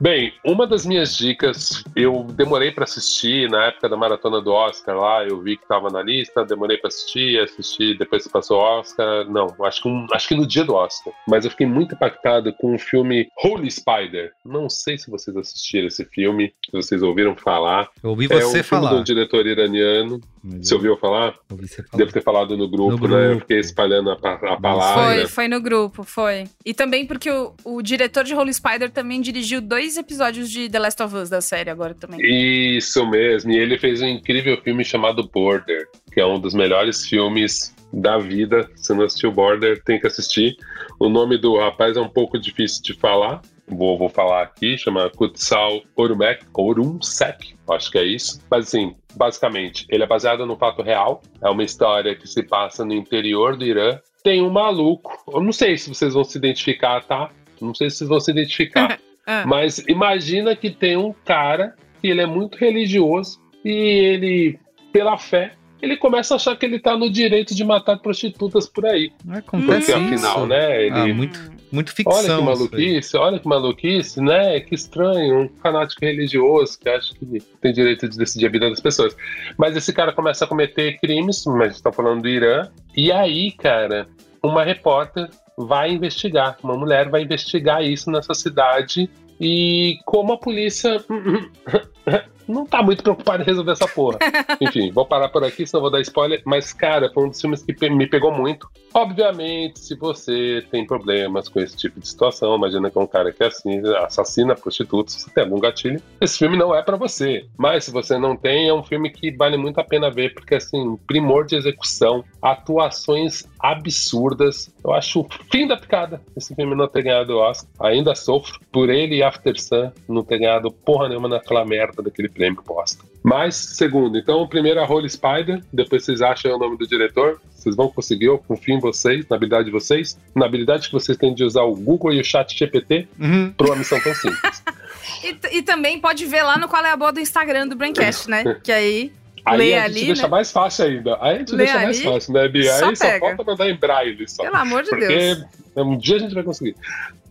Bem, 0.00 0.32
uma 0.44 0.66
das 0.66 0.84
minhas 0.86 1.16
dicas, 1.16 1.84
eu 1.96 2.24
demorei 2.24 2.70
para 2.70 2.84
assistir 2.84 3.48
na 3.50 3.66
época 3.66 3.88
da 3.88 3.96
maratona 3.96 4.40
do 4.40 4.52
Oscar 4.52 4.96
lá, 4.96 5.24
eu 5.24 5.40
vi 5.40 5.56
que 5.56 5.66
tava 5.66 5.90
na 5.90 6.02
lista, 6.02 6.44
demorei 6.44 6.76
para 6.76 6.88
assistir, 6.88 7.38
assisti 7.40 7.96
depois 7.96 8.24
que 8.24 8.32
passou 8.32 8.58
o 8.58 8.62
Oscar. 8.80 9.28
Não, 9.28 9.54
acho 9.64 9.82
que, 9.82 9.88
um, 9.88 10.06
acho 10.12 10.28
que 10.28 10.34
no 10.34 10.46
dia 10.46 10.64
do 10.64 10.74
Oscar. 10.74 11.12
Mas 11.28 11.44
eu 11.44 11.50
fiquei 11.50 11.66
muito 11.66 11.94
impactado 11.94 12.52
com 12.54 12.74
o 12.74 12.78
filme 12.78 13.28
Holy 13.44 13.70
Spider. 13.70 14.32
Não 14.44 14.68
sei 14.68 14.98
se 14.98 15.10
vocês 15.10 15.36
assistiram 15.36 15.86
esse 15.86 16.04
filme, 16.06 16.52
se 16.66 16.72
vocês 16.72 17.02
ouviram 17.02 17.36
falar. 17.36 17.88
Eu 18.02 18.10
ouvi 18.10 18.26
você 18.26 18.34
é 18.34 18.46
um 18.60 18.64
falar. 18.64 18.88
filme 18.88 18.88
de 18.88 19.00
um 19.00 19.04
diretor 19.14 19.46
iraniano. 19.46 20.20
Você 20.60 20.74
ouviu 20.74 20.96
falar? 20.96 21.34
Ouvi 21.50 21.68
você 21.68 21.82
falar. 21.84 21.98
Devo 21.98 22.12
ter 22.12 22.22
falado 22.22 22.56
no 22.56 22.68
grupo, 22.68 22.90
no 22.92 22.98
grupo. 22.98 23.14
né? 23.14 23.32
Eu 23.32 23.38
fiquei 23.40 23.60
espalhando 23.60 24.10
a, 24.10 24.14
a 24.14 24.16
palavra. 24.60 24.91
Foi, 24.94 25.26
foi 25.26 25.48
no 25.48 25.60
grupo, 25.60 26.02
foi. 26.02 26.44
E 26.64 26.74
também 26.74 27.06
porque 27.06 27.30
o, 27.30 27.54
o 27.64 27.82
diretor 27.82 28.24
de 28.24 28.34
Holy 28.34 28.52
Spider 28.52 28.90
também 28.90 29.20
dirigiu 29.20 29.60
dois 29.60 29.96
episódios 29.96 30.50
de 30.50 30.68
The 30.68 30.78
Last 30.78 31.02
of 31.02 31.14
Us 31.16 31.30
da 31.30 31.40
série 31.40 31.70
agora 31.70 31.94
também. 31.94 32.20
Isso 32.22 33.04
mesmo. 33.08 33.50
E 33.52 33.58
ele 33.58 33.78
fez 33.78 34.00
um 34.02 34.08
incrível 34.08 34.60
filme 34.62 34.84
chamado 34.84 35.28
Border, 35.28 35.88
que 36.12 36.20
é 36.20 36.26
um 36.26 36.38
dos 36.38 36.54
melhores 36.54 37.06
filmes 37.06 37.74
da 37.92 38.18
vida. 38.18 38.68
Se 38.74 38.94
não 38.94 39.04
assistiu 39.04 39.30
Border, 39.30 39.82
tem 39.84 40.00
que 40.00 40.06
assistir. 40.06 40.56
O 40.98 41.08
nome 41.08 41.36
do 41.36 41.58
rapaz 41.58 41.96
é 41.96 42.00
um 42.00 42.08
pouco 42.08 42.38
difícil 42.38 42.82
de 42.82 42.94
falar, 42.94 43.42
vou, 43.68 43.98
vou 43.98 44.08
falar 44.08 44.42
aqui, 44.42 44.78
chama 44.78 45.10
Kutsal 45.10 45.82
Orumek, 45.96 46.44
Orumsek, 46.54 47.54
acho 47.70 47.90
que 47.90 47.98
é 47.98 48.04
isso. 48.04 48.40
Mas 48.50 48.68
assim, 48.68 48.94
basicamente, 49.14 49.86
ele 49.90 50.02
é 50.02 50.06
baseado 50.06 50.46
no 50.46 50.56
fato 50.56 50.82
real, 50.82 51.22
é 51.42 51.48
uma 51.48 51.62
história 51.62 52.14
que 52.14 52.26
se 52.26 52.42
passa 52.42 52.84
no 52.84 52.94
interior 52.94 53.56
do 53.56 53.64
Irã. 53.64 53.98
Tem 54.22 54.42
um 54.42 54.50
maluco, 54.50 55.18
eu 55.32 55.42
não 55.42 55.52
sei 55.52 55.76
se 55.76 55.88
vocês 55.88 56.14
vão 56.14 56.24
se 56.24 56.38
identificar, 56.38 57.02
tá? 57.04 57.30
Não 57.60 57.74
sei 57.74 57.90
se 57.90 57.98
vocês 57.98 58.08
vão 58.08 58.20
se 58.20 58.30
identificar. 58.30 58.98
Ah. 59.24 59.44
Mas 59.46 59.78
imagina 59.86 60.56
que 60.56 60.68
tem 60.68 60.96
um 60.96 61.14
cara 61.24 61.76
que 62.00 62.08
ele 62.08 62.20
é 62.20 62.26
muito 62.26 62.58
religioso 62.58 63.40
e 63.64 63.70
ele, 63.70 64.58
pela 64.92 65.16
fé, 65.16 65.52
ele 65.80 65.96
começa 65.96 66.34
a 66.34 66.36
achar 66.36 66.56
que 66.56 66.66
ele 66.66 66.80
tá 66.80 66.96
no 66.96 67.08
direito 67.08 67.54
de 67.54 67.64
matar 67.64 67.98
prostitutas 67.98 68.68
por 68.68 68.84
aí. 68.84 69.12
Não 69.24 69.36
é 69.36 69.40
Porque 69.40 69.92
afinal, 69.92 70.38
isso. 70.38 70.46
né? 70.46 70.86
Ele, 70.86 70.94
ah, 71.12 71.14
muito, 71.14 71.40
muito 71.72 71.92
ficção. 71.92 72.18
Olha 72.18 72.36
que 72.36 72.42
maluquice, 72.42 73.16
olha 73.16 73.38
que 73.38 73.48
maluquice, 73.48 74.20
né? 74.20 74.60
Que 74.60 74.74
estranho, 74.74 75.40
um 75.40 75.48
fanático 75.62 76.04
religioso 76.04 76.78
que 76.78 76.88
acha 76.88 77.14
que 77.14 77.40
tem 77.60 77.72
direito 77.72 78.08
de 78.08 78.18
decidir 78.18 78.46
a 78.46 78.50
vida 78.50 78.68
das 78.68 78.80
pessoas. 78.80 79.16
Mas 79.56 79.74
esse 79.76 79.92
cara 79.92 80.12
começa 80.12 80.44
a 80.44 80.48
cometer 80.48 80.98
crimes, 80.98 81.44
mas 81.46 81.60
a 81.60 81.68
gente 81.68 81.82
tá 81.82 81.92
falando 81.92 82.22
do 82.22 82.28
Irã. 82.28 82.68
E 82.96 83.10
aí, 83.10 83.50
cara, 83.52 84.06
uma 84.42 84.62
repórter 84.62 85.28
vai 85.56 85.92
investigar, 85.92 86.56
uma 86.62 86.76
mulher 86.76 87.08
vai 87.08 87.22
investigar 87.22 87.82
isso 87.82 88.10
nessa 88.10 88.34
cidade 88.34 89.08
e 89.40 89.98
como 90.04 90.34
a 90.34 90.38
polícia 90.38 91.02
não 92.52 92.66
tá 92.66 92.82
muito 92.82 93.02
preocupado 93.02 93.42
em 93.42 93.46
resolver 93.46 93.72
essa 93.72 93.88
porra. 93.88 94.18
Enfim, 94.60 94.90
vou 94.90 95.06
parar 95.06 95.28
por 95.28 95.42
aqui, 95.44 95.66
senão 95.66 95.82
vou 95.82 95.90
dar 95.90 96.00
spoiler. 96.00 96.42
Mas, 96.44 96.72
cara, 96.72 97.10
foi 97.12 97.24
um 97.24 97.28
dos 97.28 97.40
filmes 97.40 97.62
que 97.62 97.90
me 97.90 98.06
pegou 98.06 98.32
muito. 98.32 98.68
Obviamente, 98.94 99.78
se 99.80 99.94
você 99.96 100.64
tem 100.70 100.86
problemas 100.86 101.48
com 101.48 101.60
esse 101.60 101.76
tipo 101.76 101.98
de 101.98 102.06
situação, 102.06 102.54
imagina 102.54 102.90
que 102.90 102.98
é 102.98 103.00
um 103.00 103.06
cara 103.06 103.32
que 103.32 103.42
assim, 103.42 103.80
assassina 104.04 104.54
prostitutas, 104.54 105.14
você 105.14 105.30
tem 105.30 105.44
algum 105.44 105.58
gatilho, 105.58 106.00
esse 106.20 106.38
filme 106.38 106.56
não 106.56 106.74
é 106.74 106.82
para 106.82 106.96
você. 106.96 107.46
Mas 107.56 107.84
se 107.84 107.90
você 107.90 108.18
não 108.18 108.36
tem, 108.36 108.68
é 108.68 108.74
um 108.74 108.82
filme 108.82 109.10
que 109.10 109.34
vale 109.34 109.56
muito 109.56 109.78
a 109.80 109.84
pena 109.84 110.10
ver, 110.10 110.34
porque 110.34 110.54
assim, 110.54 110.96
primor 111.06 111.46
de 111.46 111.56
execução, 111.56 112.22
atuações 112.42 113.44
absurdas. 113.58 114.70
Eu 114.84 114.92
acho 114.92 115.20
o 115.20 115.28
fim 115.50 115.66
da 115.66 115.76
picada 115.76 116.20
esse 116.36 116.54
filme 116.54 116.74
não 116.74 116.88
ter 116.88 117.04
ganhado 117.04 117.34
o 117.34 117.38
Oscar. 117.38 117.68
Ainda 117.88 118.14
sofro 118.14 118.58
por 118.72 118.90
ele 118.90 119.16
e 119.16 119.22
After 119.22 119.58
Sun 119.60 119.92
não 120.08 120.24
ter 120.24 120.38
ganhado 120.38 120.72
porra 120.72 121.08
nenhuma 121.08 121.28
naquela 121.28 121.64
merda 121.64 122.02
daquele 122.02 122.28
prêmio 122.28 122.62
bosta. 122.66 123.04
Mas, 123.22 123.54
segundo, 123.54 124.18
então, 124.18 124.46
primeiro 124.48 124.80
a 124.80 124.84
Holy 124.84 125.08
Spider, 125.08 125.62
depois 125.72 126.04
vocês 126.04 126.20
acham 126.20 126.56
o 126.56 126.58
nome 126.58 126.76
do 126.76 126.86
diretor, 126.86 127.40
vocês 127.54 127.76
vão 127.76 127.88
conseguir, 127.88 128.26
eu 128.26 128.38
confio 128.38 128.74
em 128.74 128.80
vocês, 128.80 129.28
na 129.28 129.36
habilidade 129.36 129.66
de 129.66 129.70
vocês, 129.70 130.18
na 130.34 130.46
habilidade 130.46 130.88
que 130.88 130.92
vocês 130.92 131.16
têm 131.16 131.32
de 131.32 131.44
usar 131.44 131.62
o 131.62 131.76
Google 131.76 132.12
e 132.12 132.20
o 132.20 132.24
Chat 132.24 132.58
GPT 132.58 133.06
uhum. 133.20 133.52
para 133.52 133.66
uma 133.68 133.76
missão 133.76 134.00
tão 134.00 134.12
simples. 134.14 134.62
e, 135.22 135.58
e, 135.58 135.62
também 135.62 136.00
pode 136.00 136.26
ver 136.26 136.42
lá 136.42 136.58
no 136.58 136.66
Qual 136.66 136.84
é 136.84 136.90
a 136.90 136.96
Boa 136.96 137.12
do 137.12 137.20
Instagram 137.20 137.68
do 137.68 137.76
Braincast, 137.76 138.28
né? 138.28 138.58
que 138.64 138.72
aí 138.72 139.12
Aí 139.44 139.58
Lê 139.58 139.74
a 139.74 139.88
gente 139.88 139.96
ali, 139.98 140.06
deixa 140.06 140.22
né? 140.22 140.28
mais 140.28 140.52
fácil 140.52 140.84
ainda. 140.84 141.18
Aí 141.20 141.34
a 141.34 141.38
gente 141.38 141.52
Lê 141.52 141.58
deixa 141.58 141.74
ali, 141.74 141.84
mais 141.84 142.02
fácil, 142.02 142.32
né, 142.32 142.48
Bia? 142.48 142.72
Só 142.72 142.88
aí 142.88 142.96
pega. 142.96 143.18
só 143.18 143.18
falta 143.36 143.44
mandar 143.44 143.68
em 143.70 143.76
braille. 143.76 144.28
Só. 144.28 144.42
Pelo 144.42 144.56
amor 144.56 144.82
de 144.82 144.90
Porque 144.90 145.06
Deus. 145.06 145.44
um 145.76 145.96
dia 145.96 146.16
a 146.16 146.18
gente 146.20 146.34
vai 146.34 146.42
conseguir. 146.44 146.76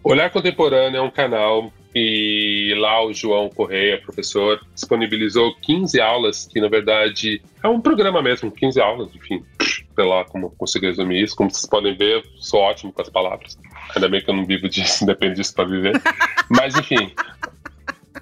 Olhar 0.04 0.30
Contemporâneo 0.32 0.98
é 0.98 1.02
um 1.02 1.12
canal 1.12 1.72
e 1.94 2.74
lá 2.78 3.06
o 3.06 3.14
João 3.14 3.50
Correia, 3.50 4.02
professor, 4.02 4.60
disponibilizou 4.74 5.54
15 5.62 6.02
aulas, 6.02 6.46
que 6.52 6.60
na 6.60 6.68
verdade 6.68 7.42
é 7.64 7.68
um 7.68 7.80
programa 7.80 8.22
mesmo, 8.22 8.50
15 8.52 8.82
aulas, 8.82 9.10
enfim, 9.14 9.44
sei 9.62 10.06
lá 10.06 10.26
como 10.26 10.50
consigo 10.52 10.86
resumir 10.86 11.22
isso. 11.22 11.36
Como 11.36 11.52
vocês 11.52 11.68
podem 11.68 11.96
ver, 11.96 12.24
sou 12.40 12.62
ótimo 12.62 12.92
com 12.92 13.02
as 13.02 13.10
palavras. 13.10 13.58
Ainda 13.96 14.10
bem 14.10 14.22
que 14.22 14.30
eu 14.30 14.34
não 14.36 14.46
vivo 14.46 14.68
disso, 14.68 15.06
depende 15.06 15.36
disso 15.36 15.54
para 15.54 15.66
viver. 15.66 16.02
Mas 16.50 16.76
enfim, 16.76 17.14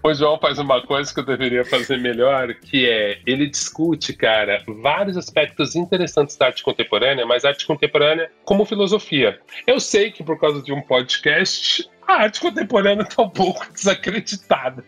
o 0.03 0.13
João 0.13 0.37
faz 0.39 0.57
uma 0.59 0.81
coisa 0.81 1.13
que 1.13 1.19
eu 1.19 1.25
deveria 1.25 1.65
fazer 1.65 1.97
melhor, 1.97 2.53
que 2.53 2.89
é 2.89 3.19
ele 3.25 3.47
discute, 3.47 4.13
cara, 4.13 4.63
vários 4.81 5.17
aspectos 5.17 5.75
interessantes 5.75 6.35
da 6.37 6.47
arte 6.47 6.63
contemporânea, 6.63 7.25
mas 7.25 7.45
arte 7.45 7.65
contemporânea 7.65 8.31
como 8.43 8.65
filosofia. 8.65 9.39
Eu 9.67 9.79
sei 9.79 10.11
que 10.11 10.23
por 10.23 10.39
causa 10.39 10.61
de 10.61 10.71
um 10.71 10.81
podcast 10.81 11.89
a 12.09 12.23
arte 12.23 12.39
contemporânea 12.39 13.05
tá 13.05 13.21
um 13.21 13.29
pouco 13.29 13.71
desacreditada. 13.73 14.83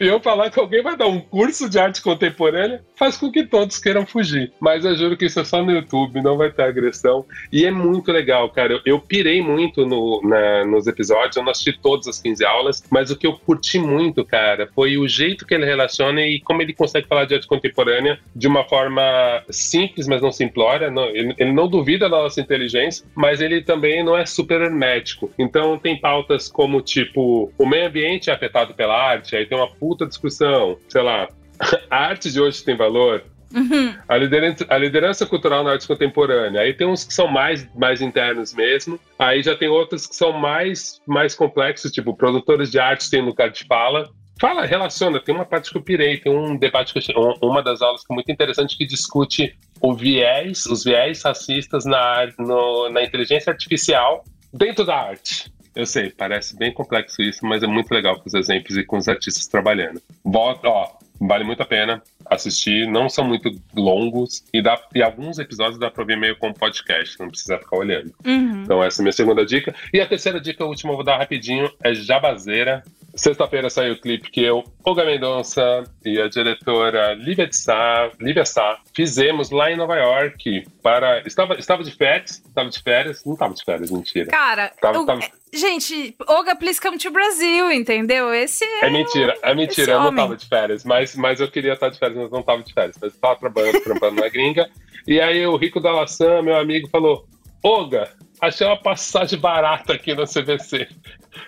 E 0.00 0.06
eu 0.06 0.20
falar 0.20 0.50
que 0.50 0.58
alguém 0.58 0.82
vai 0.82 0.96
dar 0.96 1.06
um 1.06 1.20
curso 1.20 1.68
de 1.68 1.78
arte 1.78 2.02
contemporânea 2.02 2.84
faz 2.96 3.16
com 3.16 3.30
que 3.30 3.44
todos 3.44 3.78
queiram 3.78 4.06
fugir. 4.06 4.52
Mas 4.60 4.84
eu 4.84 4.96
juro 4.96 5.16
que 5.16 5.26
isso 5.26 5.40
é 5.40 5.44
só 5.44 5.62
no 5.62 5.72
YouTube, 5.72 6.22
não 6.22 6.36
vai 6.36 6.50
ter 6.50 6.62
agressão. 6.62 7.24
E 7.52 7.64
é 7.64 7.70
muito 7.70 8.10
legal, 8.12 8.48
cara. 8.50 8.74
Eu, 8.74 8.80
eu 8.84 9.00
pirei 9.00 9.42
muito 9.42 9.84
no, 9.86 10.20
na, 10.22 10.64
nos 10.64 10.86
episódios, 10.86 11.36
eu 11.36 11.42
não 11.42 11.50
assisti 11.50 11.78
todas 11.80 12.06
as 12.06 12.20
15 12.20 12.44
aulas, 12.44 12.84
mas 12.90 13.10
o 13.10 13.16
que 13.16 13.26
eu 13.26 13.34
curti 13.34 13.78
muito, 13.78 14.24
cara, 14.24 14.68
foi 14.74 14.96
o 14.96 15.08
jeito 15.08 15.46
que 15.46 15.54
ele 15.54 15.64
relaciona 15.64 16.22
e 16.22 16.40
como 16.40 16.62
ele 16.62 16.72
consegue 16.72 17.06
falar 17.06 17.24
de 17.24 17.34
arte 17.34 17.46
contemporânea 17.46 18.18
de 18.34 18.46
uma 18.46 18.64
forma 18.64 19.02
simples, 19.50 20.06
mas 20.06 20.22
não 20.22 20.32
simplória. 20.32 20.90
Não, 20.90 21.06
ele, 21.06 21.34
ele 21.38 21.52
não 21.52 21.68
duvida 21.68 22.08
da 22.08 22.22
nossa 22.22 22.40
inteligência, 22.40 23.06
mas 23.14 23.40
ele 23.40 23.62
também 23.62 24.04
não 24.04 24.16
é 24.16 24.26
super 24.26 24.60
hermético. 24.60 25.30
Então 25.38 25.78
tem 25.78 25.98
pautas 25.98 26.48
como, 26.48 26.63
tipo, 26.82 27.52
o 27.58 27.66
meio 27.66 27.88
ambiente 27.88 28.30
é 28.30 28.32
afetado 28.32 28.74
pela 28.74 28.96
arte, 28.96 29.36
aí 29.36 29.46
tem 29.46 29.56
uma 29.56 29.70
puta 29.70 30.06
discussão, 30.06 30.78
sei 30.88 31.02
lá, 31.02 31.28
a 31.90 31.96
arte 31.96 32.30
de 32.30 32.40
hoje 32.40 32.64
tem 32.64 32.76
valor? 32.76 33.24
Uhum. 33.54 33.94
A, 34.08 34.16
liderança, 34.16 34.66
a, 34.68 34.76
liderança, 34.76 35.24
cultural 35.24 35.62
na 35.62 35.72
arte 35.72 35.86
contemporânea. 35.86 36.60
Aí 36.60 36.74
tem 36.74 36.88
uns 36.88 37.04
que 37.04 37.14
são 37.14 37.28
mais, 37.28 37.66
mais 37.74 38.02
internos 38.02 38.52
mesmo. 38.52 38.98
Aí 39.16 39.42
já 39.42 39.56
tem 39.56 39.68
outros 39.68 40.08
que 40.08 40.16
são 40.16 40.32
mais, 40.32 41.00
mais 41.06 41.36
complexos, 41.36 41.92
tipo, 41.92 42.16
produtores 42.16 42.70
de 42.70 42.80
arte 42.80 43.08
têm 43.08 43.22
lugar 43.22 43.50
de 43.50 43.64
fala. 43.64 44.10
Fala, 44.40 44.66
relaciona. 44.66 45.20
Tem 45.20 45.32
uma 45.32 45.44
parte 45.44 45.70
que 45.70 45.78
eu 45.78 45.82
pirei, 45.82 46.18
tem 46.18 46.36
um 46.36 46.56
debate 46.56 46.92
que 46.92 47.12
eu, 47.12 47.34
uma 47.40 47.62
das 47.62 47.80
aulas 47.80 48.04
que 48.04 48.12
é 48.12 48.14
muito 48.14 48.32
interessante 48.32 48.76
que 48.76 48.84
discute 48.84 49.56
o 49.80 49.94
viés, 49.94 50.66
os 50.66 50.82
viés 50.82 51.22
racistas 51.22 51.84
na, 51.84 52.26
no, 52.38 52.88
na 52.90 53.04
inteligência 53.04 53.52
artificial 53.52 54.24
dentro 54.52 54.84
da 54.84 54.96
arte. 54.96 55.52
Eu 55.74 55.86
sei, 55.86 56.10
parece 56.10 56.56
bem 56.56 56.72
complexo 56.72 57.20
isso, 57.20 57.44
mas 57.44 57.62
é 57.62 57.66
muito 57.66 57.92
legal 57.92 58.18
com 58.18 58.26
os 58.26 58.34
exemplos 58.34 58.76
e 58.76 58.84
com 58.84 58.96
os 58.96 59.08
artistas 59.08 59.46
trabalhando. 59.46 60.00
Volta, 60.24 60.68
ó, 60.68 60.92
vale 61.20 61.44
muito 61.44 61.62
a 61.62 61.66
pena 61.66 62.02
assistir, 62.26 62.86
não 62.86 63.08
são 63.08 63.24
muito 63.24 63.50
longos 63.74 64.44
e, 64.52 64.62
dá, 64.62 64.80
e 64.94 65.02
alguns 65.02 65.38
episódios 65.38 65.78
dá 65.78 65.90
pra 65.90 66.04
ver 66.04 66.16
meio 66.16 66.36
como 66.36 66.54
podcast, 66.54 67.18
não 67.18 67.28
precisa 67.28 67.58
ficar 67.58 67.76
olhando. 67.76 68.12
Uhum. 68.24 68.62
Então 68.62 68.82
essa 68.82 69.00
é 69.00 69.02
a 69.02 69.04
minha 69.04 69.12
segunda 69.12 69.44
dica. 69.44 69.74
E 69.92 70.00
a 70.00 70.06
terceira 70.06 70.40
dica, 70.40 70.64
a 70.64 70.66
última 70.66 70.92
eu 70.92 70.96
vou 70.96 71.04
dar 71.04 71.18
rapidinho, 71.18 71.70
é 71.82 71.94
Jabazeira. 71.94 72.82
Sexta-feira 73.16 73.70
saiu 73.70 73.94
o 73.94 74.00
clipe 74.00 74.30
que 74.30 74.42
eu, 74.42 74.64
Olga 74.84 75.04
Mendonça 75.04 75.84
e 76.04 76.20
a 76.20 76.28
diretora 76.28 77.14
Lívia 77.14 77.48
Sá, 77.52 78.10
Lívia 78.20 78.44
Sá 78.44 78.78
fizemos 78.94 79.50
lá 79.50 79.70
em 79.70 79.76
Nova 79.76 79.96
York 79.96 80.66
para... 80.82 81.20
Estava, 81.26 81.54
estava 81.54 81.84
de 81.84 81.92
férias, 81.92 82.42
estava 82.44 82.68
de 82.68 82.82
férias, 82.82 83.24
não 83.24 83.34
estava 83.34 83.54
de 83.54 83.64
férias, 83.64 83.90
mentira. 83.90 84.26
Cara, 84.26 84.72
tava, 84.80 84.98
eu, 84.98 85.06
tava... 85.06 85.20
gente, 85.52 86.16
Olga, 86.26 86.56
please 86.56 86.80
come 86.80 86.98
to 86.98 87.10
Brasil, 87.10 87.70
entendeu? 87.70 88.34
Esse 88.34 88.64
é... 88.64 88.86
É 88.86 88.90
mentira, 88.90 89.38
é 89.42 89.54
mentira, 89.54 89.92
eu 89.92 90.00
não 90.00 90.10
estava 90.10 90.36
de 90.36 90.48
férias, 90.48 90.84
mas, 90.84 91.14
mas 91.14 91.40
eu 91.40 91.50
queria 91.50 91.74
estar 91.74 91.90
de 91.90 91.98
férias, 91.98 92.18
mas 92.18 92.30
não 92.30 92.40
estava 92.40 92.62
de 92.62 92.72
férias. 92.72 92.96
Mas 93.00 93.14
estava 93.14 93.36
trabalhando, 93.36 93.80
trabalhando 93.80 94.20
na 94.20 94.28
gringa. 94.28 94.68
E 95.06 95.20
aí 95.20 95.46
o 95.46 95.56
Rico 95.56 95.80
da 95.80 95.92
Laçã, 95.92 96.42
meu 96.42 96.56
amigo, 96.56 96.88
falou, 96.88 97.26
Olga, 97.62 98.10
achei 98.40 98.66
uma 98.66 98.80
passagem 98.80 99.38
barata 99.38 99.94
aqui 99.94 100.14
no 100.14 100.24
CVC. 100.24 100.88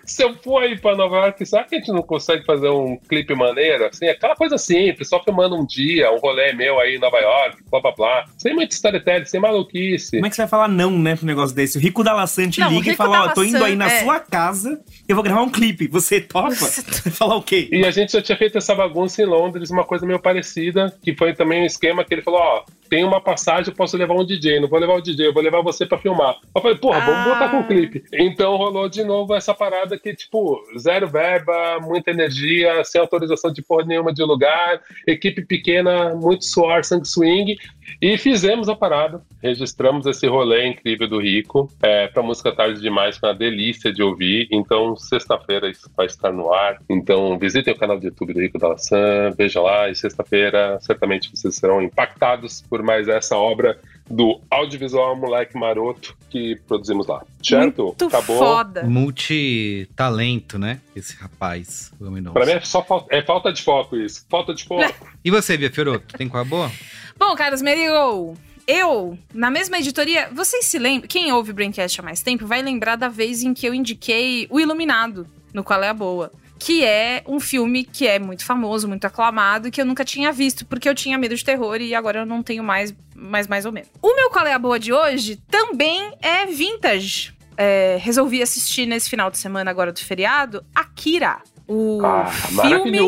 Se 0.04 0.22
eu 0.22 0.34
for 0.36 0.62
aí 0.62 0.78
pra 0.78 0.96
Nova 0.96 1.16
York, 1.16 1.44
será 1.46 1.64
que 1.64 1.76
a 1.76 1.78
gente 1.78 1.92
não 1.92 2.02
consegue 2.02 2.44
fazer 2.44 2.68
um 2.68 2.96
clipe 3.08 3.34
maneiro? 3.34 3.86
Assim, 3.86 4.08
aquela 4.08 4.34
coisa 4.34 4.58
simples, 4.58 5.08
só 5.08 5.22
filmando 5.22 5.56
um 5.56 5.64
dia, 5.64 6.10
um 6.12 6.18
rolê 6.18 6.52
meu 6.52 6.80
aí 6.80 6.96
em 6.96 6.98
Nova 6.98 7.18
York, 7.18 7.58
blá 7.70 7.80
blá 7.80 7.92
blá. 7.92 8.24
Sem 8.36 8.54
muito 8.54 8.72
storytelling, 8.72 9.24
sem 9.24 9.40
maluquice. 9.40 10.16
Como 10.16 10.26
é 10.26 10.30
que 10.30 10.36
você 10.36 10.42
vai 10.42 10.48
falar 10.48 10.68
não, 10.68 10.90
né, 10.90 11.16
pro 11.16 11.26
negócio 11.26 11.54
desse? 11.54 11.78
O 11.78 11.80
Rico 11.80 12.02
da 12.02 12.12
Laçante 12.12 12.62
liga 12.62 12.92
e 12.92 12.96
fala: 12.96 13.22
Ó, 13.22 13.26
oh, 13.26 13.34
tô 13.34 13.44
indo 13.44 13.62
aí 13.62 13.76
na 13.76 13.86
é. 13.86 14.02
sua 14.02 14.20
casa, 14.20 14.80
eu 15.08 15.14
vou 15.14 15.24
gravar 15.24 15.42
um 15.42 15.50
clipe. 15.50 15.88
Você 15.88 16.20
topa? 16.20 16.50
Você 16.50 17.10
falar 17.10 17.36
o 17.36 17.42
quê? 17.42 17.68
E 17.70 17.84
a 17.84 17.90
gente 17.90 18.12
já 18.12 18.22
tinha 18.22 18.36
feito 18.36 18.58
essa 18.58 18.74
bagunça 18.74 19.22
em 19.22 19.26
Londres, 19.26 19.70
uma 19.70 19.84
coisa 19.84 20.06
meio 20.06 20.18
parecida, 20.18 20.94
que 21.02 21.14
foi 21.14 21.34
também 21.34 21.62
um 21.62 21.66
esquema 21.66 22.04
que 22.04 22.14
ele 22.14 22.22
falou: 22.22 22.40
Ó, 22.40 22.64
tem 22.88 23.04
uma 23.04 23.20
passagem, 23.20 23.70
eu 23.70 23.76
posso 23.76 23.96
levar 23.96 24.14
um 24.14 24.24
DJ. 24.24 24.60
Não 24.60 24.68
vou 24.68 24.78
levar 24.78 24.94
o 24.94 25.00
DJ, 25.00 25.28
eu 25.28 25.34
vou 25.34 25.42
levar 25.42 25.62
você 25.62 25.86
pra 25.86 25.98
filmar. 25.98 26.36
Eu 26.54 26.62
falei, 26.62 26.75
porra, 26.76 27.00
vamos 27.00 27.26
ah. 27.26 27.34
botar 27.34 27.48
com 27.50 27.60
o 27.60 27.66
clipe. 27.66 28.04
Então 28.12 28.56
rolou 28.56 28.88
de 28.88 29.04
novo 29.04 29.34
essa 29.34 29.54
parada 29.54 29.98
que, 29.98 30.14
tipo, 30.14 30.62
zero 30.78 31.08
verba, 31.08 31.78
muita 31.80 32.10
energia, 32.10 32.84
sem 32.84 33.00
autorização 33.00 33.52
de 33.52 33.62
porra 33.62 33.84
nenhuma 33.84 34.12
de 34.12 34.22
lugar, 34.22 34.80
equipe 35.06 35.44
pequena, 35.44 36.14
muito 36.14 36.44
suor, 36.44 36.84
sangue 36.84 37.06
swing. 37.06 37.58
E 38.00 38.18
fizemos 38.18 38.68
a 38.68 38.74
parada, 38.74 39.22
registramos 39.42 40.06
esse 40.06 40.26
rolê 40.26 40.66
incrível 40.66 41.08
do 41.08 41.20
Rico. 41.20 41.70
É, 41.82 42.08
pra 42.08 42.22
música 42.22 42.52
Tarde 42.52 42.80
Demais, 42.80 43.16
foi 43.16 43.28
uma 43.28 43.34
delícia 43.34 43.92
de 43.92 44.02
ouvir. 44.02 44.48
Então, 44.50 44.96
sexta-feira 44.96 45.68
isso 45.70 45.90
vai 45.96 46.06
estar 46.06 46.32
no 46.32 46.52
ar. 46.52 46.80
Então, 46.88 47.38
visitem 47.38 47.72
o 47.72 47.78
canal 47.78 47.98
do 47.98 48.04
YouTube 48.04 48.34
do 48.34 48.40
Rico 48.40 48.58
da 48.58 48.68
Laçã, 48.68 49.30
vejam 49.36 49.62
lá. 49.62 49.88
E 49.88 49.94
sexta-feira, 49.94 50.78
certamente 50.80 51.30
vocês 51.30 51.54
serão 51.54 51.80
impactados 51.80 52.62
por 52.68 52.82
mais 52.82 53.08
essa 53.08 53.36
obra 53.36 53.78
do 54.08 54.40
audiovisual 54.50 55.16
Moleque 55.16 55.58
Maroto 55.58 56.16
que 56.30 56.56
produzimos 56.66 57.06
lá. 57.06 57.24
Certo? 57.42 57.84
Muito 57.84 58.06
Acabou. 58.06 58.38
foda. 58.38 58.82
Multitalento, 58.84 60.58
né? 60.58 60.80
Esse 60.94 61.16
rapaz, 61.16 61.92
o 62.00 62.06
homem 62.06 62.22
Pra 62.22 62.46
mim 62.46 62.52
é 62.52 62.60
só 62.60 62.84
falta, 62.84 63.14
é 63.14 63.22
falta 63.22 63.52
de 63.52 63.62
foco 63.62 63.96
isso. 63.96 64.24
Falta 64.28 64.54
de 64.54 64.64
foco. 64.64 65.08
e 65.24 65.30
você, 65.30 65.56
Bia 65.56 65.70
Fioroto, 65.70 66.16
tem 66.16 66.28
qual 66.28 66.42
é 66.42 66.46
boa? 66.46 66.70
Bom, 67.18 67.34
Carlos 67.34 67.62
Merigo, 67.62 68.36
eu, 68.66 69.18
na 69.32 69.50
mesma 69.50 69.78
editoria, 69.78 70.28
vocês 70.32 70.66
se 70.66 70.78
lembram? 70.78 71.08
Quem 71.08 71.32
ouve 71.32 71.52
Braincast 71.52 72.00
há 72.00 72.02
mais 72.02 72.22
tempo 72.22 72.46
vai 72.46 72.62
lembrar 72.62 72.96
da 72.96 73.08
vez 73.08 73.42
em 73.42 73.54
que 73.54 73.66
eu 73.66 73.72
indiquei 73.72 74.46
O 74.50 74.60
Iluminado, 74.60 75.26
no 75.52 75.64
Qual 75.64 75.82
é 75.82 75.88
a 75.88 75.94
Boa 75.94 76.30
que 76.58 76.84
é 76.84 77.22
um 77.26 77.38
filme 77.38 77.84
que 77.84 78.06
é 78.06 78.18
muito 78.18 78.44
famoso, 78.44 78.88
muito 78.88 79.06
aclamado, 79.06 79.70
que 79.70 79.80
eu 79.80 79.84
nunca 79.84 80.04
tinha 80.04 80.32
visto, 80.32 80.64
porque 80.66 80.88
eu 80.88 80.94
tinha 80.94 81.18
medo 81.18 81.34
de 81.34 81.44
terror 81.44 81.80
e 81.80 81.94
agora 81.94 82.20
eu 82.20 82.26
não 82.26 82.42
tenho 82.42 82.62
mais, 82.62 82.94
mais, 83.14 83.46
mais 83.46 83.66
ou 83.66 83.72
menos. 83.72 83.90
O 84.02 84.14
meu 84.14 84.30
Qual 84.30 84.46
é 84.46 84.52
a 84.52 84.58
Boa 84.58 84.78
de 84.78 84.92
hoje 84.92 85.36
também 85.50 86.12
é 86.20 86.46
vintage. 86.46 87.34
É, 87.56 87.96
resolvi 88.00 88.42
assistir 88.42 88.86
nesse 88.86 89.08
final 89.08 89.30
de 89.30 89.38
semana 89.38 89.70
agora 89.70 89.92
do 89.92 89.98
feriado, 89.98 90.64
Akira. 90.74 91.38
O 91.68 92.00
ah, 92.04 92.26
filme, 92.26 93.00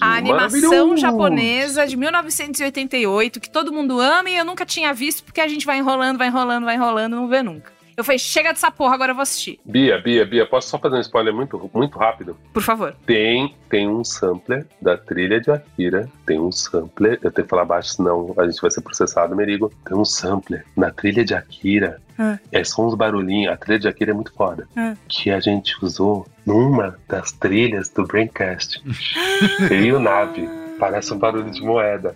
a 0.00 0.16
animação 0.16 0.96
japonesa 0.96 1.86
de 1.86 1.96
1988, 1.96 3.38
que 3.38 3.48
todo 3.48 3.72
mundo 3.72 4.00
ama 4.00 4.28
e 4.28 4.36
eu 4.36 4.44
nunca 4.44 4.66
tinha 4.66 4.92
visto, 4.92 5.22
porque 5.22 5.40
a 5.40 5.46
gente 5.46 5.64
vai 5.64 5.78
enrolando, 5.78 6.18
vai 6.18 6.26
enrolando, 6.26 6.64
vai 6.64 6.74
enrolando, 6.74 7.14
não 7.14 7.28
vê 7.28 7.40
nunca. 7.40 7.77
Eu 7.98 8.04
falei, 8.04 8.16
chega 8.16 8.52
dessa 8.52 8.70
porra, 8.70 8.94
agora 8.94 9.10
eu 9.10 9.14
vou 9.16 9.22
assistir. 9.22 9.58
Bia, 9.64 9.98
Bia, 9.98 10.24
Bia, 10.24 10.46
posso 10.46 10.68
só 10.68 10.78
fazer 10.78 10.94
um 10.94 11.00
spoiler 11.00 11.34
muito, 11.34 11.68
muito 11.74 11.98
rápido? 11.98 12.38
Por 12.52 12.62
favor. 12.62 12.94
Tem, 13.04 13.56
tem 13.68 13.88
um 13.88 14.04
sampler 14.04 14.64
da 14.80 14.96
trilha 14.96 15.40
de 15.40 15.50
Akira. 15.50 16.08
Tem 16.24 16.38
um 16.38 16.52
sampler. 16.52 17.18
Eu 17.20 17.32
tenho 17.32 17.44
que 17.44 17.50
falar 17.50 17.64
baixo, 17.64 17.94
senão 17.94 18.32
a 18.38 18.46
gente 18.46 18.60
vai 18.60 18.70
ser 18.70 18.82
processado, 18.82 19.34
Merigo. 19.34 19.72
Tem 19.84 19.96
um 19.98 20.04
sampler 20.04 20.64
na 20.76 20.92
trilha 20.92 21.24
de 21.24 21.34
Akira. 21.34 22.00
Ah. 22.16 22.38
É 22.52 22.62
só 22.62 22.86
uns 22.86 22.94
barulhinhos. 22.94 23.52
A 23.52 23.56
trilha 23.56 23.80
de 23.80 23.88
Akira 23.88 24.12
é 24.12 24.14
muito 24.14 24.32
foda. 24.32 24.68
Ah. 24.76 24.94
Que 25.08 25.32
a 25.32 25.40
gente 25.40 25.74
usou 25.84 26.24
numa 26.46 26.96
das 27.08 27.32
trilhas 27.32 27.88
do 27.88 28.06
Braincast. 28.06 28.80
e 29.74 29.92
o 29.92 29.98
nave. 29.98 30.48
Parece 30.78 31.12
um 31.12 31.18
barulho 31.18 31.50
de 31.50 31.60
moeda. 31.62 32.14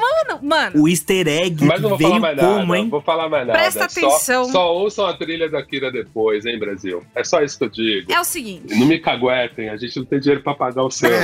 Mano, 0.00 0.40
mano. 0.42 0.82
O 0.82 0.88
easter 0.88 1.26
egg 1.28 1.64
Mas 1.64 1.80
não 1.80 1.90
vou 1.90 1.98
veio 1.98 2.10
falar 2.10 2.20
mais 2.20 2.40
como, 2.40 2.66
nada, 2.66 2.78
hein? 2.78 2.88
Vou 2.88 3.00
falar 3.00 3.28
mais 3.28 3.46
nada. 3.46 3.58
Presta 3.58 3.84
atenção. 3.84 4.44
Só, 4.46 4.52
só 4.52 4.74
ouçam 4.74 5.06
a 5.06 5.16
trilha 5.16 5.48
da 5.48 5.62
Kira 5.62 5.90
depois, 5.90 6.46
hein, 6.46 6.58
Brasil? 6.58 7.02
É 7.14 7.24
só 7.24 7.42
isso 7.42 7.58
que 7.58 7.64
eu 7.64 7.68
digo. 7.68 8.12
É 8.12 8.20
o 8.20 8.24
seguinte. 8.24 8.74
Não 8.74 8.86
me 8.86 8.98
caguetem, 8.98 9.68
a 9.68 9.76
gente 9.76 9.96
não 9.98 10.04
tem 10.04 10.20
dinheiro 10.20 10.42
pra 10.42 10.54
pagar 10.54 10.82
o 10.82 10.90
seu. 10.90 11.10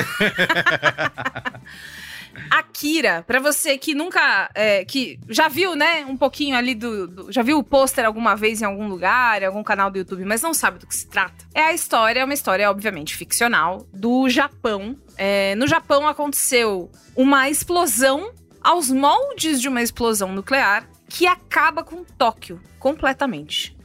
Akira, 2.49 3.23
para 3.25 3.39
você 3.39 3.77
que 3.77 3.93
nunca. 3.93 4.49
É, 4.53 4.85
que 4.85 5.19
já 5.27 5.47
viu, 5.47 5.75
né, 5.75 6.05
um 6.05 6.15
pouquinho 6.15 6.55
ali 6.55 6.75
do. 6.75 7.07
do 7.07 7.31
já 7.31 7.41
viu 7.41 7.57
o 7.57 7.63
pôster 7.63 8.05
alguma 8.05 8.35
vez 8.35 8.61
em 8.61 8.65
algum 8.65 8.87
lugar, 8.87 9.41
em 9.41 9.45
algum 9.45 9.63
canal 9.63 9.89
do 9.89 9.97
YouTube, 9.97 10.23
mas 10.25 10.41
não 10.41 10.53
sabe 10.53 10.79
do 10.79 10.87
que 10.87 10.95
se 10.95 11.07
trata. 11.07 11.45
É 11.53 11.61
a 11.61 11.73
história, 11.73 12.19
é 12.19 12.23
uma 12.23 12.33
história, 12.33 12.69
obviamente, 12.69 13.15
ficcional, 13.15 13.85
do 13.93 14.29
Japão. 14.29 14.95
É, 15.17 15.55
no 15.55 15.67
Japão 15.67 16.07
aconteceu 16.07 16.91
uma 17.15 17.49
explosão 17.49 18.31
aos 18.61 18.89
moldes 18.91 19.59
de 19.59 19.67
uma 19.67 19.81
explosão 19.81 20.31
nuclear 20.31 20.87
que 21.09 21.25
acaba 21.25 21.83
com 21.83 22.03
Tóquio 22.03 22.61
completamente. 22.79 23.75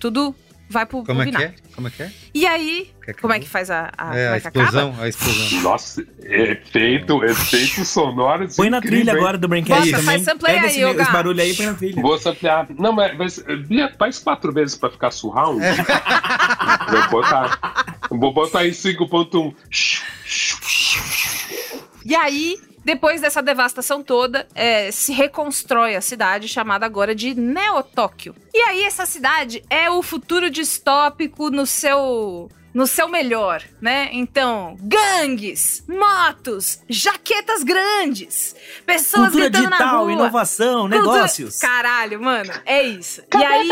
Tudo 0.00 0.34
vai 0.68 0.86
pro 0.86 1.04
Como 1.04 1.22
é 1.22 1.30
que 1.30 1.36
é? 1.36 1.54
Como 1.74 1.88
é 1.88 1.90
que 1.90 2.02
é? 2.02 2.12
E 2.32 2.46
aí, 2.46 2.90
que 3.04 3.10
é 3.10 3.14
como 3.14 3.32
é 3.32 3.40
que 3.40 3.48
faz 3.48 3.70
a, 3.70 3.90
a, 3.96 4.16
é, 4.16 4.28
a 4.28 4.36
explosão? 4.36 4.94
A 4.98 5.08
explosão. 5.08 5.62
Nossa, 5.62 6.06
efeito, 6.22 7.24
efeito 7.24 7.84
sonoro. 7.84 8.48
Põe 8.56 8.70
na 8.70 8.80
trilha 8.80 9.12
agora 9.12 9.36
do 9.38 9.48
Braincast 9.48 9.90
também. 9.90 10.04
Faz 10.04 10.22
sampleia 10.22 10.60
Pega 10.62 10.72
aí, 10.72 10.80
esse, 10.80 11.02
esse 11.02 11.12
barulho 11.12 11.40
aí 11.40 11.50
e 11.50 11.54
põe 11.54 11.66
na 11.66 11.74
trilha. 11.74 12.02
Vou 12.02 12.18
samplear. 12.18 12.66
Não, 12.78 12.92
mas, 12.92 13.16
mas 13.16 13.44
faz 13.98 14.18
quatro 14.18 14.52
vezes 14.52 14.76
pra 14.76 14.90
ficar 14.90 15.10
surround. 15.10 15.62
É. 15.62 15.74
Vou 16.90 17.10
botar. 17.10 17.60
Vou 18.10 18.32
botar 18.32 18.66
em 18.66 18.70
5.1. 18.70 19.54
E 22.04 22.14
aí, 22.14 22.58
depois 22.84 23.20
dessa 23.20 23.42
devastação 23.42 24.02
toda, 24.02 24.46
é, 24.54 24.90
se 24.90 25.12
reconstrói 25.12 25.96
a 25.96 26.00
cidade 26.00 26.46
chamada 26.48 26.84
agora 26.86 27.14
de 27.14 27.34
Neo-Tóquio. 27.34 28.34
E 28.52 28.58
aí 28.60 28.84
essa 28.84 29.06
cidade 29.06 29.62
é 29.70 29.88
o 29.90 30.02
futuro 30.02 30.50
distópico 30.50 31.50
no 31.50 31.64
seu 31.66 32.50
no 32.72 32.88
seu 32.88 33.06
melhor, 33.08 33.62
né? 33.80 34.08
Então, 34.10 34.76
gangues, 34.80 35.84
motos, 35.88 36.80
jaquetas 36.88 37.62
grandes, 37.62 38.56
pessoas 38.84 39.26
Cultura 39.30 39.48
gritando 39.48 39.68
digital, 39.70 39.92
na 39.92 39.98
rua. 40.00 40.12
inovação, 40.12 40.88
Cultura- 40.90 41.12
negócios. 41.14 41.58
Caralho, 41.60 42.20
mano, 42.20 42.52
é 42.66 42.82
isso. 42.82 43.22
E 43.32 43.44
aí 43.44 43.68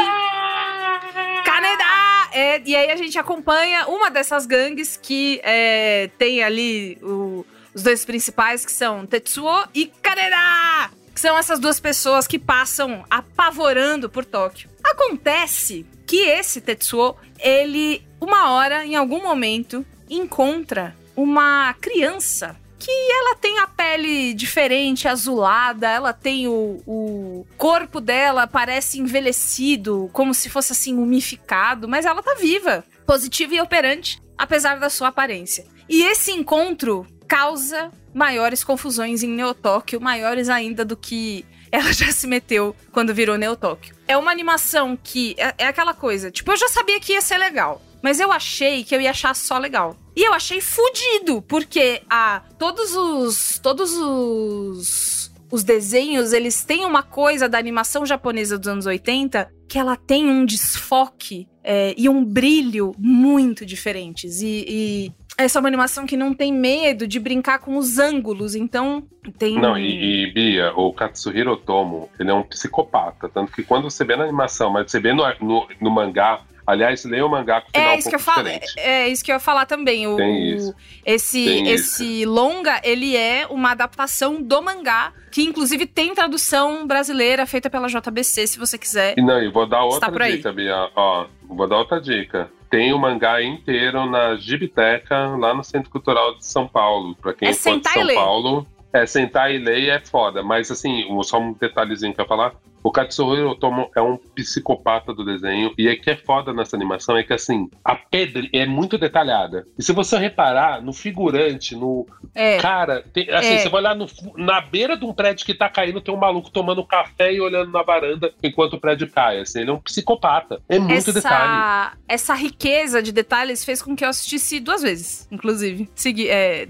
Canadá! 1.44 2.28
É, 2.32 2.62
e 2.64 2.74
aí 2.76 2.90
a 2.90 2.96
gente 2.96 3.18
acompanha 3.18 3.86
uma 3.88 4.10
dessas 4.10 4.46
gangues 4.46 4.96
que 5.00 5.40
é, 5.42 6.08
tem 6.16 6.42
ali 6.42 6.96
o- 7.02 7.44
os 7.75 7.83
dois 7.83 8.05
principais, 8.05 8.64
que 8.64 8.73
são 8.73 9.07
Tetsuo 9.07 9.64
e 9.75 9.87
Kaneda! 9.87 10.91
Que 11.14 11.20
são 11.20 11.37
essas 11.37 11.59
duas 11.59 11.79
pessoas 11.79 12.27
que 12.27 12.39
passam 12.39 13.05
apavorando 13.11 14.09
por 14.09 14.25
Tóquio. 14.25 14.70
Acontece 14.83 15.87
que 16.07 16.29
esse 16.29 16.61
Tetsuo, 16.61 17.16
ele, 17.39 18.03
uma 18.20 18.51
hora, 18.51 18.85
em 18.85 18.97
algum 18.97 19.23
momento, 19.23 19.85
encontra 20.09 20.97
uma 21.14 21.75
criança 21.75 22.57
que 22.79 22.91
ela 22.91 23.37
tem 23.37 23.61
a 23.61 23.66
pele 23.68 24.35
diferente, 24.35 25.07
azulada, 25.07 25.89
ela 25.89 26.12
tem 26.12 26.49
o, 26.49 26.83
o 26.85 27.47
corpo 27.57 28.01
dela 28.01 28.45
parece 28.47 28.99
envelhecido, 28.99 30.11
como 30.12 30.35
se 30.35 30.51
fosse 30.51 30.73
assim 30.73 30.93
mumificado, 30.93 31.87
mas 31.87 32.05
ela 32.05 32.23
tá 32.25 32.35
viva, 32.35 32.85
positiva 33.07 33.55
e 33.55 33.61
operante, 33.61 34.20
apesar 34.37 34.81
da 34.81 34.91
sua 34.91 35.09
aparência. 35.09 35.64
E 35.89 36.03
esse 36.03 36.33
encontro 36.33 37.07
causa 37.33 37.91
maiores 38.12 38.62
confusões 38.62 39.22
em 39.22 39.28
Neotóquio, 39.28 39.99
maiores 39.99 40.51
ainda 40.51 40.85
do 40.85 40.95
que 40.95 41.47
ela 41.72 41.91
já 41.91 42.12
se 42.12 42.26
meteu 42.26 42.76
quando 42.93 43.14
virou 43.14 43.39
Neotóquio. 43.39 43.97
É 44.07 44.18
uma 44.18 44.30
animação 44.30 44.99
que 45.03 45.35
é, 45.39 45.55
é 45.57 45.66
aquela 45.66 45.95
coisa, 45.95 46.30
tipo, 46.30 46.53
eu 46.53 46.57
já 46.59 46.68
sabia 46.68 47.01
que 47.01 47.14
ia 47.14 47.22
ser 47.22 47.39
legal, 47.39 47.80
mas 48.03 48.20
eu 48.20 48.30
achei 48.30 48.85
que 48.85 48.95
eu 48.95 49.01
ia 49.01 49.12
achar 49.12 49.35
só 49.35 49.57
legal. 49.57 49.97
E 50.14 50.28
eu 50.28 50.35
achei 50.35 50.61
fudido, 50.61 51.41
porque 51.41 52.03
a 52.11 52.43
todos 52.59 52.95
os 52.95 53.59
todos 53.59 53.95
os 53.95 55.33
os 55.51 55.62
desenhos, 55.62 56.33
eles 56.33 56.64
têm 56.64 56.83
uma 56.87 57.03
coisa 57.03 57.47
da 57.47 57.59
animação 57.59 58.07
japonesa 58.07 58.59
dos 58.59 58.68
anos 58.68 58.87
80 58.87 59.53
que 59.68 59.78
ela 59.78 59.97
tem 59.97 60.26
um 60.26 60.47
desfoque 60.47 61.47
é, 61.62 61.95
e 61.97 62.09
um 62.09 62.24
brilho 62.24 62.95
muito 62.99 63.64
diferentes. 63.64 64.41
E, 64.41 64.64
e 64.66 65.12
essa 65.45 65.59
é 65.59 65.61
uma 65.61 65.68
animação 65.68 66.07
que 66.07 66.16
não 66.16 66.32
tem 66.34 66.53
medo 66.53 67.07
de 67.07 67.18
brincar 67.18 67.59
com 67.59 67.76
os 67.76 67.99
ângulos, 67.99 68.55
então 68.55 69.03
tem. 69.38 69.59
Não, 69.59 69.78
e, 69.78 70.24
e, 70.24 70.32
Bia, 70.32 70.72
o 70.74 70.93
Katsuhiro 70.93 71.53
Otomo, 71.53 72.09
ele 72.18 72.30
é 72.30 72.34
um 72.34 72.43
psicopata. 72.43 73.28
Tanto 73.28 73.53
que 73.53 73.62
quando 73.62 73.90
você 73.90 74.05
vê 74.05 74.16
na 74.16 74.24
animação, 74.24 74.70
mas 74.70 74.90
você 74.90 75.01
vê 75.01 75.12
no, 75.12 75.22
no, 75.40 75.68
no 75.80 75.90
mangá, 75.90 76.40
aliás, 76.66 77.05
leia 77.05 77.24
o 77.24 77.30
mangá 77.30 77.61
com 77.61 77.68
o 77.68 77.72
final 77.72 77.90
É 77.90 77.95
um 77.95 77.99
isso 77.99 78.09
que 78.09 78.14
eu 78.14 78.20
falo. 78.20 78.49
É, 78.49 78.61
é 78.76 79.09
isso 79.09 79.24
que 79.24 79.30
eu 79.30 79.36
ia 79.36 79.40
falar 79.40 79.66
também. 79.66 80.07
O, 80.07 80.16
Tem 80.16 80.55
isso. 80.55 80.74
Esse, 81.05 81.45
Tem 81.45 81.68
esse 81.68 82.24
longa, 82.24 82.80
ele 82.82 83.16
é 83.16 83.47
uma 83.49 83.72
adaptação 83.72 84.40
do 84.40 84.62
mangá, 84.62 85.12
que 85.30 85.43
inclusive 85.43 85.86
tem 85.86 86.14
tradução 86.14 86.86
brasileira 86.86 87.47
feita 87.47 87.68
pela 87.68 87.88
JBC, 87.88 88.47
se 88.47 88.59
você 88.59 88.78
quiser. 88.78 89.14
E 89.18 89.22
não, 89.22 89.43
e 89.43 89.49
vou 89.49 89.66
dar 89.66 89.84
outra 89.84 90.11
dica, 90.28 90.53
Bia. 90.53 90.90
Ó, 90.95 91.26
vou 91.49 91.68
dar 91.68 91.78
outra 91.78 92.01
dica. 92.01 92.51
Tem 92.73 92.91
o 92.95 92.99
mangá 92.99 93.43
inteiro 93.43 94.07
na 94.07 94.35
Gibiteca, 94.35 95.37
lá 95.37 95.53
no 95.53 95.62
Centro 95.62 95.91
Cultural 95.91 96.37
de 96.37 96.47
São 96.47 96.66
Paulo. 96.66 97.14
Pra 97.16 97.35
quem 97.35 97.49
É 97.49 97.53
for 97.53 97.59
de 97.59 98.07
São. 98.07 98.14
Paulo, 98.14 98.66
é 98.91 99.05
sentar 99.05 99.53
e 99.55 99.59
ler 99.59 99.91
é 99.91 100.01
foda. 100.01 100.43
Mas 100.43 100.70
assim, 100.70 101.05
só 101.23 101.39
um 101.39 101.53
detalhezinho 101.53 102.14
que 102.14 102.20
eu 102.23 102.25
ia 102.25 102.29
falar. 102.29 102.55
O 102.83 102.91
Katsuhiro 102.91 103.51
Otomo 103.51 103.91
é 103.97 104.01
um 104.01 104.16
psicopata 104.16 105.12
do 105.14 105.24
desenho. 105.24 105.72
E 105.78 105.89
o 105.89 106.01
que 106.01 106.11
é 106.11 106.16
foda 106.16 106.53
nessa 106.53 106.76
animação 106.76 107.16
é 107.16 107.22
que, 107.22 107.33
assim, 107.33 107.68
a 107.85 107.95
pedra 107.95 108.43
é 108.53 108.66
muito 108.66 108.99
detalhada. 108.99 109.66
E 109.78 109.83
se 109.83 109.93
você 109.93 110.18
reparar 110.18 110.83
no 110.83 110.93
figurante, 110.93 111.74
no, 111.76 112.07
É. 112.35 112.59
Cara, 112.59 113.03
tem- 113.12 113.28
assim, 113.30 113.55
É. 113.55 113.59
você 113.59 113.68
vai 113.68 113.80
olhar 113.83 113.95
no 113.95 114.07
na 114.37 114.61
beira 114.61 114.97
de 114.97 115.05
um 115.05 115.12
prédio 115.12 115.45
que 115.45 115.53
tá 115.55 115.68
caindo, 115.68 116.01
tem 116.01 116.14
um 116.14 116.18
maluco 116.18 116.51
tomando 116.51 116.85
café 116.85 117.33
e 117.33 117.41
olhando 117.41 117.70
na 117.70 117.83
varanda 117.83 118.33
enquanto 118.43 118.74
o 118.74 118.80
prédio 118.80 119.11
cai. 119.11 119.41
Assim, 119.41 119.61
ele 119.61 119.70
é 119.70 119.72
um 119.72 119.78
psicopata. 119.80 120.61
É 120.68 120.78
muito 120.78 121.12
detalhe. 121.12 121.37
essa, 121.37 121.93
essa 122.09 122.35
riqueza 122.35 123.03
de 123.03 123.12
detalhes 123.12 123.64
fez 123.64 123.83
com 123.83 123.95
que 123.95 124.05
eu 124.05 124.09
assistisse 124.09 124.59
duas 124.61 124.83
vezes, 124.83 125.28
inclusive. 125.30 125.89
Segui, 125.95 126.28
é, 126.28 126.66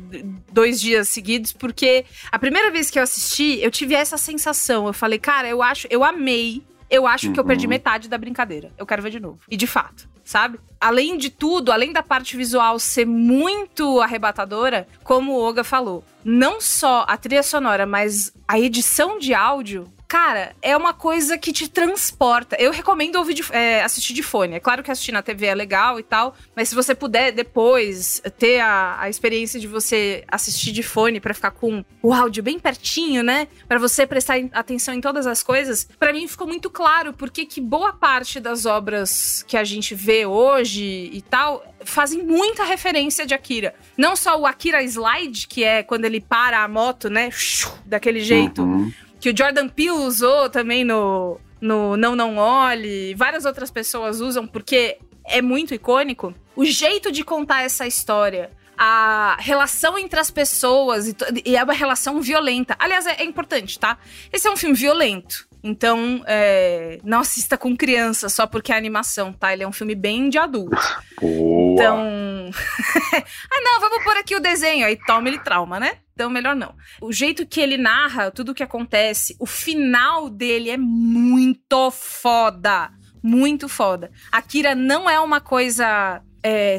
dois 0.53 0.81
dias 0.81 1.09
seguidos, 1.09 1.53
porque 1.53 2.05
a 2.31 2.39
primeira 2.39 2.71
vez 2.71 2.91
que 2.91 2.99
eu 2.99 3.03
assisti, 3.03 3.61
eu 3.63 3.71
tive 3.71 3.95
essa 3.95 4.17
sensação. 4.19 4.87
Eu 4.87 4.93
falei, 4.93 5.19
cara, 5.19 5.49
eu 5.49 5.63
acho, 5.63 5.87
eu 5.91 6.02
amei. 6.05 6.63
Eu 6.91 7.07
acho 7.07 7.33
que 7.33 7.39
eu 7.41 7.43
Uhum. 7.43 7.49
perdi 7.49 7.67
metade 7.67 8.09
da 8.09 8.19
brincadeira. 8.19 8.71
Eu 8.77 8.85
quero 8.87 9.01
ver 9.03 9.11
de 9.11 9.19
novo. 9.21 9.39
E 9.51 9.57
de 9.57 9.67
fato, 9.67 10.07
sabe? 10.23 10.61
Além 10.79 11.17
de 11.17 11.31
tudo, 11.31 11.73
além 11.73 11.91
da 11.93 12.03
parte 12.03 12.37
visual 12.37 12.79
ser 12.79 13.07
muito 13.07 13.99
arrebatadora, 14.01 14.87
como 15.03 15.33
o 15.33 15.43
Oga 15.43 15.65
falou, 15.65 16.05
não 16.23 16.61
só 16.61 17.05
a 17.09 17.17
trilha 17.17 17.43
sonora, 17.43 17.87
mas 17.87 18.33
a 18.47 18.61
edição 18.61 19.19
de 19.19 19.33
áudio 19.33 19.91
Cara, 20.13 20.55
é 20.61 20.77
uma 20.77 20.93
coisa 20.93 21.39
que 21.39 21.55
te 21.55 21.67
transporta. 21.69 22.55
Eu 22.61 22.71
recomendo 22.71 23.17
ouvir 23.17 23.33
de- 23.33 23.45
é, 23.51 23.83
assistir 23.83 24.13
de 24.13 24.23
fone. 24.23 24.57
É 24.57 24.61
claro 24.61 24.83
que 24.83 24.91
assistir 24.91 25.11
na 25.11 25.23
TV 25.23 25.47
é 25.47 25.55
legal 25.55 25.99
e 25.99 26.03
tal, 26.03 26.35
mas 26.55 26.69
se 26.69 26.75
você 26.75 26.95
puder 26.95 27.33
depois 27.33 28.21
ter 28.39 28.61
a, 28.61 28.99
a 29.01 29.09
experiência 29.09 29.59
de 29.59 29.67
você 29.67 30.23
assistir 30.29 30.71
de 30.73 30.83
fone 30.83 31.19
pra 31.19 31.33
ficar 31.33 31.53
com 31.53 31.83
o 32.03 32.13
áudio 32.13 32.43
bem 32.43 32.59
pertinho, 32.59 33.23
né? 33.23 33.49
Pra 33.67 33.79
você 33.79 34.07
prestar 34.07 34.35
atenção 34.53 34.93
em 34.93 35.01
todas 35.01 35.27
as 35.27 35.43
coisas, 35.43 35.89
pra 35.99 36.13
mim 36.13 36.29
ficou 36.29 36.47
muito 36.47 36.69
claro 36.69 37.15
porque 37.15 37.47
que 37.47 37.59
boa 37.59 37.95
parte 37.95 38.39
das 38.39 38.67
obras 38.67 39.43
que 39.49 39.57
a 39.57 39.65
gente 39.65 39.95
vê 39.95 40.27
hoje 40.27 41.09
e 41.11 41.23
tal 41.23 41.65
fazem 41.87 42.23
muita 42.23 42.65
referência 42.65 43.25
de 43.25 43.33
Akira. 43.33 43.75
Não 43.97 44.15
só 44.15 44.39
o 44.39 44.45
Akira 44.45 44.83
Slide, 44.83 45.47
que 45.49 45.65
é 45.65 45.83
quando 45.83 46.05
ele 46.05 46.21
para 46.21 46.63
a 46.63 46.69
moto, 46.69 47.09
né? 47.09 47.31
Daquele 47.87 48.21
jeito 48.21 48.61
Uhum. 48.63 48.93
Que 49.23 49.31
o 49.31 49.37
Jordan 49.37 49.69
Peele 49.69 49.93
usou 49.93 50.51
também 50.51 50.83
no, 50.83 51.39
no 51.61 51.97
Não 51.97 52.17
Não 52.17 52.39
Olhe, 52.39 53.15
várias 53.15 53.45
outras 53.45 53.71
pessoas 53.71 54.21
usam 54.21 54.49
porque 54.49 54.99
é 55.25 55.41
muito 55.41 55.73
icônico. 55.73 56.35
O 56.57 56.65
jeito 56.65 57.13
de 57.13 57.23
contar 57.23 57.63
essa 57.63 57.87
história, 57.87 58.51
a 58.77 59.37
relação 59.39 59.97
entre 59.97 60.19
as 60.19 60.29
pessoas 60.29 61.07
e, 61.07 61.17
e 61.47 61.57
é 61.57 61.63
uma 61.63 61.73
relação 61.73 62.21
violenta. 62.21 62.75
Aliás, 62.81 63.07
é, 63.07 63.23
é 63.23 63.25
importante, 63.25 63.79
tá? 63.79 63.97
Esse 64.33 64.49
é 64.49 64.51
um 64.51 64.57
filme 64.57 64.75
violento. 64.75 65.47
Então, 65.65 66.25
é, 66.27 66.99
não 67.05 67.21
assista 67.21 67.57
com 67.57 67.77
criança 67.77 68.29
só 68.29 68.47
porque 68.47 68.73
é 68.73 68.77
animação, 68.77 69.33
tá? 69.33 69.53
Ele 69.53 69.63
é 69.63 69.69
um 69.69 69.73
filme 69.73 69.95
bem 69.95 70.29
de 70.29 70.37
adulto. 70.37 70.77
Boa. 71.21 71.73
Então. 71.73 72.51
ah, 73.15 73.61
não, 73.63 73.81
vamos 73.81 74.03
pôr 74.03 74.17
aqui 74.17 74.35
o 74.35 74.41
desenho. 74.41 74.85
Aí 74.85 74.97
toma 75.07 75.29
ele 75.29 75.39
trauma, 75.39 75.79
né? 75.79 75.99
Então, 76.15 76.29
melhor 76.29 76.57
não. 76.57 76.75
O 77.01 77.13
jeito 77.13 77.47
que 77.47 77.61
ele 77.61 77.77
narra 77.77 78.31
tudo 78.31 78.51
o 78.51 78.55
que 78.55 78.63
acontece, 78.63 79.37
o 79.39 79.47
final 79.47 80.29
dele 80.29 80.71
é 80.71 80.77
muito 80.77 81.91
foda. 81.93 82.91
Muito 83.23 83.69
foda. 83.69 84.11
Akira 84.33 84.75
não 84.75 85.09
é 85.09 85.21
uma 85.21 85.41
coisa. 85.41 86.21
é, 86.43 86.77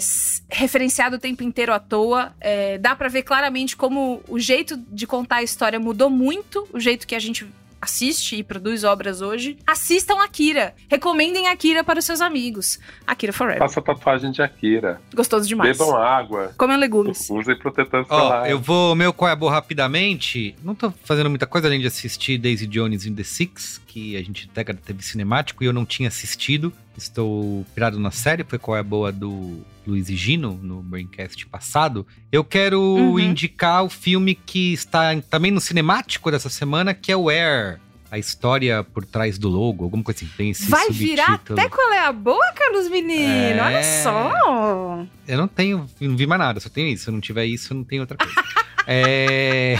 referenciada 0.50 1.16
o 1.16 1.20
tempo 1.20 1.42
inteiro 1.42 1.74
à 1.74 1.80
toa. 1.80 2.36
É, 2.42 2.78
dá 2.78 2.94
pra 2.98 3.08
ver 3.08 3.24
claramente 3.24 3.78
como 3.78 4.22
o 4.28 4.38
jeito 4.38 4.76
de 4.76 5.08
contar 5.08 5.38
a 5.38 5.44
história 5.44 5.80
mudou 5.80 6.10
muito, 6.10 6.68
o 6.74 6.82
jeito 6.82 7.08
que 7.08 7.16
a 7.16 7.20
gente 7.20 7.48
assiste 7.84 8.38
e 8.38 8.44
produz 8.44 8.84
obras 8.84 9.22
hoje. 9.22 9.58
Assistam 9.68 10.16
Akira. 10.24 10.74
Recomendem 10.90 11.48
Akira 11.48 11.84
para 11.84 12.00
os 12.00 12.06
seus 12.06 12.22
amigos. 12.22 12.80
Akira 13.06 13.34
Forever. 13.34 13.60
Faça 13.60 13.82
tatuagem 13.82 14.32
de 14.32 14.42
Akira. 14.42 15.02
Gostoso 15.14 15.48
demais. 15.48 15.78
Bebam 15.78 15.96
água. 15.98 16.54
Comam 16.58 16.78
legumes. 16.78 17.30
Usem 17.30 17.58
protetor 17.58 18.06
Ó, 18.10 18.20
solar. 18.20 18.50
eu 18.50 18.60
vou 18.60 18.96
meu 18.96 19.14
boa 19.38 19.52
rapidamente. 19.52 20.56
Não 20.64 20.74
tô 20.74 20.92
fazendo 21.04 21.30
muita 21.30 21.46
coisa 21.46 21.68
além 21.68 21.80
de 21.80 21.88
assistir 21.88 22.38
Daisy 22.38 22.68
Jones 22.68 23.06
in 23.06 23.14
the 23.14 23.24
Six, 23.24 23.82
que 23.86 24.16
a 24.16 24.22
gente 24.22 24.50
até 24.52 24.64
teve 24.74 25.04
cinemático 25.04 25.64
e 25.64 25.68
eu 25.68 25.74
não 25.74 25.86
tinha 25.86 26.08
assistido. 26.08 26.72
Estou 26.98 27.66
pirado 27.74 28.00
na 28.00 28.12
série, 28.12 28.44
foi 28.44 28.60
qual 28.60 28.78
é 28.78 28.80
a 28.80 28.84
boa 28.84 29.12
do 29.12 29.64
Luiz 29.86 30.10
e 30.10 30.16
Gino 30.16 30.60
no 30.62 30.82
Braincast 30.82 31.46
passado. 31.48 32.06
Eu 32.32 32.44
quero 32.44 32.80
Uhum. 32.82 33.20
indicar 33.20 33.84
o 33.84 33.90
filme 33.90 34.36
que 34.36 34.74
está 34.74 35.20
também 35.30 35.52
no 35.52 35.60
cinemático 35.60 36.30
dessa 36.30 36.50
semana, 36.50 36.94
que 36.94 37.12
é 37.12 37.18
o 37.18 37.30
Air. 37.30 37.80
A 38.12 38.20
história 38.20 38.84
por 38.84 39.04
trás 39.04 39.40
do 39.40 39.50
logo, 39.50 39.84
alguma 39.86 40.04
coisa 40.04 40.24
assim. 40.24 40.30
Tem 40.38 40.52
esse 40.52 40.70
Vai 40.70 40.88
virar 40.92 41.32
subtítulo. 41.32 41.60
até 41.60 41.68
qual 41.68 41.92
é 41.94 42.00
a 42.06 42.12
boa, 42.14 42.54
Carlos 42.54 42.88
Menino. 42.88 43.24
É. 43.24 43.60
Olha 43.64 43.84
só. 44.04 45.06
Eu 45.28 45.36
não 45.40 45.48
tenho, 45.48 45.90
não 46.00 46.16
vi 46.16 46.28
mais 46.28 46.38
nada, 46.40 46.60
só 46.60 46.70
tenho 46.70 46.90
isso. 46.90 47.06
Se 47.06 47.10
eu 47.10 47.14
não 47.14 47.20
tiver 47.20 47.46
isso, 47.46 47.74
eu 47.74 47.78
não 47.78 47.84
tenho 47.84 48.04
outra 48.04 48.16
coisa. 48.16 48.34
É, 48.86 49.78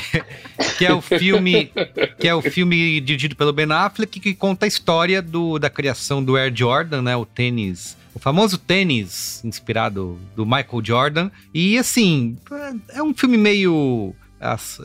que 0.78 0.86
é 0.86 0.94
o 0.94 1.02
filme 1.02 1.72
que 2.20 2.28
é 2.28 2.34
o 2.34 2.42
filme 2.42 3.02
dirigido 3.02 3.36
pelo 3.36 3.52
Ben 3.52 3.72
Affleck 3.72 4.20
que 4.20 4.34
conta 4.34 4.66
a 4.66 4.68
história 4.68 5.22
do, 5.22 5.60
da 5.60 5.70
criação 5.70 6.24
do 6.24 6.38
Air 6.38 6.54
Jordan, 6.56 7.02
né, 7.02 7.16
o 7.16 7.26
tênis, 7.26 7.98
o 8.14 8.20
famoso 8.20 8.58
tênis 8.58 9.44
inspirado 9.44 10.18
do 10.36 10.46
Michael 10.46 10.82
Jordan. 10.84 11.32
E 11.54 11.78
assim, 11.78 12.38
é 12.90 13.02
um 13.04 13.14
filme 13.14 13.38
meio 13.38 14.16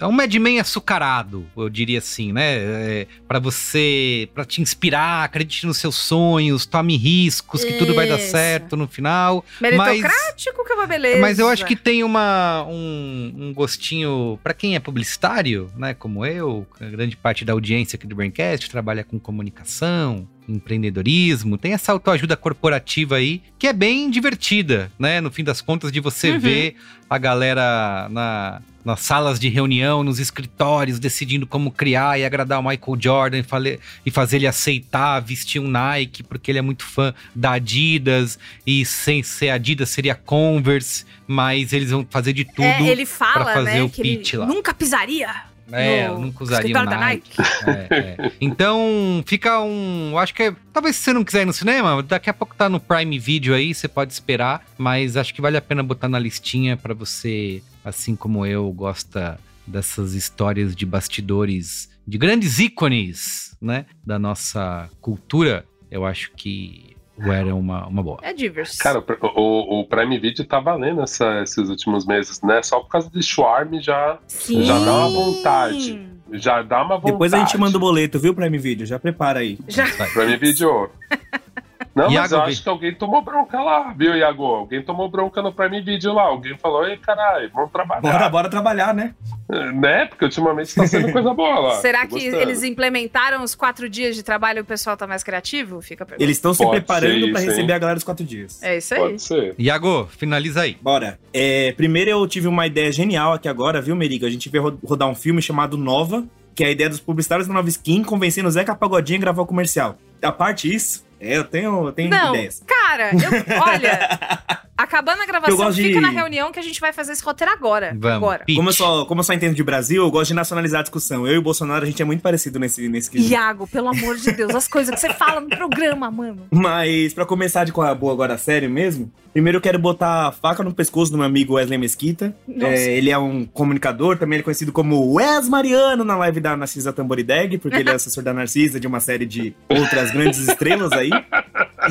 é 0.00 0.06
um 0.06 0.12
Mad 0.12 0.32
Men 0.34 0.60
açucarado, 0.60 1.46
eu 1.56 1.68
diria 1.68 1.98
assim, 1.98 2.32
né? 2.32 2.56
É, 2.56 3.06
para 3.26 3.38
você, 3.38 4.28
para 4.32 4.44
te 4.44 4.62
inspirar, 4.62 5.24
acredite 5.24 5.66
nos 5.66 5.78
seus 5.78 5.96
sonhos, 5.96 6.64
tome 6.64 6.96
riscos, 6.96 7.64
que 7.64 7.70
Isso. 7.70 7.78
tudo 7.78 7.94
vai 7.94 8.06
dar 8.06 8.18
certo 8.18 8.76
no 8.76 8.86
final. 8.86 9.44
Meritocrático 9.60 10.58
mas, 10.58 10.66
que 10.66 10.72
é 10.72 10.76
uma 10.76 10.86
beleza. 10.86 11.20
Mas 11.20 11.38
eu 11.38 11.48
acho 11.48 11.66
que 11.66 11.74
tem 11.74 12.04
uma, 12.04 12.64
um, 12.68 13.34
um 13.36 13.52
gostinho, 13.52 14.38
para 14.42 14.54
quem 14.54 14.76
é 14.76 14.80
publicitário, 14.80 15.70
né, 15.76 15.92
como 15.92 16.24
eu, 16.24 16.66
grande 16.78 17.16
parte 17.16 17.44
da 17.44 17.52
audiência 17.52 17.96
aqui 17.96 18.06
do 18.06 18.14
Braincast 18.14 18.70
trabalha 18.70 19.02
com 19.02 19.18
comunicação, 19.18 20.28
empreendedorismo, 20.48 21.58
tem 21.58 21.72
essa 21.72 21.92
autoajuda 21.92 22.36
corporativa 22.36 23.16
aí, 23.16 23.42
que 23.58 23.66
é 23.66 23.72
bem 23.72 24.10
divertida, 24.10 24.90
né? 24.98 25.20
No 25.20 25.30
fim 25.30 25.44
das 25.44 25.60
contas, 25.60 25.92
de 25.92 26.00
você 26.00 26.32
uhum. 26.32 26.38
ver 26.38 26.76
a 27.08 27.18
galera 27.18 28.08
na, 28.10 28.62
nas 28.88 29.00
salas 29.00 29.38
de 29.38 29.50
reunião, 29.50 30.02
nos 30.02 30.18
escritórios, 30.18 30.98
decidindo 30.98 31.46
como 31.46 31.70
criar 31.70 32.18
e 32.18 32.24
agradar 32.24 32.58
o 32.58 32.62
Michael 32.62 32.98
Jordan 32.98 33.38
e, 33.38 33.80
e 34.06 34.10
fazer 34.10 34.36
ele 34.36 34.46
aceitar 34.46 35.20
vestir 35.20 35.60
um 35.60 35.68
Nike, 35.68 36.22
porque 36.22 36.50
ele 36.50 36.58
é 36.58 36.62
muito 36.62 36.84
fã 36.84 37.14
da 37.34 37.52
Adidas, 37.52 38.38
e 38.66 38.86
sem 38.86 39.22
ser 39.22 39.50
Adidas 39.50 39.90
seria 39.90 40.14
Converse, 40.14 41.04
mas 41.26 41.74
eles 41.74 41.90
vão 41.90 42.06
fazer 42.08 42.32
de 42.32 42.44
tudo 42.44 42.64
é, 42.64 42.88
ele 42.88 43.04
fala, 43.04 43.44
pra 43.44 43.54
fazer 43.54 43.74
né, 43.74 43.82
o 43.82 43.90
pitch 43.90 44.34
lá. 44.34 44.46
Nunca 44.46 44.72
pisaria 44.72 45.47
é, 45.72 46.06
eu 46.06 46.18
nunca 46.18 46.44
usaria 46.44 46.78
um 46.78 46.84
Nike. 46.84 47.38
Nike. 47.38 47.50
É, 47.66 47.94
é. 47.98 48.32
Então, 48.40 49.22
fica 49.26 49.60
um. 49.60 50.10
Eu 50.12 50.18
acho 50.18 50.34
que 50.34 50.44
é, 50.44 50.56
talvez 50.72 50.96
se 50.96 51.02
você 51.02 51.12
não 51.12 51.24
quiser 51.24 51.42
ir 51.42 51.46
no 51.46 51.52
cinema, 51.52 52.02
daqui 52.02 52.30
a 52.30 52.34
pouco 52.34 52.54
tá 52.54 52.68
no 52.68 52.80
Prime 52.80 53.18
Video 53.18 53.54
aí, 53.54 53.74
você 53.74 53.88
pode 53.88 54.12
esperar. 54.12 54.64
Mas 54.76 55.16
acho 55.16 55.34
que 55.34 55.40
vale 55.40 55.56
a 55.56 55.62
pena 55.62 55.82
botar 55.82 56.08
na 56.08 56.18
listinha 56.18 56.76
para 56.76 56.94
você, 56.94 57.62
assim 57.84 58.16
como 58.16 58.46
eu, 58.46 58.70
gosta 58.72 59.38
dessas 59.66 60.14
histórias 60.14 60.74
de 60.74 60.86
bastidores, 60.86 61.90
de 62.06 62.16
grandes 62.16 62.58
ícones, 62.58 63.56
né, 63.60 63.84
da 64.04 64.18
nossa 64.18 64.88
cultura. 65.00 65.64
Eu 65.90 66.04
acho 66.04 66.32
que 66.36 66.96
ou 67.24 67.32
era 67.32 67.54
uma, 67.54 67.86
uma 67.86 68.02
boa? 68.02 68.18
É 68.22 68.32
diverso. 68.32 68.78
Cara, 68.78 69.04
o, 69.34 69.80
o 69.80 69.84
Prime 69.86 70.18
Video 70.18 70.44
tá 70.44 70.60
valendo 70.60 71.02
essa, 71.02 71.42
esses 71.42 71.68
últimos 71.68 72.06
meses, 72.06 72.40
né? 72.42 72.62
Só 72.62 72.80
por 72.80 72.88
causa 72.88 73.10
de 73.10 73.22
Swarm 73.22 73.80
já, 73.80 74.18
já 74.28 74.78
dá 74.84 74.94
uma 74.94 75.08
vontade. 75.08 76.08
Já 76.32 76.62
dá 76.62 76.82
uma 76.82 76.96
vontade. 76.96 77.12
Depois 77.12 77.32
a 77.32 77.38
gente 77.38 77.56
manda 77.56 77.76
o 77.76 77.80
boleto, 77.80 78.18
viu, 78.18 78.34
Prime 78.34 78.58
Video? 78.58 78.86
Já 78.86 78.98
prepara 78.98 79.40
aí. 79.40 79.58
Já. 79.66 79.86
Prime 80.12 80.36
Video. 80.36 80.90
Não, 81.94 82.04
Iago, 82.04 82.18
mas 82.18 82.32
eu 82.32 82.42
acho 82.42 82.62
que 82.62 82.68
alguém 82.68 82.94
tomou 82.94 83.22
bronca 83.22 83.60
lá, 83.60 83.94
viu, 83.96 84.16
Iago? 84.16 84.44
Alguém 84.44 84.82
tomou 84.82 85.08
bronca 85.08 85.42
no 85.42 85.52
Prime 85.52 85.80
Video 85.80 86.12
lá. 86.12 86.22
Alguém 86.22 86.56
falou, 86.58 86.86
ei, 86.86 86.96
caralho, 86.96 87.50
vamos 87.52 87.70
trabalhar. 87.70 88.00
Bora, 88.00 88.28
bora 88.28 88.48
trabalhar, 88.48 88.94
né? 88.94 89.14
É, 89.50 89.72
né? 89.72 90.06
Porque 90.06 90.24
ultimamente 90.24 90.74
tá 90.74 90.86
sendo 90.86 91.10
coisa 91.12 91.32
boa 91.32 91.58
lá. 91.58 91.74
Será 91.80 92.06
que 92.06 92.18
eles 92.18 92.62
implementaram 92.62 93.42
os 93.42 93.54
quatro 93.54 93.88
dias 93.88 94.14
de 94.14 94.22
trabalho 94.22 94.58
e 94.58 94.60
o 94.62 94.64
pessoal 94.64 94.96
tá 94.96 95.06
mais 95.06 95.22
criativo? 95.22 95.80
Fica 95.80 96.06
Eles 96.18 96.36
estão 96.36 96.54
se 96.54 96.66
preparando 96.66 97.32
para 97.32 97.40
receber 97.40 97.72
a 97.72 97.78
galera 97.78 97.96
dos 97.96 98.04
quatro 98.04 98.24
dias. 98.24 98.62
É 98.62 98.76
isso 98.76 98.94
aí. 98.94 99.00
Pode 99.00 99.22
ser. 99.22 99.54
Iago, 99.58 100.06
finaliza 100.06 100.62
aí. 100.62 100.76
Bora. 100.80 101.18
É, 101.32 101.72
primeiro 101.72 102.10
eu 102.10 102.26
tive 102.28 102.46
uma 102.46 102.66
ideia 102.66 102.92
genial 102.92 103.32
aqui 103.32 103.48
agora, 103.48 103.80
viu, 103.80 103.96
Merigo? 103.96 104.26
A 104.26 104.30
gente 104.30 104.48
veio 104.48 104.78
rodar 104.84 105.08
um 105.08 105.14
filme 105.14 105.40
chamado 105.40 105.76
Nova, 105.76 106.24
que 106.54 106.64
é 106.64 106.66
a 106.66 106.70
ideia 106.70 106.90
dos 106.90 107.00
publicitários 107.00 107.46
da 107.46 107.54
Nova 107.54 107.68
Skin 107.68 108.02
convencendo 108.02 108.48
o 108.48 108.50
Zeca 108.50 108.74
Pagodinho 108.74 109.18
a 109.18 109.20
gravar 109.20 109.42
o 109.42 109.46
comercial. 109.46 109.96
A 110.20 110.32
parte 110.32 110.72
isso, 110.74 111.04
eu 111.20 111.44
tenho, 111.44 111.86
eu 111.86 111.92
tenho 111.92 112.10
Não, 112.10 112.34
ideias. 112.34 112.62
Cara, 112.66 113.10
eu, 113.12 113.62
olha, 113.62 114.40
acabando 114.78 115.20
a 115.22 115.26
gravação, 115.26 115.72
fica 115.72 115.88
de... 115.88 116.00
na 116.00 116.10
reunião 116.10 116.52
que 116.52 116.60
a 116.60 116.62
gente 116.62 116.80
vai 116.80 116.92
fazer 116.92 117.12
esse 117.12 117.24
roteiro 117.24 117.52
agora. 117.52 117.96
Vamos, 117.98 118.16
agora. 118.16 118.44
Como 118.54 118.68
eu, 118.68 118.72
só, 118.72 119.04
como 119.04 119.20
eu 119.20 119.24
só 119.24 119.32
entendo 119.32 119.54
de 119.54 119.64
Brasil, 119.64 120.02
eu 120.04 120.10
gosto 120.10 120.28
de 120.28 120.34
nacionalizar 120.34 120.80
a 120.80 120.82
discussão. 120.82 121.26
Eu 121.26 121.34
e 121.34 121.38
o 121.38 121.42
Bolsonaro, 121.42 121.82
a 121.82 121.86
gente 121.86 122.00
é 122.00 122.04
muito 122.04 122.20
parecido 122.20 122.60
nesse, 122.60 122.88
nesse 122.88 123.10
quesito. 123.10 123.32
Iago, 123.32 123.66
pelo 123.66 123.88
amor 123.88 124.16
de 124.16 124.30
Deus, 124.30 124.54
as 124.54 124.68
coisas 124.68 124.94
que 124.94 125.00
você 125.00 125.12
fala 125.12 125.40
no 125.40 125.48
programa, 125.48 126.08
mano. 126.10 126.46
Mas, 126.50 127.12
pra 127.12 127.26
começar 127.26 127.64
de 127.64 127.72
qual 127.72 127.88
é 127.88 127.90
a 127.90 127.94
boa 127.94 128.12
agora, 128.12 128.38
sério 128.38 128.70
mesmo, 128.70 129.10
primeiro 129.32 129.58
eu 129.58 129.62
quero 129.62 129.78
botar 129.78 130.28
a 130.28 130.32
faca 130.32 130.62
no 130.62 130.72
pescoço 130.72 131.10
do 131.10 131.18
meu 131.18 131.26
amigo 131.26 131.54
Wesley 131.54 131.78
Mesquita. 131.78 132.34
É, 132.60 132.96
ele 132.96 133.10
é 133.10 133.18
um 133.18 133.44
comunicador, 133.44 134.16
também 134.16 134.36
ele 134.36 134.42
é 134.42 134.44
conhecido 134.44 134.70
como 134.70 135.14
Wes 135.14 135.48
Mariano 135.48 136.04
na 136.04 136.16
live 136.16 136.38
da 136.40 136.56
Narcisa 136.56 136.92
Tamborideg, 136.92 137.58
porque 137.58 137.78
ele 137.78 137.90
é 137.90 137.94
assessor 137.98 138.22
da 138.22 138.32
Narcisa, 138.32 138.78
de 138.78 138.86
uma 138.86 139.00
série 139.00 139.26
de 139.26 139.54
outras 139.68 140.12
grandes 140.12 140.38
estrelas 140.38 140.92
aí. 140.92 141.07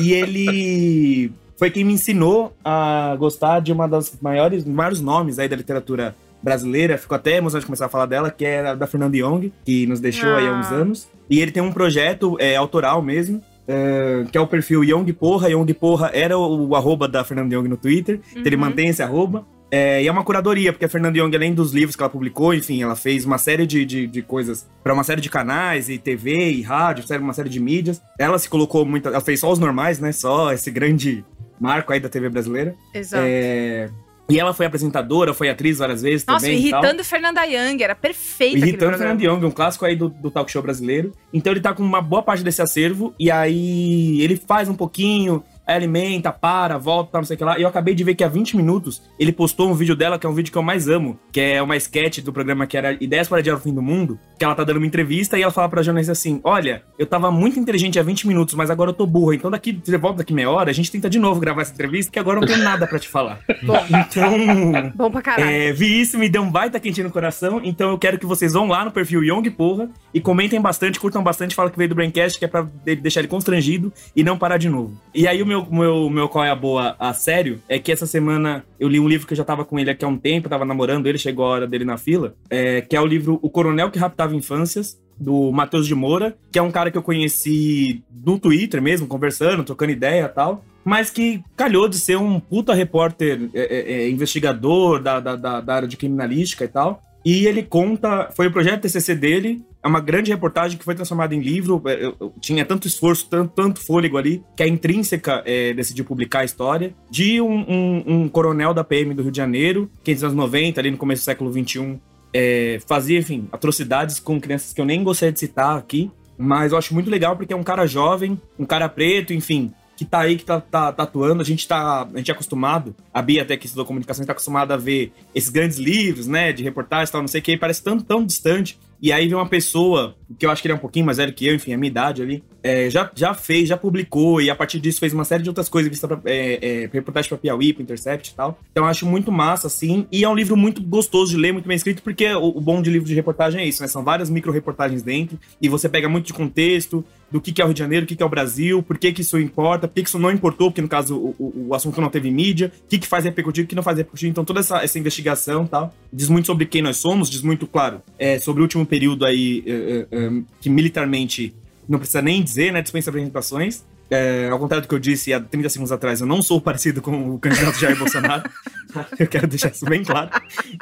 E 0.00 0.12
ele 0.12 1.32
foi 1.56 1.70
quem 1.70 1.84
me 1.84 1.92
ensinou 1.92 2.56
a 2.64 3.16
gostar 3.18 3.60
de 3.60 3.72
uma 3.72 3.88
das 3.88 4.16
maiores, 4.20 4.64
maiores 4.64 5.00
nomes 5.00 5.38
aí 5.38 5.48
da 5.48 5.56
literatura 5.56 6.14
brasileira. 6.42 6.96
Ficou 6.96 7.16
até 7.16 7.36
emocionante 7.36 7.66
começar 7.66 7.86
a 7.86 7.88
falar 7.88 8.06
dela, 8.06 8.30
que 8.30 8.44
é 8.44 8.60
a 8.60 8.74
da 8.74 8.86
Fernanda 8.86 9.16
Young, 9.16 9.52
que 9.64 9.86
nos 9.86 10.00
deixou 10.00 10.30
ah. 10.30 10.38
aí 10.38 10.46
há 10.46 10.52
uns 10.52 10.66
ah. 10.66 10.74
anos. 10.74 11.08
E 11.28 11.40
ele 11.40 11.50
tem 11.50 11.62
um 11.62 11.72
projeto 11.72 12.36
é, 12.38 12.56
autoral 12.56 13.02
mesmo, 13.02 13.42
é, 13.66 14.24
que 14.30 14.38
é 14.38 14.40
o 14.40 14.46
perfil 14.46 14.84
Young 14.84 15.12
Porra. 15.12 15.50
Young 15.50 15.72
Porra 15.74 16.10
era 16.14 16.38
o, 16.38 16.68
o 16.68 16.76
arroba 16.76 17.08
da 17.08 17.24
Fernanda 17.24 17.54
Young 17.54 17.68
no 17.68 17.76
Twitter, 17.76 18.16
uhum. 18.16 18.22
então 18.30 18.42
ele 18.46 18.56
uhum. 18.56 18.62
mantém 18.62 18.88
esse 18.88 19.02
arroba. 19.02 19.44
É, 19.70 20.02
e 20.02 20.06
é 20.08 20.12
uma 20.12 20.24
curadoria, 20.24 20.72
porque 20.72 20.84
a 20.84 20.88
Fernanda 20.88 21.18
Young, 21.18 21.34
além 21.34 21.52
dos 21.52 21.72
livros 21.72 21.94
que 21.94 22.02
ela 22.02 22.10
publicou, 22.10 22.54
enfim, 22.54 22.82
ela 22.82 22.96
fez 22.96 23.24
uma 23.24 23.38
série 23.38 23.66
de, 23.66 23.84
de, 23.84 24.06
de 24.06 24.22
coisas 24.22 24.66
para 24.82 24.94
uma 24.94 25.04
série 25.04 25.20
de 25.20 25.28
canais, 25.28 25.88
e 25.88 25.98
TV, 25.98 26.52
e 26.52 26.62
rádio, 26.62 27.04
uma 27.20 27.34
série 27.34 27.48
de 27.48 27.60
mídias. 27.60 28.00
Ela 28.18 28.38
se 28.38 28.48
colocou 28.48 28.84
muito. 28.84 29.08
Ela 29.08 29.20
fez 29.20 29.40
só 29.40 29.52
os 29.52 29.58
normais, 29.58 29.98
né? 29.98 30.12
Só 30.12 30.52
esse 30.52 30.70
grande 30.70 31.24
marco 31.60 31.92
aí 31.92 32.00
da 32.00 32.08
TV 32.08 32.28
brasileira. 32.28 32.74
Exato. 32.94 33.24
É, 33.26 33.90
e 34.30 34.38
ela 34.38 34.52
foi 34.52 34.66
apresentadora, 34.66 35.32
foi 35.32 35.48
atriz 35.48 35.78
várias 35.78 36.02
vezes 36.02 36.26
Nossa, 36.26 36.44
também. 36.44 36.56
Nossa, 36.56 36.68
irritando 36.68 37.04
Fernanda 37.04 37.44
Young, 37.46 37.82
era 37.82 37.94
perfeita. 37.94 38.58
Irritando 38.58 38.98
Fernanda 38.98 39.24
Young, 39.24 39.44
um 39.46 39.50
clássico 39.50 39.86
aí 39.86 39.96
do, 39.96 40.10
do 40.10 40.30
talk 40.30 40.50
show 40.52 40.60
brasileiro. 40.60 41.12
Então 41.32 41.50
ele 41.50 41.60
tá 41.60 41.72
com 41.72 41.82
uma 41.82 42.02
boa 42.02 42.22
parte 42.22 42.44
desse 42.44 42.60
acervo, 42.60 43.14
e 43.18 43.30
aí 43.30 44.20
ele 44.20 44.36
faz 44.36 44.68
um 44.68 44.74
pouquinho, 44.74 45.42
alimenta, 45.74 46.32
para, 46.32 46.78
volta, 46.78 47.18
não 47.18 47.24
sei 47.24 47.34
o 47.34 47.38
que 47.38 47.44
lá. 47.44 47.58
E 47.58 47.62
eu 47.62 47.68
acabei 47.68 47.94
de 47.94 48.04
ver 48.04 48.14
que 48.14 48.24
há 48.24 48.28
20 48.28 48.56
minutos 48.56 49.02
ele 49.18 49.32
postou 49.32 49.70
um 49.70 49.74
vídeo 49.74 49.94
dela, 49.94 50.18
que 50.18 50.26
é 50.26 50.28
um 50.28 50.34
vídeo 50.34 50.50
que 50.50 50.58
eu 50.58 50.62
mais 50.62 50.88
amo, 50.88 51.18
que 51.32 51.40
é 51.40 51.62
uma 51.62 51.76
sketch 51.76 52.20
do 52.20 52.32
programa 52.32 52.66
que 52.66 52.76
era 52.76 52.92
Ideias 53.02 53.28
para 53.28 53.38
Adiar 53.38 53.56
o 53.56 53.60
Fim 53.60 53.74
do 53.74 53.82
Mundo, 53.82 54.18
que 54.38 54.44
ela 54.44 54.54
tá 54.54 54.64
dando 54.64 54.78
uma 54.78 54.86
entrevista 54.86 55.38
e 55.38 55.42
ela 55.42 55.52
fala 55.52 55.68
pra 55.68 55.82
jornalista 55.82 56.12
assim: 56.12 56.40
Olha, 56.44 56.82
eu 56.98 57.06
tava 57.06 57.30
muito 57.30 57.58
inteligente 57.58 57.98
há 57.98 58.02
20 58.02 58.26
minutos, 58.26 58.54
mas 58.54 58.70
agora 58.70 58.90
eu 58.90 58.94
tô 58.94 59.06
burra, 59.06 59.34
então 59.34 59.50
daqui, 59.50 59.78
você 59.82 59.98
volta 59.98 60.18
daqui 60.18 60.32
meia 60.32 60.50
hora, 60.50 60.70
a 60.70 60.74
gente 60.74 60.90
tenta 60.90 61.10
de 61.10 61.18
novo 61.18 61.40
gravar 61.40 61.62
essa 61.62 61.72
entrevista, 61.72 62.10
que 62.10 62.18
agora 62.18 62.38
eu 62.38 62.40
não 62.40 62.48
tenho 62.48 62.62
nada 62.62 62.86
para 62.86 62.98
te 62.98 63.08
falar. 63.08 63.40
Bom. 63.62 63.84
Então. 63.88 64.92
Bom 64.94 65.10
pra 65.10 65.22
caralho. 65.22 65.50
É, 65.50 65.72
vi 65.72 66.00
isso, 66.00 66.18
me 66.18 66.28
deu 66.28 66.42
um 66.42 66.50
baita 66.50 66.80
quentinho 66.80 67.06
no 67.06 67.12
coração, 67.12 67.60
então 67.62 67.90
eu 67.90 67.98
quero 67.98 68.18
que 68.18 68.26
vocês 68.26 68.52
vão 68.52 68.68
lá 68.68 68.84
no 68.84 68.90
perfil 68.90 69.24
Young 69.24 69.50
Porra 69.50 69.88
e 70.12 70.20
comentem 70.20 70.60
bastante, 70.60 70.98
curtam 70.98 71.22
bastante, 71.22 71.54
falem 71.54 71.72
que 71.72 71.78
veio 71.78 71.88
do 71.88 71.94
Braincast, 71.94 72.38
que 72.38 72.44
é 72.44 72.48
pra 72.48 72.66
deixar 73.00 73.20
ele 73.20 73.28
constrangido 73.28 73.92
e 74.14 74.22
não 74.22 74.38
parar 74.38 74.56
de 74.56 74.68
novo. 74.68 74.98
E 75.14 75.26
aí 75.26 75.42
o 75.42 75.46
meu, 75.46 75.57
meu, 75.70 76.10
meu 76.10 76.28
qual 76.28 76.44
é 76.44 76.50
a 76.50 76.54
boa 76.54 76.96
a 76.98 77.12
sério, 77.12 77.60
é 77.68 77.78
que 77.78 77.92
essa 77.92 78.06
semana 78.06 78.64
eu 78.78 78.88
li 78.88 79.00
um 79.00 79.08
livro 79.08 79.26
que 79.26 79.32
eu 79.32 79.36
já 79.36 79.44
tava 79.44 79.64
com 79.64 79.78
ele 79.78 79.90
aqui 79.90 80.04
há 80.04 80.08
um 80.08 80.16
tempo, 80.16 80.48
tava 80.48 80.64
namorando 80.64 81.06
ele, 81.06 81.18
chegou 81.18 81.44
a 81.44 81.48
hora 81.48 81.66
dele 81.66 81.84
na 81.84 81.96
fila, 81.96 82.34
é, 82.50 82.80
que 82.80 82.96
é 82.96 83.00
o 83.00 83.06
livro 83.06 83.38
O 83.42 83.50
Coronel 83.50 83.90
que 83.90 83.98
Raptava 83.98 84.34
Infâncias, 84.34 84.98
do 85.18 85.50
Matheus 85.50 85.86
de 85.86 85.94
Moura, 85.94 86.36
que 86.52 86.58
é 86.58 86.62
um 86.62 86.70
cara 86.70 86.90
que 86.90 86.98
eu 86.98 87.02
conheci 87.02 88.04
no 88.24 88.38
Twitter 88.38 88.80
mesmo, 88.80 89.06
conversando, 89.06 89.64
trocando 89.64 89.92
ideia 89.92 90.24
e 90.24 90.28
tal, 90.28 90.64
mas 90.84 91.10
que 91.10 91.42
calhou 91.56 91.88
de 91.88 91.98
ser 91.98 92.16
um 92.16 92.40
puta 92.40 92.72
repórter, 92.72 93.50
é, 93.52 93.60
é, 93.60 93.92
é 93.92 94.10
investigador 94.10 95.02
da, 95.02 95.20
da, 95.20 95.60
da, 95.60 95.74
área 95.74 95.88
de 95.88 95.96
criminalística 95.96 96.64
e 96.64 96.68
tal. 96.68 97.02
E 97.28 97.46
ele 97.46 97.62
conta, 97.62 98.30
foi 98.34 98.46
o 98.46 98.50
projeto 98.50 98.80
TCC 98.80 99.14
dele, 99.14 99.62
é 99.82 99.86
uma 99.86 100.00
grande 100.00 100.30
reportagem 100.30 100.78
que 100.78 100.84
foi 100.84 100.94
transformada 100.94 101.34
em 101.34 101.40
livro. 101.40 101.82
É, 101.84 102.02
eu, 102.02 102.16
eu, 102.18 102.32
tinha 102.40 102.64
tanto 102.64 102.88
esforço, 102.88 103.28
tanto, 103.28 103.52
tanto 103.54 103.84
fôlego 103.84 104.16
ali, 104.16 104.42
que 104.56 104.62
a 104.62 104.66
Intrínseca 104.66 105.42
é, 105.44 105.74
decidiu 105.74 106.06
publicar 106.06 106.38
a 106.38 106.44
história 106.46 106.94
de 107.10 107.38
um, 107.38 107.52
um, 107.52 108.04
um, 108.06 108.28
coronel 108.30 108.72
da 108.72 108.82
PM 108.82 109.12
do 109.12 109.20
Rio 109.20 109.30
de 109.30 109.36
Janeiro, 109.36 109.90
que 110.02 110.14
nos 110.14 110.24
anos 110.24 110.36
90, 110.36 110.80
ali 110.80 110.90
no 110.90 110.96
começo 110.96 111.20
do 111.20 111.26
século 111.26 111.52
XXI, 111.52 112.00
é, 112.32 112.78
fazia, 112.86 113.18
enfim, 113.18 113.46
atrocidades 113.52 114.18
com 114.18 114.40
crianças 114.40 114.72
que 114.72 114.80
eu 114.80 114.86
nem 114.86 115.04
gostaria 115.04 115.30
de 115.30 115.38
citar 115.38 115.76
aqui. 115.76 116.10
Mas 116.38 116.72
eu 116.72 116.78
acho 116.78 116.94
muito 116.94 117.10
legal 117.10 117.36
porque 117.36 117.52
é 117.52 117.56
um 117.56 117.62
cara 117.62 117.86
jovem, 117.86 118.40
um 118.58 118.64
cara 118.64 118.88
preto, 118.88 119.34
enfim, 119.34 119.70
que 119.98 120.04
tá 120.04 120.20
aí, 120.20 120.36
que 120.36 120.44
tá, 120.44 120.60
tá, 120.60 120.92
tá, 120.92 121.02
atuando. 121.02 121.42
A 121.42 121.44
gente 121.44 121.66
tá. 121.66 122.02
A 122.02 122.18
gente 122.18 122.30
é 122.30 122.34
acostumado, 122.34 122.94
a 123.12 123.20
Bia 123.20 123.42
até 123.42 123.56
que 123.56 123.66
estudou 123.66 123.84
comunicação, 123.84 124.24
tá 124.24 124.30
acostumado 124.30 124.70
a 124.70 124.76
ver 124.76 125.12
esses 125.34 125.50
grandes 125.50 125.76
livros, 125.76 126.28
né? 126.28 126.52
De 126.52 126.62
reportagens 126.62 127.08
e 127.08 127.12
tal, 127.12 127.20
não 127.20 127.26
sei 127.26 127.40
o 127.40 127.42
que, 127.42 127.56
parece 127.56 127.82
tão, 127.82 127.98
tão 127.98 128.24
distante. 128.24 128.78
E 129.02 129.12
aí 129.12 129.26
vem 129.26 129.34
uma 129.34 129.48
pessoa, 129.48 130.14
que 130.38 130.46
eu 130.46 130.50
acho 130.50 130.62
que 130.62 130.68
ele 130.68 130.72
é 130.72 130.76
um 130.76 130.80
pouquinho 130.80 131.04
mais 131.04 131.18
velho 131.18 131.32
que 131.32 131.46
eu, 131.46 131.54
enfim, 131.54 131.72
a 131.72 131.78
minha 131.78 131.90
idade 131.90 132.22
ali, 132.22 132.44
é, 132.68 132.90
já, 132.90 133.10
já 133.14 133.32
fez, 133.32 133.66
já 133.66 133.78
publicou, 133.78 134.42
e 134.42 134.50
a 134.50 134.54
partir 134.54 134.78
disso 134.78 135.00
fez 135.00 135.14
uma 135.14 135.24
série 135.24 135.42
de 135.42 135.48
outras 135.48 135.70
coisas, 135.70 135.90
vista 135.90 136.06
pra, 136.06 136.20
é, 136.26 136.82
é, 136.82 136.90
reportagem 136.92 137.26
pra 137.26 137.38
Piauí, 137.38 137.72
pro 137.72 137.82
Intercept 137.82 138.30
e 138.30 138.34
tal. 138.34 138.58
Então 138.70 138.84
eu 138.84 138.90
acho 138.90 139.06
muito 139.06 139.32
massa, 139.32 139.68
assim, 139.68 140.06
e 140.12 140.22
é 140.22 140.28
um 140.28 140.34
livro 140.34 140.54
muito 140.54 140.82
gostoso 140.82 141.30
de 141.30 141.38
ler, 141.38 141.50
muito 141.50 141.66
bem 141.66 141.76
escrito, 141.76 142.02
porque 142.02 142.30
o, 142.34 142.48
o 142.48 142.60
bom 142.60 142.82
de 142.82 142.90
livro 142.90 143.08
de 143.08 143.14
reportagem 143.14 143.62
é 143.62 143.64
isso, 143.66 143.80
né? 143.80 143.88
São 143.88 144.04
várias 144.04 144.28
micro-reportagens 144.28 145.02
dentro, 145.02 145.38
e 145.62 145.66
você 145.66 145.88
pega 145.88 146.10
muito 146.10 146.26
de 146.26 146.34
contexto, 146.34 147.02
do 147.30 147.40
que, 147.40 147.52
que 147.52 147.60
é 147.60 147.64
o 147.64 147.68
Rio 147.68 147.74
de 147.74 147.80
Janeiro, 147.80 148.04
o 148.04 148.06
que, 148.06 148.16
que 148.16 148.22
é 148.22 148.26
o 148.26 148.28
Brasil, 148.28 148.82
por 148.82 148.98
que, 148.98 149.12
que 149.12 149.22
isso 149.22 149.38
importa, 149.38 149.88
por 149.88 149.94
que, 149.94 150.02
que 150.02 150.08
isso 150.08 150.18
não 150.18 150.30
importou, 150.30 150.70
porque 150.70 150.82
no 150.82 150.88
caso 150.88 151.16
o, 151.16 151.34
o, 151.38 151.66
o 151.68 151.74
assunto 151.74 152.00
não 152.00 152.10
teve 152.10 152.30
mídia, 152.30 152.72
o 152.84 152.88
que, 152.88 152.98
que 152.98 153.06
faz 153.06 153.24
repercutir, 153.24 153.64
o 153.64 153.66
que 153.66 153.74
não 153.74 153.82
faz 153.82 153.96
repercutir. 153.96 154.28
Então 154.28 154.44
toda 154.44 154.60
essa, 154.60 154.82
essa 154.82 154.98
investigação 154.98 155.66
tal, 155.66 155.94
diz 156.12 156.28
muito 156.28 156.46
sobre 156.46 156.66
quem 156.66 156.82
nós 156.82 156.96
somos, 156.96 157.28
diz 157.30 157.42
muito, 157.42 157.66
claro, 157.66 158.02
é, 158.18 158.38
sobre 158.38 158.60
o 158.60 158.64
último 158.64 158.84
período 158.86 159.24
aí, 159.24 159.62
é, 159.66 159.72
é, 159.72 160.26
é 160.26 160.30
que 160.60 160.70
militarmente 160.70 161.54
não 161.88 161.98
precisa 161.98 162.20
nem 162.20 162.42
dizer, 162.42 162.72
né, 162.72 162.82
dispensa 162.82 163.10
apresentações. 163.10 163.84
É, 164.10 164.48
ao 164.50 164.58
contrário 164.58 164.86
do 164.86 164.88
que 164.88 164.94
eu 164.94 164.98
disse 164.98 165.34
há 165.34 165.40
30 165.40 165.68
segundos 165.68 165.92
atrás, 165.92 166.20
eu 166.20 166.26
não 166.26 166.40
sou 166.40 166.60
parecido 166.60 167.02
com 167.02 167.34
o 167.34 167.38
candidato 167.38 167.78
Jair 167.78 167.96
Bolsonaro. 167.96 168.48
eu 169.18 169.26
quero 169.26 169.46
deixar 169.46 169.70
isso 169.70 169.84
bem 169.84 170.02
claro. 170.02 170.30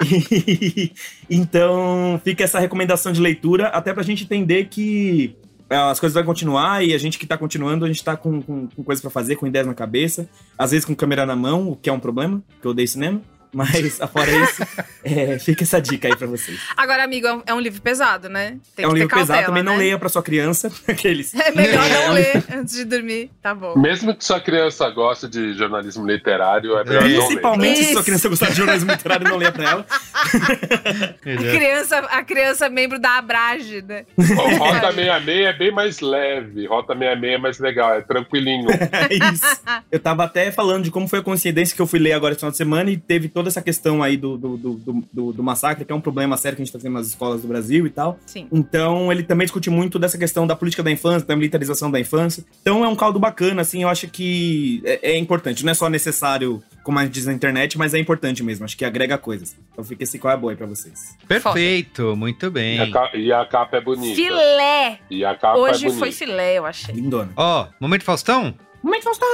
E, 0.04 0.92
então, 1.28 2.20
fica 2.24 2.44
essa 2.44 2.58
recomendação 2.58 3.12
de 3.12 3.20
leitura, 3.20 3.68
até 3.68 3.92
pra 3.92 4.02
gente 4.02 4.24
entender 4.24 4.66
que 4.66 5.36
é, 5.68 5.76
as 5.76 5.98
coisas 5.98 6.14
vão 6.14 6.24
continuar 6.24 6.84
e 6.84 6.94
a 6.94 6.98
gente 6.98 7.18
que 7.18 7.26
tá 7.26 7.36
continuando, 7.36 7.84
a 7.84 7.88
gente 7.88 8.02
tá 8.02 8.16
com, 8.16 8.40
com, 8.40 8.68
com 8.68 8.84
coisas 8.84 9.02
para 9.02 9.10
fazer, 9.10 9.34
com 9.36 9.46
ideias 9.46 9.66
na 9.66 9.74
cabeça, 9.74 10.28
às 10.56 10.70
vezes 10.70 10.84
com 10.84 10.94
câmera 10.94 11.26
na 11.26 11.34
mão, 11.34 11.70
o 11.70 11.76
que 11.76 11.90
é 11.90 11.92
um 11.92 12.00
problema, 12.00 12.42
que 12.60 12.66
eu 12.66 12.70
odeio 12.70 12.86
cinema. 12.86 13.20
Mas, 13.52 13.98
fora 14.12 14.30
isso, 14.30 14.62
é, 15.04 15.38
fica 15.38 15.64
essa 15.64 15.80
dica 15.80 16.08
aí 16.08 16.16
pra 16.16 16.26
vocês. 16.26 16.58
Agora, 16.76 17.04
amigo, 17.04 17.26
é 17.46 17.54
um 17.54 17.60
livro 17.60 17.80
pesado, 17.80 18.28
né? 18.28 18.58
Tem 18.74 18.84
é 18.84 18.88
um 18.88 18.92
livro 18.92 19.08
cautela, 19.08 19.26
pesado, 19.26 19.46
também 19.46 19.62
né? 19.62 19.70
não 19.70 19.78
leia 19.78 19.98
pra 19.98 20.08
sua 20.08 20.22
criança. 20.22 20.70
Aqueles. 20.86 21.34
É 21.34 21.50
melhor 21.52 21.88
não 21.88 22.12
ler 22.12 22.44
antes 22.52 22.74
de 22.74 22.84
dormir, 22.84 23.30
tá 23.42 23.54
bom. 23.54 23.78
Mesmo 23.78 24.14
que 24.14 24.24
sua 24.24 24.40
criança 24.40 24.88
goste 24.90 25.28
de 25.28 25.54
jornalismo 25.54 26.06
literário, 26.06 26.76
é 26.76 26.84
melhor 26.84 27.02
não 27.02 27.08
ler. 27.08 27.18
Principalmente 27.18 27.84
se 27.84 27.92
sua 27.92 28.04
criança 28.04 28.28
gostar 28.28 28.50
de 28.50 28.56
jornalismo 28.56 28.90
literário, 28.90 29.28
não 29.28 29.36
leia 29.36 29.52
pra 29.52 29.70
ela. 29.70 29.86
a, 30.26 31.56
criança, 31.56 31.98
a 31.98 32.22
criança 32.22 32.66
é 32.66 32.68
membro 32.68 32.98
da 32.98 33.18
Abrage, 33.18 33.82
né? 33.82 34.04
O 34.16 34.56
Rota 34.56 34.92
66 34.92 35.46
é 35.46 35.52
bem 35.52 35.70
mais 35.70 36.00
leve. 36.00 36.66
Rota 36.66 36.94
66 36.94 37.34
é 37.34 37.38
mais 37.38 37.58
legal, 37.58 37.94
é 37.94 38.00
tranquilinho. 38.00 38.68
É 38.70 39.32
isso. 39.32 39.60
Eu 39.90 40.00
tava 40.00 40.24
até 40.24 40.50
falando 40.50 40.84
de 40.84 40.90
como 40.90 41.08
foi 41.08 41.20
a 41.20 41.22
coincidência 41.22 41.74
que 41.74 41.82
eu 41.82 41.86
fui 41.86 41.98
ler 41.98 42.12
agora 42.12 42.32
esse 42.32 42.40
final 42.40 42.50
de 42.50 42.56
semana 42.56 42.90
e 42.90 42.96
teve 42.96 43.28
toda 43.36 43.50
essa 43.50 43.60
questão 43.60 44.02
aí 44.02 44.16
do, 44.16 44.38
do, 44.38 44.56
do, 44.56 45.04
do, 45.12 45.32
do 45.34 45.42
massacre, 45.42 45.84
que 45.84 45.92
é 45.92 45.94
um 45.94 46.00
problema 46.00 46.38
sério 46.38 46.56
que 46.56 46.62
a 46.62 46.64
gente 46.64 46.74
está 46.74 46.82
tendo 46.82 46.94
nas 46.94 47.08
escolas 47.08 47.42
do 47.42 47.48
Brasil 47.48 47.86
e 47.86 47.90
tal. 47.90 48.18
Sim. 48.24 48.48
Então, 48.50 49.12
ele 49.12 49.22
também 49.22 49.44
discute 49.44 49.68
muito 49.68 49.98
dessa 49.98 50.16
questão 50.16 50.46
da 50.46 50.56
política 50.56 50.82
da 50.82 50.90
infância, 50.90 51.28
da 51.28 51.36
militarização 51.36 51.90
da 51.90 52.00
infância. 52.00 52.42
Então, 52.62 52.82
é 52.82 52.88
um 52.88 52.96
caldo 52.96 53.18
bacana, 53.18 53.60
assim, 53.60 53.82
eu 53.82 53.90
acho 53.90 54.08
que 54.08 54.80
é, 54.86 55.10
é 55.10 55.18
importante. 55.18 55.66
Não 55.66 55.70
é 55.70 55.74
só 55.74 55.90
necessário, 55.90 56.62
como 56.82 56.98
a 56.98 57.04
gente 57.04 57.12
diz 57.12 57.26
na 57.26 57.34
internet, 57.34 57.76
mas 57.76 57.92
é 57.92 57.98
importante 57.98 58.42
mesmo. 58.42 58.64
Acho 58.64 58.74
que 58.74 58.86
agrega 58.86 59.18
coisas. 59.18 59.54
Então, 59.70 59.84
fica 59.84 60.04
esse 60.04 60.18
qual 60.18 60.32
é 60.32 60.36
boa 60.38 60.54
aí 60.54 60.56
pra 60.56 60.66
vocês. 60.66 61.14
Perfeito, 61.28 62.04
Foda. 62.04 62.16
muito 62.16 62.50
bem. 62.50 62.78
E 62.78 62.80
a, 62.80 62.90
capa, 62.90 63.16
e 63.18 63.32
a, 63.34 63.44
capa 63.44 63.76
é 63.76 63.80
bonita. 63.82 64.16
Filé! 64.16 64.98
E 65.10 65.26
a 65.26 65.34
capa 65.34 65.58
Hoje 65.58 65.88
é 65.88 65.90
foi 65.90 66.10
filé, 66.10 66.56
eu 66.56 66.64
achei. 66.64 66.94
Lindona. 66.94 67.32
Ó, 67.36 67.64
oh, 67.64 67.74
momento 67.78 68.02
Faustão? 68.02 68.54
Momento 68.82 69.04
Faustão! 69.04 69.28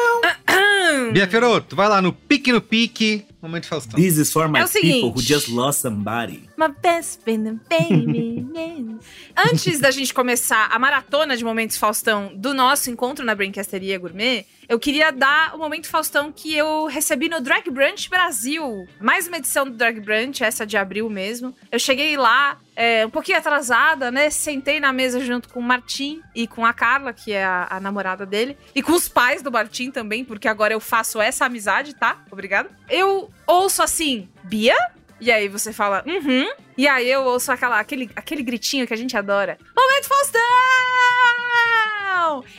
Bia 1.13 1.29
Feroto, 1.29 1.77
vai 1.77 1.89
lá 1.89 2.03
no 2.03 2.13
pique 2.13 2.51
no 2.51 2.61
pique. 2.61 3.25
Momento 3.43 3.67
Faustão. 3.67 3.99
This 3.99 4.19
is 4.19 4.33
for 4.33 4.49
my 4.49 4.61
é 4.61 4.69
people 4.69 5.11
who 5.11 5.21
just 5.21 5.49
lost 5.49 5.81
somebody. 5.81 6.49
My 6.57 6.69
best 6.69 7.23
friend, 7.23 7.59
baby. 7.69 8.47
Antes 9.37 9.81
da 9.81 9.91
gente 9.91 10.15
começar 10.15 10.69
a 10.71 10.79
maratona 10.79 11.37
de 11.37 11.45
Momentos 11.45 11.77
Faustão 11.77 12.33
do 12.37 12.55
nosso 12.55 12.89
encontro 12.89 13.25
na 13.25 13.35
Brincasteria 13.35 13.99
Gourmet, 13.99 14.47
eu 14.69 14.79
queria 14.79 15.11
dar 15.11 15.57
o 15.57 15.59
Momento 15.59 15.89
Faustão 15.89 16.31
que 16.31 16.57
eu 16.57 16.87
recebi 16.87 17.29
no 17.29 17.41
Drag 17.41 17.69
Brunch 17.69 18.09
Brasil. 18.09 18.87
Mais 19.01 19.27
uma 19.27 19.39
edição 19.39 19.65
do 19.65 19.73
Drag 19.73 19.99
Brunch, 20.01 20.45
essa 20.45 20.65
de 20.65 20.77
abril 20.77 21.11
mesmo. 21.11 21.53
Eu 21.71 21.81
cheguei 21.81 22.17
lá, 22.17 22.59
é, 22.77 23.05
um 23.05 23.11
pouquinho 23.11 23.39
atrasada, 23.39 24.11
né? 24.11 24.31
Sentei 24.31 24.79
na 24.79 24.93
mesa 24.93 25.19
junto 25.21 25.49
com 25.49 25.59
o 25.59 25.63
Martim 25.63 26.23
e 26.35 26.47
com 26.47 26.65
a 26.65 26.73
Carla, 26.73 27.13
que 27.13 27.33
é 27.33 27.45
a, 27.45 27.67
a, 27.71 27.81
namorada 27.81 28.25
dele, 28.25 28.57
e 28.75 28.83
com 28.83 28.93
os 28.93 29.09
pais 29.09 29.43
do 29.43 29.51
Martim 29.51 29.91
também, 29.91 30.25
porque 30.25 30.47
agora 30.47 30.73
eu 30.73 30.81
faço 30.81 31.21
essa 31.21 31.45
amizade, 31.45 31.95
tá? 31.95 32.25
Obrigada. 32.31 32.71
Eu 32.89 33.32
ouço 33.47 33.83
assim, 33.83 34.29
Bia? 34.45 34.77
E 35.21 35.31
aí 35.31 35.49
você 35.49 35.73
fala, 35.73 36.03
uhum. 36.07 36.51
E 36.77 36.89
aí 36.89 37.09
eu 37.09 37.23
ouço 37.23 37.53
aquela, 37.53 37.79
aquele, 37.79 38.11
aquele 38.17 38.43
gritinho 38.43 38.87
que 38.87 38.95
a 38.95 38.97
gente 38.97 39.17
adora. 39.17 39.57
Momento 39.77 40.09
Faustão! 40.09 40.43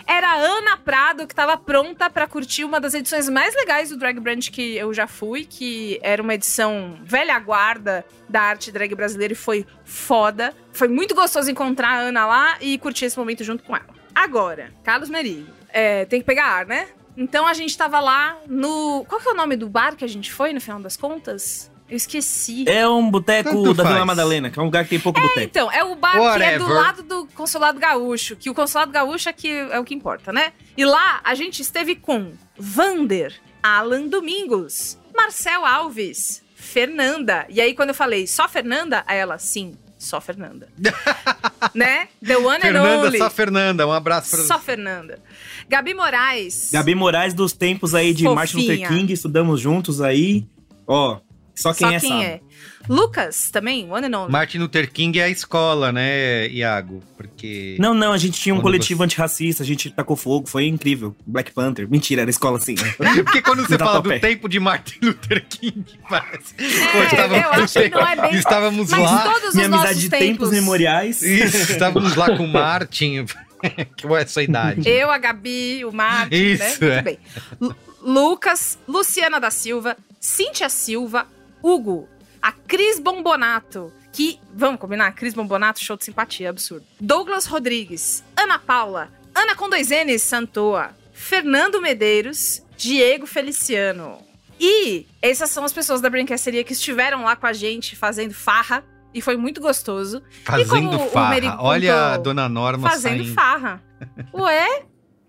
Era 0.05 0.29
a 0.29 0.35
Ana 0.35 0.77
Prado 0.77 1.27
que 1.27 1.33
tava 1.33 1.57
pronta 1.57 2.09
para 2.09 2.27
curtir 2.27 2.63
uma 2.63 2.79
das 2.79 2.93
edições 2.93 3.27
mais 3.29 3.55
legais 3.55 3.89
do 3.89 3.97
Drag 3.97 4.19
Brunch 4.19 4.51
que 4.51 4.75
eu 4.75 4.93
já 4.93 5.07
fui, 5.07 5.45
que 5.45 5.99
era 6.01 6.21
uma 6.21 6.33
edição 6.35 6.97
velha 7.01 7.37
guarda 7.39 8.05
da 8.29 8.41
arte 8.41 8.71
drag 8.71 8.93
brasileira 8.95 9.33
e 9.33 9.35
foi 9.35 9.65
foda. 9.83 10.53
Foi 10.71 10.87
muito 10.87 11.15
gostoso 11.15 11.49
encontrar 11.49 11.89
a 11.89 11.99
Ana 11.99 12.25
lá 12.25 12.57
e 12.61 12.77
curtir 12.77 13.05
esse 13.05 13.17
momento 13.17 13.43
junto 13.43 13.63
com 13.63 13.75
ela. 13.75 13.87
Agora, 14.13 14.71
Carlos 14.83 15.09
Merigo. 15.09 15.51
É, 15.69 16.05
tem 16.05 16.19
que 16.19 16.25
pegar 16.25 16.45
ar, 16.45 16.65
né? 16.67 16.87
Então 17.15 17.45
a 17.45 17.53
gente 17.53 17.77
tava 17.77 17.99
lá 17.99 18.37
no. 18.47 19.05
Qual 19.07 19.21
que 19.21 19.27
é 19.27 19.31
o 19.31 19.35
nome 19.35 19.55
do 19.55 19.69
bar 19.69 19.95
que 19.95 20.03
a 20.03 20.07
gente 20.07 20.31
foi, 20.31 20.53
no 20.53 20.61
final 20.61 20.79
das 20.79 20.97
contas? 20.97 21.71
Eu 21.89 21.97
esqueci. 21.97 22.67
É 22.67 22.87
um 22.87 23.09
boteco 23.11 23.73
da 23.73 23.83
Vila 23.83 24.05
Madalena, 24.05 24.49
que 24.49 24.57
é 24.57 24.61
um 24.61 24.65
lugar 24.65 24.83
que 24.83 24.91
tem 24.91 24.99
pouco 24.99 25.19
é, 25.19 25.21
boteco. 25.21 25.41
Então, 25.41 25.71
é 25.71 25.83
o 25.83 25.95
bar 25.95 26.17
Whatever. 26.17 26.47
que 26.47 26.55
é 26.55 26.57
do 26.57 26.73
lado 26.73 27.03
do 27.03 27.27
Consulado 27.35 27.79
Gaúcho, 27.79 28.35
que 28.35 28.49
o 28.49 28.53
Consulado 28.53 28.91
Gaúcho 28.91 29.29
é, 29.29 29.33
que 29.33 29.49
é 29.49 29.79
o 29.79 29.83
que 29.83 29.93
importa, 29.93 30.33
né? 30.33 30.53
E 30.75 30.85
lá 30.85 31.21
a 31.23 31.35
gente 31.35 31.61
esteve 31.61 31.95
com 31.95 32.33
Vander, 32.57 33.39
Alan 33.61 34.07
Domingos, 34.07 34.97
Marcel 35.15 35.65
Alves, 35.65 36.41
Fernanda. 36.55 37.45
E 37.49 37.61
aí, 37.61 37.75
quando 37.75 37.89
eu 37.89 37.95
falei 37.95 38.25
só 38.25 38.47
Fernanda, 38.47 39.03
aí 39.05 39.17
ela, 39.17 39.37
sim, 39.37 39.77
só 40.03 40.19
Fernanda. 40.19 40.69
né? 41.75 42.07
The 42.25 42.37
one 42.37 42.59
Fernanda, 42.59 42.89
and 42.89 43.01
only. 43.05 43.17
Só 43.17 43.29
Fernanda, 43.29 43.87
um 43.87 43.91
abraço 43.91 44.35
pra 44.35 44.45
Só 44.45 44.59
Fernanda. 44.59 45.19
Gabi 45.67 45.93
Moraes. 45.93 46.69
Gabi 46.71 46.95
Moraes 46.95 47.33
dos 47.33 47.53
tempos 47.53 47.95
aí 47.95 48.13
de 48.13 48.23
Fofinha. 48.23 48.35
Martin 48.35 48.57
Luther 48.57 48.87
King, 48.87 49.13
estudamos 49.13 49.59
juntos 49.59 50.01
aí. 50.01 50.45
Ó, 50.85 51.19
só 51.55 51.73
quem 51.73 51.87
Só 51.87 51.93
é 51.93 51.99
quem 51.99 52.09
sabe. 52.09 52.23
é. 52.23 52.41
Lucas 52.89 53.49
também, 53.49 53.89
one 53.89 54.07
and 54.07 54.19
only. 54.19 54.31
Martin 54.31 54.57
Luther 54.57 54.91
King 54.91 55.17
é 55.19 55.23
a 55.23 55.29
escola, 55.29 55.91
né, 55.91 56.47
Iago? 56.49 57.01
Porque. 57.15 57.77
Não, 57.79 57.93
não, 57.93 58.11
a 58.11 58.17
gente 58.17 58.39
tinha 58.41 58.53
um 58.53 58.59
coletivo 58.59 58.97
você... 58.97 59.03
antirracista, 59.05 59.63
a 59.63 59.65
gente 59.65 59.89
tacou 59.89 60.17
fogo, 60.17 60.47
foi 60.49 60.65
incrível. 60.65 61.15
Black 61.25 61.51
Panther. 61.51 61.87
Mentira, 61.89 62.23
era 62.23 62.29
escola 62.29 62.57
assim. 62.57 62.75
Porque 63.23 63.41
quando 63.41 63.65
você 63.65 63.77
fala 63.77 64.01
do 64.01 64.19
tempo 64.19 64.49
de 64.49 64.59
Martin 64.59 64.99
Luther 65.01 65.45
King, 65.47 65.85
parece. 66.09 66.55
É, 66.57 67.05
estávamos, 67.05 67.43
eu 67.43 67.51
acho 67.51 67.73
que 67.73 67.89
não 67.89 68.07
é 68.07 68.15
bem... 68.15 68.35
estávamos 68.35 68.89
Mas 68.89 69.01
lá. 69.01 69.33
Todos 69.33 69.55
Minha 69.55 69.67
amizade 69.67 69.99
de 69.99 70.09
tempos, 70.09 70.27
tempos 70.27 70.51
memoriais. 70.51 71.21
Isso, 71.21 71.71
estávamos 71.71 72.15
lá 72.15 72.35
com 72.35 72.43
o 72.43 72.47
Martin. 72.51 73.25
que 73.95 74.07
é 74.07 74.21
essa 74.21 74.41
idade? 74.41 74.87
Eu, 74.87 75.09
a 75.11 75.17
Gabi, 75.17 75.85
o 75.85 75.91
Martin, 75.91 76.35
né? 76.35 76.37
Isso, 76.37 76.83
né? 76.83 76.87
É. 76.87 76.93
Muito 76.93 77.03
bem. 77.03 77.19
L 77.61 77.75
Lucas, 78.01 78.77
Luciana 78.87 79.39
da 79.39 79.49
Silva, 79.49 79.95
Cíntia 80.19 80.67
Silva, 80.67 81.25
Hugo, 81.61 82.09
a 82.41 82.51
Cris 82.51 82.99
Bombonato, 82.99 83.93
que, 84.11 84.39
vamos 84.53 84.79
combinar, 84.79 85.13
Cris 85.13 85.33
Bombonato, 85.33 85.83
show 85.83 85.95
de 85.95 86.03
simpatia, 86.03 86.49
absurdo. 86.49 86.85
Douglas 86.99 87.45
Rodrigues, 87.45 88.21
Ana 88.35 88.59
Paula, 88.59 89.09
Ana 89.33 89.55
com 89.55 89.69
dois 89.69 89.89
N's, 89.89 90.21
Santoa, 90.21 90.91
Fernando 91.13 91.81
Medeiros, 91.81 92.61
Diego 92.77 93.25
Feliciano. 93.25 94.19
E 94.59 95.07
essas 95.21 95.49
são 95.49 95.63
as 95.63 95.73
pessoas 95.73 96.01
da 96.01 96.09
Brinquesteria 96.09 96.63
que 96.63 96.73
estiveram 96.73 97.23
lá 97.23 97.35
com 97.35 97.47
a 97.47 97.53
gente 97.53 97.95
fazendo 97.95 98.33
farra. 98.33 98.83
E 99.13 99.21
foi 99.21 99.37
muito 99.37 99.61
gostoso. 99.61 100.21
Fazendo 100.43 100.99
farra. 101.09 101.57
Olha 101.59 102.13
a 102.13 102.17
dona 102.17 102.49
Norma 102.49 102.89
Fazendo 102.89 103.23
saindo. 103.23 103.33
farra. 103.33 103.83
Ué? 104.33 104.83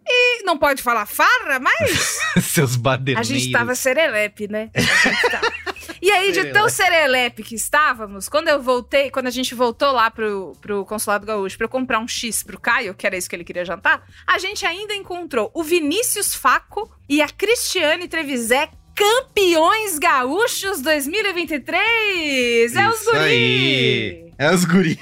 E 0.07 0.43
não 0.43 0.59
pode 0.59 0.83
falar 0.83 1.07
farra, 1.07 1.59
mas. 1.59 2.19
Seus 2.43 2.77
baderneiros. 2.77 3.31
A 3.31 3.35
gente 3.35 3.51
tava 3.51 3.75
serelepe, 3.75 4.49
né? 4.49 4.71
A 4.75 4.81
gente 4.81 5.31
tava. 5.31 5.53
E 6.03 6.11
aí, 6.11 6.33
de 6.33 6.53
tão 6.53 6.69
serelepe 6.69 7.43
que 7.43 7.55
estávamos, 7.55 8.29
quando 8.29 8.49
eu 8.49 8.61
voltei, 8.63 9.11
quando 9.11 9.27
a 9.27 9.31
gente 9.31 9.55
voltou 9.55 9.91
lá 9.91 10.11
pro, 10.11 10.53
pro 10.61 10.85
Consulado 10.85 11.25
Gaúcho 11.25 11.57
pra 11.57 11.65
eu 11.65 11.69
comprar 11.71 11.99
um 11.99 12.07
X 12.07 12.43
pro 12.43 12.61
Caio, 12.61 12.95
que 12.95 13.07
era 13.07 13.17
isso 13.17 13.29
que 13.29 13.35
ele 13.35 13.45
queria 13.45 13.65
jantar, 13.65 14.07
a 14.27 14.39
gente 14.39 14.67
ainda 14.67 14.95
encontrou 14.95 15.51
o 15.55 15.63
Vinícius 15.63 16.35
Faco 16.35 16.95
e 17.09 17.23
a 17.23 17.29
Cristiane 17.29 18.07
Trevisé 18.07 18.69
campeões 18.95 19.99
gaúchos 19.99 20.81
2023! 20.81 22.77
É 22.77 22.89
os 22.89 23.05
guri! 23.05 24.25
É 24.37 24.51
os 24.53 24.65
guri. 24.65 24.99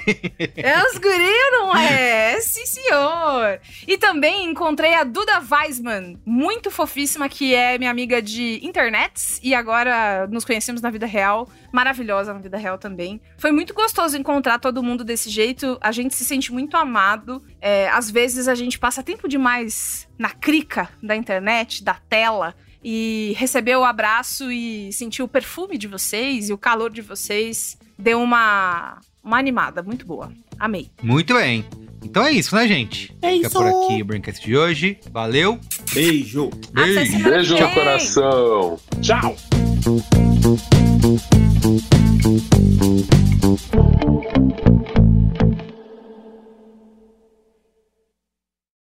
É 0.55 0.87
os 0.87 0.97
guri 0.99 1.33
não 1.51 1.75
é? 1.75 2.39
Sim, 2.41 2.65
senhor. 2.65 3.59
E 3.87 3.97
também 3.97 4.45
encontrei 4.45 4.93
a 4.93 5.03
Duda 5.03 5.41
Weisman, 5.41 6.19
muito 6.25 6.69
fofíssima, 6.69 7.27
que 7.27 7.55
é 7.55 7.77
minha 7.77 7.89
amiga 7.89 8.21
de 8.21 8.59
internet 8.63 9.39
e 9.41 9.55
agora 9.55 10.27
nos 10.27 10.45
conhecemos 10.45 10.81
na 10.81 10.89
vida 10.91 11.05
real. 11.05 11.49
Maravilhosa 11.71 12.33
na 12.33 12.39
vida 12.39 12.57
real 12.57 12.77
também. 12.77 13.19
Foi 13.37 13.51
muito 13.51 13.73
gostoso 13.73 14.15
encontrar 14.15 14.59
todo 14.59 14.83
mundo 14.83 15.03
desse 15.03 15.29
jeito. 15.29 15.77
A 15.81 15.91
gente 15.91 16.13
se 16.13 16.23
sente 16.23 16.51
muito 16.51 16.77
amado. 16.77 17.41
É, 17.59 17.89
às 17.89 18.11
vezes 18.11 18.47
a 18.47 18.53
gente 18.53 18.77
passa 18.77 19.01
tempo 19.01 19.27
demais 19.27 20.07
na 20.17 20.29
crica 20.29 20.89
da 21.01 21.15
internet, 21.15 21.83
da 21.83 21.95
tela 21.95 22.55
e 22.83 23.33
receber 23.37 23.75
o 23.77 23.83
abraço 23.83 24.51
e 24.51 24.91
sentir 24.91 25.23
o 25.23 25.27
perfume 25.27 25.77
de 25.77 25.87
vocês 25.87 26.49
e 26.49 26.53
o 26.53 26.57
calor 26.57 26.91
de 26.91 27.01
vocês 27.01 27.77
deu 27.97 28.21
uma, 28.21 28.99
uma 29.23 29.37
animada 29.37 29.81
muito 29.81 30.05
boa. 30.05 30.31
Amei. 30.59 30.89
Muito 31.01 31.33
bem. 31.33 31.65
Então 32.03 32.25
é 32.25 32.31
isso, 32.31 32.53
né, 32.55 32.67
gente? 32.67 33.15
É 33.21 33.31
Fica 33.31 33.49
por 33.49 33.65
aqui 33.65 34.01
o 34.01 34.05
Braincast 34.05 34.45
de 34.45 34.57
hoje. 34.57 34.97
Valeu. 35.11 35.59
Beijo. 35.93 36.49
Beijo. 36.71 37.23
Beijo 37.23 37.57
no 37.57 37.73
coração. 37.73 38.79
Tchau. 39.01 39.35